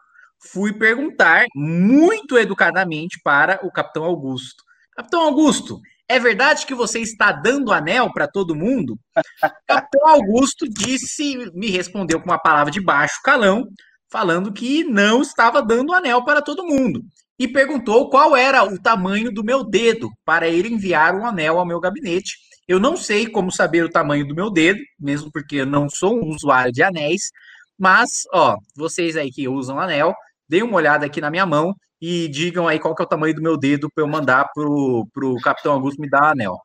fui 0.52 0.74
perguntar 0.74 1.46
muito 1.56 2.38
educadamente 2.38 3.20
para 3.24 3.60
o 3.64 3.72
capitão 3.72 4.04
Augusto. 4.04 4.64
Capitão 4.96 5.22
Augusto, 5.22 5.80
é 6.08 6.20
verdade 6.20 6.66
que 6.66 6.74
você 6.74 7.00
está 7.00 7.32
dando 7.32 7.72
anel 7.72 8.12
para 8.12 8.28
todo 8.28 8.56
mundo? 8.56 8.98
capitão 9.68 10.08
Augusto 10.08 10.68
disse, 10.68 11.52
me 11.54 11.70
respondeu 11.70 12.20
com 12.20 12.30
uma 12.30 12.40
palavra 12.40 12.72
de 12.72 12.82
baixo 12.82 13.20
calão, 13.24 13.68
falando 14.12 14.52
que 14.52 14.84
não 14.84 15.22
estava 15.22 15.62
dando 15.62 15.94
anel 15.94 16.24
para 16.24 16.42
todo 16.42 16.66
mundo 16.66 17.04
e 17.40 17.48
perguntou 17.48 18.10
qual 18.10 18.36
era 18.36 18.64
o 18.66 18.78
tamanho 18.78 19.32
do 19.32 19.44
meu 19.44 19.64
dedo 19.64 20.12
para 20.26 20.50
ele 20.50 20.68
enviar 20.68 21.16
um 21.16 21.26
anel 21.26 21.58
ao 21.58 21.66
meu 21.66 21.80
gabinete. 21.80 22.38
Eu 22.68 22.80
não 22.80 22.98
sei 22.98 23.28
como 23.28 23.50
saber 23.52 23.84
o 23.84 23.90
tamanho 23.90 24.28
do 24.28 24.36
meu 24.36 24.52
dedo, 24.52 24.80
mesmo 25.00 25.32
porque 25.32 25.56
eu 25.56 25.66
não 25.66 25.90
sou 25.90 26.22
um 26.22 26.30
usuário 26.36 26.72
de 26.72 26.84
anéis, 26.84 27.32
mas, 27.78 28.24
ó, 28.34 28.58
vocês 28.76 29.16
aí 29.16 29.32
que 29.32 29.48
usam 29.48 29.80
anel, 29.80 30.14
deem 30.50 30.64
uma 30.64 30.76
olhada 30.76 31.06
aqui 31.06 31.22
na 31.22 31.32
minha 31.32 31.46
mão 31.46 31.74
e 32.02 32.28
digam 32.28 32.68
aí 32.68 32.78
qual 32.78 32.94
que 32.94 33.02
é 33.02 33.06
o 33.06 33.10
tamanho 33.10 33.34
do 33.34 33.42
meu 33.42 33.58
dedo 33.58 33.90
para 33.96 34.04
eu 34.04 34.08
mandar 34.08 34.50
pro, 34.54 35.08
pro 35.14 35.36
Capitão 35.38 35.72
Augusto 35.74 36.02
me 36.02 36.10
dar 36.10 36.32
anel. 36.32 36.58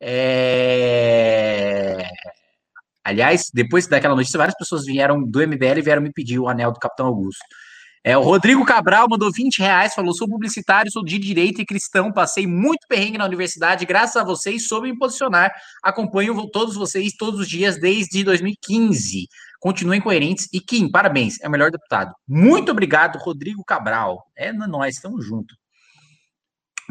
É... 0.00 1.22
Aliás, 3.04 3.50
depois 3.54 3.86
daquela 3.86 4.16
notícia, 4.16 4.38
várias 4.38 4.56
pessoas 4.56 4.84
vieram 4.84 5.22
do 5.22 5.40
MBL 5.40 5.78
e 5.78 5.82
vieram 5.82 6.02
me 6.02 6.12
pedir 6.12 6.40
o 6.40 6.48
anel 6.48 6.72
do 6.72 6.80
Capitão 6.80 7.06
Augusto. 7.06 7.44
É, 8.04 8.18
o 8.18 8.22
Rodrigo 8.22 8.64
Cabral 8.64 9.06
mandou 9.08 9.30
20 9.30 9.58
reais, 9.58 9.94
falou: 9.94 10.12
sou 10.12 10.28
publicitário, 10.28 10.90
sou 10.90 11.04
de 11.04 11.18
direita 11.18 11.62
e 11.62 11.66
cristão, 11.66 12.12
passei 12.12 12.46
muito 12.46 12.86
perrengue 12.88 13.18
na 13.18 13.24
universidade, 13.24 13.86
graças 13.86 14.16
a 14.16 14.24
vocês 14.24 14.66
soube 14.66 14.90
me 14.90 14.98
posicionar. 14.98 15.52
Acompanho 15.82 16.48
todos 16.48 16.74
vocês 16.74 17.12
todos 17.16 17.40
os 17.40 17.48
dias 17.48 17.78
desde 17.78 18.24
2015. 18.24 19.28
Continuem 19.60 20.00
coerentes 20.00 20.48
e 20.52 20.60
Kim, 20.60 20.90
parabéns, 20.90 21.40
é 21.40 21.46
o 21.46 21.50
melhor 21.50 21.70
deputado. 21.70 22.12
Muito 22.26 22.72
obrigado, 22.72 23.18
Rodrigo 23.18 23.62
Cabral. 23.64 24.24
É 24.36 24.52
nós, 24.52 24.96
estamos 24.96 25.24
juntos. 25.24 25.56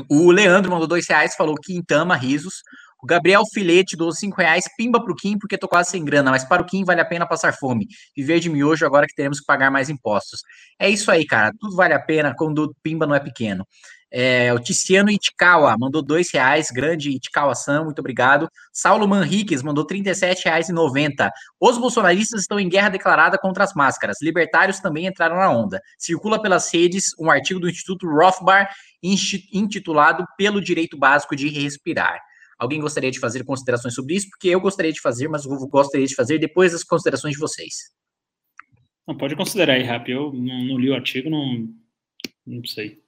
O 0.09 0.31
Leandro 0.31 0.71
mandou 0.71 0.87
dois 0.87 1.05
reais, 1.07 1.35
falou 1.35 1.55
que 1.55 1.83
tama 1.83 2.15
risos. 2.15 2.63
O 3.01 3.07
Gabriel 3.07 3.43
Filete 3.51 3.97
doou 3.97 4.11
5 4.11 4.37
reais, 4.37 4.65
pimba 4.77 5.03
pro 5.03 5.15
Kim, 5.15 5.37
porque 5.39 5.57
tô 5.57 5.67
quase 5.67 5.89
sem 5.89 6.05
grana, 6.05 6.31
mas 6.31 6.43
para 6.43 6.61
o 6.61 6.65
Kim 6.65 6.83
vale 6.83 7.01
a 7.01 7.05
pena 7.05 7.27
passar 7.27 7.53
fome. 7.53 7.87
Viver 8.15 8.39
de 8.39 8.49
miojo 8.49 8.85
agora 8.85 9.07
que 9.07 9.15
teremos 9.15 9.39
que 9.39 9.45
pagar 9.45 9.71
mais 9.71 9.89
impostos. 9.89 10.41
É 10.79 10.89
isso 10.89 11.09
aí, 11.09 11.25
cara. 11.25 11.51
Tudo 11.59 11.75
vale 11.75 11.93
a 11.93 11.99
pena 11.99 12.33
quando 12.35 12.75
pimba 12.83 13.07
não 13.07 13.15
é 13.15 13.19
pequeno. 13.19 13.65
É, 14.13 14.53
o 14.53 14.59
Ticiano 14.59 15.09
Itikawa 15.09 15.77
mandou 15.79 16.01
dois 16.01 16.29
reais, 16.33 16.67
grande 16.69 17.11
Itikawa-san, 17.11 17.85
muito 17.85 17.99
obrigado. 17.99 18.49
Saulo 18.73 19.07
Manriquez 19.07 19.63
mandou 19.63 19.85
37 19.85 20.43
reais 20.45 20.67
e 20.67 20.73
90. 20.73 21.31
Os 21.59 21.77
bolsonaristas 21.77 22.41
estão 22.41 22.59
em 22.59 22.67
guerra 22.67 22.89
declarada 22.89 23.37
contra 23.37 23.63
as 23.63 23.73
máscaras. 23.73 24.17
Libertários 24.21 24.81
também 24.81 25.07
entraram 25.07 25.37
na 25.37 25.49
onda. 25.49 25.81
Circula 25.97 26.41
pelas 26.41 26.71
redes 26.73 27.15
um 27.17 27.31
artigo 27.31 27.59
do 27.59 27.69
Instituto 27.69 28.05
Rothbard 28.05 28.69
intitulado 29.01 30.25
Pelo 30.37 30.61
Direito 30.61 30.97
Básico 30.97 31.35
de 31.35 31.47
Respirar. 31.47 32.19
Alguém 32.61 32.79
gostaria 32.79 33.09
de 33.09 33.19
fazer 33.19 33.43
considerações 33.43 33.95
sobre 33.95 34.13
isso? 34.13 34.29
Porque 34.29 34.49
eu 34.49 34.61
gostaria 34.61 34.93
de 34.93 35.01
fazer, 35.01 35.27
mas 35.27 35.43
eu 35.45 35.67
gostaria 35.67 36.05
de 36.05 36.13
fazer 36.13 36.37
depois 36.37 36.73
das 36.73 36.83
considerações 36.83 37.33
de 37.33 37.39
vocês. 37.39 37.73
Não, 39.07 39.17
pode 39.17 39.35
considerar 39.35 39.73
aí, 39.73 39.81
Rap. 39.81 40.07
Eu 40.11 40.31
não, 40.31 40.63
não 40.65 40.77
li 40.77 40.87
o 40.91 40.93
artigo, 40.93 41.27
não, 41.27 41.67
não 42.45 42.63
sei. 42.63 43.00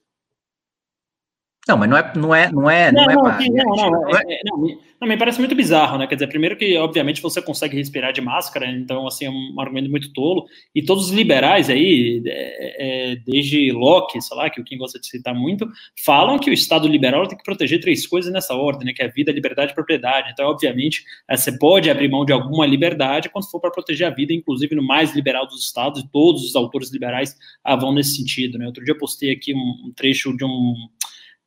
Não, 1.66 1.78
mas 1.78 1.90
não 1.90 1.98
é, 1.98 2.12
não 2.14 2.36
é, 2.36 2.52
não 2.52 2.70
é, 2.70 2.92
não, 2.92 3.06
não, 3.06 3.30
é, 3.30 3.48
não, 3.48 3.76
não, 3.76 3.92
não, 3.92 4.18
é, 4.18 4.22
é, 4.28 4.42
não, 4.44 4.58
não, 5.00 5.08
me 5.08 5.16
parece 5.16 5.40
muito 5.40 5.56
bizarro, 5.56 5.98
né? 5.98 6.06
Quer 6.06 6.16
dizer, 6.16 6.28
primeiro 6.28 6.58
que, 6.58 6.76
obviamente, 6.76 7.22
você 7.22 7.42
consegue 7.42 7.78
respirar 7.78 8.12
de 8.12 8.20
máscara, 8.20 8.70
então, 8.70 9.08
assim, 9.08 9.26
é 9.28 9.30
um 9.30 9.56
argumento 9.62 9.90
muito 9.90 10.12
tolo. 10.12 10.46
E 10.76 10.84
todos 10.84 11.06
os 11.06 11.12
liberais 11.12 11.70
aí, 11.70 12.22
é, 12.26 13.12
é, 13.12 13.16
desde 13.16 13.72
Locke, 13.72 14.22
sei 14.22 14.36
lá, 14.36 14.50
que 14.50 14.60
o 14.60 14.64
Kim 14.66 14.78
gosta 14.78 15.00
de 15.00 15.08
citar 15.08 15.34
muito, 15.34 15.66
falam 16.04 16.38
que 16.38 16.50
o 16.50 16.54
Estado 16.54 16.86
liberal 16.86 17.26
tem 17.28 17.38
que 17.38 17.46
proteger 17.46 17.80
três 17.80 18.06
coisas 18.06 18.34
nessa 18.34 18.54
ordem, 18.54 18.88
né? 18.88 18.94
Que 18.94 19.02
é 19.02 19.06
a 19.06 19.10
vida, 19.10 19.32
a 19.32 19.34
liberdade 19.34 19.70
e 19.70 19.72
a 19.72 19.76
propriedade. 19.76 20.32
Então, 20.34 20.50
obviamente, 20.50 21.06
é, 21.30 21.38
você 21.38 21.58
pode 21.58 21.90
abrir 21.90 22.10
mão 22.10 22.26
de 22.26 22.34
alguma 22.34 22.66
liberdade 22.66 23.30
quando 23.30 23.50
for 23.50 23.62
para 23.62 23.72
proteger 23.72 24.08
a 24.08 24.10
vida, 24.10 24.34
inclusive 24.34 24.76
no 24.76 24.84
mais 24.84 25.16
liberal 25.16 25.48
dos 25.48 25.64
estados, 25.66 26.02
e 26.02 26.08
todos 26.10 26.44
os 26.44 26.58
autores 26.58 26.92
liberais 26.92 27.38
ah, 27.64 27.78
vão 27.78 27.94
nesse 27.94 28.18
sentido, 28.18 28.58
né? 28.58 28.66
Outro 28.66 28.84
dia 28.84 28.94
eu 28.94 28.98
postei 28.98 29.32
aqui 29.32 29.54
um, 29.54 29.88
um 29.88 29.94
trecho 29.96 30.36
de 30.36 30.44
um 30.44 30.76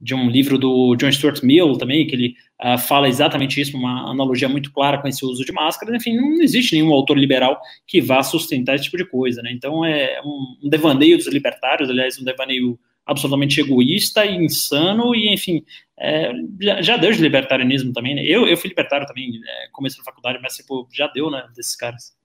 de 0.01 0.15
um 0.15 0.29
livro 0.29 0.59
do 0.59 0.95
John 0.97 1.11
Stuart 1.11 1.43
Mill 1.43 1.79
também, 1.79 2.07
que 2.07 2.15
ele 2.15 2.35
uh, 2.63 2.79
fala 2.79 3.09
exatamente 3.09 3.61
isso, 3.61 3.77
uma 3.77 4.11
analogia 4.11 4.49
muito 4.49 4.71
clara 4.73 4.99
com 4.99 5.09
esse 5.09 5.25
uso 5.25 5.45
de 5.45 5.53
máscaras. 5.53 5.95
Enfim, 5.95 6.17
não 6.17 6.43
existe 6.43 6.75
nenhum 6.75 6.93
autor 6.93 7.19
liberal 7.19 7.61
que 7.87 8.01
vá 8.01 8.23
sustentar 8.23 8.75
esse 8.75 8.85
tipo 8.85 8.97
de 8.97 9.07
coisa, 9.07 9.41
né? 9.43 9.51
Então 9.53 9.85
é 9.85 10.21
um, 10.23 10.59
um 10.65 10.69
devaneio 10.69 11.17
dos 11.17 11.27
libertários, 11.29 11.89
aliás, 11.89 12.19
um 12.21 12.25
devaneio 12.25 12.79
absolutamente 13.07 13.61
egoísta 13.61 14.27
e 14.27 14.37
insano, 14.37 15.15
e 15.15 15.33
enfim, 15.33 15.65
é, 15.99 16.33
já, 16.61 16.83
já, 16.83 16.97
deu 16.97 17.13
de 17.13 17.23
libertarianismo 17.23 17.93
também, 17.93 18.17
né? 18.17 18.25
Eu, 18.25 18.47
eu 18.49 18.57
fui 18.57 18.69
libertário 18.69 19.07
também, 19.07 19.41
é, 19.47 19.69
comecei 19.73 19.99
na 19.99 20.05
faculdade, 20.05 20.41
mas 20.43 20.57
tipo, 20.57 20.89
já 20.93 21.07
deu, 21.07 21.31
né, 21.31 21.49
desses 21.55 21.77
caras. 21.77 22.17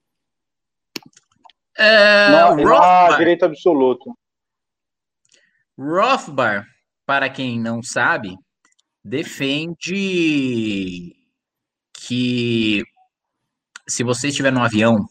É, 1.78 2.30
não, 2.30 2.56
não 2.56 3.16
direito 3.16 3.44
absoluto. 3.44 4.12
Rothbard, 5.78 6.66
para 7.12 7.28
quem 7.28 7.60
não 7.60 7.82
sabe, 7.82 8.38
defende 9.04 11.14
que 11.92 12.82
se 13.86 14.02
você 14.02 14.28
estiver 14.28 14.50
num 14.50 14.64
avião, 14.64 15.06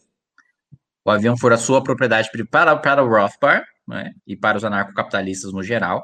o 1.04 1.10
avião 1.12 1.38
for 1.38 1.52
a 1.52 1.56
sua 1.56 1.80
propriedade 1.80 2.28
para, 2.50 2.74
para 2.74 3.04
o 3.04 3.08
Rothbard, 3.08 3.64
né, 3.86 4.12
e 4.26 4.36
para 4.36 4.58
os 4.58 4.64
anarcocapitalistas 4.64 5.52
no 5.52 5.62
geral, 5.62 6.02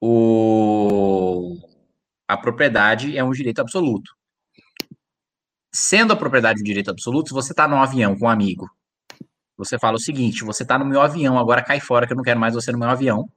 o, 0.00 1.58
a 2.28 2.36
propriedade 2.36 3.18
é 3.18 3.24
um 3.24 3.32
direito 3.32 3.58
absoluto. 3.58 4.12
Sendo 5.72 6.12
a 6.12 6.16
propriedade 6.16 6.60
um 6.60 6.64
direito 6.64 6.92
absoluto, 6.92 7.30
se 7.30 7.34
você 7.34 7.52
está 7.52 7.66
num 7.66 7.82
avião 7.82 8.16
com 8.16 8.26
um 8.26 8.30
amigo, 8.30 8.70
você 9.56 9.76
fala 9.76 9.96
o 9.96 10.00
seguinte: 10.00 10.44
você 10.44 10.62
está 10.62 10.78
no 10.78 10.84
meu 10.84 11.00
avião, 11.00 11.36
agora 11.36 11.64
cai 11.64 11.80
fora 11.80 12.06
que 12.06 12.12
eu 12.12 12.16
não 12.16 12.22
quero 12.22 12.38
mais 12.38 12.54
você 12.54 12.70
no 12.70 12.78
meu 12.78 12.88
avião. 12.88 13.28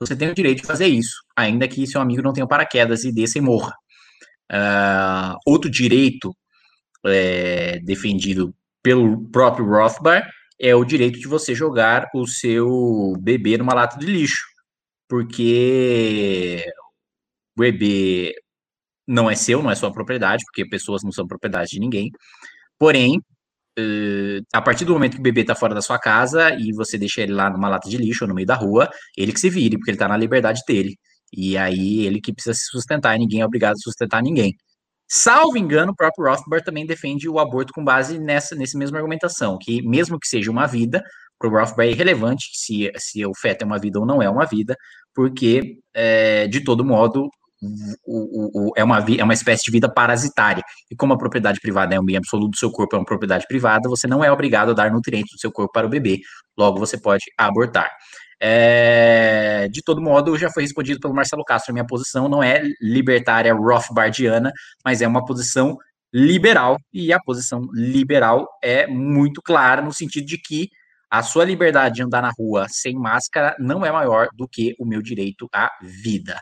Você 0.00 0.16
tem 0.16 0.30
o 0.30 0.34
direito 0.34 0.60
de 0.60 0.66
fazer 0.66 0.86
isso, 0.86 1.16
ainda 1.36 1.66
que 1.66 1.86
seu 1.86 2.00
amigo 2.00 2.22
não 2.22 2.32
tenha 2.32 2.46
paraquedas 2.46 3.04
e 3.04 3.12
desça 3.12 3.38
e 3.38 3.40
morra. 3.40 3.74
Uh, 4.50 5.36
outro 5.44 5.68
direito 5.70 6.34
é, 7.04 7.78
defendido 7.80 8.54
pelo 8.82 9.28
próprio 9.30 9.66
Rothbard 9.66 10.28
é 10.60 10.74
o 10.74 10.84
direito 10.84 11.18
de 11.18 11.28
você 11.28 11.54
jogar 11.54 12.08
o 12.14 12.26
seu 12.26 13.14
bebê 13.20 13.58
numa 13.58 13.74
lata 13.74 13.98
de 13.98 14.06
lixo, 14.06 14.46
porque 15.08 16.64
o 17.56 17.60
bebê 17.60 18.34
não 19.06 19.30
é 19.30 19.34
seu, 19.34 19.62
não 19.62 19.70
é 19.70 19.74
sua 19.74 19.92
propriedade, 19.92 20.44
porque 20.44 20.68
pessoas 20.68 21.02
não 21.02 21.12
são 21.12 21.26
propriedade 21.26 21.70
de 21.70 21.80
ninguém. 21.80 22.10
Porém, 22.78 23.20
uh, 23.78 24.44
a 24.52 24.60
partir 24.62 24.84
do 24.84 24.92
momento 24.92 25.14
que 25.14 25.20
o 25.20 25.22
bebê 25.22 25.42
está 25.42 25.54
fora 25.54 25.74
da 25.74 25.82
sua 25.82 25.98
casa 25.98 26.50
e 26.58 26.72
você 26.72 26.98
deixa 26.98 27.22
ele 27.22 27.32
lá 27.32 27.48
numa 27.50 27.68
lata 27.68 27.88
de 27.88 27.96
lixo 27.96 28.24
ou 28.24 28.28
no 28.28 28.34
meio 28.34 28.46
da 28.46 28.54
rua, 28.54 28.90
ele 29.16 29.32
que 29.32 29.40
se 29.40 29.50
vire, 29.50 29.76
porque 29.76 29.90
ele 29.90 29.96
está 29.96 30.08
na 30.08 30.16
liberdade 30.16 30.62
dele. 30.66 30.96
E 31.32 31.56
aí 31.56 32.06
ele 32.06 32.20
que 32.20 32.32
precisa 32.32 32.54
se 32.54 32.66
sustentar 32.66 33.14
e 33.16 33.18
ninguém 33.18 33.40
é 33.40 33.46
obrigado 33.46 33.74
a 33.74 33.78
sustentar 33.78 34.22
ninguém. 34.22 34.54
Salvo 35.10 35.56
engano, 35.56 35.92
o 35.92 35.96
próprio 35.96 36.26
Rothbard 36.26 36.64
também 36.64 36.86
defende 36.86 37.28
o 37.28 37.38
aborto 37.38 37.72
com 37.72 37.82
base 37.82 38.18
nessa, 38.18 38.54
nessa 38.54 38.76
mesma 38.78 38.98
argumentação, 38.98 39.58
que 39.58 39.80
mesmo 39.82 40.18
que 40.18 40.28
seja 40.28 40.50
uma 40.50 40.66
vida, 40.66 41.02
para 41.38 41.48
o 41.48 41.52
Rothbard 41.52 41.90
é 41.90 41.92
irrelevante 41.92 42.46
se, 42.52 42.90
se 42.96 43.24
o 43.24 43.32
feto 43.34 43.62
é 43.62 43.64
uma 43.64 43.78
vida 43.78 43.98
ou 43.98 44.06
não 44.06 44.20
é 44.20 44.28
uma 44.28 44.44
vida, 44.44 44.76
porque, 45.14 45.78
é, 45.94 46.46
de 46.48 46.62
todo 46.62 46.84
modo, 46.84 47.28
é, 48.76 48.84
uma, 48.84 48.98
é 48.98 49.24
uma 49.24 49.34
espécie 49.34 49.64
de 49.64 49.70
vida 49.70 49.92
parasitária. 49.92 50.62
E 50.90 50.96
como 50.96 51.12
a 51.12 51.18
propriedade 51.18 51.60
privada 51.60 51.94
é 51.94 52.00
um 52.00 52.04
bem 52.04 52.16
absoluto 52.16 52.52
do 52.52 52.56
seu 52.56 52.70
corpo, 52.70 52.96
é 52.96 52.98
uma 52.98 53.04
propriedade 53.04 53.46
privada, 53.48 53.88
você 53.88 54.06
não 54.06 54.22
é 54.22 54.30
obrigado 54.30 54.70
a 54.70 54.74
dar 54.74 54.90
nutrientes 54.90 55.32
do 55.32 55.40
seu 55.40 55.50
corpo 55.50 55.72
para 55.72 55.86
o 55.86 55.90
bebê. 55.90 56.20
Logo, 56.56 56.78
você 56.78 56.98
pode 56.98 57.24
abortar. 57.36 57.90
É, 58.40 59.68
de 59.68 59.82
todo 59.82 60.00
modo, 60.00 60.38
já 60.38 60.50
foi 60.50 60.62
respondido 60.62 61.00
pelo 61.00 61.14
Marcelo 61.14 61.44
Castro. 61.44 61.72
Minha 61.72 61.86
posição 61.86 62.28
não 62.28 62.42
é 62.42 62.62
libertária 62.80 63.52
Rothbardiana, 63.52 64.52
mas 64.84 65.02
é 65.02 65.08
uma 65.08 65.24
posição 65.24 65.76
liberal. 66.12 66.76
E 66.92 67.12
a 67.12 67.20
posição 67.20 67.68
liberal 67.72 68.46
é 68.62 68.86
muito 68.86 69.42
clara 69.42 69.82
no 69.82 69.92
sentido 69.92 70.26
de 70.26 70.38
que 70.38 70.68
a 71.10 71.22
sua 71.22 71.44
liberdade 71.44 71.96
de 71.96 72.02
andar 72.02 72.22
na 72.22 72.30
rua 72.38 72.66
sem 72.68 72.94
máscara 72.94 73.56
não 73.58 73.84
é 73.84 73.90
maior 73.90 74.28
do 74.34 74.46
que 74.46 74.74
o 74.78 74.84
meu 74.84 75.02
direito 75.02 75.48
à 75.52 75.70
vida. 75.80 76.38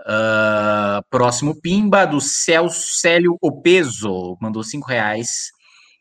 Uh, 0.00 1.02
próximo 1.10 1.60
Pimba, 1.60 2.06
do 2.06 2.20
Celso 2.20 2.98
Célio 2.98 3.36
Opeso, 3.40 4.36
mandou 4.40 4.62
cinco 4.62 4.88
reais. 4.88 5.50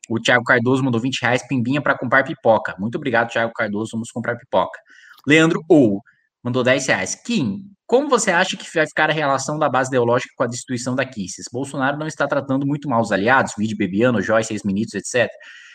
O 0.09 0.19
Thiago 0.19 0.43
Cardoso 0.43 0.83
mandou 0.83 1.01
20 1.01 1.21
reais, 1.21 1.45
pimbinha 1.45 1.81
para 1.81 1.97
comprar 1.97 2.23
pipoca. 2.23 2.75
Muito 2.79 2.95
obrigado, 2.95 3.29
Thiago 3.29 3.51
Cardoso, 3.53 3.91
vamos 3.91 4.09
comprar 4.09 4.37
pipoca. 4.37 4.79
Leandro 5.27 5.61
Ou 5.67 6.01
mandou 6.41 6.63
10 6.63 6.87
reais. 6.87 7.15
Kim, 7.15 7.65
como 7.85 8.07
você 8.07 8.31
acha 8.31 8.55
que 8.55 8.65
vai 8.73 8.87
ficar 8.87 9.09
a 9.09 9.13
relação 9.13 9.59
da 9.59 9.67
base 9.67 9.89
ideológica 9.89 10.33
com 10.37 10.43
a 10.43 10.47
destituição 10.47 10.95
da 10.95 11.05
Kisses? 11.05 11.47
Bolsonaro 11.51 11.97
não 11.97 12.07
está 12.07 12.25
tratando 12.25 12.65
muito 12.65 12.87
mal 12.87 13.01
os 13.01 13.11
aliados, 13.11 13.53
vídeo 13.57 13.75
Bebiano, 13.75 14.21
Joyce, 14.21 14.47
Seis 14.47 14.63
Minutos, 14.63 14.93
etc. 14.93 15.29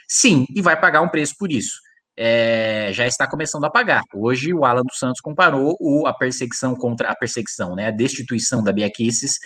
Sim, 0.09 0.47
e 0.55 0.63
vai 0.63 0.81
pagar 0.81 1.03
um 1.03 1.09
preço 1.09 1.35
por 1.39 1.53
isso 1.53 1.75
é, 2.17 2.91
já 2.93 3.07
está 3.07 3.27
começando 3.27 3.65
a 3.65 3.71
pagar. 3.71 4.03
Hoje, 4.15 4.53
o 4.53 4.65
Alan 4.65 4.83
dos 4.83 4.99
Santos 4.99 5.21
comparou 5.21 5.77
o, 5.81 6.07
a 6.07 6.13
perseguição 6.13 6.75
contra 6.75 7.11
a 7.11 7.17
perseguição, 7.17 7.75
né, 7.75 7.89
a 7.89 7.91
destituição 7.91 8.63
da 8.63 8.73
Bia 8.73 8.91
Kicis 8.91 9.39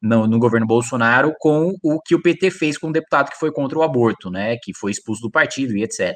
no, 0.00 0.26
no, 0.26 0.38
governo 0.38 0.66
Bolsonaro 0.66 1.34
com 1.38 1.74
o 1.82 2.00
que 2.00 2.14
o 2.14 2.20
PT 2.20 2.50
fez 2.50 2.76
com 2.76 2.88
o 2.88 2.92
deputado 2.92 3.30
que 3.30 3.38
foi 3.38 3.50
contra 3.52 3.78
o 3.78 3.82
aborto, 3.82 4.30
né, 4.30 4.56
que 4.62 4.72
foi 4.76 4.90
expulso 4.90 5.22
do 5.22 5.30
partido 5.30 5.76
e 5.76 5.82
etc. 5.82 6.14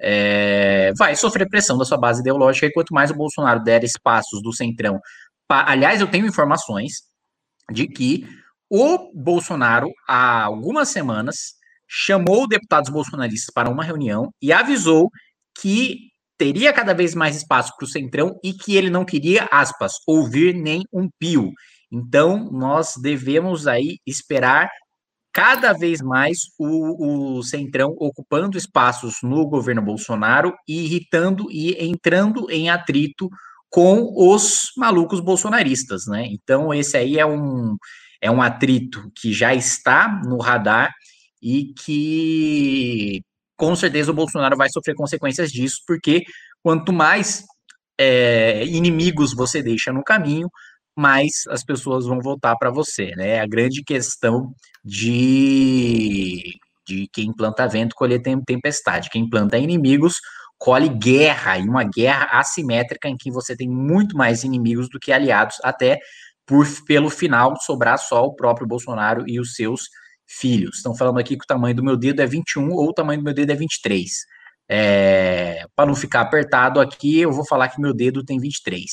É, 0.00 0.92
vai 0.96 1.16
sofrer 1.16 1.48
pressão 1.48 1.76
da 1.76 1.84
sua 1.84 1.98
base 1.98 2.20
ideológica 2.20 2.66
e 2.66 2.72
quanto 2.72 2.94
mais 2.94 3.10
o 3.10 3.14
Bolsonaro 3.14 3.62
der 3.62 3.84
espaços 3.84 4.42
do 4.42 4.52
centrão. 4.52 5.00
Pa, 5.48 5.64
aliás, 5.68 6.00
eu 6.00 6.06
tenho 6.08 6.26
informações 6.26 7.02
de 7.72 7.86
que 7.86 8.26
o 8.70 9.12
Bolsonaro, 9.14 9.88
há 10.08 10.44
algumas 10.44 10.88
semanas, 10.88 11.54
chamou 11.88 12.48
deputados 12.48 12.90
bolsonaristas 12.90 13.52
para 13.54 13.70
uma 13.70 13.84
reunião 13.84 14.32
e 14.42 14.52
avisou 14.52 15.08
que 15.60 16.10
teria 16.38 16.72
cada 16.72 16.92
vez 16.92 17.14
mais 17.14 17.36
espaço 17.36 17.72
para 17.76 17.84
o 17.84 17.88
Centrão 17.88 18.38
e 18.44 18.52
que 18.52 18.76
ele 18.76 18.90
não 18.90 19.04
queria, 19.04 19.48
aspas, 19.50 19.94
ouvir 20.06 20.54
nem 20.54 20.82
um 20.92 21.08
pio. 21.18 21.50
Então, 21.90 22.50
nós 22.50 22.94
devemos 23.00 23.66
aí 23.66 23.98
esperar 24.06 24.68
cada 25.32 25.72
vez 25.72 26.00
mais 26.00 26.38
o, 26.58 27.38
o 27.38 27.42
Centrão 27.42 27.94
ocupando 27.98 28.56
espaços 28.56 29.16
no 29.22 29.46
governo 29.46 29.82
Bolsonaro 29.82 30.54
e 30.66 30.84
irritando 30.84 31.50
e 31.50 31.72
entrando 31.84 32.50
em 32.50 32.70
atrito 32.70 33.28
com 33.68 34.12
os 34.16 34.70
malucos 34.76 35.20
bolsonaristas, 35.20 36.06
né? 36.06 36.26
Então, 36.30 36.72
esse 36.72 36.96
aí 36.96 37.18
é 37.18 37.26
um, 37.26 37.76
é 38.20 38.30
um 38.30 38.40
atrito 38.40 39.10
que 39.14 39.32
já 39.32 39.54
está 39.54 40.20
no 40.24 40.38
radar 40.38 40.92
e 41.42 41.74
que 41.74 43.22
com 43.56 43.74
certeza 43.74 44.10
o 44.10 44.14
Bolsonaro 44.14 44.56
vai 44.56 44.68
sofrer 44.68 44.94
consequências 44.94 45.50
disso, 45.50 45.82
porque 45.86 46.22
quanto 46.62 46.92
mais 46.92 47.44
é, 47.98 48.64
inimigos 48.66 49.34
você 49.34 49.62
deixa 49.62 49.92
no 49.92 50.04
caminho, 50.04 50.48
mais 50.96 51.42
as 51.48 51.62
pessoas 51.62 52.06
vão 52.06 52.20
voltar 52.20 52.56
para 52.56 52.70
você, 52.70 53.14
né? 53.16 53.30
É 53.30 53.40
a 53.40 53.46
grande 53.46 53.82
questão 53.82 54.52
de, 54.84 56.58
de 56.86 57.08
quem 57.12 57.32
planta 57.32 57.66
vento 57.66 57.94
colher 57.94 58.22
tempestade. 58.46 59.10
Quem 59.10 59.28
planta 59.28 59.58
inimigos 59.58 60.18
colhe 60.58 60.88
guerra, 60.88 61.58
e 61.58 61.68
uma 61.68 61.84
guerra 61.84 62.38
assimétrica 62.38 63.08
em 63.08 63.16
que 63.16 63.30
você 63.30 63.54
tem 63.54 63.68
muito 63.68 64.16
mais 64.16 64.42
inimigos 64.42 64.88
do 64.88 64.98
que 64.98 65.12
aliados, 65.12 65.56
até 65.62 65.98
por 66.46 66.66
pelo 66.86 67.10
final 67.10 67.54
sobrar 67.60 67.98
só 67.98 68.24
o 68.24 68.34
próprio 68.34 68.66
Bolsonaro 68.66 69.24
e 69.26 69.38
os 69.38 69.54
seus 69.54 69.88
filhos. 70.26 70.76
Estão 70.76 70.94
falando 70.94 71.18
aqui 71.18 71.36
que 71.36 71.44
o 71.44 71.46
tamanho 71.46 71.74
do 71.74 71.84
meu 71.84 71.96
dedo 71.96 72.20
é 72.20 72.26
21 72.26 72.70
ou 72.70 72.88
o 72.88 72.92
tamanho 72.92 73.20
do 73.20 73.24
meu 73.24 73.34
dedo 73.34 73.50
é 73.52 73.54
23. 73.54 74.10
É, 74.68 75.64
Para 75.74 75.86
não 75.86 75.94
ficar 75.94 76.22
apertado 76.22 76.80
aqui, 76.80 77.20
eu 77.20 77.32
vou 77.32 77.46
falar 77.46 77.68
que 77.68 77.80
meu 77.80 77.94
dedo 77.94 78.24
tem 78.24 78.38
23. 78.38 78.84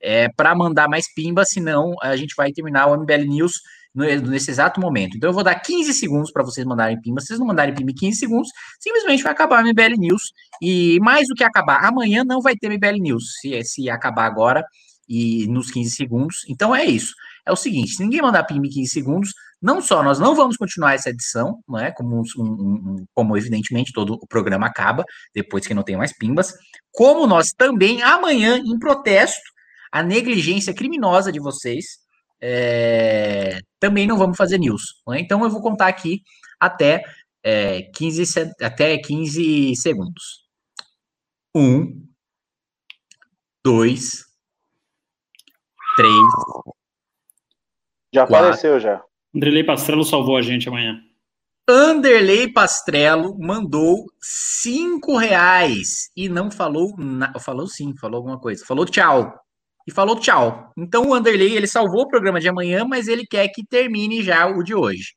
É, 0.00 0.28
Para 0.28 0.54
mandar 0.54 0.88
mais 0.88 1.12
pimba, 1.14 1.44
senão 1.44 1.94
a 2.02 2.16
gente 2.16 2.34
vai 2.36 2.52
terminar 2.52 2.86
o 2.86 2.96
MBL 2.96 3.24
News 3.26 3.52
nesse 3.96 4.50
exato 4.50 4.78
momento. 4.78 5.16
Então 5.16 5.30
eu 5.30 5.34
vou 5.34 5.42
dar 5.42 5.54
15 5.54 5.94
segundos 5.94 6.30
para 6.30 6.42
vocês 6.42 6.66
mandarem 6.66 7.00
pimba. 7.00 7.20
Se 7.20 7.28
vocês 7.28 7.38
não 7.38 7.46
mandarem 7.46 7.74
pimba 7.74 7.92
em 7.92 7.94
15 7.94 8.18
segundos, 8.18 8.50
simplesmente 8.78 9.22
vai 9.22 9.32
acabar 9.32 9.64
o 9.64 9.66
MBL 9.66 9.96
News. 9.98 10.22
E 10.60 10.98
mais 11.00 11.26
do 11.26 11.34
que 11.34 11.42
acabar, 11.42 11.82
amanhã 11.82 12.22
não 12.22 12.42
vai 12.42 12.54
ter 12.54 12.68
MBL 12.68 13.00
News, 13.00 13.24
se, 13.40 13.64
se 13.64 13.88
acabar 13.88 14.26
agora 14.26 14.62
e 15.08 15.46
nos 15.46 15.70
15 15.70 15.90
segundos. 15.92 16.44
Então 16.46 16.76
é 16.76 16.84
isso. 16.84 17.14
É 17.46 17.52
o 17.52 17.56
seguinte, 17.56 17.92
se 17.92 18.02
ninguém 18.02 18.20
mandar 18.20 18.44
pimba 18.44 18.66
em 18.66 18.70
15 18.70 18.90
segundos, 18.90 19.32
não 19.60 19.80
só 19.80 20.02
nós 20.02 20.18
não 20.18 20.34
vamos 20.34 20.56
continuar 20.56 20.94
essa 20.94 21.10
edição, 21.10 21.60
não 21.68 21.78
é? 21.78 21.90
Como, 21.90 22.22
um, 22.38 22.42
um, 22.42 23.04
como 23.14 23.36
evidentemente 23.36 23.92
todo 23.92 24.14
o 24.14 24.26
programa 24.26 24.66
acaba 24.66 25.04
depois 25.34 25.66
que 25.66 25.74
não 25.74 25.82
tem 25.82 25.96
mais 25.96 26.16
pimbas, 26.16 26.52
como 26.92 27.26
nós 27.26 27.52
também 27.52 28.02
amanhã 28.02 28.58
em 28.58 28.78
protesto 28.78 29.50
à 29.90 30.02
negligência 30.02 30.74
criminosa 30.74 31.32
de 31.32 31.40
vocês, 31.40 31.84
é, 32.40 33.60
também 33.80 34.06
não 34.06 34.18
vamos 34.18 34.36
fazer 34.36 34.58
news. 34.58 34.82
É? 35.12 35.20
Então 35.20 35.42
eu 35.42 35.50
vou 35.50 35.62
contar 35.62 35.88
aqui 35.88 36.22
até 36.60 37.02
é, 37.42 37.82
15 37.94 38.52
até 38.60 38.98
15 38.98 39.76
segundos. 39.76 40.44
Um, 41.54 42.06
dois, 43.64 44.26
três. 45.96 46.12
Já 48.12 48.26
quatro, 48.26 48.46
apareceu 48.48 48.78
já. 48.78 49.02
Anderlei 49.36 49.62
Pastrello 49.62 50.02
salvou 50.02 50.34
a 50.38 50.40
gente 50.40 50.66
amanhã. 50.66 50.98
Anderlei 51.68 52.50
Pastrello 52.50 53.36
mandou 53.38 54.06
cinco 54.18 55.18
reais 55.18 56.10
e 56.16 56.26
não 56.26 56.50
falou. 56.50 56.94
Falou 57.40 57.66
sim, 57.66 57.94
falou 58.00 58.16
alguma 58.16 58.40
coisa. 58.40 58.64
Falou 58.64 58.86
tchau. 58.86 59.34
e 59.86 59.92
falou 59.92 60.18
tchau. 60.18 60.72
Então 60.76 61.08
o 61.08 61.14
Anderley 61.14 61.54
ele 61.54 61.66
salvou 61.66 62.02
o 62.04 62.08
programa 62.08 62.40
de 62.40 62.48
amanhã, 62.48 62.86
mas 62.88 63.08
ele 63.08 63.26
quer 63.26 63.46
que 63.48 63.62
termine 63.64 64.22
já 64.22 64.46
o 64.46 64.62
de 64.62 64.74
hoje. 64.74 65.14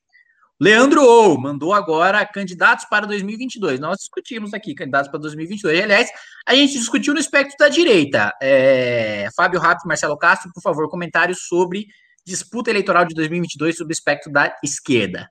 Leandro 0.60 1.02
O 1.02 1.40
mandou 1.40 1.72
agora 1.72 2.24
candidatos 2.26 2.84
para 2.90 3.06
2022. 3.06 3.80
Nós 3.80 3.96
discutimos 3.96 4.52
aqui 4.52 4.74
candidatos 4.74 5.10
para 5.10 5.18
2022. 5.18 5.82
Aliás, 5.82 6.10
a 6.46 6.54
gente 6.54 6.74
discutiu 6.74 7.14
no 7.14 7.20
espectro 7.20 7.56
da 7.58 7.70
direita. 7.70 8.30
É, 8.42 9.28
Fábio 9.34 9.58
Rato 9.58 9.84
e 9.86 9.88
Marcelo 9.88 10.18
Castro, 10.18 10.50
por 10.54 10.62
favor, 10.62 10.90
comentários 10.90 11.46
sobre 11.48 11.86
disputa 12.30 12.70
eleitoral 12.70 13.04
de 13.04 13.14
2022 13.14 13.76
sob 13.76 13.90
o 13.90 13.92
espectro 13.92 14.30
da 14.30 14.56
esquerda. 14.62 15.28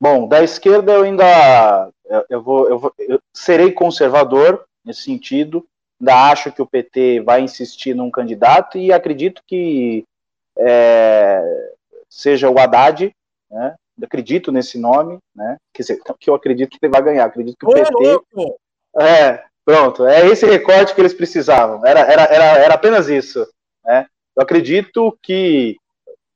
Bom, 0.00 0.28
da 0.28 0.42
esquerda 0.42 0.92
eu 0.92 1.02
ainda 1.02 1.90
eu, 2.04 2.24
eu 2.28 2.42
vou, 2.42 2.68
eu, 2.68 2.78
vou, 2.78 2.94
eu 2.98 3.20
serei 3.34 3.72
conservador 3.72 4.64
nesse 4.84 5.02
sentido. 5.02 5.66
Ainda 6.00 6.30
acho 6.30 6.52
que 6.52 6.62
o 6.62 6.66
PT 6.66 7.20
vai 7.20 7.40
insistir 7.40 7.94
num 7.94 8.10
candidato 8.10 8.78
e 8.78 8.92
acredito 8.92 9.42
que 9.46 10.04
é, 10.58 11.72
seja 12.08 12.50
o 12.50 12.58
Haddad, 12.58 13.14
né? 13.50 13.74
Acredito 14.02 14.50
nesse 14.50 14.78
nome, 14.78 15.18
né? 15.34 15.58
Quer 15.74 15.82
dizer, 15.82 16.00
que 16.18 16.30
eu 16.30 16.34
acredito 16.34 16.70
que 16.70 16.78
ele 16.82 16.92
vai 16.92 17.02
ganhar. 17.02 17.26
Acredito 17.26 17.56
que 17.58 17.66
o 17.66 17.68
Ô, 17.68 17.72
PT. 17.74 17.90
Louco. 17.92 18.58
É, 18.98 19.44
pronto. 19.62 20.06
É 20.06 20.26
esse 20.26 20.46
recorte 20.46 20.94
que 20.94 21.00
eles 21.02 21.12
precisavam. 21.12 21.84
Era, 21.84 22.00
era, 22.00 22.22
era, 22.22 22.44
era 22.58 22.74
apenas 22.74 23.08
isso. 23.08 23.46
Né? 23.84 24.06
Eu 24.40 24.44
acredito 24.44 25.18
que 25.22 25.76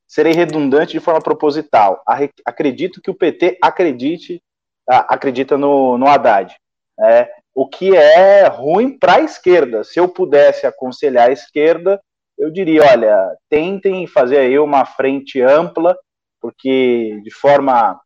serei 0.06 0.34
redundante 0.34 0.92
de 0.92 1.00
forma 1.00 1.22
proposital. 1.22 2.02
Acredito 2.44 3.00
que 3.00 3.10
o 3.10 3.14
PT 3.14 3.56
acredite, 3.62 4.42
acredita 4.86 5.56
no, 5.56 5.96
no 5.96 6.06
Haddad. 6.06 6.54
Né? 6.98 7.26
O 7.54 7.66
que 7.66 7.96
é 7.96 8.46
ruim 8.46 8.98
para 8.98 9.14
a 9.14 9.20
esquerda. 9.22 9.82
Se 9.84 9.98
eu 9.98 10.06
pudesse 10.06 10.66
aconselhar 10.66 11.30
a 11.30 11.32
esquerda, 11.32 11.98
eu 12.36 12.50
diria: 12.50 12.82
olha, 12.82 13.34
tentem 13.48 14.06
fazer 14.06 14.36
aí 14.36 14.58
uma 14.58 14.84
frente 14.84 15.40
ampla 15.40 15.96
porque 16.42 17.22
de 17.24 17.30
forma 17.30 17.98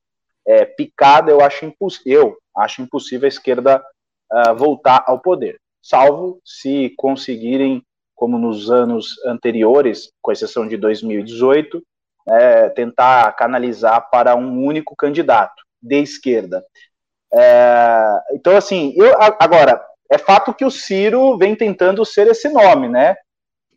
é, 0.46 0.64
picada 0.64 1.28
eu 1.28 1.40
acho, 1.40 1.74
eu 2.06 2.38
acho 2.56 2.82
impossível 2.82 3.26
a 3.26 3.28
esquerda 3.28 3.84
uh, 4.32 4.54
voltar 4.54 5.02
ao 5.08 5.18
poder, 5.18 5.60
salvo 5.82 6.40
se 6.44 6.94
conseguirem, 6.96 7.82
como 8.18 8.36
nos 8.36 8.68
anos 8.68 9.14
anteriores, 9.24 10.10
com 10.20 10.32
exceção 10.32 10.66
de 10.66 10.76
2018, 10.76 11.80
é, 12.28 12.68
tentar 12.70 13.30
canalizar 13.36 14.10
para 14.10 14.34
um 14.34 14.64
único 14.64 14.96
candidato 14.96 15.62
de 15.80 16.02
esquerda. 16.02 16.64
É, 17.32 18.10
então, 18.32 18.56
assim, 18.56 18.92
eu 18.96 19.14
agora 19.38 19.80
é 20.10 20.18
fato 20.18 20.52
que 20.52 20.64
o 20.64 20.70
Ciro 20.70 21.38
vem 21.38 21.54
tentando 21.54 22.04
ser 22.04 22.26
esse 22.26 22.48
nome, 22.48 22.88
né? 22.88 23.14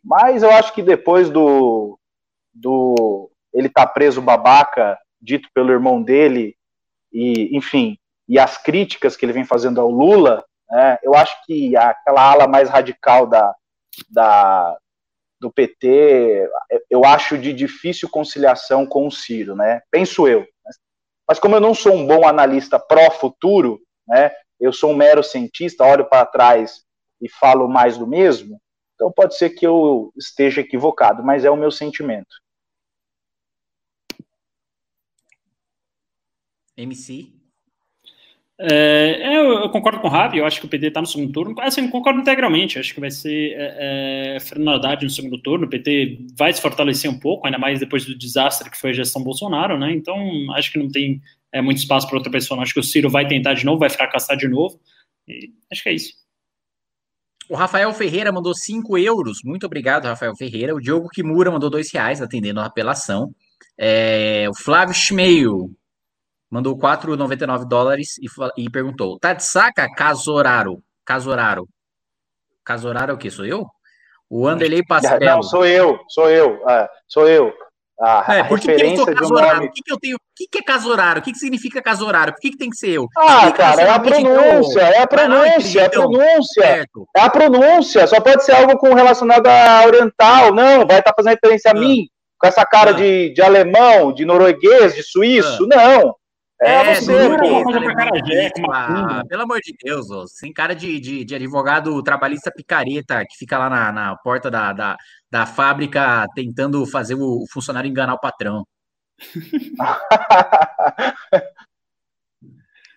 Mas 0.04 0.42
eu 0.42 0.50
acho 0.50 0.74
que 0.74 0.82
depois 0.82 1.30
do, 1.30 1.96
do 2.52 3.30
ele 3.54 3.68
tá 3.68 3.86
preso 3.86 4.20
babaca, 4.20 4.98
dito 5.20 5.48
pelo 5.54 5.70
irmão 5.70 6.02
dele, 6.02 6.56
e 7.12 7.56
enfim, 7.56 7.96
e 8.28 8.40
as 8.40 8.58
críticas 8.58 9.16
que 9.16 9.24
ele 9.24 9.32
vem 9.32 9.44
fazendo 9.44 9.80
ao 9.80 9.88
Lula, 9.88 10.44
né, 10.68 10.98
eu 11.04 11.14
acho 11.14 11.36
que 11.46 11.76
aquela 11.76 12.32
ala 12.32 12.48
mais 12.48 12.68
radical 12.68 13.24
da, 13.24 13.54
da, 14.08 14.76
do 15.40 15.50
PT, 15.50 16.48
eu 16.88 17.04
acho 17.04 17.36
de 17.36 17.52
difícil 17.52 18.08
conciliação 18.08 18.86
com 18.86 19.06
o 19.06 19.10
Ciro, 19.10 19.54
né? 19.56 19.82
Penso 19.90 20.28
eu. 20.28 20.46
Mas 21.28 21.38
como 21.38 21.56
eu 21.56 21.60
não 21.60 21.74
sou 21.74 21.94
um 21.94 22.06
bom 22.06 22.26
analista 22.26 22.78
pró-futuro, 22.78 23.80
né? 24.06 24.30
Eu 24.60 24.72
sou 24.72 24.92
um 24.92 24.96
mero 24.96 25.22
cientista, 25.22 25.84
olho 25.84 26.08
para 26.08 26.26
trás 26.26 26.84
e 27.20 27.28
falo 27.28 27.68
mais 27.68 27.98
do 27.98 28.06
mesmo. 28.06 28.60
Então 28.94 29.10
pode 29.10 29.36
ser 29.36 29.50
que 29.50 29.66
eu 29.66 30.12
esteja 30.16 30.60
equivocado, 30.60 31.22
mas 31.24 31.44
é 31.44 31.50
o 31.50 31.56
meu 31.56 31.70
sentimento. 31.70 32.36
MC? 36.76 37.41
É, 38.64 39.18
é, 39.20 39.36
eu, 39.38 39.62
eu, 39.62 39.70
concordo 39.70 39.98
com 39.98 40.06
o 40.06 40.10
Rabi, 40.10 40.38
eu 40.38 40.46
acho 40.46 40.60
que 40.60 40.66
o 40.66 40.68
PT 40.68 40.86
está 40.86 41.00
no 41.00 41.06
segundo 41.06 41.32
turno. 41.32 41.54
Assim, 41.60 41.88
concordo 41.90 42.20
integralmente, 42.20 42.78
acho 42.78 42.94
que 42.94 43.00
vai 43.00 43.10
ser 43.10 43.54
é, 43.56 44.36
é, 44.36 44.40
Fernando 44.40 44.76
Haddad 44.76 45.02
no 45.02 45.10
segundo 45.10 45.36
turno. 45.38 45.66
O 45.66 45.68
PT 45.68 46.26
vai 46.38 46.52
se 46.52 46.62
fortalecer 46.62 47.10
um 47.10 47.18
pouco, 47.18 47.44
ainda 47.44 47.58
mais 47.58 47.80
depois 47.80 48.04
do 48.04 48.16
desastre 48.16 48.70
que 48.70 48.78
foi 48.78 48.90
a 48.90 48.92
gestão 48.92 49.24
Bolsonaro, 49.24 49.76
né? 49.76 49.92
Então, 49.92 50.16
acho 50.54 50.70
que 50.70 50.78
não 50.78 50.88
tem 50.88 51.20
é, 51.52 51.60
muito 51.60 51.78
espaço 51.78 52.06
para 52.06 52.16
outra 52.16 52.30
pessoa. 52.30 52.62
Acho 52.62 52.74
que 52.74 52.80
o 52.80 52.84
Ciro 52.84 53.10
vai 53.10 53.26
tentar 53.26 53.54
de 53.54 53.64
novo, 53.64 53.80
vai 53.80 53.90
fracassar 53.90 54.36
de 54.36 54.46
novo. 54.46 54.78
E 55.26 55.50
acho 55.70 55.82
que 55.82 55.88
é 55.88 55.94
isso. 55.94 56.12
O 57.48 57.56
Rafael 57.56 57.92
Ferreira 57.92 58.30
mandou 58.30 58.54
5 58.54 58.96
euros. 58.96 59.38
Muito 59.44 59.66
obrigado, 59.66 60.04
Rafael 60.04 60.36
Ferreira. 60.36 60.72
O 60.72 60.80
Diogo 60.80 61.08
Kimura 61.08 61.50
mandou 61.50 61.68
2 61.68 61.92
reais, 61.92 62.22
atendendo 62.22 62.60
a 62.60 62.66
apelação. 62.66 63.34
É, 63.76 64.46
o 64.48 64.54
Flávio 64.54 64.94
Schmeil 64.94 65.74
mandou 66.52 66.76
4,99 66.76 67.66
dólares 67.66 68.18
e, 68.18 68.26
e 68.58 68.70
perguntou: 68.70 69.18
tá 69.18 69.32
de 69.32 69.42
saca, 69.42 69.88
Casoraro? 69.96 70.82
Casoraro. 71.02 71.66
Casoraro 72.62 73.12
é 73.12 73.14
o 73.14 73.18
que? 73.18 73.30
Sou 73.30 73.46
eu? 73.46 73.66
O 74.28 74.46
Anderley 74.46 74.84
Pastel. 74.86 75.18
Não, 75.24 75.42
sou 75.42 75.64
eu, 75.64 75.98
sou 76.08 76.30
eu, 76.30 76.62
ah, 76.68 76.88
sou 77.08 77.26
eu. 77.26 77.52
A, 78.00 78.34
é, 78.34 78.44
por 78.44 78.58
que, 78.58 78.74
que 78.74 78.82
eu 78.82 78.96
sou 78.96 79.06
casoraro? 79.06 79.56
Nome... 79.56 79.68
O 79.68 79.72
que, 79.72 79.82
que 79.82 79.92
eu 79.92 79.98
tenho? 79.98 80.16
O 80.16 80.18
que, 80.36 80.46
que 80.50 80.58
é 80.58 80.62
casoraro? 80.62 81.20
O 81.20 81.22
que, 81.22 81.32
que 81.32 81.38
significa 81.38 81.80
casoraro? 81.80 82.32
Por 82.32 82.40
que, 82.40 82.50
que 82.50 82.58
tem 82.58 82.68
que 82.68 82.76
ser 82.76 82.90
eu? 82.90 83.06
Ah, 83.16 83.50
cara, 83.52 83.80
é 83.80 83.90
a 83.90 83.98
pronúncia, 84.00 84.80
é 84.80 85.02
a 85.02 85.06
pronúncia, 85.06 85.80
é 85.80 85.84
a 85.84 85.90
pronúncia. 85.90 86.88
É 87.16 87.20
a 87.20 87.30
pronúncia. 87.30 88.06
Só 88.08 88.20
pode 88.20 88.44
ser 88.44 88.52
algo 88.52 88.76
com 88.76 88.92
relacionado 88.92 89.46
a 89.46 89.86
oriental. 89.86 90.52
Não, 90.52 90.86
vai 90.86 90.98
estar 90.98 91.12
fazendo 91.14 91.34
referência 91.34 91.70
a 91.70 91.76
ah. 91.76 91.80
mim, 91.80 92.08
com 92.38 92.46
essa 92.46 92.66
cara 92.66 92.90
ah. 92.90 92.94
de, 92.94 93.32
de 93.32 93.40
alemão, 93.40 94.12
de 94.12 94.24
norueguês, 94.24 94.94
de 94.94 95.02
suíço. 95.02 95.68
Ah. 95.72 95.76
Não. 95.76 96.21
É, 96.64 96.92
é 96.92 96.94
você, 96.94 97.12
ah, 98.70 99.24
pelo 99.28 99.42
amor 99.42 99.58
de 99.60 99.74
Deus, 99.82 100.08
ó, 100.12 100.26
sem 100.28 100.52
cara 100.52 100.74
de, 100.74 101.00
de, 101.00 101.24
de, 101.24 101.34
advogado 101.34 102.00
trabalhista 102.04 102.52
picareta 102.54 103.24
que 103.28 103.36
fica 103.36 103.58
lá 103.58 103.68
na, 103.68 103.90
na 103.90 104.16
porta 104.16 104.48
da, 104.48 104.72
da, 104.72 104.96
da 105.28 105.44
fábrica 105.44 106.24
tentando 106.36 106.86
fazer 106.86 107.16
o 107.16 107.44
funcionário 107.50 107.90
enganar 107.90 108.14
o 108.14 108.20
patrão. 108.20 108.64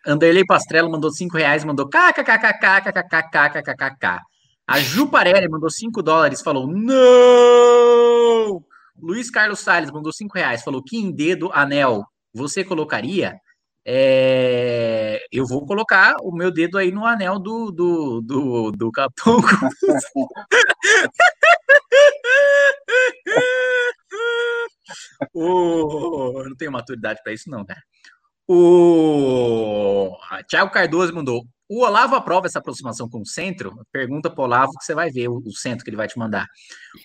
Anderley 0.05 0.45
Pastrello 0.45 0.91
mandou 0.91 1.11
5 1.11 1.35
reais, 1.35 1.65
mandou 1.65 1.89
kkkkkkkkkkkk. 1.89 4.19
A 4.67 4.79
Ju 4.79 5.07
Parelli 5.07 5.49
mandou 5.49 5.71
5 5.71 6.03
dólares, 6.03 6.43
falou 6.43 6.67
não! 6.67 8.63
Luiz 9.01 9.31
Carlos 9.31 9.59
Salles 9.59 9.89
mandou 9.89 10.13
5 10.13 10.35
reais, 10.35 10.63
falou 10.63 10.83
que 10.83 10.97
em 10.97 11.11
dedo, 11.11 11.49
anel, 11.51 12.05
você 12.31 12.63
colocaria? 12.63 13.39
É, 13.87 15.23
eu 15.31 15.45
vou 15.45 15.63
colocar 15.65 16.15
o 16.23 16.35
meu 16.35 16.51
dedo 16.51 16.77
aí 16.77 16.91
no 16.91 17.05
anel 17.05 17.37
do, 17.37 17.71
do, 17.71 18.21
do, 18.21 18.71
do 18.71 18.91
Capão. 18.91 19.37
oh, 25.33 26.43
não 26.47 26.55
tenho 26.55 26.71
maturidade 26.71 27.21
para 27.23 27.33
isso, 27.33 27.49
não, 27.49 27.63
cara. 27.63 27.81
O 28.47 30.15
Thiago 30.47 30.71
Cardoso 30.71 31.13
mandou. 31.13 31.45
O 31.67 31.83
Olavo 31.83 32.13
aprova 32.13 32.45
essa 32.45 32.59
aproximação 32.59 33.09
com 33.09 33.21
o 33.21 33.25
centro? 33.25 33.73
Pergunta 33.91 34.29
para 34.29 34.39
o 34.39 34.45
Olavo 34.45 34.71
que 34.77 34.85
você 34.85 34.93
vai 34.93 35.09
ver 35.09 35.29
o, 35.29 35.41
o, 35.43 35.51
centro 35.51 35.83
que 35.83 35.89
ele 35.89 35.97
vai 35.97 36.07
te 36.07 36.17
mandar. 36.17 36.45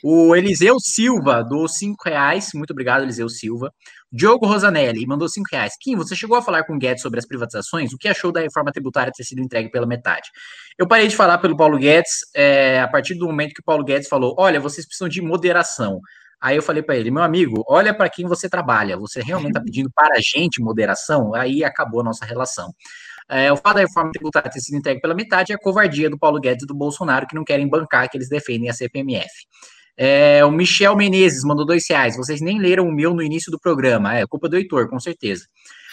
O 0.05 0.37
Eliseu 0.37 0.79
Silva 0.79 1.43
do 1.43 1.67
cinco 1.67 2.03
reais. 2.05 2.51
Muito 2.53 2.73
obrigado, 2.73 3.03
Eliseu 3.03 3.27
Silva. 3.31 3.73
Diogo 4.13 4.47
Rosanelli 4.47 5.07
mandou 5.07 5.31
cinco 5.31 5.49
reais. 5.51 5.73
Kim, 5.81 5.97
você 5.97 6.15
chegou 6.15 6.37
a 6.37 6.43
falar 6.43 6.65
com 6.65 6.75
o 6.75 6.79
Guedes 6.79 7.01
sobre 7.01 7.19
as 7.19 7.27
privatizações? 7.27 7.95
O 7.95 7.97
que 7.97 8.07
achou 8.07 8.31
da 8.31 8.41
reforma 8.41 8.71
tributária 8.71 9.11
ter 9.11 9.25
sido 9.25 9.41
entregue 9.41 9.71
pela 9.71 9.87
metade? 9.87 10.29
Eu 10.79 10.87
parei 10.87 11.09
de 11.09 11.17
falar 11.17 11.39
pelo 11.39 11.57
Paulo 11.57 11.79
Guedes 11.79 12.19
é, 12.37 12.81
a 12.81 12.89
partir 12.89 13.15
do 13.15 13.25
momento 13.25 13.55
que 13.55 13.63
o 13.63 13.65
Paulo 13.65 13.83
Guedes 13.83 14.09
falou: 14.09 14.35
olha, 14.39 14.61
vocês 14.61 14.87
precisam 14.87 15.09
de 15.09 15.23
moderação. 15.23 16.01
Aí 16.41 16.57
eu 16.57 16.63
falei 16.63 16.83
para 16.83 16.97
ele, 16.97 17.11
meu 17.11 17.23
amigo, 17.23 17.63
olha 17.69 17.93
para 17.93 18.09
quem 18.09 18.27
você 18.27 18.49
trabalha. 18.49 18.97
Você 18.97 19.21
realmente 19.21 19.51
está 19.51 19.61
pedindo 19.65 19.91
para 19.95 20.17
a 20.17 20.21
gente 20.21 20.63
moderação? 20.63 21.35
Aí 21.35 21.63
acabou 21.63 22.01
a 22.01 22.05
nossa 22.05 22.25
relação. 22.25 22.73
É, 23.29 23.53
o 23.53 23.57
fato 23.57 23.75
da 23.75 23.83
reforma 23.83 24.11
tributária 24.11 24.51
ter 24.51 24.61
sido 24.61 24.77
entregue 24.77 25.01
pela 25.01 25.15
metade 25.15 25.53
é 25.53 25.55
a 25.55 25.59
covardia 25.59 26.11
do 26.11 26.19
Paulo 26.19 26.41
Guedes 26.41 26.65
e 26.65 26.67
do 26.67 26.75
Bolsonaro, 26.75 27.27
que 27.27 27.35
não 27.35 27.45
querem 27.45 27.69
bancar, 27.69 28.09
que 28.11 28.17
eles 28.17 28.29
defendem 28.29 28.69
a 28.69 28.73
CPMF. 28.73 29.31
É, 29.97 30.45
o 30.45 30.51
Michel 30.51 30.97
Menezes 30.97 31.45
mandou 31.45 31.65
dois 31.67 31.85
reais. 31.89 32.17
Vocês 32.17 32.41
nem 32.41 32.59
leram 32.59 32.89
o 32.89 32.93
meu 32.93 33.15
no 33.15 33.23
início 33.23 33.53
do 33.53 33.61
programa. 33.61 34.17
É 34.17 34.27
culpa 34.27 34.49
do 34.49 34.57
Heitor, 34.57 34.89
com 34.89 34.99
certeza. 34.99 35.45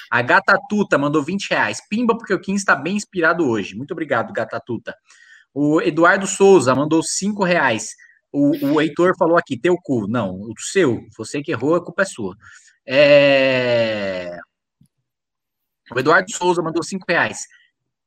A 0.09 0.21
Gata 0.21 0.57
Tuta 0.69 0.97
mandou 0.97 1.21
20 1.21 1.49
reais. 1.49 1.81
Pimba, 1.89 2.17
porque 2.17 2.33
o 2.33 2.39
Kim 2.39 2.55
está 2.55 2.75
bem 2.75 2.95
inspirado 2.95 3.47
hoje. 3.47 3.75
Muito 3.75 3.91
obrigado, 3.91 4.31
Gata 4.31 4.59
Tuta. 4.65 4.95
O 5.53 5.81
Eduardo 5.81 6.25
Souza 6.25 6.73
mandou 6.73 7.03
5 7.03 7.43
reais. 7.43 7.89
O, 8.31 8.73
o 8.73 8.81
Heitor 8.81 9.15
falou 9.17 9.37
aqui, 9.37 9.59
teu 9.59 9.75
cu. 9.81 10.07
Não, 10.07 10.31
o 10.31 10.53
seu. 10.59 10.99
Você 11.17 11.41
que 11.41 11.51
errou, 11.51 11.75
a 11.75 11.83
culpa 11.83 12.03
é 12.03 12.05
sua. 12.05 12.35
É... 12.85 14.37
O 15.93 15.99
Eduardo 15.99 16.31
Souza 16.31 16.61
mandou 16.61 16.83
5 16.83 17.05
reais. 17.07 17.39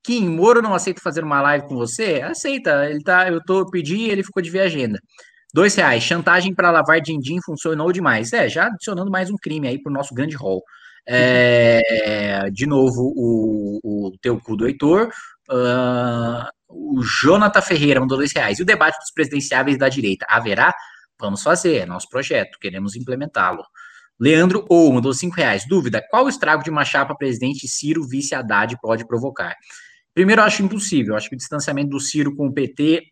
Kim, 0.02 0.28
Moro 0.28 0.62
não 0.62 0.74
aceita 0.74 1.00
fazer 1.02 1.22
uma 1.22 1.40
live 1.42 1.66
com 1.66 1.76
você? 1.76 2.20
Aceita. 2.22 2.88
Ele 2.88 3.02
tá, 3.02 3.28
eu 3.28 3.40
tô, 3.44 3.68
pedi 3.70 4.10
ele 4.10 4.22
ficou 4.22 4.42
de 4.42 4.50
ver 4.50 4.60
agenda. 4.60 4.98
Dois 5.52 5.74
reais. 5.74 6.02
Chantagem 6.02 6.54
para 6.54 6.70
lavar 6.70 7.00
din-din 7.00 7.38
funcionou 7.44 7.92
demais. 7.92 8.32
É, 8.32 8.48
já 8.48 8.66
adicionando 8.66 9.10
mais 9.10 9.30
um 9.30 9.36
crime 9.36 9.68
aí 9.68 9.82
pro 9.82 9.92
nosso 9.92 10.14
grande 10.14 10.36
hall. 10.36 10.62
É, 11.06 12.48
de 12.52 12.66
novo, 12.66 13.12
o, 13.16 13.80
o 13.82 14.18
teu 14.20 14.38
cu 14.40 14.56
do 14.56 14.66
Heitor. 14.66 15.10
Uh, 15.50 16.48
o 16.68 17.02
Jonathan 17.02 17.60
Ferreira 17.60 18.00
mandou 18.00 18.18
dois 18.18 18.32
reais. 18.32 18.58
E 18.58 18.62
o 18.62 18.66
debate 18.66 18.98
dos 18.98 19.10
presidenciáveis 19.12 19.76
da 19.76 19.88
direita? 19.88 20.26
Haverá? 20.28 20.72
Vamos 21.18 21.42
fazer, 21.42 21.78
é 21.78 21.86
nosso 21.86 22.08
projeto, 22.08 22.58
queremos 22.58 22.96
implementá-lo. 22.96 23.62
Leandro 24.18 24.66
Ou 24.68 24.92
mandou 24.92 25.12
cinco 25.14 25.36
reais. 25.36 25.66
Dúvida: 25.66 26.02
qual 26.10 26.26
o 26.26 26.28
estrago 26.28 26.62
de 26.62 26.70
uma 26.70 26.84
chapa 26.84 27.14
presidente 27.14 27.66
Ciro 27.66 28.06
vice 28.06 28.34
Haddad 28.34 28.76
pode 28.80 29.06
provocar? 29.06 29.56
Primeiro, 30.14 30.42
eu 30.42 30.44
acho 30.46 30.62
impossível. 30.62 31.12
Eu 31.12 31.16
acho 31.16 31.28
que 31.28 31.34
o 31.34 31.38
distanciamento 31.38 31.90
do 31.90 32.00
Ciro 32.00 32.34
com 32.34 32.48
o 32.48 32.52
PT 32.52 33.04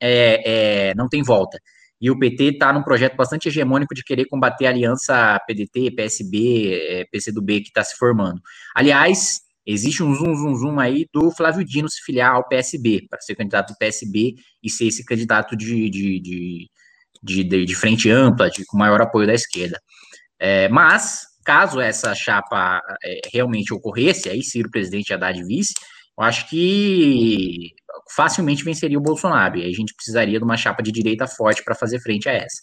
é, 0.00 0.90
é, 0.90 0.94
não 0.94 1.08
tem 1.08 1.22
volta. 1.22 1.58
E 2.00 2.10
o 2.10 2.18
PT 2.18 2.44
está 2.44 2.72
num 2.72 2.82
projeto 2.82 3.16
bastante 3.16 3.48
hegemônico 3.48 3.94
de 3.94 4.04
querer 4.04 4.26
combater 4.26 4.66
a 4.66 4.70
aliança 4.70 5.38
PDT, 5.46 5.90
PSB, 5.92 6.74
é, 6.74 7.04
PCdoB 7.10 7.60
que 7.60 7.68
está 7.68 7.82
se 7.82 7.96
formando. 7.96 8.40
Aliás, 8.74 9.40
existe 9.66 10.02
um 10.02 10.14
zoom, 10.14 10.34
zoom, 10.34 10.54
zoom 10.54 10.80
aí 10.80 11.06
do 11.12 11.30
Flávio 11.30 11.64
Dino 11.64 11.88
se 11.88 12.00
filiar 12.02 12.34
ao 12.34 12.46
PSB, 12.48 13.06
para 13.10 13.20
ser 13.20 13.34
candidato 13.34 13.72
do 13.72 13.78
PSB 13.78 14.34
e 14.62 14.70
ser 14.70 14.86
esse 14.86 15.04
candidato 15.04 15.56
de, 15.56 15.90
de, 15.90 16.20
de, 16.20 16.70
de, 17.22 17.64
de 17.64 17.74
frente 17.74 18.08
ampla, 18.08 18.48
de, 18.48 18.64
com 18.64 18.78
maior 18.78 19.00
apoio 19.00 19.26
da 19.26 19.34
esquerda. 19.34 19.80
É, 20.38 20.68
mas, 20.68 21.22
caso 21.44 21.80
essa 21.80 22.14
chapa 22.14 22.80
é, 23.02 23.20
realmente 23.32 23.74
ocorresse, 23.74 24.28
aí 24.28 24.42
Ciro 24.42 24.70
presidente 24.70 25.10
e 25.10 25.14
Haddad 25.14 25.42
vice, 25.44 25.74
eu 26.18 26.24
acho 26.24 26.48
que 26.48 27.72
facilmente 28.14 28.64
venceria 28.64 28.98
o 28.98 29.02
Bolsonaro. 29.02 29.58
E 29.58 29.64
a 29.64 29.72
gente 29.72 29.94
precisaria 29.94 30.38
de 30.38 30.44
uma 30.44 30.56
chapa 30.56 30.82
de 30.82 30.92
direita 30.92 31.26
forte 31.26 31.62
para 31.64 31.74
fazer 31.74 32.00
frente 32.00 32.28
a 32.28 32.32
essa. 32.32 32.62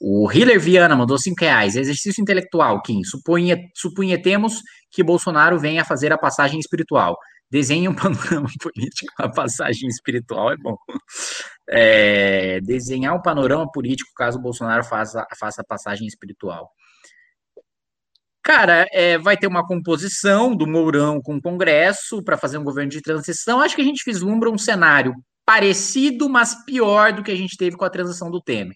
O 0.00 0.30
Hiller 0.32 0.58
Viana 0.58 0.96
mandou 0.96 1.18
5 1.18 1.36
reais. 1.38 1.76
Exercício 1.76 2.22
intelectual, 2.22 2.80
Kim. 2.80 3.04
Supunha, 3.04 3.58
supunhetemos 3.74 4.62
que 4.90 5.02
Bolsonaro 5.02 5.58
venha 5.58 5.84
fazer 5.84 6.10
a 6.10 6.16
passagem 6.16 6.58
espiritual. 6.58 7.18
Desenhe 7.50 7.86
um 7.86 7.94
panorama 7.94 8.48
político. 8.58 9.12
A 9.18 9.28
passagem 9.28 9.88
espiritual 9.88 10.52
é 10.52 10.56
bom. 10.56 10.76
É, 11.68 12.60
desenhar 12.62 13.14
um 13.14 13.20
panorama 13.20 13.70
político 13.70 14.10
caso 14.16 14.40
Bolsonaro 14.40 14.82
faça, 14.84 15.26
faça 15.38 15.60
a 15.60 15.64
passagem 15.64 16.06
espiritual. 16.06 16.70
Cara, 18.42 18.86
é, 18.92 19.18
vai 19.18 19.36
ter 19.36 19.46
uma 19.46 19.66
composição 19.66 20.56
do 20.56 20.66
Mourão 20.66 21.20
com 21.20 21.36
o 21.36 21.42
Congresso 21.42 22.22
para 22.24 22.38
fazer 22.38 22.56
um 22.56 22.64
governo 22.64 22.90
de 22.90 23.02
transição. 23.02 23.60
Acho 23.60 23.76
que 23.76 23.82
a 23.82 23.84
gente 23.84 24.02
vislumbra 24.04 24.50
um 24.50 24.56
cenário 24.56 25.14
parecido, 25.44 26.28
mas 26.28 26.54
pior 26.64 27.12
do 27.12 27.22
que 27.22 27.30
a 27.30 27.36
gente 27.36 27.56
teve 27.56 27.76
com 27.76 27.84
a 27.84 27.90
transição 27.90 28.30
do 28.30 28.40
Temer. 28.40 28.74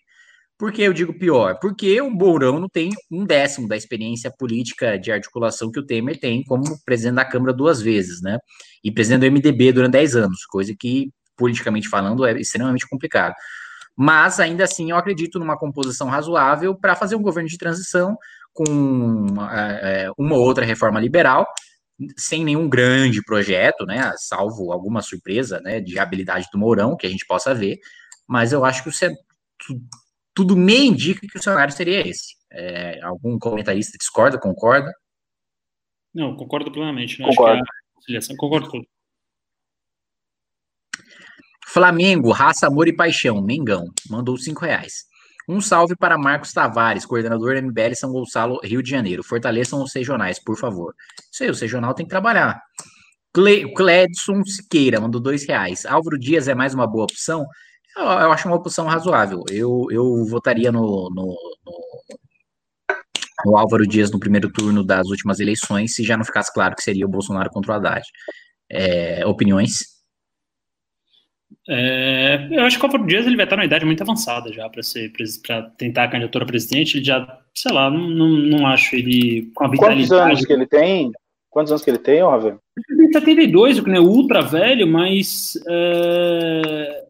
Por 0.65 0.73
que 0.73 0.81
eu 0.81 0.95
digo 0.95 1.13
pior? 1.13 1.59
Porque 1.61 2.01
o 2.01 2.09
Mourão 2.09 2.59
não 2.59 2.71
tem 2.71 2.89
um 3.11 3.27
décimo 3.27 3.69
da 3.69 3.77
experiência 3.77 4.31
política 4.31 4.99
de 4.99 5.13
articulação 5.13 5.71
que 5.71 5.79
o 5.79 5.85
Temer 5.85 6.19
tem 6.19 6.43
como 6.43 6.83
presidente 6.87 7.17
da 7.17 7.25
Câmara 7.27 7.53
duas 7.53 7.83
vezes, 7.83 8.23
né? 8.23 8.39
E 8.83 8.91
presidente 8.91 9.29
do 9.29 9.31
MDB 9.31 9.73
durante 9.75 9.93
10 9.93 10.17
anos, 10.17 10.47
coisa 10.47 10.75
que, 10.75 11.11
politicamente 11.37 11.87
falando, 11.87 12.25
é 12.25 12.33
extremamente 12.41 12.89
complicado. 12.89 13.35
Mas, 13.95 14.41
ainda 14.41 14.65
assim, 14.65 14.91
eu 14.91 14.97
acredito 14.97 15.39
numa 15.39 15.59
composição 15.59 16.09
razoável 16.09 16.75
para 16.75 16.97
fazer 16.97 17.15
um 17.15 17.23
governo 17.23 17.51
de 17.51 17.59
transição 17.59 18.17
com 18.55 19.27
é, 19.53 20.07
é, 20.07 20.11
uma 20.17 20.37
outra 20.37 20.65
reforma 20.65 20.99
liberal, 20.99 21.47
sem 22.17 22.43
nenhum 22.43 22.71
grande 22.71 23.23
projeto, 23.23 23.85
né, 23.85 24.15
salvo 24.17 24.73
alguma 24.73 25.03
surpresa, 25.03 25.61
né, 25.61 25.79
de 25.79 25.99
habilidade 25.99 26.49
do 26.51 26.59
Mourão, 26.59 26.97
que 26.97 27.07
a 27.07 27.11
gente 27.11 27.27
possa 27.27 27.55
ver, 27.55 27.77
mas 28.27 28.51
eu 28.51 28.65
acho 28.65 28.83
que 28.83 28.89
o, 28.89 28.93
tudo 30.35 30.57
me 30.57 30.87
indica 30.87 31.27
que 31.27 31.39
o 31.39 31.43
cenário 31.43 31.73
seria 31.73 32.07
esse. 32.07 32.35
É, 32.51 33.01
algum 33.03 33.39
comentarista 33.39 33.97
discorda, 33.99 34.39
concorda? 34.39 34.93
Não, 36.13 36.37
concordo 36.37 36.71
plenamente. 36.71 37.21
Né? 37.21 37.27
Concordo. 37.27 37.63
A, 37.63 38.37
concordo 38.37 38.71
tudo. 38.71 38.87
Flamengo, 41.67 42.31
raça, 42.31 42.67
amor 42.67 42.87
e 42.87 42.95
paixão, 42.95 43.43
Mengão, 43.43 43.87
mandou 44.09 44.37
cinco 44.37 44.65
reais. 44.65 45.07
Um 45.49 45.61
salve 45.61 45.97
para 45.97 46.17
Marcos 46.17 46.53
Tavares, 46.53 47.05
coordenador 47.05 47.57
MBL 47.61 47.95
São 47.95 48.13
Gonçalo, 48.13 48.61
Rio 48.63 48.83
de 48.83 48.91
Janeiro. 48.91 49.23
Fortaleçam 49.23 49.83
os 49.83 49.93
regionais, 49.93 50.39
por 50.39 50.57
favor. 50.57 50.95
Isso 51.33 51.43
aí, 51.43 51.51
o 51.51 51.55
regional 51.55 51.95
tem 51.95 52.07
que 52.07 52.11
trabalhar. 52.11 52.63
Cle, 53.35 53.75
Cledson 53.75 54.45
Siqueira 54.45 55.01
mandou 55.01 55.21
dois 55.21 55.47
reais. 55.47 55.85
Álvaro 55.85 56.19
Dias 56.19 56.49
é 56.49 56.55
mais 56.55 56.73
uma 56.73 56.87
boa 56.87 57.05
opção? 57.05 57.45
Eu, 57.97 58.05
eu 58.05 58.33
acho 58.33 58.49
uma 58.49 58.57
opção 58.57 58.87
razoável. 58.87 59.45
Eu, 59.51 59.87
eu 59.91 60.25
votaria 60.27 60.73
no, 60.73 61.09
no, 61.11 61.37
no, 61.65 62.97
no, 63.47 63.57
Álvaro 63.57 63.87
Dias 63.87 64.11
no 64.11 64.19
primeiro 64.19 64.51
turno 64.51 64.83
das 64.83 65.09
últimas 65.09 65.41
eleições, 65.41 65.95
se 65.95 66.03
já 66.03 66.17
não 66.17 66.25
ficasse 66.25 66.53
claro 66.53 66.75
que 66.75 66.83
seria 66.83 67.07
o 67.07 67.11
Bolsonaro 67.11 67.51
contra 67.51 67.73
o 67.73 67.75
Haddad. 67.77 68.05
É, 68.71 69.25
opiniões? 69.27 69.95
É, 71.69 72.49
eu 72.51 72.65
acho 72.65 72.79
que 72.79 72.85
o 72.85 72.87
Álvaro 72.87 73.07
Dias 73.07 73.27
ele 73.27 73.37
vai 73.37 73.47
estar 73.47 73.57
numa 73.57 73.65
idade 73.65 73.87
muito 73.87 74.03
avançada 74.03 74.53
já 74.53 74.69
para 74.69 74.83
ser 74.83 75.11
para 75.47 75.63
tentar 75.79 76.05
a 76.05 76.09
candidatura 76.09 76.45
a 76.45 76.49
presidente. 76.49 76.99
Ele 76.99 77.05
já, 77.05 77.41
sei 77.55 77.73
lá, 77.73 77.91
não, 77.91 78.09
não, 78.09 78.29
não 78.29 78.67
acho 78.67 78.95
ele 78.97 79.51
com 79.55 79.65
a 79.65 79.69
vitalidade. 79.69 80.09
Quantos 80.09 80.27
anos 80.27 80.47
que 80.47 80.53
ele 80.53 80.67
tem? 80.67 81.13
Quantos 81.49 81.71
anos 81.71 81.85
que 81.85 81.91
ele 81.91 81.99
tem, 81.99 82.21
Ravel? 82.21 82.59
Ele 82.89 82.99
tem 82.99 83.13
72, 83.13 83.79
o 83.79 83.85
que 83.85 83.91
não 83.91 83.97
é 83.97 84.01
ultra 84.01 84.43
velho, 84.43 84.89
mas 84.89 85.53
é, 85.69 87.05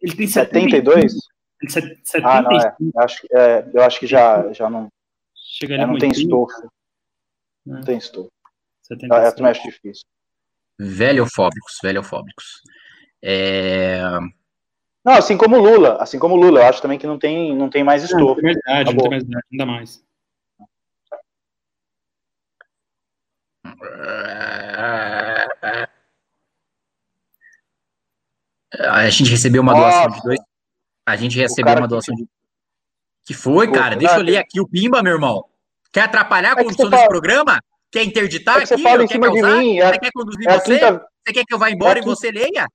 ele 0.00 0.16
tem 0.16 0.26
72? 0.26 1.14
72? 1.68 2.24
Ah, 2.24 2.42
não, 2.42 2.52
é. 2.52 2.76
Eu 2.80 3.00
acho, 3.02 3.26
é, 3.32 3.70
eu 3.74 3.82
acho 3.82 4.00
que 4.00 4.06
já, 4.06 4.52
já 4.52 4.70
não. 4.70 4.88
Chegaria 5.34 5.86
não 5.86 5.98
tem 5.98 6.10
estofo. 6.10 6.70
Não 7.64 7.82
tem 7.82 7.98
estofo. 7.98 8.30
É, 8.90 9.30
também 9.32 9.50
acho 9.50 9.62
difícil. 9.62 10.04
Velhofóbicos, 10.78 11.78
velhofóbicos. 11.82 12.62
É... 13.22 14.00
Não, 15.04 15.12
assim 15.14 15.36
como 15.36 15.56
o 15.56 15.60
Lula, 15.60 15.96
assim 16.00 16.18
como 16.18 16.34
o 16.34 16.38
Lula, 16.38 16.60
eu 16.60 16.66
acho 16.66 16.80
também 16.80 16.98
que 16.98 17.06
não 17.06 17.18
tem, 17.18 17.54
não 17.54 17.68
tem 17.68 17.82
mais 17.82 18.04
estofo. 18.04 18.36
Não, 18.36 18.42
mais 18.42 18.56
idade, 18.56 18.94
não 18.94 19.00
tem 19.00 19.10
mais 19.10 19.22
idade, 19.24 19.46
ainda 19.52 19.66
mais. 19.66 20.04
A 28.78 29.08
gente 29.10 29.30
recebeu 29.30 29.62
uma 29.62 29.72
Nossa. 29.72 29.90
doação 29.90 30.10
de 30.10 30.22
dois. 30.22 30.40
A 31.06 31.16
gente 31.16 31.38
recebeu 31.38 31.74
uma 31.74 31.88
doação 31.88 32.14
de. 32.14 32.26
Que 33.24 33.34
foi, 33.34 33.70
cara? 33.70 33.96
Deixa 33.96 34.16
eu 34.16 34.22
ler 34.22 34.38
aqui 34.38 34.60
o 34.60 34.68
Pimba, 34.68 35.02
meu 35.02 35.14
irmão. 35.14 35.44
Quer 35.92 36.02
atrapalhar 36.02 36.56
a 36.56 36.60
é 36.60 36.64
condução 36.64 36.88
desse 36.88 37.08
programa? 37.08 37.60
Quer 37.90 38.04
interditar 38.04 38.56
é 38.56 38.58
que 38.58 38.74
aqui? 38.74 38.82
Você 38.82 38.88
fala 38.88 39.04
em 39.04 39.08
cima 39.08 39.30
de 39.30 39.42
mim. 39.42 39.78
É, 39.78 39.88
você 39.88 39.98
quer 39.98 40.10
conduzir 40.12 40.48
é 40.48 40.58
você? 40.58 40.78
Quinta... 40.78 41.06
Você 41.26 41.32
quer 41.32 41.44
que 41.44 41.54
eu 41.54 41.58
vá 41.58 41.70
embora 41.70 41.98
é 41.98 42.02
e 42.02 42.04
você 42.04 42.30
leia? 42.30 42.68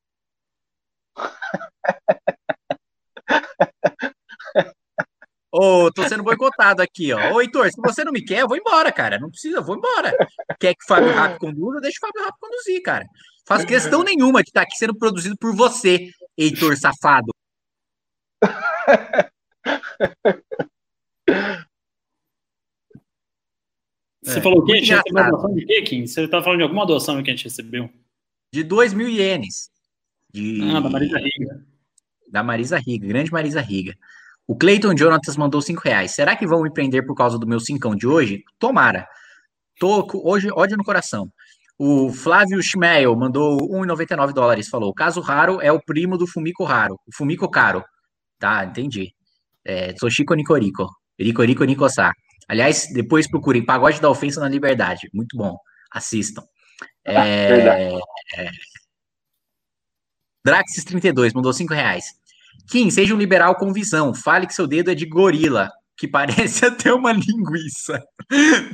Ô, 5.55 5.85
oh, 5.85 5.91
tô 5.91 6.01
sendo 6.09 6.23
boicotado 6.23 6.81
aqui, 6.81 7.13
ó. 7.13 7.33
Ô, 7.33 7.39
Heitor, 7.39 7.69
se 7.69 7.79
você 7.79 8.03
não 8.03 8.11
me 8.11 8.25
quer, 8.25 8.39
eu 8.39 8.47
vou 8.47 8.57
embora, 8.57 8.91
cara. 8.91 9.19
Não 9.19 9.29
precisa, 9.29 9.57
eu 9.57 9.63
vou 9.63 9.77
embora. 9.77 10.11
Quer 10.59 10.73
que 10.73 10.83
o 10.83 10.87
Fábio 10.87 11.13
Rápido 11.13 11.41
conduza? 11.41 11.79
Deixa 11.79 11.99
o 12.01 12.07
Fábio 12.07 12.23
Rápido 12.23 12.39
conduzir, 12.39 12.81
cara. 12.81 13.05
Faço 13.45 13.67
questão 13.67 14.03
nenhuma 14.03 14.41
de 14.41 14.49
estar 14.49 14.61
tá 14.61 14.67
aqui 14.67 14.77
sendo 14.77 14.95
produzido 14.95 15.35
por 15.37 15.55
você, 15.55 16.09
Heitor 16.37 16.77
safado. 16.77 17.31
Você 24.23 24.39
é, 24.39 24.41
falou 24.41 24.59
o 24.59 24.65
quê? 24.65 24.81
Tinha 24.81 25.01
doação 25.05 25.53
de 25.53 25.65
quê, 25.65 25.81
Kim? 25.81 26.07
Você 26.07 26.27
tá 26.27 26.41
falando 26.41 26.59
de 26.59 26.63
alguma 26.63 26.85
doação 26.85 27.21
que 27.21 27.29
a 27.29 27.33
gente 27.33 27.43
recebeu? 27.43 27.89
De 28.53 28.63
2 28.63 28.93
mil 28.93 29.09
ienes. 29.09 29.69
De... 30.31 30.61
Ah, 30.71 30.79
da 30.79 30.89
Marisa 30.89 31.17
Riga. 31.19 31.65
Da 32.29 32.43
Marisa 32.43 32.77
Riga, 32.79 33.07
grande 33.07 33.31
Marisa 33.31 33.61
Riga. 33.61 33.95
O 34.47 34.55
Clayton 34.55 34.95
Jonatas 34.95 35.35
mandou 35.35 35.61
5 35.61 35.81
reais. 35.83 36.11
Será 36.11 36.35
que 36.35 36.47
vão 36.47 36.63
me 36.63 36.71
prender 36.71 37.05
por 37.05 37.15
causa 37.15 37.37
do 37.37 37.45
meu 37.45 37.59
cincão 37.59 37.95
de 37.95 38.07
hoje? 38.07 38.43
Tomara. 38.57 39.07
Tô 39.79 40.07
hoje 40.23 40.49
ódio 40.51 40.77
no 40.77 40.83
coração. 40.83 41.31
O 41.77 42.11
Flávio 42.11 42.61
Schmeil 42.61 43.15
mandou 43.15 43.57
1,99 43.69 44.33
dólares. 44.33 44.69
Falou: 44.69 44.93
caso 44.93 45.21
raro 45.21 45.59
é 45.61 45.71
o 45.71 45.81
primo 45.81 46.17
do 46.17 46.27
Fumiko 46.27 46.63
Raro. 46.63 46.95
O 47.07 47.15
Fumiko 47.15 47.49
Caro. 47.49 47.83
Tá, 48.39 48.65
entendi. 48.65 49.13
É, 49.65 49.95
Soshiko 49.97 50.33
Nikoriko. 50.33 50.87
Ricorico 51.19 51.63
Nikosá. 51.63 52.11
Aliás, 52.47 52.87
depois 52.93 53.29
procurem 53.29 53.65
Pagode 53.65 54.01
da 54.01 54.09
Ofensa 54.09 54.39
na 54.39 54.49
Liberdade. 54.49 55.09
Muito 55.13 55.37
bom. 55.37 55.55
Assistam. 55.91 56.43
É, 57.05 57.97
é... 58.35 58.49
Draxis32 60.45 61.33
mandou 61.33 61.53
5 61.53 61.73
reais. 61.73 62.05
Kim, 62.69 62.89
seja 62.89 63.13
um 63.15 63.17
liberal 63.17 63.55
com 63.55 63.71
visão. 63.71 64.13
Fale 64.13 64.47
que 64.47 64.53
seu 64.53 64.67
dedo 64.67 64.91
é 64.91 64.95
de 64.95 65.05
gorila, 65.05 65.69
que 65.97 66.07
parece 66.07 66.65
até 66.67 66.93
uma 66.93 67.13
linguiça. 67.13 68.03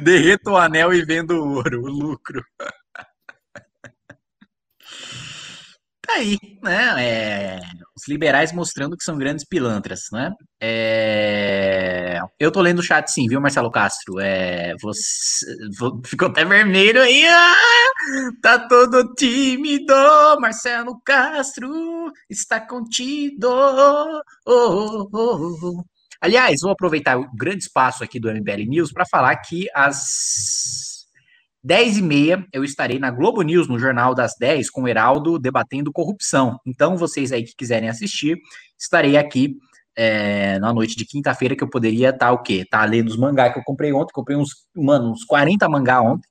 Derreta 0.01 0.51
o 0.51 0.57
anel 0.57 0.93
e 0.93 1.05
vendo 1.05 1.31
o 1.35 1.55
ouro, 1.55 1.83
o 1.83 1.87
lucro. 1.87 2.43
Tá 2.57 2.69
aí, 6.09 6.37
né? 6.63 6.95
É, 7.03 7.59
os 7.95 8.07
liberais 8.07 8.51
mostrando 8.51 8.97
que 8.97 9.03
são 9.03 9.17
grandes 9.17 9.45
pilantras, 9.45 10.01
né? 10.11 10.31
É, 10.61 12.19
eu 12.39 12.51
tô 12.51 12.61
lendo 12.61 12.79
o 12.79 12.83
chat 12.83 13.07
sim, 13.11 13.27
viu, 13.27 13.41
Marcelo 13.41 13.71
Castro? 13.71 14.19
É, 14.19 14.73
você 14.81 15.45
ficou 16.05 16.29
até 16.29 16.45
vermelho 16.45 17.01
aí. 17.01 17.25
Ah, 17.27 17.55
tá 18.41 18.59
todo 18.67 19.13
tímido, 19.13 19.93
Marcelo 20.39 20.99
Castro 21.05 22.11
está 22.29 22.59
contido. 22.59 23.49
Oh, 23.49 24.21
oh, 24.45 25.09
oh. 25.13 25.83
Aliás, 26.21 26.59
vou 26.61 26.71
aproveitar 26.71 27.17
o 27.17 27.29
grande 27.33 27.63
espaço 27.63 28.03
aqui 28.03 28.19
do 28.19 28.29
MBL 28.29 28.67
News 28.67 28.91
para 28.91 29.05
falar 29.05 29.35
que 29.37 29.67
às 29.73 30.88
10 31.63 31.97
e 31.97 32.01
meia 32.01 32.45
eu 32.53 32.63
estarei 32.63 32.99
na 32.99 33.11
Globo 33.11 33.41
News, 33.41 33.67
no 33.67 33.77
Jornal 33.77 34.15
das 34.15 34.33
10, 34.39 34.69
com 34.69 34.83
o 34.83 34.87
Heraldo 34.87 35.37
debatendo 35.37 35.91
corrupção. 35.91 36.59
Então, 36.65 36.97
vocês 36.97 37.31
aí 37.31 37.43
que 37.43 37.55
quiserem 37.55 37.89
assistir, 37.89 38.37
estarei 38.77 39.17
aqui 39.17 39.57
é, 39.95 40.57
na 40.59 40.73
noite 40.73 40.95
de 40.95 41.05
quinta-feira, 41.05 41.55
que 41.55 41.63
eu 41.63 41.69
poderia 41.69 42.09
estar 42.09 42.27
tá, 42.27 42.31
o 42.31 42.41
quê? 42.41 42.65
Tá 42.69 42.85
lendo 42.85 43.09
os 43.09 43.17
mangá 43.17 43.51
que 43.51 43.59
eu 43.59 43.63
comprei 43.63 43.91
ontem, 43.91 44.13
comprei 44.13 44.37
uns, 44.37 44.51
mano, 44.73 45.11
uns 45.11 45.25
40 45.25 45.67
mangá 45.67 46.01
ontem. 46.01 46.27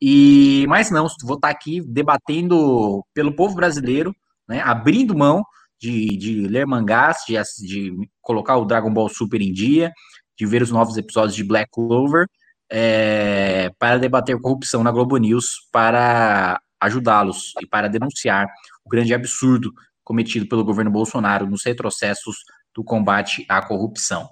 E, 0.00 0.66
mas 0.68 0.90
não, 0.90 1.06
vou 1.22 1.36
estar 1.36 1.48
tá 1.48 1.54
aqui 1.54 1.80
debatendo 1.80 3.02
pelo 3.14 3.34
povo 3.34 3.54
brasileiro, 3.54 4.14
né, 4.46 4.60
abrindo 4.60 5.16
mão 5.16 5.42
de, 5.80 6.16
de 6.16 6.46
ler 6.46 6.66
mangás, 6.66 7.18
de, 7.26 7.34
de 7.66 8.08
colocar 8.20 8.56
o 8.58 8.64
Dragon 8.66 8.92
Ball 8.92 9.08
Super 9.08 9.40
em 9.40 9.52
dia, 9.52 9.92
de 10.36 10.44
ver 10.44 10.62
os 10.62 10.70
novos 10.70 10.96
episódios 10.96 11.34
de 11.34 11.42
Black 11.42 11.70
Clover 11.72 12.26
é, 12.70 13.70
para 13.78 13.98
debater 13.98 14.38
corrupção 14.40 14.82
na 14.82 14.90
Globo 14.90 15.16
News, 15.16 15.68
para 15.72 16.60
ajudá-los 16.80 17.52
e 17.60 17.66
para 17.66 17.88
denunciar 17.88 18.46
o 18.84 18.88
grande 18.88 19.14
absurdo 19.14 19.72
cometido 20.04 20.48
pelo 20.48 20.64
governo 20.64 20.90
Bolsonaro 20.90 21.46
nos 21.46 21.64
retrocessos 21.64 22.36
do 22.74 22.84
combate 22.84 23.44
à 23.48 23.60
corrupção. 23.60 24.28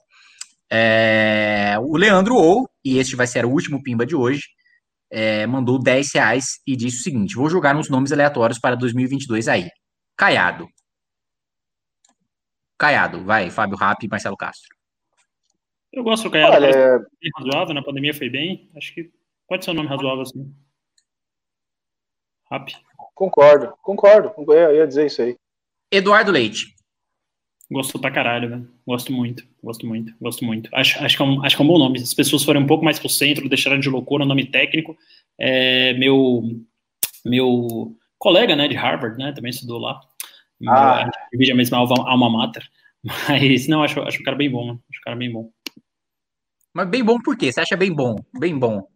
É, 0.70 1.76
o 1.80 1.96
Leandro 1.96 2.34
Ou, 2.34 2.68
e 2.84 2.98
este 2.98 3.14
vai 3.16 3.26
ser 3.26 3.44
o 3.44 3.50
último 3.50 3.82
pimba 3.82 4.04
de 4.06 4.16
hoje, 4.16 4.44
é, 5.10 5.46
mandou 5.46 5.80
10 5.80 6.14
reais 6.14 6.60
e 6.66 6.76
disse 6.76 7.00
o 7.00 7.02
seguinte: 7.02 7.36
vou 7.36 7.48
jogar 7.48 7.76
uns 7.76 7.88
nomes 7.88 8.12
aleatórios 8.12 8.58
para 8.58 8.76
2022 8.76 9.48
aí. 9.48 9.68
Caiado. 10.16 10.66
Caiado, 12.78 13.24
vai, 13.24 13.50
Fábio 13.50 13.76
Rapp 13.76 14.04
e 14.04 14.08
Marcelo 14.08 14.36
Castro. 14.36 14.76
Eu 15.92 16.02
gosto 16.02 16.24
do 16.24 16.30
Caiado, 16.30 16.56
Olha, 16.56 16.66
é... 16.66 16.98
razoável, 17.38 17.74
na 17.74 17.82
pandemia 17.82 18.14
foi 18.14 18.28
bem. 18.28 18.70
Acho 18.76 18.92
que 18.94 19.10
pode 19.48 19.64
ser 19.64 19.70
um 19.70 19.74
nome 19.74 19.88
razoável 19.88 20.22
assim. 20.22 20.54
Rap. 22.50 22.72
Concordo, 23.14 23.74
concordo. 23.82 24.32
Eu 24.52 24.76
ia 24.76 24.86
dizer 24.86 25.06
isso 25.06 25.22
aí. 25.22 25.36
Eduardo 25.90 26.30
Leite. 26.30 26.76
Gosto 27.70 27.98
pra 27.98 28.10
caralho, 28.10 28.48
velho. 28.48 28.70
Gosto 28.86 29.12
muito, 29.12 29.44
gosto 29.62 29.86
muito, 29.86 30.14
gosto 30.20 30.44
muito. 30.44 30.70
Acho, 30.72 31.02
acho, 31.04 31.16
que 31.16 31.22
é 31.22 31.24
um, 31.24 31.44
acho 31.44 31.56
que 31.56 31.62
é 31.62 31.64
um 31.64 31.68
bom 31.68 31.78
nome. 31.78 31.98
Se 31.98 32.04
as 32.04 32.14
pessoas 32.14 32.44
forem 32.44 32.62
um 32.62 32.66
pouco 32.66 32.84
mais 32.84 32.98
pro 32.98 33.08
centro, 33.08 33.48
deixaram 33.48 33.80
de 33.80 33.88
loucura 33.88 34.22
o 34.22 34.26
nome 34.26 34.46
técnico. 34.46 34.96
É, 35.38 35.92
meu, 35.94 36.42
meu 37.24 37.96
colega, 38.18 38.54
né, 38.54 38.68
de 38.68 38.76
Harvard, 38.76 39.18
né, 39.18 39.32
também 39.32 39.50
estudou 39.50 39.78
lá. 39.78 40.00
Ah. 40.68 41.10
Divide 41.32 41.52
a 41.52 41.56
mesma 41.56 41.78
alma, 41.78 42.08
alma 42.08 42.30
mater. 42.30 42.64
Mas, 43.02 43.66
não, 43.66 43.82
acho, 43.82 44.00
acho 44.00 44.20
o 44.20 44.24
cara 44.24 44.36
bem 44.36 44.50
bom, 44.50 44.72
né? 44.72 44.78
Acho 44.90 45.00
o 45.00 45.02
cara 45.02 45.16
bem 45.16 45.32
bom. 45.32 45.50
Mas 46.76 46.90
bem 46.90 47.02
bom 47.02 47.18
por 47.18 47.34
quê? 47.38 47.50
Você 47.50 47.60
acha 47.60 47.74
bem 47.74 47.90
bom? 47.90 48.16
Bem 48.38 48.58
bom. 48.58 48.86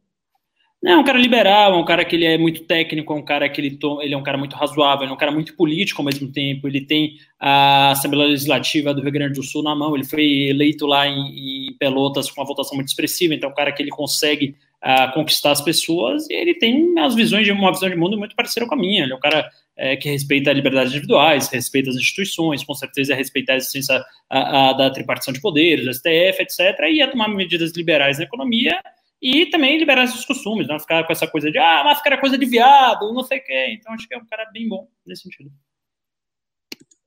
É 0.82 0.96
um 0.96 1.04
cara 1.04 1.18
liberal, 1.18 1.74
é 1.74 1.76
um 1.76 1.84
cara 1.84 2.06
que 2.06 2.16
ele 2.16 2.24
é 2.24 2.38
muito 2.38 2.62
técnico, 2.62 3.12
é 3.12 3.16
um 3.16 3.22
cara 3.22 3.46
que 3.50 3.60
ele, 3.60 3.78
ele 4.00 4.14
é 4.14 4.16
um 4.16 4.22
cara 4.22 4.38
muito 4.38 4.56
razoável, 4.56 5.04
ele 5.04 5.10
é 5.10 5.14
um 5.14 5.18
cara 5.18 5.30
muito 5.30 5.54
político 5.54 6.00
ao 6.00 6.06
mesmo 6.06 6.32
tempo, 6.32 6.66
ele 6.66 6.80
tem 6.80 7.18
a 7.38 7.90
Assembleia 7.90 8.30
Legislativa 8.30 8.94
do 8.94 9.02
Rio 9.02 9.12
Grande 9.12 9.34
do 9.34 9.42
Sul 9.42 9.62
na 9.62 9.74
mão, 9.76 9.94
ele 9.94 10.06
foi 10.06 10.24
eleito 10.48 10.86
lá 10.86 11.06
em, 11.06 11.68
em 11.68 11.76
Pelotas 11.78 12.30
com 12.30 12.40
uma 12.40 12.46
votação 12.46 12.76
muito 12.76 12.88
expressiva, 12.88 13.34
então 13.34 13.50
é 13.50 13.52
um 13.52 13.54
cara 13.54 13.72
que 13.72 13.82
ele 13.82 13.90
consegue 13.90 14.56
uh, 14.82 15.12
conquistar 15.12 15.50
as 15.50 15.60
pessoas 15.60 16.26
e 16.30 16.32
ele 16.32 16.54
tem 16.54 16.98
as 16.98 17.14
visões 17.14 17.44
de 17.44 17.52
uma 17.52 17.72
visão 17.72 17.90
de 17.90 17.96
mundo 17.96 18.16
muito 18.16 18.34
parecida 18.34 18.66
com 18.66 18.74
a 18.74 18.78
minha, 18.78 19.02
ele 19.02 19.12
é 19.12 19.16
um 19.16 19.20
cara 19.20 19.50
é, 19.76 19.96
que 19.96 20.08
respeita 20.08 20.48
a 20.50 20.54
liberdade 20.54 20.88
individuais, 20.88 21.50
respeita 21.50 21.90
as 21.90 21.96
instituições, 21.96 22.64
com 22.64 22.72
certeza 22.72 23.14
respeita 23.14 23.52
a 23.52 23.56
existência 23.56 24.02
a, 24.30 24.70
a, 24.70 24.72
da 24.72 24.88
tripartição 24.88 25.34
de 25.34 25.42
poderes, 25.42 25.84
do 25.84 25.92
STF, 25.92 26.40
etc., 26.40 26.58
e 26.88 26.96
ia 26.96 27.08
tomar 27.08 27.28
medidas 27.28 27.72
liberais 27.76 28.16
na 28.16 28.24
economia 28.24 28.80
e 29.20 29.46
também 29.46 29.78
liberar 29.78 30.04
os 30.04 30.24
costumes, 30.24 30.66
não 30.66 30.80
ficar 30.80 31.04
com 31.04 31.12
essa 31.12 31.26
coisa 31.26 31.50
de, 31.50 31.58
ah, 31.58 31.84
máscara 31.84 32.16
é 32.16 32.20
coisa 32.20 32.38
de 32.38 32.46
viado, 32.46 33.12
não 33.12 33.22
sei 33.22 33.38
o 33.38 33.44
quê. 33.44 33.76
Então, 33.78 33.92
acho 33.92 34.08
que 34.08 34.14
é 34.14 34.18
um 34.18 34.26
cara 34.26 34.48
bem 34.52 34.68
bom 34.68 34.88
nesse 35.06 35.22
sentido. 35.22 35.50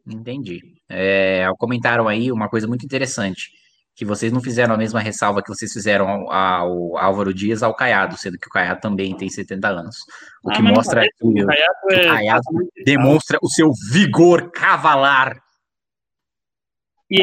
Entendi. 0.06 0.62
É, 0.90 1.48
comentaram 1.58 2.08
aí 2.08 2.32
uma 2.32 2.50
coisa 2.50 2.68
muito 2.68 2.86
interessante 2.86 3.52
que 3.96 4.06
vocês 4.06 4.32
não 4.32 4.42
fizeram 4.42 4.74
a 4.74 4.78
mesma 4.78 5.00
ressalva 5.00 5.42
que 5.42 5.50
vocês 5.50 5.72
fizeram 5.72 6.08
ao, 6.10 6.32
ao 6.32 6.98
Álvaro 6.98 7.34
Dias 7.34 7.62
ao 7.62 7.76
Caiado, 7.76 8.18
sendo 8.18 8.38
que 8.40 8.48
o 8.48 8.52
Caiado 8.52 8.82
também 8.82 9.16
tem 9.16 9.30
70 9.30 9.68
anos. 9.68 9.98
O 10.44 10.50
ah, 10.50 10.56
que 10.56 10.62
mostra 10.62 11.02
parece, 11.02 11.18
que 11.20 11.44
o 11.44 11.46
Caiado, 11.46 11.92
é... 11.92 12.06
o 12.06 12.14
Caiado 12.16 12.44
demonstra 12.84 13.38
o 13.42 13.48
seu 13.48 13.72
vigor 13.92 14.52
cavalar. 14.52 15.42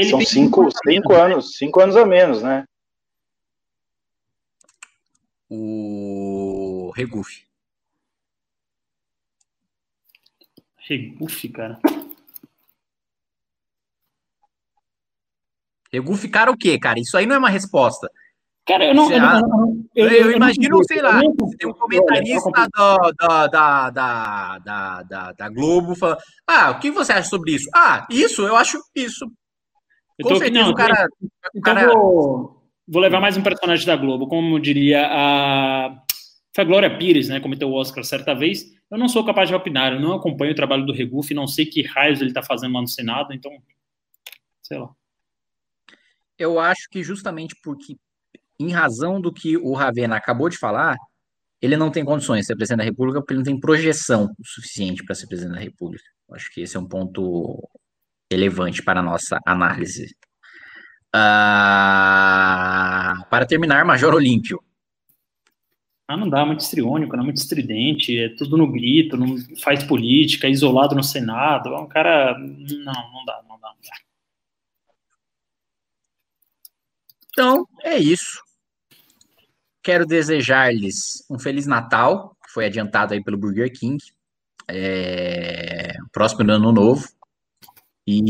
São 0.09 0.21
cinco, 0.21 0.69
cinco 0.87 1.13
anos, 1.15 1.57
cinco 1.57 1.81
anos 1.81 1.97
a 1.97 2.07
menos, 2.07 2.43
né? 2.43 2.65
O 5.51 6.93
Regufe. 6.95 7.45
Regufe, 10.89 11.49
cara. 11.49 11.79
Egu 15.93 16.15
ficaram 16.15 16.53
o 16.53 16.57
quê, 16.57 16.79
cara? 16.79 17.01
Isso 17.01 17.17
aí 17.17 17.27
não 17.27 17.35
é 17.35 17.39
uma 17.39 17.51
resposta. 17.51 18.09
Cara, 18.67 18.85
eu 18.85 18.95
não. 18.95 19.11
Eu, 19.11 19.21
não, 19.21 19.87
eu, 19.97 20.09
eu, 20.09 20.31
eu 20.31 20.37
imagino, 20.37 20.77
não, 20.77 20.85
sei 20.85 21.03
lá, 21.03 21.19
tem 21.59 21.69
um 21.69 21.73
comentarista 21.73 22.51
da, 22.51 22.69
da, 23.19 23.47
da, 23.49 23.91
da, 23.91 25.03
da, 25.03 25.33
da, 25.33 25.49
Globo 25.49 25.97
falando: 25.97 26.19
Ah, 26.47 26.71
o 26.71 26.79
que 26.79 26.93
você 26.93 27.13
acha 27.13 27.29
sobre 27.29 27.57
isso? 27.57 27.69
Ah, 27.75 28.07
isso, 28.09 28.43
eu 28.43 28.55
acho 28.55 28.79
isso. 28.95 29.27
Com 30.23 30.37
certeza 30.37 30.65
não, 30.65 30.71
o 30.71 30.75
cara. 30.75 31.09
Então 31.55 31.75
cara... 31.75 31.93
Vou, 31.93 32.60
vou 32.91 33.01
levar 33.01 33.21
mais 33.21 33.37
um 33.37 33.43
personagem 33.43 33.87
da 33.87 33.97
Globo, 33.97 34.27
como 34.27 34.59
diria 34.59 35.07
a. 35.09 36.03
Foi 36.53 36.65
a 36.65 36.67
Glória 36.67 36.99
Pires, 36.99 37.29
né? 37.29 37.39
Cometeu 37.39 37.69
o 37.69 37.75
Oscar 37.75 38.03
certa 38.03 38.35
vez. 38.35 38.65
Eu 38.91 38.99
não 38.99 39.09
sou 39.09 39.25
capaz 39.25 39.49
de 39.49 39.55
opinar, 39.55 39.93
eu 39.93 40.01
não 40.01 40.15
acompanho 40.15 40.51
o 40.51 40.57
trabalho 40.57 40.85
do 40.85 40.93
Regufe, 40.93 41.33
não 41.33 41.47
sei 41.47 41.65
que 41.65 41.83
raios 41.83 42.21
ele 42.21 42.31
está 42.31 42.43
fazendo 42.43 42.75
lá 42.75 42.81
no 42.81 42.89
Senado, 42.89 43.33
então. 43.33 43.53
Sei 44.61 44.77
lá. 44.77 44.91
Eu 46.37 46.59
acho 46.59 46.89
que 46.91 47.03
justamente 47.05 47.55
porque, 47.63 47.97
em 48.59 48.73
razão 48.73 49.21
do 49.21 49.33
que 49.33 49.57
o 49.57 49.73
Ravena 49.75 50.17
acabou 50.17 50.49
de 50.49 50.59
falar, 50.59 50.97
ele 51.63 51.77
não 51.77 51.91
tem 51.91 52.05
condições 52.05 52.41
de 52.41 52.47
ser 52.47 52.57
presidente 52.57 52.79
da 52.79 52.85
República 52.85 53.21
porque 53.21 53.33
ele 53.33 53.39
não 53.39 53.45
tem 53.45 53.61
projeção 53.61 54.35
suficiente 54.45 55.05
para 55.05 55.15
ser 55.15 55.29
presidente 55.29 55.55
da 55.55 55.61
República. 55.61 56.05
Eu 56.29 56.35
acho 56.35 56.53
que 56.53 56.63
esse 56.63 56.77
é 56.77 56.81
um 56.81 56.89
ponto 56.89 57.63
relevante 58.33 58.83
para 58.83 58.99
a 58.99 59.03
nossa 59.03 59.39
análise. 59.47 60.13
Uh, 61.15 61.21
para 63.29 63.45
terminar, 63.47 63.85
Major 63.85 64.15
Olímpio. 64.15 64.63
Ah, 66.07 66.17
não 66.17 66.29
dá, 66.29 66.45
muito 66.45 66.61
estriônico, 66.61 67.17
não, 67.17 67.23
muito 67.23 67.37
estridente, 67.37 68.19
é 68.19 68.29
tudo 68.31 68.57
no 68.57 68.71
grito, 68.71 69.17
não 69.17 69.37
faz 69.63 69.85
política, 69.85 70.49
é 70.49 70.51
isolado 70.51 70.95
no 70.95 71.05
Senado, 71.05 71.69
é 71.69 71.79
um 71.79 71.87
cara. 71.87 72.37
Não, 72.37 73.13
não 73.13 73.25
dá, 73.25 73.43
não 73.49 73.61
dá, 73.61 73.69
não 73.69 73.81
dá. 73.81 73.97
Então, 77.29 77.65
é 77.85 77.97
isso. 77.97 78.43
Quero 79.83 80.05
desejar-lhes 80.05 81.25
um 81.31 81.39
Feliz 81.39 81.67
Natal, 81.67 82.37
que 82.45 82.53
foi 82.53 82.67
adiantado 82.67 83.15
aí 83.15 83.23
pelo 83.23 83.39
Burger 83.39 83.73
King. 83.73 83.99
É... 84.69 85.93
Próximo 86.13 86.43
ano 86.51 86.73
novo. 86.73 87.09
E 88.07 88.21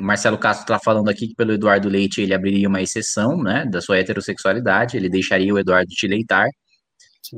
Marcelo 0.00 0.38
Castro 0.38 0.62
está 0.62 0.78
falando 0.78 1.08
aqui 1.08 1.28
que 1.28 1.34
pelo 1.34 1.52
Eduardo 1.52 1.88
Leite 1.88 2.22
ele 2.22 2.34
abriria 2.34 2.68
uma 2.68 2.80
exceção, 2.80 3.36
né, 3.42 3.64
da 3.66 3.80
sua 3.80 3.98
heterossexualidade, 3.98 4.96
ele 4.96 5.08
deixaria 5.08 5.52
o 5.52 5.58
Eduardo 5.58 5.90
te 5.90 6.06
leitar. 6.06 6.46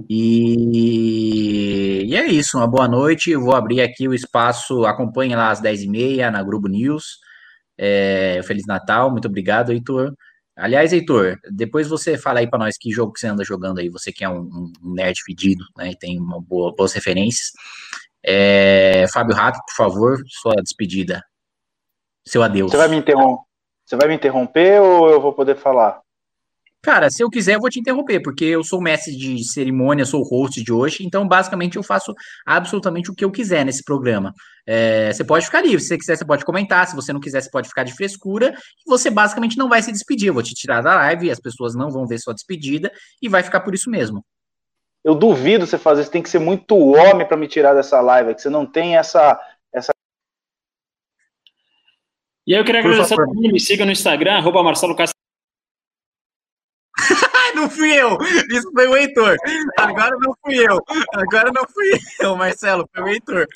E... 0.09 2.05
e, 2.07 2.15
é 2.15 2.27
isso, 2.27 2.59
uma 2.59 2.67
boa 2.67 2.87
noite. 2.87 3.31
Eu 3.31 3.41
vou 3.41 3.55
abrir 3.55 3.81
aqui 3.81 4.07
o 4.09 4.15
espaço, 4.15 4.85
acompanhe 4.85 5.35
lá 5.35 5.51
às 5.51 5.61
10h30 5.61 6.31
na 6.31 6.43
Grupo 6.43 6.69
News. 6.69 7.19
É, 7.79 8.41
Feliz 8.45 8.67
Natal, 8.67 9.11
muito 9.11 9.27
obrigado, 9.27 9.73
Heitor. 9.73 10.15
Aliás, 10.57 10.93
Heitor, 10.93 11.39
depois 11.51 11.89
você 11.89 12.19
fala 12.19 12.41
aí 12.41 12.49
para 12.49 12.59
nós 12.59 12.77
que 12.79 12.91
jogo 12.93 13.13
que 13.13 13.21
você 13.21 13.29
anda 13.29 13.45
jogando 13.45 13.79
aí, 13.79 13.89
você 13.89 14.13
que 14.13 14.23
é 14.25 14.29
um, 14.29 14.73
um 14.83 14.95
nerd 14.95 15.19
fedido, 15.25 15.65
né, 15.77 15.91
e 15.93 15.99
tem 15.99 16.19
uma 16.21 16.41
boa, 16.41 16.75
boas 16.77 16.93
referências. 16.93 17.53
É, 18.23 19.07
Fábio 19.13 19.35
Rato, 19.35 19.59
por 19.67 19.75
favor, 19.75 20.23
sua 20.29 20.55
despedida. 20.63 21.25
Seu 22.31 22.45
adeus. 22.45 22.71
Você 22.71 22.77
vai 22.77 22.87
me 22.87 22.97
interromper, 22.97 23.43
você 23.85 23.97
vai 23.97 24.07
me 24.07 24.15
interromper 24.15 24.81
ou 24.81 25.11
eu 25.11 25.21
vou 25.21 25.33
poder 25.33 25.57
falar? 25.57 26.01
Cara, 26.81 27.11
se 27.11 27.25
eu 27.25 27.29
quiser, 27.29 27.57
eu 27.57 27.61
vou 27.61 27.69
te 27.69 27.81
interromper, 27.81 28.21
porque 28.21 28.45
eu 28.45 28.63
sou 28.63 28.81
mestre 28.81 29.17
de 29.17 29.43
cerimônia, 29.43 30.05
sou 30.05 30.23
host 30.23 30.63
de 30.63 30.73
hoje, 30.73 31.05
então 31.05 31.27
basicamente 31.27 31.75
eu 31.75 31.83
faço 31.83 32.15
absolutamente 32.47 33.11
o 33.11 33.15
que 33.17 33.25
eu 33.25 33.33
quiser 33.33 33.65
nesse 33.65 33.83
programa. 33.83 34.33
É, 34.65 35.13
você 35.13 35.25
pode 35.25 35.45
ficar 35.45 35.61
livre, 35.61 35.81
se 35.81 35.89
você 35.89 35.99
quiser, 35.99 36.17
você 36.17 36.25
pode 36.25 36.45
comentar, 36.45 36.87
se 36.87 36.95
você 36.95 37.13
não 37.13 37.19
quiser, 37.19 37.41
você 37.41 37.51
pode 37.51 37.69
ficar 37.69 37.83
de 37.83 37.97
frescura, 37.97 38.55
e 38.87 38.89
você 38.89 39.11
basicamente 39.11 39.59
não 39.59 39.69
vai 39.69 39.83
se 39.83 39.91
despedir. 39.91 40.29
Eu 40.29 40.35
vou 40.35 40.43
te 40.45 40.55
tirar 40.55 40.83
da 40.83 40.95
live, 40.95 41.33
as 41.33 41.41
pessoas 41.41 41.75
não 41.75 41.91
vão 41.91 42.07
ver 42.07 42.21
sua 42.21 42.33
despedida, 42.33 42.93
e 43.21 43.29
vai 43.29 43.43
ficar 43.43 43.59
por 43.59 43.75
isso 43.75 43.91
mesmo. 43.91 44.25
Eu 45.03 45.17
duvido 45.17 45.67
você 45.67 45.77
fazer 45.77 46.03
isso, 46.03 46.13
tem 46.13 46.23
que 46.23 46.31
ser 46.31 46.39
muito 46.39 46.79
homem 46.79 47.27
para 47.27 47.37
me 47.37 47.49
tirar 47.49 47.75
dessa 47.75 48.01
live, 48.01 48.37
que 48.37 48.41
você 48.41 48.49
não 48.49 48.65
tem 48.65 48.97
essa, 48.97 49.37
essa 49.75 49.93
e 52.51 52.53
aí 52.53 52.61
eu 52.61 52.65
queria 52.65 52.81
agradecer 52.81 53.15
a 53.15 53.17
todo 53.17 53.33
mundo, 53.33 53.53
me 53.53 53.61
siga 53.61 53.85
no 53.85 53.93
Instagram, 53.93 54.39
arroba 54.39 54.61
Marcelo 54.61 54.97
Castro. 54.97 55.15
não 57.55 57.71
fui 57.71 57.93
eu, 57.93 58.19
isso 58.51 58.69
foi 58.73 58.89
o 58.89 58.97
Heitor. 58.97 59.37
Agora 59.79 60.17
não 60.19 60.35
fui 60.43 60.59
eu, 60.59 60.83
agora 61.15 61.53
não 61.53 61.63
fui 61.73 61.93
eu, 62.19 62.35
Marcelo, 62.35 62.89
foi 62.93 63.05
o 63.05 63.09
Heitor. 63.09 63.47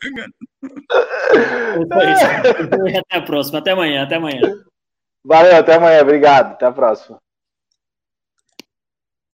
Até 3.00 3.16
a 3.16 3.22
próxima, 3.22 3.58
até 3.58 3.72
amanhã, 3.72 4.04
até 4.04 4.14
amanhã. 4.14 4.62
Valeu, 5.24 5.56
até 5.56 5.74
amanhã, 5.74 6.00
obrigado, 6.00 6.52
até 6.52 6.66
a 6.66 6.72
próxima. 6.72 7.18